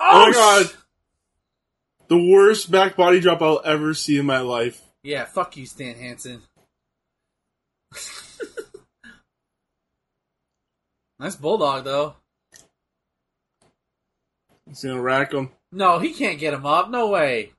Oh 0.09 0.27
my 0.27 0.31
god! 0.31 0.67
The 2.07 2.17
worst 2.31 2.71
back 2.71 2.95
body 2.95 3.19
drop 3.19 3.41
I'll 3.41 3.61
ever 3.65 3.93
see 3.93 4.17
in 4.17 4.25
my 4.25 4.39
life. 4.39 4.81
Yeah, 5.03 5.25
fuck 5.25 5.57
you, 5.57 5.65
Stan 5.65 5.95
Hansen. 5.95 6.41
nice 11.19 11.35
bulldog 11.35 11.83
though. 11.83 12.15
He's 14.65 14.83
gonna 14.83 15.01
rack 15.01 15.33
him. 15.33 15.51
No, 15.71 15.99
he 15.99 16.13
can't 16.13 16.39
get 16.39 16.53
him 16.53 16.65
up. 16.65 16.89
No 16.89 17.07
way. 17.09 17.51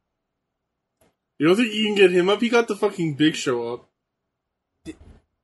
You 1.38 1.46
don't 1.46 1.56
think 1.56 1.74
you 1.74 1.86
can 1.86 1.94
get 1.94 2.10
him 2.10 2.28
up? 2.28 2.40
He 2.40 2.48
got 2.48 2.66
the 2.68 2.76
fucking 2.76 3.14
Big 3.14 3.34
Show 3.34 3.74
up. 3.74 3.84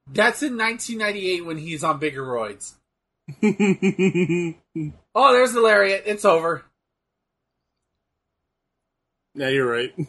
That's 0.07 0.43
in 0.43 0.59
1998 0.59 1.45
when 1.45 1.57
he's 1.57 1.85
on 1.85 1.99
bigger 1.99 2.23
roids. 2.23 2.75
Oh, 5.17 5.33
there's 5.33 5.53
the 5.53 5.61
lariat. 5.61 6.03
It's 6.07 6.25
over. 6.25 6.65
You're 9.35 9.71
right. 9.71 9.93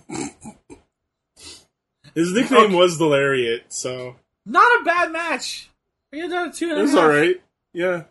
His 2.15 2.31
nickname 2.31 2.65
Okay. 2.65 2.76
was 2.76 2.97
the 2.97 3.06
Lariat, 3.06 3.65
so 3.73 4.15
Not 4.45 4.81
a 4.81 4.84
bad 4.85 5.11
match. 5.11 5.69
You 6.11 6.30
done 6.30 6.49
a 6.49 6.53
two 6.53 6.69
and 6.69 6.80
it 6.80 6.81
was 6.84 6.95
alright. 6.95 7.41
Yeah. 7.73 8.03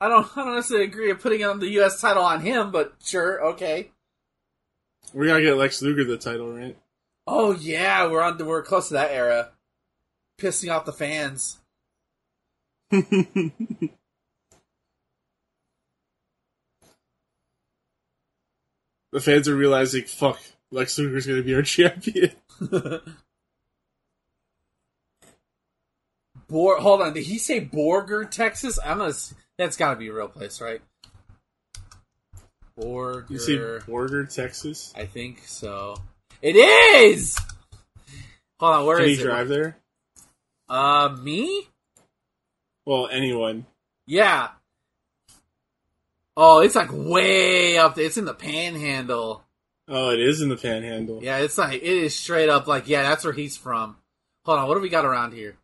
I 0.00 0.08
don't. 0.08 0.26
I 0.36 0.44
don't 0.44 0.54
necessarily 0.54 0.86
agree 0.86 1.08
with 1.12 1.20
putting 1.20 1.44
on 1.44 1.58
the 1.58 1.68
U.S. 1.72 2.00
title 2.00 2.22
on 2.22 2.40
him, 2.40 2.70
but 2.70 2.94
sure, 3.04 3.44
okay. 3.52 3.90
We 5.12 5.26
gotta 5.26 5.42
get 5.42 5.56
Lex 5.56 5.82
Luger 5.82 6.04
the 6.04 6.16
title, 6.16 6.52
right? 6.52 6.76
Oh 7.26 7.52
yeah, 7.52 8.06
we're 8.06 8.22
on. 8.22 8.38
We're 8.38 8.62
close 8.62 8.88
to 8.88 8.94
that 8.94 9.10
era. 9.10 9.50
Pissing 10.38 10.72
off 10.74 10.84
the 10.86 10.92
fans. 10.92 11.58
the 19.12 19.20
fans 19.20 19.48
are 19.48 19.56
realizing, 19.56 20.04
fuck, 20.04 20.38
Lex 20.70 20.98
Luger's 20.98 21.26
gonna 21.26 21.42
be 21.42 21.54
our 21.54 21.62
champion. 21.64 22.32
Bor. 26.48 26.76
Hold 26.78 27.02
on. 27.02 27.12
Did 27.14 27.24
he 27.24 27.38
say 27.38 27.60
Borger, 27.64 28.28
Texas? 28.28 28.78
I'm 28.84 28.98
gonna. 28.98 29.10
s- 29.10 29.34
That's 29.58 29.76
got 29.76 29.90
to 29.90 29.96
be 29.96 30.08
a 30.08 30.12
real 30.12 30.28
place, 30.28 30.60
right? 30.60 30.80
Borger. 32.78 33.30
You 33.30 33.38
see 33.38 33.56
Borger, 33.56 34.32
Texas? 34.32 34.92
I 34.96 35.06
think 35.06 35.42
so. 35.46 35.96
It 36.42 36.56
is. 36.56 37.38
Hold 38.58 38.74
on. 38.74 38.86
Where 38.86 38.96
Can 38.98 39.06
is 39.10 39.18
he 39.18 39.22
it? 39.22 39.26
drive 39.26 39.48
there? 39.48 39.76
Uh, 40.68 41.16
me? 41.22 41.68
Well, 42.86 43.08
anyone. 43.08 43.66
Yeah. 44.06 44.48
Oh, 46.42 46.60
it's 46.60 46.74
like 46.74 46.88
way 46.90 47.76
up. 47.76 47.96
There. 47.96 48.06
It's 48.06 48.16
in 48.16 48.24
the 48.24 48.32
Panhandle. 48.32 49.44
Oh, 49.88 50.08
it 50.10 50.20
is 50.20 50.40
in 50.40 50.48
the 50.48 50.56
Panhandle. 50.56 51.22
Yeah, 51.22 51.36
it's 51.38 51.58
like 51.58 51.74
it 51.74 51.82
is 51.82 52.16
straight 52.16 52.48
up. 52.48 52.66
Like, 52.66 52.88
yeah, 52.88 53.02
that's 53.02 53.24
where 53.24 53.34
he's 53.34 53.58
from. 53.58 53.98
Hold 54.46 54.58
on. 54.58 54.66
What 54.68 54.74
do 54.76 54.80
we 54.80 54.88
got 54.88 55.04
around 55.04 55.34
here? 55.34 55.56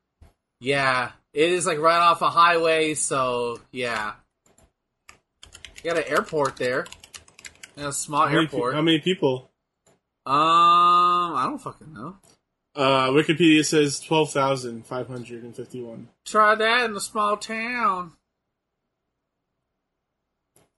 Yeah, 0.60 1.12
it 1.32 1.50
is 1.50 1.64
like 1.64 1.78
right 1.78 1.96
off 1.98 2.20
a 2.20 2.28
highway. 2.28 2.92
So 2.92 3.58
yeah, 3.72 4.12
you 5.82 5.90
got 5.90 5.96
an 5.96 6.04
airport 6.08 6.56
there. 6.56 6.86
Yeah, 7.76 7.88
a 7.88 7.92
small 7.92 8.26
How 8.26 8.34
many, 8.34 8.40
airport. 8.42 8.74
how 8.74 8.82
many 8.82 8.98
people? 8.98 9.50
Um, 10.26 10.34
I 10.34 11.44
don't 11.46 11.58
fucking 11.58 11.94
know. 11.94 12.16
Uh, 12.74 13.08
Wikipedia 13.10 13.64
says 13.64 13.98
12,551. 14.00 16.08
Try 16.26 16.54
that 16.56 16.90
in 16.90 16.96
a 16.96 17.00
small 17.00 17.38
town. 17.38 18.12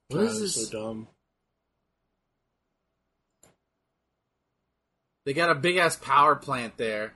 What 0.09 0.21
God, 0.21 0.27
is 0.31 0.39
this? 0.39 0.69
so 0.69 0.79
dumb. 0.79 1.07
They 5.25 5.33
got 5.33 5.51
a 5.51 5.55
big 5.55 5.77
ass 5.77 5.95
power 5.95 6.35
plant 6.35 6.77
there. 6.77 7.13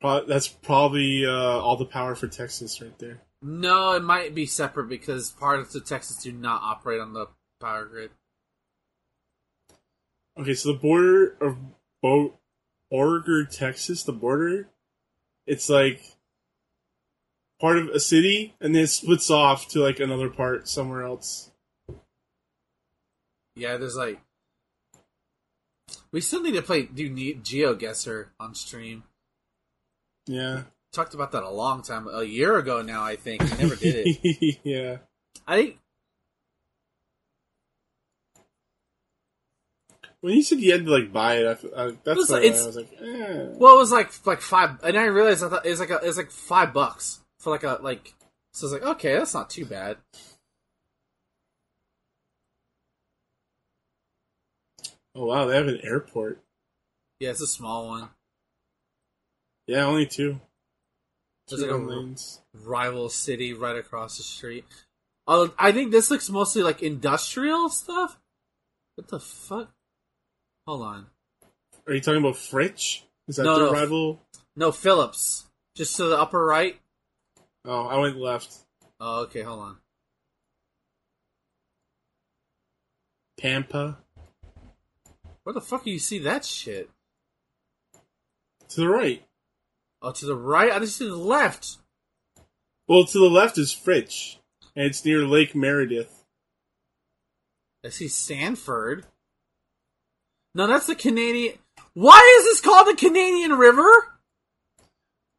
Pro- 0.00 0.26
that's 0.26 0.48
probably 0.48 1.24
uh, 1.24 1.30
all 1.30 1.76
the 1.76 1.84
power 1.84 2.16
for 2.16 2.26
Texas 2.26 2.80
right 2.80 2.98
there. 2.98 3.22
No, 3.40 3.92
it 3.92 4.02
might 4.02 4.34
be 4.34 4.46
separate 4.46 4.88
because 4.88 5.30
parts 5.30 5.76
of 5.76 5.84
Texas 5.84 6.16
do 6.22 6.32
not 6.32 6.60
operate 6.62 7.00
on 7.00 7.12
the 7.12 7.26
power 7.60 7.84
grid. 7.84 8.10
Okay, 10.36 10.54
so 10.54 10.72
the 10.72 10.78
border 10.78 11.36
of 11.40 11.56
Bo- 12.02 12.38
Borger, 12.92 13.48
Texas, 13.48 14.02
the 14.02 14.12
border, 14.12 14.68
it's 15.46 15.68
like 15.68 16.02
part 17.60 17.78
of 17.78 17.88
a 17.88 18.00
city, 18.00 18.54
and 18.60 18.74
then 18.74 18.84
it 18.84 18.88
splits 18.88 19.30
off 19.30 19.68
to 19.68 19.80
like 19.80 20.00
another 20.00 20.28
part 20.30 20.68
somewhere 20.68 21.02
else. 21.02 21.50
Yeah, 23.56 23.76
there's 23.76 23.96
like 23.96 24.20
we 26.12 26.20
still 26.20 26.42
need 26.42 26.54
to 26.54 26.62
play 26.62 26.82
do 26.82 27.08
ne- 27.10 27.34
GeoGuessr 27.34 28.26
on 28.40 28.54
stream. 28.54 29.02
Yeah. 30.26 30.62
Talked 30.92 31.14
about 31.14 31.32
that 31.32 31.42
a 31.42 31.50
long 31.50 31.82
time, 31.82 32.08
a 32.10 32.22
year 32.22 32.56
ago 32.56 32.80
now. 32.82 33.02
I 33.04 33.16
think 33.16 33.42
we 33.42 33.48
never 33.58 33.76
did 33.76 34.06
it. 34.06 34.58
yeah. 34.64 34.98
I 35.46 35.56
think 35.56 35.78
When 40.20 40.34
you 40.34 40.42
said 40.42 40.58
you 40.60 40.72
had 40.72 40.84
to 40.86 40.90
like 40.90 41.12
buy 41.12 41.36
it, 41.36 41.46
I, 41.76 41.82
I, 41.82 41.86
that's 42.04 42.18
Listen, 42.18 42.34
what 42.36 42.44
it's- 42.44 42.62
I 42.62 42.66
was 42.66 42.76
like. 42.76 42.92
Eh. 43.00 43.46
well, 43.56 43.74
it 43.76 43.78
was 43.78 43.92
like 43.92 44.26
like 44.26 44.40
five, 44.40 44.82
and 44.82 44.96
I 44.98 45.04
realized 45.04 45.44
I 45.44 45.48
thought 45.48 45.66
it 45.66 45.70
was 45.70 45.80
like 45.80 45.90
a, 45.90 45.96
it 45.96 46.06
was 46.06 46.16
like 46.16 46.30
five 46.30 46.72
bucks 46.72 47.20
for 47.48 47.68
like 47.68 47.80
a 47.80 47.82
like. 47.82 48.14
So 48.52 48.66
it's 48.66 48.72
like, 48.74 48.82
okay, 48.96 49.14
that's 49.16 49.34
not 49.34 49.50
too 49.50 49.64
bad. 49.64 49.96
Oh 55.14 55.26
wow, 55.26 55.46
they 55.46 55.56
have 55.56 55.68
an 55.68 55.80
airport. 55.82 56.40
Yeah, 57.20 57.30
it's 57.30 57.40
a 57.40 57.46
small 57.46 57.88
one. 57.88 58.08
Yeah, 59.66 59.84
only 59.84 60.06
two. 60.06 60.40
There's 61.48 61.62
Two 61.62 61.70
like 61.78 61.88
lanes. 61.88 62.40
rival 62.54 63.08
city 63.08 63.52
right 63.54 63.76
across 63.76 64.16
the 64.18 64.22
street. 64.22 64.64
Uh, 65.26 65.48
I 65.58 65.72
think 65.72 65.90
this 65.90 66.10
looks 66.10 66.30
mostly 66.30 66.62
like 66.62 66.82
industrial 66.82 67.68
stuff. 67.70 68.18
What 68.96 69.08
the 69.08 69.20
fuck? 69.20 69.70
Hold 70.66 70.82
on. 70.82 71.06
Are 71.86 71.94
you 71.94 72.00
talking 72.00 72.20
about 72.20 72.34
Fritch? 72.34 73.02
Is 73.28 73.36
that 73.36 73.44
No, 73.44 73.56
their 73.56 73.66
no. 73.66 73.72
rival? 73.72 74.22
No, 74.56 74.72
Phillips. 74.72 75.46
Just 75.74 75.96
to 75.96 76.04
the 76.04 76.18
upper 76.18 76.44
right. 76.44 76.78
Oh, 77.70 77.86
I 77.86 77.98
went 77.98 78.16
left. 78.16 78.56
Oh, 78.98 79.22
okay, 79.24 79.42
hold 79.42 79.60
on. 79.60 79.76
Pampa. 83.38 83.98
Where 85.44 85.52
the 85.52 85.60
fuck 85.60 85.84
do 85.84 85.90
you 85.90 85.98
see 85.98 86.18
that 86.20 86.44
shit? 86.44 86.90
to 88.70 88.80
the 88.80 88.88
right. 88.88 89.22
Oh, 90.00 90.12
to 90.12 90.26
the 90.26 90.36
right? 90.36 90.72
I 90.72 90.78
just 90.78 90.96
see 90.96 91.06
the 91.06 91.16
left. 91.16 91.78
Well, 92.86 93.04
to 93.04 93.18
the 93.18 93.26
left 93.26 93.58
is 93.58 93.74
Fritch, 93.74 94.36
and 94.76 94.86
it's 94.86 95.04
near 95.04 95.26
Lake 95.26 95.54
Meredith. 95.54 96.24
I 97.84 97.90
see 97.90 98.08
Sanford. 98.08 99.06
No, 100.54 100.66
that's 100.66 100.86
the 100.86 100.94
Canadian. 100.94 101.54
Why 101.94 102.38
is 102.38 102.44
this 102.44 102.60
called 102.60 102.88
the 102.88 102.96
Canadian 102.96 103.52
River? 103.52 104.17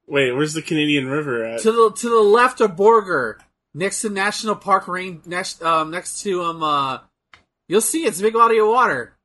Wait, 0.09 0.31
where's 0.31 0.53
the 0.53 0.61
Canadian 0.63 1.07
River 1.07 1.45
at? 1.45 1.61
To 1.61 1.71
the 1.71 1.91
to 1.91 2.09
the 2.09 2.19
left 2.19 2.61
of 2.61 2.71
Borger, 2.71 3.35
next 3.75 4.01
to 4.01 4.09
National 4.09 4.55
Park 4.55 4.87
Range, 4.87 5.23
next 5.27 5.61
um 5.61 5.91
next 5.91 6.23
to 6.23 6.41
um 6.41 6.63
uh, 6.63 6.99
you'll 7.67 7.79
see 7.79 8.05
it's 8.05 8.19
a 8.19 8.23
big 8.23 8.33
body 8.33 8.57
of 8.57 8.67
water. 8.67 9.15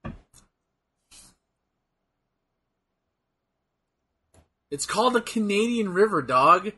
It's 4.70 4.85
called 4.85 5.15
the 5.15 5.23
Canadian 5.23 5.94
River, 5.94 6.20
dog. 6.20 6.73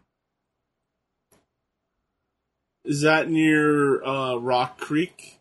Is 2.85 3.01
that 3.01 3.29
near 3.29 4.05
uh, 4.05 4.37
Rock 4.37 4.79
Creek? 4.79 5.41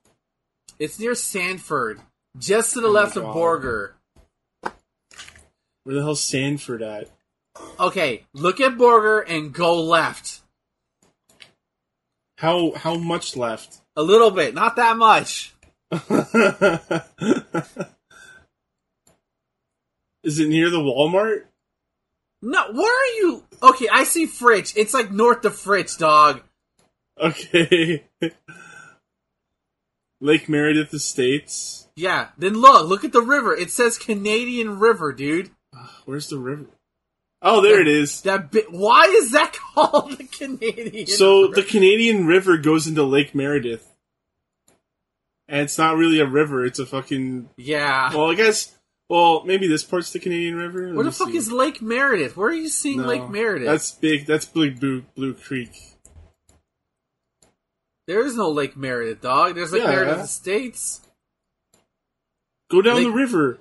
It's 0.80 1.00
near 1.00 1.14
Sanford, 1.14 2.00
just 2.36 2.74
to 2.74 2.82
the 2.82 2.88
Oh 2.88 2.92
left 2.92 3.16
of. 3.16 3.26
Borger. 3.26 3.92
Where 5.84 5.96
the 5.96 6.02
hell's 6.02 6.24
Sanford 6.24 6.82
at? 6.82 7.12
Okay, 7.80 8.26
look 8.34 8.60
at 8.60 8.73
Borger 8.73 9.23
and 9.27 9.53
go 9.53 9.82
left. 9.82 10.41
How 12.38 12.72
how 12.72 12.95
much 12.95 13.36
left? 13.36 13.82
A 13.95 14.03
little 14.03 14.32
bit, 14.32 14.53
not 14.53 14.76
that 14.76 14.98
much. 14.98 15.53
Is 20.23 20.40
it 20.40 20.49
near 20.49 20.69
the 20.69 20.80
Walmart? 20.80 21.44
No, 22.41 22.72
where 22.72 22.91
are 22.91 23.14
you? 23.18 23.44
Okay, 23.61 23.88
I 23.91 24.03
see 24.03 24.27
Fritch. 24.27 24.73
It's 24.76 24.94
like 24.94 25.11
north 25.11 25.45
of 25.45 25.53
Fritch, 25.53 25.98
dog. 25.98 26.41
Okay. 27.19 28.06
Lake 30.22 30.49
Meredith 30.49 30.94
Estates. 30.94 31.88
Yeah, 31.95 32.30
then 32.38 32.56
look, 32.56 32.88
look 32.88 33.03
at 33.03 33.14
the 33.14 33.22
river. 33.22 33.56
It 33.56 33.72
says 33.72 33.98
Canadian 33.98 34.80
River, 34.80 35.14
dude. 35.14 35.52
Where's 36.06 36.30
the 36.30 36.38
river? 36.40 36.68
Oh, 37.48 37.62
there 37.62 37.80
it 37.80 37.88
is. 37.88 38.22
That 38.24 38.50
bit. 38.52 38.72
Why 38.72 39.06
is 39.06 39.32
that 39.32 39.54
called 39.76 40.18
the 40.18 40.24
Canadian? 40.24 41.06
So 41.06 41.44
River? 41.44 41.56
the 41.56 41.64
Canadian 41.64 42.26
River 42.26 42.58
goes 42.58 42.88
into 42.88 43.04
Lake 43.04 43.36
Meredith. 43.36 43.88
And 45.48 45.62
it's 45.62 45.78
not 45.78 45.96
really 45.96 46.20
a 46.20 46.26
river, 46.26 46.66
it's 46.66 46.80
a 46.80 46.88
fucking 46.88 47.50
yeah. 47.56 48.12
Well, 48.16 48.32
I 48.32 48.36
guess 48.36 48.76
well, 49.10 49.44
maybe 49.46 49.68
this 49.68 49.84
part's 49.84 50.12
the 50.12 50.18
Canadian 50.20 50.56
River. 50.56 50.88
Let 50.88 50.96
Where 50.96 51.04
the 51.06 51.12
fuck 51.12 51.30
see. 51.30 51.38
is 51.38 51.52
Lake 51.52 51.84
Meredith? 51.84 52.36
Where 52.36 52.48
are 52.50 52.54
you 52.54 52.68
seeing 52.68 53.02
No, 53.04 53.08
Lake 53.08 53.30
Meredith? 53.30 53.68
That's 53.68 53.92
big. 53.92 54.26
That's 54.26 54.46
Blue 54.48 54.72
Blue, 54.72 55.04
Blue 55.16 55.36
Creek. 55.36 55.70
There 58.08 58.26
is 58.26 58.36
no 58.36 58.50
Lake 58.50 58.76
Meredith, 58.76 59.22
dog. 59.22 59.54
There's 59.54 59.72
Lake 59.72 59.84
Yeah. 59.84 59.90
Meredith 59.92 60.26
Estates. 60.26 61.02
Go 62.72 62.82
down 62.82 62.96
Lake- 62.96 63.06
the 63.06 63.12
river. 63.12 63.60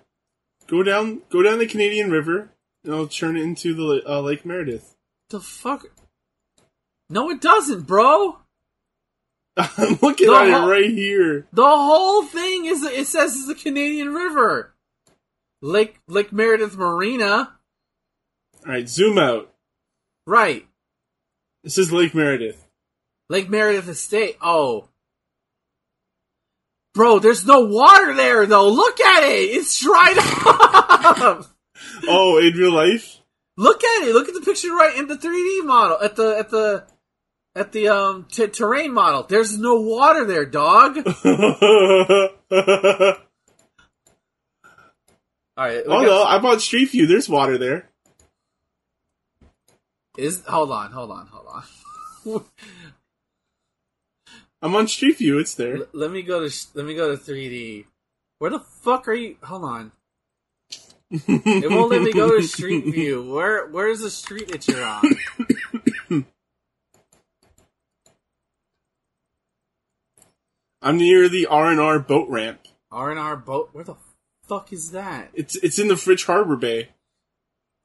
Go 0.66 0.82
down. 0.82 1.20
Go 1.30 1.42
down 1.42 1.58
the 1.58 1.66
Canadian 1.66 2.10
River, 2.10 2.50
I'll 2.88 3.06
turn 3.06 3.36
it 3.36 3.42
into 3.42 3.74
the 3.74 4.02
uh, 4.08 4.20
Lake 4.20 4.44
Meredith. 4.44 4.94
The 5.30 5.40
fuck? 5.40 5.86
No, 7.10 7.30
it 7.30 7.40
doesn't, 7.40 7.86
bro. 7.86 8.38
I'm 9.56 9.98
looking 10.02 10.26
The 10.28 10.34
at 10.34 10.50
whole- 10.50 10.68
it 10.68 10.72
right 10.72 10.90
here. 10.90 11.46
The 11.52 11.62
whole 11.64 12.24
thing 12.24 12.66
is 12.66 12.82
it 12.82 13.06
says 13.06 13.34
it's 13.36 13.46
the 13.46 13.54
Canadian 13.54 14.12
River. 14.12 14.74
Lake 15.62 15.98
Lake 16.08 16.32
Meredith 16.32 16.76
Marina. 16.76 17.52
All 18.66 18.72
right, 18.72 18.88
zoom 18.88 19.16
out. 19.18 19.50
Right. 20.26 20.66
This 21.62 21.78
is 21.78 21.92
Lake 21.92 22.14
Meredith. 22.14 22.62
Lake 23.30 23.48
Meredith 23.48 23.88
Estate. 23.88 24.36
Oh. 24.42 24.88
Bro, 26.94 27.20
there's 27.20 27.46
no 27.46 27.60
water 27.60 28.14
there 28.14 28.44
though. 28.46 28.68
Look 28.70 29.00
at 29.00 29.22
it. 29.24 29.50
It's 29.50 29.80
dried 29.80 30.16
up. 30.46 31.46
Oh, 32.08 32.38
in 32.38 32.54
real 32.54 32.72
life? 32.72 33.18
Look 33.56 33.84
at 33.84 34.08
it. 34.08 34.14
Look 34.14 34.28
at 34.28 34.34
the 34.34 34.40
picture 34.40 34.74
right 34.74 34.96
in 34.96 35.06
the 35.06 35.16
3D 35.16 35.64
model 35.64 35.98
at 36.02 36.16
the 36.16 36.38
at 36.38 36.50
the 36.50 36.84
at 37.54 37.72
the 37.72 37.88
um 37.88 38.26
t- 38.30 38.48
terrain 38.48 38.92
model. 38.92 39.22
There's 39.22 39.58
no 39.58 39.80
water 39.80 40.24
there, 40.24 40.44
dog. 40.44 40.96
All 45.56 45.56
right. 45.56 45.82
Oh 45.86 46.02
no, 46.02 46.24
I'm 46.24 46.44
on 46.44 46.58
Street 46.58 46.90
View. 46.90 47.06
There's 47.06 47.28
water 47.28 47.58
there. 47.58 47.88
Is 50.16 50.42
hold 50.46 50.72
on, 50.72 50.90
hold 50.90 51.10
on, 51.10 51.28
hold 51.30 51.46
on. 51.46 52.42
I'm 54.62 54.74
on 54.74 54.88
Street 54.88 55.18
View. 55.18 55.38
It's 55.38 55.54
there. 55.54 55.76
L- 55.76 55.86
let 55.92 56.10
me 56.10 56.22
go 56.22 56.40
to 56.40 56.50
sh- 56.50 56.66
let 56.74 56.86
me 56.86 56.94
go 56.94 57.14
to 57.14 57.22
3D. 57.22 57.84
Where 58.38 58.50
the 58.50 58.60
fuck 58.60 59.06
are 59.08 59.14
you? 59.14 59.36
Hold 59.42 59.64
on. 59.64 59.92
It 61.26 61.70
won't 61.70 61.90
let 61.90 62.02
me 62.02 62.12
go 62.12 62.36
to 62.36 62.42
Street 62.46 62.84
View. 62.92 63.22
Where 63.32 63.68
where's 63.68 64.00
the 64.00 64.10
street 64.10 64.48
that 64.48 64.66
you're 64.66 64.84
on? 64.84 65.04
I'm 70.82 70.98
near 70.98 71.28
the 71.28 71.46
R 71.46 71.70
and 71.70 71.80
R 71.80 72.00
boat 72.00 72.28
ramp. 72.28 72.60
R 72.90 73.10
and 73.10 73.20
R 73.20 73.36
boat. 73.36 73.70
Where 73.72 73.84
the 73.84 73.94
fuck 74.48 74.72
is 74.72 74.90
that? 74.90 75.30
It's 75.34 75.56
it's 75.56 75.78
in 75.78 75.88
the 75.88 75.94
Fritch 75.94 76.26
Harbor 76.26 76.56
Bay. 76.56 76.88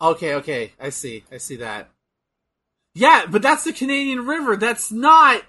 Okay, 0.01 0.33
okay, 0.35 0.71
I 0.79 0.89
see, 0.89 1.25
I 1.31 1.37
see 1.37 1.57
that. 1.57 1.89
Yeah, 2.95 3.25
but 3.29 3.41
that's 3.41 3.63
the 3.63 3.73
Canadian 3.73 4.25
River. 4.25 4.55
That's 4.55 4.91
not. 4.91 5.43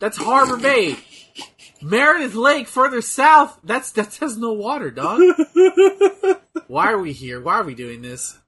That's 0.00 0.16
Harbor 0.16 0.56
Bay. 0.56 0.96
Meredith 1.82 2.34
Lake, 2.34 2.68
further 2.68 3.00
south. 3.00 3.58
That's 3.62 3.92
that 3.92 4.16
has 4.16 4.36
no 4.36 4.52
water, 4.52 4.90
dog. 4.90 5.20
Why 6.66 6.90
are 6.90 6.98
we 6.98 7.12
here? 7.12 7.40
Why 7.40 7.54
are 7.54 7.64
we 7.64 7.74
doing 7.74 8.02
this? 8.02 8.38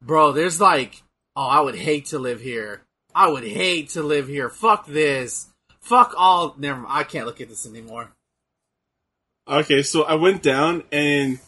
Bro, 0.00 0.32
there's 0.32 0.60
like, 0.60 1.02
oh, 1.36 1.46
I 1.46 1.60
would 1.60 1.74
hate 1.74 2.06
to 2.06 2.18
live 2.18 2.40
here. 2.40 2.82
I 3.14 3.28
would 3.28 3.44
hate 3.44 3.90
to 3.90 4.02
live 4.02 4.28
here. 4.28 4.48
Fuck 4.48 4.86
this. 4.86 5.48
Fuck 5.80 6.14
all. 6.16 6.54
Never. 6.58 6.80
mind. 6.80 6.92
I 6.92 7.04
can't 7.04 7.26
look 7.26 7.40
at 7.40 7.48
this 7.48 7.66
anymore. 7.66 8.12
Okay, 9.46 9.82
so 9.82 10.02
I 10.02 10.14
went 10.14 10.42
down 10.42 10.84
and 10.92 11.38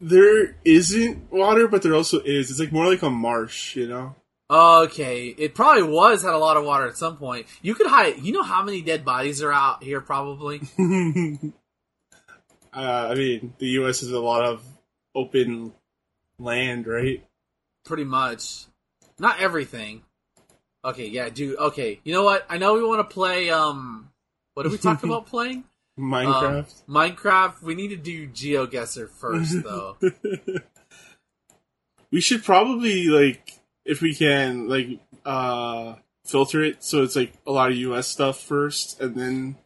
there 0.00 0.56
isn't 0.64 1.32
water, 1.32 1.66
but 1.66 1.82
there 1.82 1.94
also 1.94 2.20
is. 2.20 2.50
It's 2.50 2.60
like 2.60 2.72
more 2.72 2.86
like 2.86 3.02
a 3.02 3.10
marsh, 3.10 3.74
you 3.76 3.88
know. 3.88 4.14
Okay, 4.50 5.28
it 5.28 5.54
probably 5.54 5.84
was 5.84 6.22
had 6.22 6.34
a 6.34 6.38
lot 6.38 6.56
of 6.56 6.64
water 6.64 6.86
at 6.86 6.98
some 6.98 7.16
point. 7.16 7.46
You 7.62 7.74
could 7.74 7.86
hide. 7.86 8.18
You 8.18 8.32
know 8.32 8.42
how 8.42 8.62
many 8.62 8.82
dead 8.82 9.04
bodies 9.04 9.42
are 9.42 9.52
out 9.52 9.82
here? 9.82 10.00
Probably. 10.00 10.60
uh, 12.72 13.08
I 13.10 13.14
mean, 13.14 13.54
the 13.58 13.66
U.S. 13.66 14.02
is 14.02 14.12
a 14.12 14.20
lot 14.20 14.44
of 14.44 14.62
open 15.14 15.72
land, 16.38 16.86
right? 16.86 17.24
Pretty 17.84 18.04
much. 18.04 18.66
Not 19.18 19.40
everything. 19.40 20.02
Okay, 20.84 21.06
yeah, 21.06 21.30
dude. 21.30 21.58
Okay, 21.58 22.00
you 22.04 22.12
know 22.12 22.24
what? 22.24 22.44
I 22.48 22.58
know 22.58 22.74
we 22.74 22.84
want 22.84 23.08
to 23.08 23.14
play. 23.14 23.48
Um, 23.48 24.10
what 24.52 24.64
did 24.64 24.72
we 24.72 24.78
talk 24.78 25.02
about 25.04 25.26
playing? 25.26 25.64
Minecraft. 25.98 26.82
Um, 26.88 26.94
Minecraft. 26.94 27.62
We 27.62 27.74
need 27.74 27.88
to 27.88 27.96
do 27.96 28.28
GeoGuessr 28.28 29.08
first, 29.08 29.62
though. 29.64 29.96
we 32.10 32.20
should 32.20 32.44
probably 32.44 33.06
like, 33.06 33.53
if 33.84 34.00
we 34.00 34.14
can, 34.14 34.68
like, 34.68 35.00
uh, 35.24 35.94
filter 36.24 36.62
it 36.64 36.82
so 36.82 37.02
it's 37.02 37.14
like 37.16 37.34
a 37.46 37.52
lot 37.52 37.70
of 37.70 37.76
U.S. 37.76 38.08
stuff 38.08 38.40
first, 38.40 39.00
and 39.00 39.14
then 39.14 39.56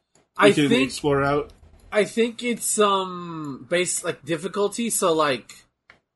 we 0.40 0.48
I 0.48 0.52
can 0.52 0.68
think 0.68 0.88
explore 0.88 1.22
out. 1.22 1.52
I 1.92 2.04
think 2.04 2.42
it's 2.42 2.78
um 2.78 3.66
based 3.70 4.04
like 4.04 4.24
difficulty. 4.24 4.90
So 4.90 5.12
like, 5.12 5.54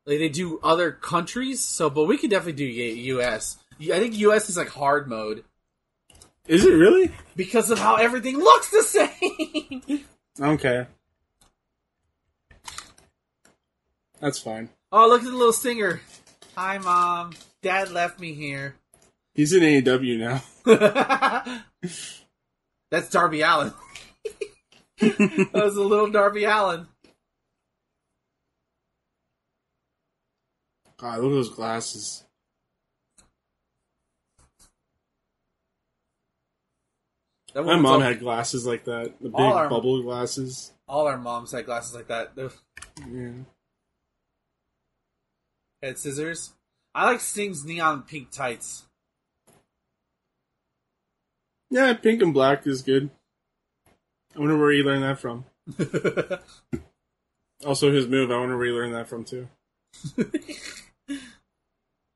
like 0.04 0.18
they 0.18 0.28
do 0.28 0.58
other 0.62 0.90
countries. 0.92 1.60
So, 1.60 1.88
but 1.90 2.04
we 2.04 2.18
could 2.18 2.30
definitely 2.30 2.52
do 2.54 2.64
U.S. 2.66 3.58
I 3.80 3.98
think 3.98 4.16
U.S. 4.18 4.48
is 4.50 4.56
like 4.56 4.68
hard 4.68 5.08
mode 5.08 5.44
Is 6.46 6.64
it 6.64 6.72
really? 6.72 7.10
because 7.36 7.70
of 7.70 7.78
how 7.78 7.96
everything 7.96 8.36
looks 8.38 8.70
the 8.70 8.82
same. 8.82 10.04
Okay. 10.40 10.86
That's 14.20 14.38
fine. 14.38 14.70
oh, 14.90 15.06
look 15.08 15.20
at 15.20 15.26
the 15.26 15.36
little 15.36 15.52
singer. 15.52 16.00
Hi, 16.56 16.78
mom. 16.78 17.32
Dad 17.62 17.90
left 17.90 18.18
me 18.18 18.34
here. 18.34 18.76
He's 19.34 19.52
in 19.52 19.62
AEW 19.62 20.18
now. 20.18 21.62
That's 22.90 23.08
Darby 23.08 23.40
Allin. 23.42 23.72
that 25.00 25.50
was 25.54 25.76
a 25.76 25.82
little 25.82 26.10
Darby 26.10 26.44
Allin. 26.44 26.86
God, 30.98 31.18
look 31.20 31.32
at 31.32 31.34
those 31.34 31.50
glasses. 31.50 32.24
My 37.54 37.76
mom 37.76 38.00
had 38.00 38.20
glasses 38.20 38.66
like 38.66 38.84
that. 38.84 39.14
The 39.20 39.28
big 39.28 39.40
our- 39.40 39.68
bubble 39.68 40.02
glasses. 40.02 40.72
all 40.88 41.06
our 41.06 41.18
moms 41.18 41.52
had 41.52 41.66
glasses 41.66 41.94
like 41.94 42.08
that. 42.08 42.32
Yeah. 43.10 43.30
had 45.82 45.98
scissors. 45.98 46.52
I 46.94 47.06
like 47.06 47.20
Sting's 47.20 47.64
neon 47.64 48.02
pink 48.02 48.30
tights. 48.30 48.84
Yeah, 51.70 51.94
pink 51.94 52.20
and 52.22 52.34
black 52.34 52.66
is 52.66 52.82
good. 52.82 53.10
I 54.36 54.38
wonder 54.38 54.58
where 54.58 54.72
he 54.72 54.82
learned 54.82 55.02
that 55.04 55.18
from. 55.18 55.44
Also, 57.64 57.92
his 57.92 58.08
move. 58.08 58.30
I 58.30 58.38
wonder 58.38 58.56
where 58.56 58.66
he 58.66 58.72
learned 58.72 58.94
that 58.94 59.08
from 59.08 59.24
too. 59.24 59.48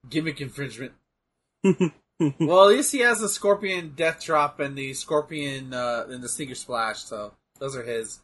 Gimmick 0.09 0.41
infringement. 0.41 0.93
well, 1.65 2.65
at 2.65 2.77
least 2.77 2.93
he 2.93 3.01
has 3.01 3.21
the 3.21 3.29
Scorpion 3.29 3.93
Death 3.97 4.25
Drop 4.25 4.61
and 4.61 4.77
the 4.77 4.95
Scorpion 4.95 5.73
uh, 5.73 6.07
and 6.09 6.23
the 6.23 6.29
Stinger 6.29 6.55
Splash, 6.55 7.05
so 7.05 7.33
those 7.59 7.77
are 7.77 7.83
his. 7.83 8.21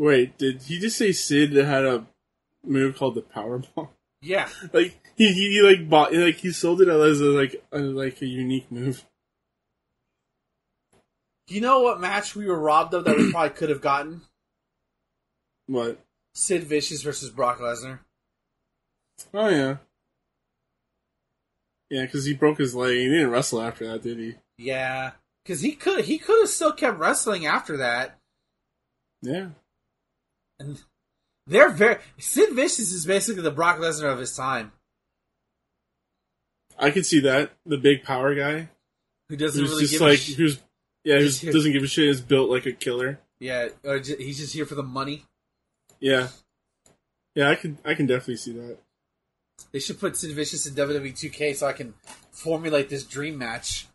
Wait, 0.00 0.38
did 0.38 0.62
he 0.62 0.78
just 0.78 0.96
say 0.96 1.12
Sid 1.12 1.52
had 1.52 1.84
a 1.84 2.06
move 2.64 2.96
called 2.96 3.16
the 3.16 3.20
Powerbomb? 3.20 3.90
Yeah, 4.22 4.48
Like 4.72 4.98
he, 5.14 5.30
he, 5.34 5.50
he 5.52 5.60
like 5.60 5.90
bought 5.90 6.14
like 6.14 6.36
he 6.36 6.52
sold 6.52 6.80
it 6.80 6.88
as 6.88 7.20
a 7.20 7.24
like 7.26 7.62
a, 7.70 7.80
like 7.80 8.22
a 8.22 8.26
unique 8.26 8.72
move. 8.72 9.04
you 11.48 11.60
know 11.60 11.80
what 11.80 12.00
match 12.00 12.34
we 12.34 12.46
were 12.46 12.58
robbed 12.58 12.94
of 12.94 13.04
that 13.04 13.18
we 13.18 13.30
probably 13.32 13.50
could 13.50 13.68
have 13.68 13.82
gotten? 13.82 14.22
What? 15.66 15.98
Sid 16.32 16.64
Vicious 16.64 17.02
versus 17.02 17.28
Brock 17.28 17.58
Lesnar. 17.58 17.98
Oh 19.34 19.48
yeah, 19.50 19.76
yeah. 21.90 22.06
Because 22.06 22.24
he 22.24 22.32
broke 22.32 22.56
his 22.56 22.74
leg. 22.74 22.96
He 22.96 23.06
didn't 23.06 23.28
wrestle 23.28 23.60
after 23.60 23.86
that, 23.86 24.02
did 24.02 24.18
he? 24.18 24.36
Yeah, 24.56 25.10
because 25.44 25.60
he 25.60 25.72
could 25.72 26.06
he 26.06 26.16
could 26.16 26.40
have 26.40 26.48
still 26.48 26.72
kept 26.72 26.98
wrestling 26.98 27.44
after 27.44 27.76
that. 27.76 28.16
Yeah. 29.20 29.48
And 30.60 30.80
they're 31.46 31.70
very 31.70 31.96
Sid 32.18 32.50
Vicious 32.54 32.92
is 32.92 33.04
basically 33.06 33.42
the 33.42 33.50
Brock 33.50 33.78
Lesnar 33.78 34.12
of 34.12 34.18
his 34.18 34.36
time, 34.36 34.72
I 36.80 36.90
could 36.90 37.04
see 37.04 37.20
that 37.20 37.52
the 37.66 37.76
big 37.76 38.04
power 38.04 38.34
guy 38.34 38.68
who 39.28 39.36
doesn't 39.36 39.60
who's 39.60 39.70
really 39.70 39.82
just 39.82 39.92
give 39.92 40.00
like 40.00 40.14
a 40.14 40.16
sh- 40.16 40.34
who's 40.34 40.58
yeah 41.04 41.18
who 41.18 41.52
doesn't 41.52 41.72
give 41.72 41.82
a 41.82 41.86
shit. 41.86 42.08
Is 42.08 42.20
built 42.20 42.50
like 42.50 42.66
a 42.66 42.72
killer. 42.72 43.20
yeah, 43.38 43.68
or 43.84 43.98
he's 43.98 44.38
just 44.38 44.54
here 44.54 44.64
for 44.64 44.74
the 44.74 44.82
money. 44.82 45.24
Yeah. 46.00 46.28
Yeah, 47.34 47.50
I 47.50 47.54
can 47.54 47.78
I 47.84 47.94
can 47.94 48.06
definitely 48.06 48.36
see 48.36 48.52
that. 48.52 48.78
They 49.72 49.78
should 49.78 50.00
put 50.00 50.16
Sid 50.16 50.34
Vicious 50.34 50.66
in 50.66 50.74
WWE 50.74 51.12
2K 51.12 51.54
so 51.54 51.66
I 51.66 51.74
can 51.74 51.94
formulate 52.30 52.88
this 52.88 53.04
dream 53.04 53.36
match. 53.36 53.86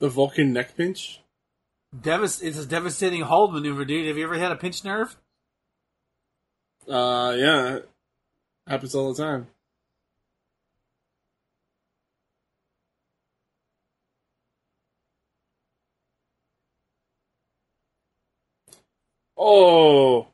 The 0.00 0.08
Vulcan 0.08 0.52
neck 0.52 0.76
pinch. 0.76 1.20
Devast- 1.96 2.42
it's 2.42 2.58
a 2.58 2.66
devastating 2.66 3.22
hold 3.22 3.52
maneuver, 3.52 3.84
dude. 3.84 4.06
Have 4.06 4.16
you 4.16 4.24
ever 4.24 4.38
had 4.38 4.52
a 4.52 4.56
pinch 4.56 4.84
nerve? 4.84 5.16
Uh, 6.88 7.34
yeah, 7.36 7.78
happens 8.66 8.94
all 8.94 9.12
the 9.12 9.22
time. 9.22 9.48
Oh, 19.40 20.28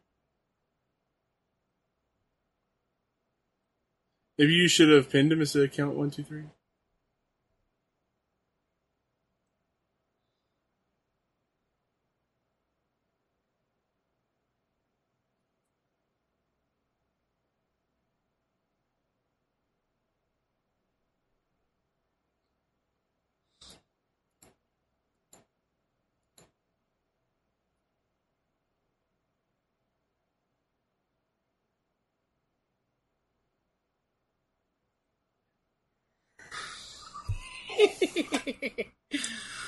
maybe 4.38 4.52
you 4.54 4.66
should 4.68 4.88
have 4.88 5.10
pinned 5.10 5.30
him 5.30 5.40
instead 5.40 5.62
of 5.62 5.72
count 5.72 5.94
one, 5.94 6.10
two, 6.10 6.22
three. 6.24 6.44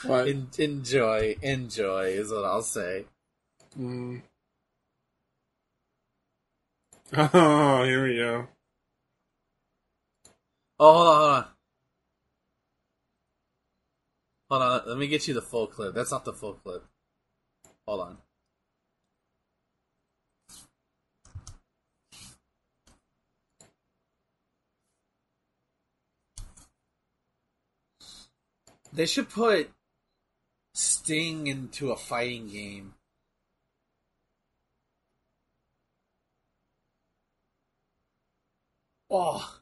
What? 0.07 0.29
En- 0.29 0.49
enjoy, 0.59 1.37
enjoy 1.43 2.07
is 2.09 2.31
what 2.31 2.45
I'll 2.45 2.63
say. 2.63 3.05
Mm. 3.79 4.23
Oh, 7.17 7.85
here 7.85 8.07
we 8.07 8.17
go. 8.17 8.49
Oh, 10.81 10.93
hold 10.93 11.07
on, 11.09 11.17
hold 11.17 11.31
on. 11.31 11.45
Hold 14.51 14.63
on, 14.63 14.89
let 14.89 14.99
me 14.99 15.07
get 15.09 15.29
you 15.29 15.35
the 15.35 15.43
full 15.43 15.67
clip. 15.67 15.95
That's 15.95 16.11
not 16.11 16.25
the 16.25 16.33
full 16.33 16.55
clip. 16.55 16.85
Hold 17.87 18.01
on. 18.01 18.19
They 28.93 29.07
should 29.07 29.29
put 29.29 29.71
Sting 30.79 31.47
into 31.47 31.91
a 31.91 31.97
fighting 31.97 32.49
game. 32.51 32.93
Oh. 39.11 39.61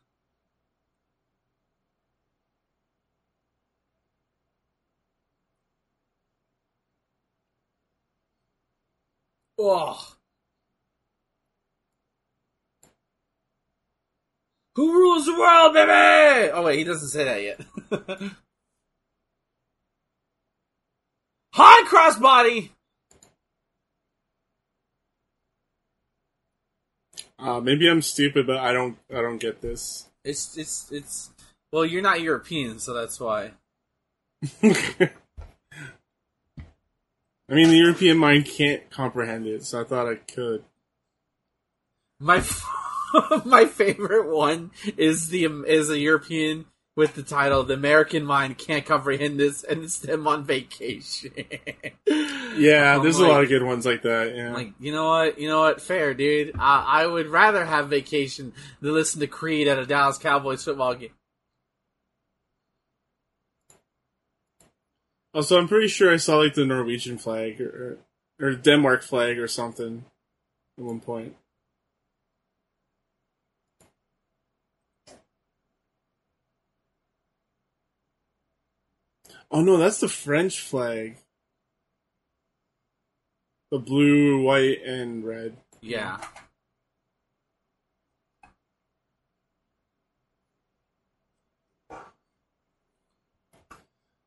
Oh. 9.56 10.16
Who 14.74 14.92
rules 14.92 15.26
the 15.26 15.38
world, 15.38 15.74
baby? 15.74 16.50
Oh 16.52 16.64
wait, 16.64 16.78
he 16.78 16.84
doesn't 16.84 17.08
say 17.08 17.24
that 17.24 17.42
yet. 17.42 18.30
High 21.54 21.84
crossbody. 21.88 22.70
Uh, 27.38 27.60
maybe 27.60 27.88
I'm 27.88 28.02
stupid, 28.02 28.44
but 28.44 28.56
I 28.56 28.72
don't. 28.72 28.98
I 29.08 29.22
don't 29.22 29.38
get 29.38 29.60
this. 29.60 30.08
It's 30.24 30.58
it's 30.58 30.90
it's. 30.90 31.30
Well, 31.70 31.86
you're 31.86 32.02
not 32.02 32.20
European, 32.20 32.80
so 32.80 32.92
that's 32.92 33.20
why. 33.20 33.52
I 34.64 35.10
mean, 37.48 37.68
the 37.68 37.76
European 37.76 38.18
mind 38.18 38.46
can't 38.46 38.90
comprehend 38.90 39.46
it, 39.46 39.64
so 39.64 39.80
I 39.80 39.84
thought 39.84 40.08
I 40.08 40.16
could. 40.16 40.64
My 42.18 42.38
f- 42.38 42.66
my 43.44 43.66
favorite 43.66 44.34
one 44.34 44.72
is 44.96 45.28
the 45.28 45.44
is 45.68 45.88
a 45.88 45.98
European 46.00 46.64
with 46.96 47.14
the 47.14 47.22
title 47.22 47.62
"The 47.64 47.74
American 47.74 48.24
Mind 48.24 48.56
Can't 48.58 48.84
Comprehend 48.86 49.38
This" 49.40 49.64
and 49.64 49.84
it's 49.84 49.98
them 49.98 50.26
on 50.26 50.44
vacation. 50.44 51.32
Yeah, 52.56 52.98
there's 52.98 53.18
like- 53.18 53.28
a 53.28 53.32
lot 53.32 53.42
of 53.42 53.48
good 53.48 53.64
ones 53.64 53.84
like 53.84 54.02
that. 54.02 54.34
Yeah. 54.36 54.52
Like, 54.52 54.74
you 54.78 54.92
know 54.92 55.08
what? 55.08 55.40
You 55.40 55.48
know 55.48 55.60
what? 55.60 55.80
Fair, 55.80 56.14
dude. 56.14 56.54
I, 56.56 57.02
I 57.02 57.06
would 57.06 57.26
rather 57.26 57.64
have 57.64 57.88
vacation 57.88 58.52
than 58.80 58.92
listen 58.92 59.18
to 59.20 59.26
Creed 59.26 59.66
at 59.66 59.78
a 59.78 59.86
Dallas 59.86 60.18
Cowboys 60.18 60.62
football 60.62 60.94
game. 60.94 61.10
also, 65.34 65.58
I'm 65.58 65.66
pretty 65.68 65.88
sure 65.88 66.12
I 66.12 66.16
saw 66.16 66.36
like 66.36 66.54
the 66.54 66.64
Norwegian 66.64 67.18
flag 67.18 67.60
or 67.60 67.98
or 68.40 68.54
Denmark 68.54 69.02
flag 69.02 69.38
or 69.38 69.48
something 69.48 70.04
at 70.78 70.84
one 70.84 71.00
point. 71.00 71.34
Oh 79.54 79.62
no, 79.62 79.76
that's 79.76 80.00
the 80.00 80.08
French 80.08 80.60
flag. 80.60 81.16
The 83.70 83.78
blue, 83.78 84.42
white, 84.42 84.82
and 84.84 85.24
red. 85.24 85.56
Yeah. 85.80 86.18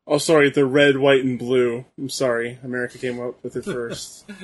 Oh, 0.06 0.16
sorry, 0.16 0.48
the 0.48 0.64
red, 0.64 0.96
white, 0.96 1.22
and 1.22 1.38
blue. 1.38 1.84
I'm 1.98 2.08
sorry, 2.08 2.58
America 2.64 2.96
came 2.96 3.20
up 3.20 3.44
with 3.44 3.54
it 3.54 3.66
first. 3.66 4.24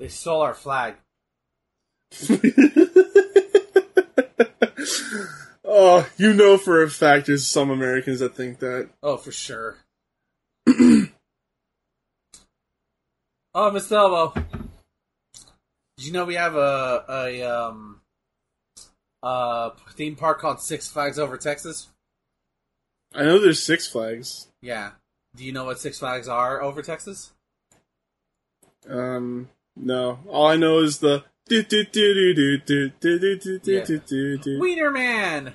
They 0.00 0.06
stole 0.06 0.42
our 0.42 0.54
flag. 0.54 0.94
oh, 5.68 6.08
you 6.16 6.32
know 6.32 6.56
for 6.56 6.82
a 6.82 6.90
fact 6.90 7.26
there's 7.26 7.46
some 7.46 7.70
Americans 7.70 8.20
that 8.20 8.34
think 8.34 8.58
that. 8.58 8.88
Oh, 9.02 9.16
for 9.16 9.30
sure. 9.30 9.76
oh. 10.68 11.06
Elbow. 13.54 14.32
Did 15.96 16.06
you 16.06 16.12
know 16.12 16.24
we 16.24 16.34
have 16.34 16.54
a 16.54 17.04
a 17.08 17.42
um 17.42 18.00
a 19.22 19.72
theme 19.92 20.16
park 20.16 20.40
called 20.40 20.60
Six 20.60 20.88
Flags 20.88 21.18
Over 21.18 21.36
Texas? 21.36 21.88
I 23.14 23.24
know 23.24 23.38
there's 23.38 23.62
Six 23.62 23.86
Flags. 23.86 24.48
Yeah. 24.62 24.92
Do 25.36 25.44
you 25.44 25.52
know 25.52 25.64
what 25.64 25.80
Six 25.80 25.98
Flags 25.98 26.28
are 26.28 26.62
over 26.62 26.82
Texas? 26.82 27.32
Um, 28.88 29.48
no. 29.76 30.20
All 30.28 30.46
I 30.46 30.56
know 30.56 30.78
is 30.78 30.98
the 30.98 31.24
Wiener 34.60 34.90
Man. 34.90 35.54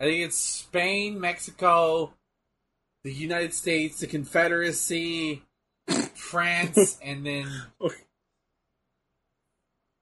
I 0.00 0.04
think 0.04 0.26
it's 0.26 0.36
Spain, 0.36 1.20
Mexico, 1.20 2.12
the 3.02 3.12
United 3.12 3.52
States, 3.52 3.98
the 3.98 4.06
Confederacy, 4.06 5.42
France, 6.14 6.98
and 7.02 7.26
then 7.26 7.50
okay. 7.80 7.96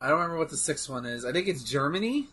I 0.00 0.08
don't 0.08 0.18
remember 0.18 0.38
what 0.38 0.50
the 0.50 0.56
sixth 0.56 0.90
one 0.90 1.06
is. 1.06 1.24
I 1.24 1.32
think 1.32 1.48
it's 1.48 1.64
Germany. 1.64 2.28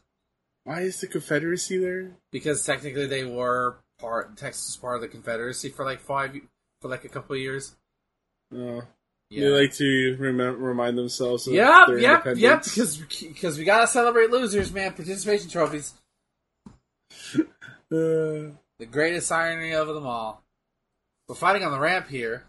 Why 0.66 0.82
is 0.82 1.00
the 1.00 1.08
Confederacy 1.08 1.78
there? 1.78 2.12
Because 2.32 2.66
technically 2.66 3.08
they 3.08 3.24
were 3.24 3.78
part 4.00 4.36
Texas 4.36 4.68
was 4.68 4.78
part 4.78 4.96
of 4.96 5.02
the 5.02 5.08
Confederacy 5.08 5.70
for 5.70 5.86
like 5.86 6.02
five 6.02 6.36
for 6.82 6.90
like 6.90 7.06
a 7.06 7.10
couple 7.10 7.36
years. 7.38 7.76
Oh, 8.56 8.82
Yeah. 9.30 9.42
They 9.46 9.50
like 9.62 9.74
to 9.76 10.16
remind 10.20 10.98
themselves 10.98 11.48
of 11.48 11.54
Yep, 11.54 11.88
their 11.88 11.98
yep, 11.98 12.26
yep. 12.26 12.38
independence. 12.38 12.70
Because 12.70 12.98
because 13.28 13.58
we 13.58 13.64
gotta 13.64 13.88
celebrate 13.88 14.30
losers, 14.30 14.72
man. 14.72 14.94
Participation 14.94 15.50
trophies, 15.50 15.94
Uh, 17.92 18.50
the 18.80 18.88
greatest 18.90 19.32
irony 19.32 19.72
of 19.74 19.88
them 19.88 20.06
all. 20.08 20.42
We're 21.28 21.36
fighting 21.36 21.64
on 21.64 21.72
the 21.72 21.80
ramp 21.80 22.08
here. 22.10 22.44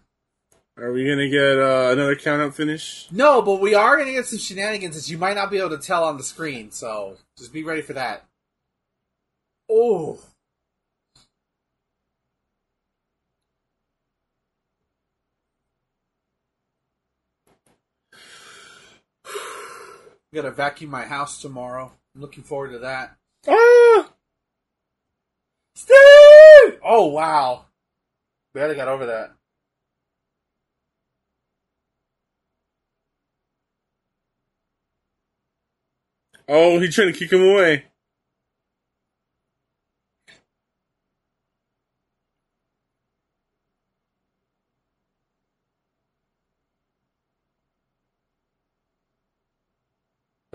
are 0.77 0.91
we 0.91 1.07
gonna 1.07 1.29
get 1.29 1.59
uh, 1.59 1.89
another 1.91 2.15
count 2.15 2.41
out 2.41 2.55
finish? 2.55 3.07
No, 3.11 3.41
but 3.43 3.61
we 3.61 3.75
are 3.75 3.97
gonna 3.97 4.11
get 4.11 4.25
some 4.25 4.39
shenanigans 4.39 4.95
that 4.95 5.09
you 5.11 5.17
might 5.19 5.35
not 5.35 5.51
be 5.51 5.59
able 5.59 5.69
to 5.71 5.77
tell 5.77 6.03
on 6.03 6.17
the 6.17 6.23
screen. 6.23 6.71
So 6.71 7.17
just 7.37 7.53
be 7.53 7.63
ready 7.63 7.81
for 7.83 7.93
that. 7.93 8.25
Oh, 9.69 10.19
gotta 20.35 20.51
vacuum 20.51 20.91
my 20.91 21.05
house 21.05 21.41
tomorrow. 21.41 21.91
I'm 22.13 22.21
looking 22.21 22.43
forward 22.43 22.71
to 22.71 22.79
that. 22.79 23.15
Ah! 23.47 24.09
Steve! 25.75 26.79
Oh 26.83 27.07
wow. 27.07 27.65
Barely 28.53 28.75
got 28.75 28.87
over 28.87 29.05
that. 29.07 29.31
Oh, 36.47 36.79
he's 36.79 36.93
trying 36.93 37.11
to 37.11 37.17
kick 37.17 37.31
him 37.31 37.41
away. 37.41 37.85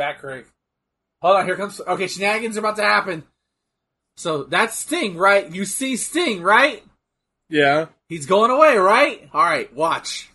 Back 0.00 0.22
rig. 0.22 0.46
Hold 1.20 1.36
on, 1.36 1.44
here 1.44 1.56
comes. 1.56 1.78
Okay, 1.78 2.06
shenanigans 2.06 2.56
are 2.56 2.60
about 2.60 2.76
to 2.76 2.82
happen. 2.82 3.22
So 4.16 4.44
that's 4.44 4.74
Sting, 4.74 5.18
right? 5.18 5.54
You 5.54 5.66
see 5.66 5.98
Sting, 5.98 6.40
right? 6.40 6.82
Yeah. 7.50 7.88
He's 8.08 8.24
going 8.24 8.50
away, 8.50 8.78
right? 8.78 9.28
All 9.34 9.42
right, 9.42 9.70
watch. 9.74 10.30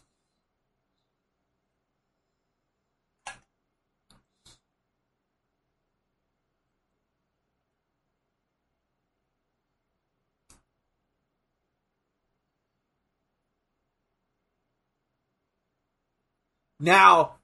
Now, 16.80 17.38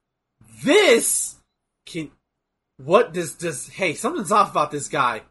this 0.64 1.41
can. 1.92 2.12
What 2.78 3.14
does 3.14 3.36
does? 3.36 3.68
Hey, 3.70 3.94
something's 3.94 4.32
off 4.32 4.52
about 4.52 4.72
this 4.72 4.88
guy. 4.88 5.22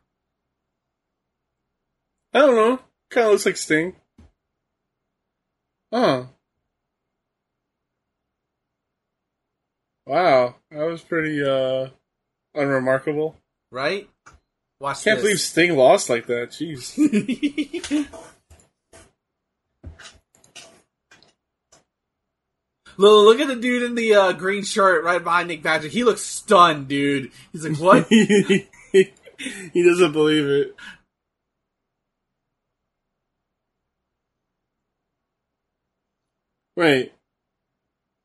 I 2.33 2.39
don't 2.39 2.55
know. 2.57 2.79
Kind 3.11 3.27
of 3.27 3.33
looks 3.33 3.47
like 3.47 3.57
Sting. 3.57 3.97
Oh. 5.93 6.29
Wow, 10.07 10.57
that 10.71 10.85
was 10.85 11.03
pretty 11.03 11.43
uh 11.45 11.89
unremarkable. 12.55 13.37
right? 13.71 14.09
Watch 14.81 15.05
Can't 15.05 15.19
this. 15.19 15.23
believe 15.23 15.41
Sting 15.41 15.77
lost 15.77 16.09
like 16.09 16.27
that. 16.27 16.51
Jeez. 16.51 16.97
Look, 23.01 23.25
look 23.25 23.41
at 23.41 23.49
the 23.49 23.57
dude 23.57 23.83
in 23.85 23.95
the 23.95 24.15
uh, 24.15 24.33
green 24.33 24.63
shirt 24.63 25.03
right 25.05 25.25
behind 25.25 25.49
Nick 25.49 25.63
Patrick. 25.63 25.91
He 25.91 26.05
looks 26.05 26.21
stunned, 26.21 26.87
dude. 26.89 27.33
He's 27.51 27.67
like, 27.67 27.79
"What?" 27.79 28.07
he 28.11 29.83
doesn't 29.83 30.13
believe 30.13 30.47
it. 30.47 30.77
Wait, 36.77 37.13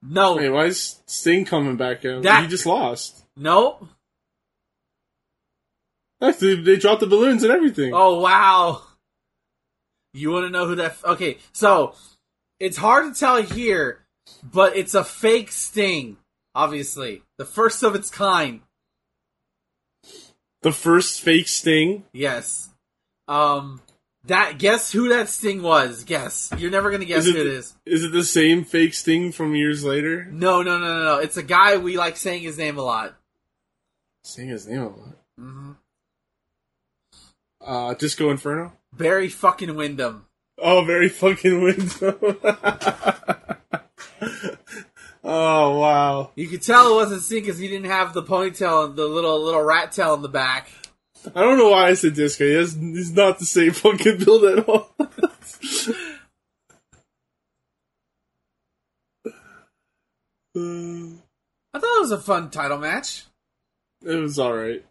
no, 0.02 0.36
wait, 0.38 0.50
why 0.50 0.66
is 0.66 1.02
Sting 1.08 1.46
coming 1.46 1.78
back 1.78 2.06
out? 2.06 2.24
That- 2.24 2.44
He 2.44 2.50
just 2.50 2.66
lost. 2.66 3.24
no. 3.36 3.90
That's- 6.20 6.40
They 6.40 6.56
they 6.56 6.78
dropped 6.78 7.02
the 7.02 7.08
balloons 7.08 7.44
and 7.44 7.52
everything. 7.52 7.92
Oh 7.94 8.20
wow. 8.22 8.82
You 10.14 10.32
want 10.32 10.46
to 10.46 10.50
know 10.50 10.66
who 10.66 10.76
that? 10.76 10.96
Okay, 11.04 11.40
so 11.52 11.94
it's 12.60 12.78
hard 12.78 13.14
to 13.14 13.20
tell 13.20 13.42
here, 13.44 14.05
but 14.44 14.76
it's 14.76 14.94
a 14.94 15.04
fake 15.04 15.52
Sting. 15.52 16.18
Obviously, 16.54 17.22
the 17.38 17.46
first 17.46 17.84
of 17.84 17.96
its 17.96 18.10
kind. 18.10 18.62
The 20.62 20.72
first 20.72 21.22
fake 21.22 21.48
Sting. 21.48 22.04
Yes. 22.14 22.70
Um. 23.28 23.82
That 24.28 24.58
guess 24.58 24.92
who 24.92 25.10
that 25.10 25.30
Sting 25.30 25.62
was? 25.62 26.04
Guess. 26.04 26.52
You're 26.58 26.72
never 26.72 26.90
gonna 26.90 27.06
guess 27.06 27.28
it- 27.28 27.36
who 27.36 27.42
it 27.42 27.46
is. 27.48 27.76
Is 27.86 28.04
it 28.04 28.12
the 28.12 28.24
same 28.24 28.64
fake 28.64 28.96
Sting 28.96 29.32
from 29.32 29.54
years 29.54 29.84
later? 29.84 30.26
No, 30.32 30.64
no, 30.64 30.80
no, 30.80 30.88
no, 30.98 31.04
no. 31.04 31.18
It's 31.20 31.38
a 31.38 31.44
guy 31.44 31.78
we 31.78 31.96
like 31.98 32.18
saying 32.18 32.42
his 32.42 32.58
name 32.58 32.80
a 32.80 32.82
lot. 32.82 33.16
Saying 34.24 34.50
his 34.50 34.68
name 34.68 34.82
a 34.82 34.88
lot. 34.88 35.16
hmm 35.38 35.72
Uh, 37.62 37.94
Disco 37.94 38.32
Inferno. 38.32 38.74
Barry 38.94 39.30
fucking 39.30 39.76
Windham. 39.76 40.26
Oh, 40.58 40.84
very 40.84 41.10
fucking 41.10 41.62
window. 41.62 42.38
oh 45.26 45.80
wow. 45.80 46.32
You 46.36 46.48
could 46.48 46.62
tell 46.62 46.92
it 46.92 46.96
wasn't 46.96 47.24
Sting 47.24 47.42
because 47.42 47.60
he 47.60 47.68
didn't 47.68 47.90
have 47.90 48.14
the 48.14 48.24
ponytail 48.24 48.86
and 48.86 48.96
the 48.96 49.08
little 49.08 49.44
little 49.44 49.62
rat 49.62 49.92
tail 49.92 50.14
in 50.14 50.22
the 50.22 50.30
back. 50.30 50.70
I 51.36 51.42
don't 51.42 51.58
know 51.58 51.72
why 51.72 51.88
I 51.88 51.94
said 51.96 52.14
Disco. 52.14 52.46
He 52.46 52.54
has, 52.54 52.76
he's 52.76 53.12
not 53.12 53.40
the 53.40 53.46
same 53.46 53.72
fucking 53.72 54.20
build 54.24 54.44
at 54.46 54.70
all. 54.70 54.96
I 60.56 61.80
thought 61.80 61.98
it 61.98 62.02
was 62.02 62.12
a 62.12 62.20
fun 62.20 62.50
title 62.50 62.78
match. 62.78 63.24
it 64.06 64.16
was 64.16 64.40
alright. 64.40 64.86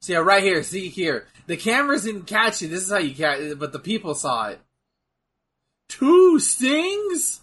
So 0.00 0.14
yeah, 0.14 0.20
right 0.20 0.42
here, 0.42 0.62
see 0.62 0.88
here. 0.88 1.26
The 1.46 1.56
cameras 1.56 2.04
didn't 2.04 2.26
catch 2.26 2.62
it. 2.62 2.68
This 2.68 2.84
is 2.84 2.90
how 2.90 2.98
you 2.98 3.14
catch 3.14 3.40
it, 3.40 3.58
but 3.58 3.72
the 3.72 3.78
people 3.78 4.14
saw 4.14 4.48
it. 4.48 4.60
Two 5.88 6.38
stings? 6.38 7.40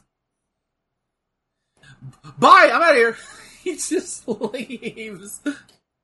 Bye, 2.38 2.69
I'm 2.72 2.82
out 2.82 2.91
of 2.91 2.95
here. 2.95 3.18
he 3.64 3.76
just 3.76 4.28
leaves. 4.28 5.41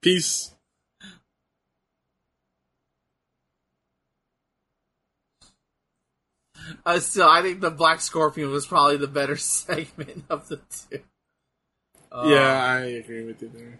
Peace. 0.01 0.53
Uh, 6.85 6.99
still, 6.99 7.27
I 7.27 7.41
think 7.41 7.61
the 7.61 7.71
Black 7.71 8.01
Scorpion 8.01 8.49
was 8.49 8.65
probably 8.65 8.97
the 8.97 9.07
better 9.07 9.37
segment 9.37 10.23
of 10.29 10.47
the 10.47 10.57
two. 10.89 10.99
Uh, 12.11 12.27
yeah, 12.27 12.63
I 12.63 12.79
agree 12.81 13.23
with 13.23 13.41
you 13.41 13.49
there. 13.53 13.79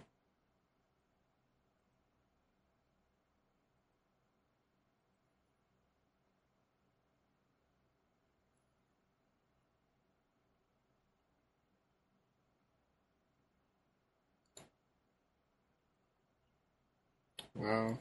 Wow. 17.56 17.98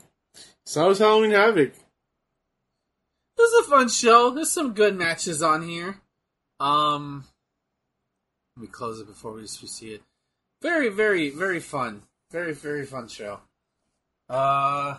So 0.64 0.88
was 0.88 0.98
Halloween 0.98 1.32
Havoc. 1.32 1.74
This 3.36 3.50
is 3.50 3.66
a 3.66 3.70
fun 3.70 3.88
show. 3.88 4.30
There's 4.30 4.50
some 4.50 4.72
good 4.72 4.96
matches 4.96 5.42
on 5.42 5.68
here. 5.68 6.00
Um, 6.60 7.24
let 8.56 8.62
me 8.62 8.68
close 8.68 9.00
it 9.00 9.06
before 9.06 9.32
we 9.32 9.46
see 9.46 9.94
it. 9.94 10.02
Very, 10.62 10.88
very, 10.88 11.30
very 11.30 11.60
fun. 11.60 12.02
Very, 12.30 12.52
very 12.52 12.86
fun 12.86 13.08
show. 13.08 13.40
Uh, 14.28 14.96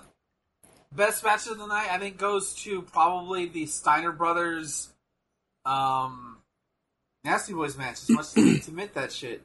best 0.92 1.24
match 1.24 1.48
of 1.48 1.58
the 1.58 1.66
night, 1.66 1.88
I 1.90 1.98
think, 1.98 2.18
goes 2.18 2.54
to 2.64 2.82
probably 2.82 3.48
the 3.48 3.66
Steiner 3.66 4.12
brothers, 4.12 4.90
um, 5.66 6.38
Nasty 7.24 7.54
Boys 7.54 7.78
match. 7.78 8.04
As 8.04 8.10
much 8.10 8.26
as 8.26 8.34
they 8.34 8.56
admit 8.58 8.94
that 8.96 9.12
shit. 9.12 9.44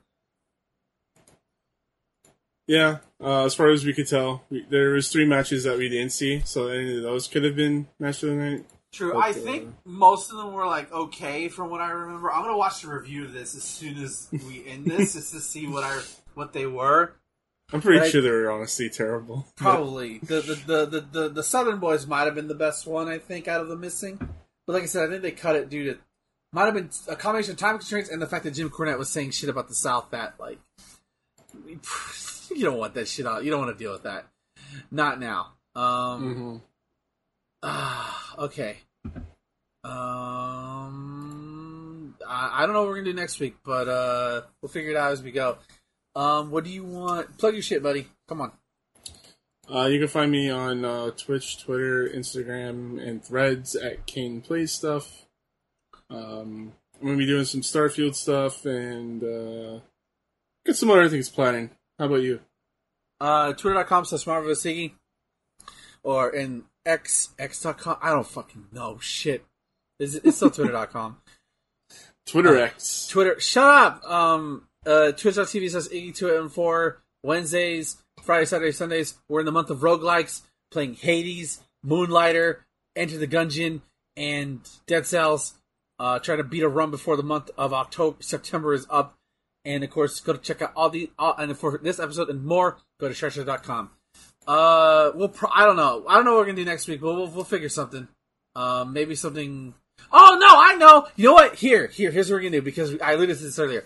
Yeah, 2.69 2.99
uh, 3.21 3.47
as 3.47 3.55
far 3.55 3.69
as 3.71 3.85
we 3.85 3.95
could 3.95 4.07
tell, 4.07 4.45
we, 4.51 4.65
there 4.69 4.91
was 4.91 5.09
three 5.11 5.25
matches 5.25 5.65
that 5.65 5.79
we 5.79 5.89
didn't 5.89 6.13
see, 6.13 6.43
so 6.45 6.69
any 6.69 6.99
of 6.99 7.03
those 7.03 7.27
could 7.27 7.43
have 7.43 7.57
been 7.57 7.89
match 7.99 8.23
of 8.23 8.29
the 8.29 8.35
night. 8.37 8.65
True. 8.93 9.15
But, 9.15 9.25
I 9.25 9.31
uh, 9.31 9.33
think 9.33 9.75
most 9.87 10.31
of 10.31 10.37
them 10.37 10.53
were 10.53 10.67
like 10.67 10.93
okay 10.93 11.49
from 11.49 11.71
what 11.71 11.81
I 11.81 11.91
remember. 11.91 12.31
I'm 12.31 12.43
gonna 12.43 12.57
watch 12.59 12.83
the 12.83 12.89
review 12.89 13.25
of 13.25 13.33
this 13.33 13.55
as 13.57 13.65
soon 13.65 14.03
as 14.03 14.29
we 14.33 14.67
end 14.67 14.85
this, 14.91 15.15
just 15.15 15.33
to 15.33 15.41
see 15.41 15.67
what 15.67 15.83
our 15.83 16.01
what 16.35 16.53
they 16.53 16.67
were. 16.67 17.15
I'm 17.73 17.81
pretty 17.81 17.99
But 18.01 18.07
I- 18.07 18.11
sure 18.11 18.21
they 18.23 18.31
were 18.31 18.51
honestly 18.51 18.89
terrible. 18.91 19.47
Probably 19.57 20.19
the 20.19 20.41
the, 20.43 20.55
the, 20.55 20.87
the, 20.87 21.01
the 21.01 21.29
the 21.31 21.43
Southern 21.43 21.79
Boys 21.81 22.07
might 22.07 22.25
have 22.27 22.35
been 22.35 22.49
the 22.49 22.55
best 22.55 22.87
one. 22.87 23.09
I 23.09 23.19
think 23.19 23.49
out 23.49 23.63
of 23.63 23.69
the 23.69 23.77
missing, 23.77 24.19
but 24.67 24.73
like 24.75 24.83
I 24.83 24.87
said, 24.87 25.07
I 25.07 25.11
think 25.11 25.23
they 25.23 25.33
cut 25.33 25.57
it 25.57 25.71
due 25.71 25.85
to 25.93 25.99
might 26.53 26.67
have 26.67 26.75
been 26.75 26.91
a 27.09 27.17
combination 27.17 27.53
of 27.53 27.59
time 27.59 27.77
constraints 27.79 28.11
and 28.11 28.21
the 28.23 28.27
fact 28.27 28.45
that 28.45 28.53
Jim 28.53 28.71
Cornette 28.71 28.99
was 28.99 29.09
saying 29.11 29.31
shit 29.33 29.51
about 29.51 29.69
the 29.69 29.75
South 29.75 30.11
that 30.11 30.35
like 30.39 30.59
you 32.57 32.65
don't 32.65 32.79
want 32.79 32.95
that 32.95 33.09
shit 33.09 33.27
out. 33.27 33.45
You 33.45 33.51
don't 33.51 33.61
want 33.65 33.77
to 33.77 33.83
deal 33.83 33.93
with 33.93 34.05
that. 34.05 34.27
Not 34.91 35.21
now. 35.21 35.53
Um. 35.75 36.35
hmm 36.35 36.57
Ah, 37.63 38.35
okay. 38.39 38.77
Um, 40.79 42.15
I, 42.27 42.63
I 42.63 42.67
don't 42.67 42.73
know 42.75 42.81
what 42.83 42.89
we're 42.91 42.97
gonna 42.97 43.07
do 43.13 43.15
next 43.15 43.41
week, 43.41 43.57
but 43.65 43.89
uh, 43.89 44.43
we'll 44.61 44.69
figure 44.71 44.91
it 44.91 44.97
out 44.97 45.13
as 45.13 45.23
we 45.23 45.31
go. 45.33 45.59
Um, 46.15 46.51
what 46.51 46.65
do 46.65 46.71
you 46.71 46.85
want? 46.85 47.37
Plug 47.39 47.55
your 47.55 47.63
shit, 47.63 47.83
buddy. 47.83 48.07
Come 48.29 48.41
on. 48.41 48.53
Uh, 49.73 49.87
you 49.87 49.99
can 49.99 50.09
find 50.09 50.31
me 50.31 50.51
on 50.51 50.85
uh, 50.85 51.11
Twitch, 51.11 51.63
Twitter, 51.63 52.09
Instagram, 52.09 53.01
and 53.07 53.23
Threads 53.25 53.75
at 53.77 54.07
Kane 54.07 54.41
Plays 54.41 54.73
Stuff. 54.73 55.27
Um, 56.11 56.73
I'm 57.01 57.07
gonna 57.07 57.19
be 57.19 57.27
doing 57.27 57.45
some 57.45 57.61
Starfield 57.63 58.15
stuff 58.15 58.65
and 58.67 59.23
uh, 59.23 59.81
got 60.67 60.77
some 60.77 60.91
other 60.91 61.09
things 61.09 61.29
planning. 61.29 61.71
How 61.99 62.07
about 62.07 62.23
you? 62.23 62.41
Uh, 63.21 63.53
Twitter.com 63.53 64.05
slash 64.05 64.27
Marvel 64.27 64.53
Siggy, 64.53 64.93
or 66.03 66.31
in 66.31 66.65
X 66.87 67.31
X.com. 67.39 67.97
I 68.01 68.11
don't 68.11 68.27
fucking 68.27 68.67
know 68.73 68.99
shit. 69.01 69.45
Is 69.99 70.15
it, 70.15 70.25
it's 70.25 70.37
still 70.37 70.51
Twitter.com. 70.53 71.17
Twitter 72.27 72.57
Uh, 72.57 72.63
X. 72.67 73.09
Twitter. 73.09 73.41
Shut 73.41 73.65
up. 73.69 74.05
Um, 74.05 74.69
uh, 74.87 75.13
Twitch.tv 75.13 75.71
says 75.71 75.89
Iggy 75.89 76.15
two 76.15 76.35
and 76.37 76.53
four 76.53 77.03
Wednesdays, 77.25 77.97
Friday, 78.23 78.45
Saturday, 78.45 78.73
Sundays. 78.73 79.15
We're 79.29 79.41
in 79.41 79.47
the 79.47 79.53
month 79.53 79.71
of 79.71 79.81
roguelikes, 79.81 80.43
playing 80.71 80.95
Hades, 80.95 81.61
Moonlighter, 81.85 82.65
Enter 82.95 83.19
the 83.19 83.27
Gungeon, 83.27 83.81
and 84.17 84.61
Dead 84.87 85.07
Cells. 85.07 85.55
Uh, 85.99 86.21
trying 86.21 86.39
to 86.39 86.45
beat 86.45 86.63
a 86.63 86.69
run 86.69 86.93
before 86.93 87.17
the 87.17 87.25
month 87.25 87.51
of 87.59 87.73
October, 87.73 88.17
September 88.21 88.73
is 88.73 88.87
up. 88.89 89.18
And 89.69 89.85
of 89.85 89.91
course, 89.91 90.19
go 90.21 90.33
to 90.33 90.39
check 90.39 90.63
out 90.63 90.73
all 90.75 90.89
the, 90.89 91.11
all, 91.19 91.35
and 91.37 91.55
for 91.57 91.79
this 91.83 92.01
episode 92.01 92.31
and 92.31 92.43
more, 92.43 92.79
go 92.99 93.07
to 93.07 93.15
Stretcher.com. 93.15 93.91
Uh, 94.47 95.11
we'll, 95.15 95.29
pro- 95.29 95.51
I 95.55 95.67
don't 95.67 95.77
know. 95.77 96.07
I 96.09 96.15
don't 96.15 96.25
know 96.25 96.33
what 96.33 96.39
we're 96.39 96.47
gonna 96.47 96.57
do 96.57 96.65
next 96.65 96.89
week, 96.89 97.03
but 97.03 97.15
we'll, 97.15 97.29
we'll 97.29 97.45
figure 97.45 97.69
something. 97.69 98.09
Um, 98.57 98.95
maybe 98.95 99.15
something. 99.15 99.75
Oh 100.11 100.39
no, 100.41 100.47
I 100.49 100.75
know. 100.77 101.07
You 101.17 101.27
know 101.27 101.35
what? 101.35 101.57
Here, 101.57 101.87
here, 101.89 102.11
here's 102.11 102.31
what 102.31 102.37
we're 102.37 102.41
gonna 102.41 102.53
do 102.53 102.63
because 102.63 102.99
I 103.03 103.13
alluded 103.13 103.37
to 103.37 103.45
this 103.45 103.59
earlier. 103.59 103.85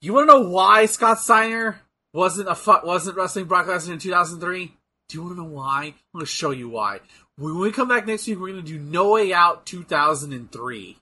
You 0.00 0.14
want 0.14 0.30
to 0.30 0.32
know 0.32 0.48
why 0.48 0.86
Scott 0.86 1.18
Steiner 1.20 1.78
wasn't 2.14 2.48
a 2.48 2.54
fu- 2.54 2.80
wasn't 2.82 3.18
wrestling 3.18 3.44
Brock 3.44 3.66
Lesnar 3.66 3.92
in 3.92 3.98
2003? 3.98 4.72
Do 5.10 5.18
you 5.18 5.22
want 5.24 5.36
to 5.36 5.42
know 5.42 5.48
why? 5.48 5.84
I'm 5.84 5.94
gonna 6.14 6.24
show 6.24 6.52
you 6.52 6.70
why. 6.70 7.00
When 7.36 7.58
we 7.58 7.70
come 7.70 7.88
back 7.88 8.06
next 8.06 8.26
week, 8.26 8.40
we're 8.40 8.48
gonna 8.48 8.62
do 8.62 8.78
No 8.78 9.10
Way 9.10 9.34
Out 9.34 9.66
2003. 9.66 10.96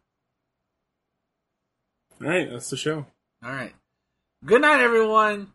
All 2.20 2.28
right, 2.28 2.50
that's 2.50 2.70
the 2.70 2.76
show. 2.76 3.06
All 3.44 3.52
right. 3.52 3.72
Good 4.44 4.60
night, 4.60 4.82
everyone. 4.82 5.52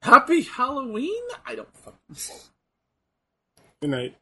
Happy 0.00 0.40
Halloween. 0.40 1.22
I 1.44 1.54
don't 1.54 1.76
fucking. 1.76 2.16
Good 3.82 3.90
night. 3.90 4.16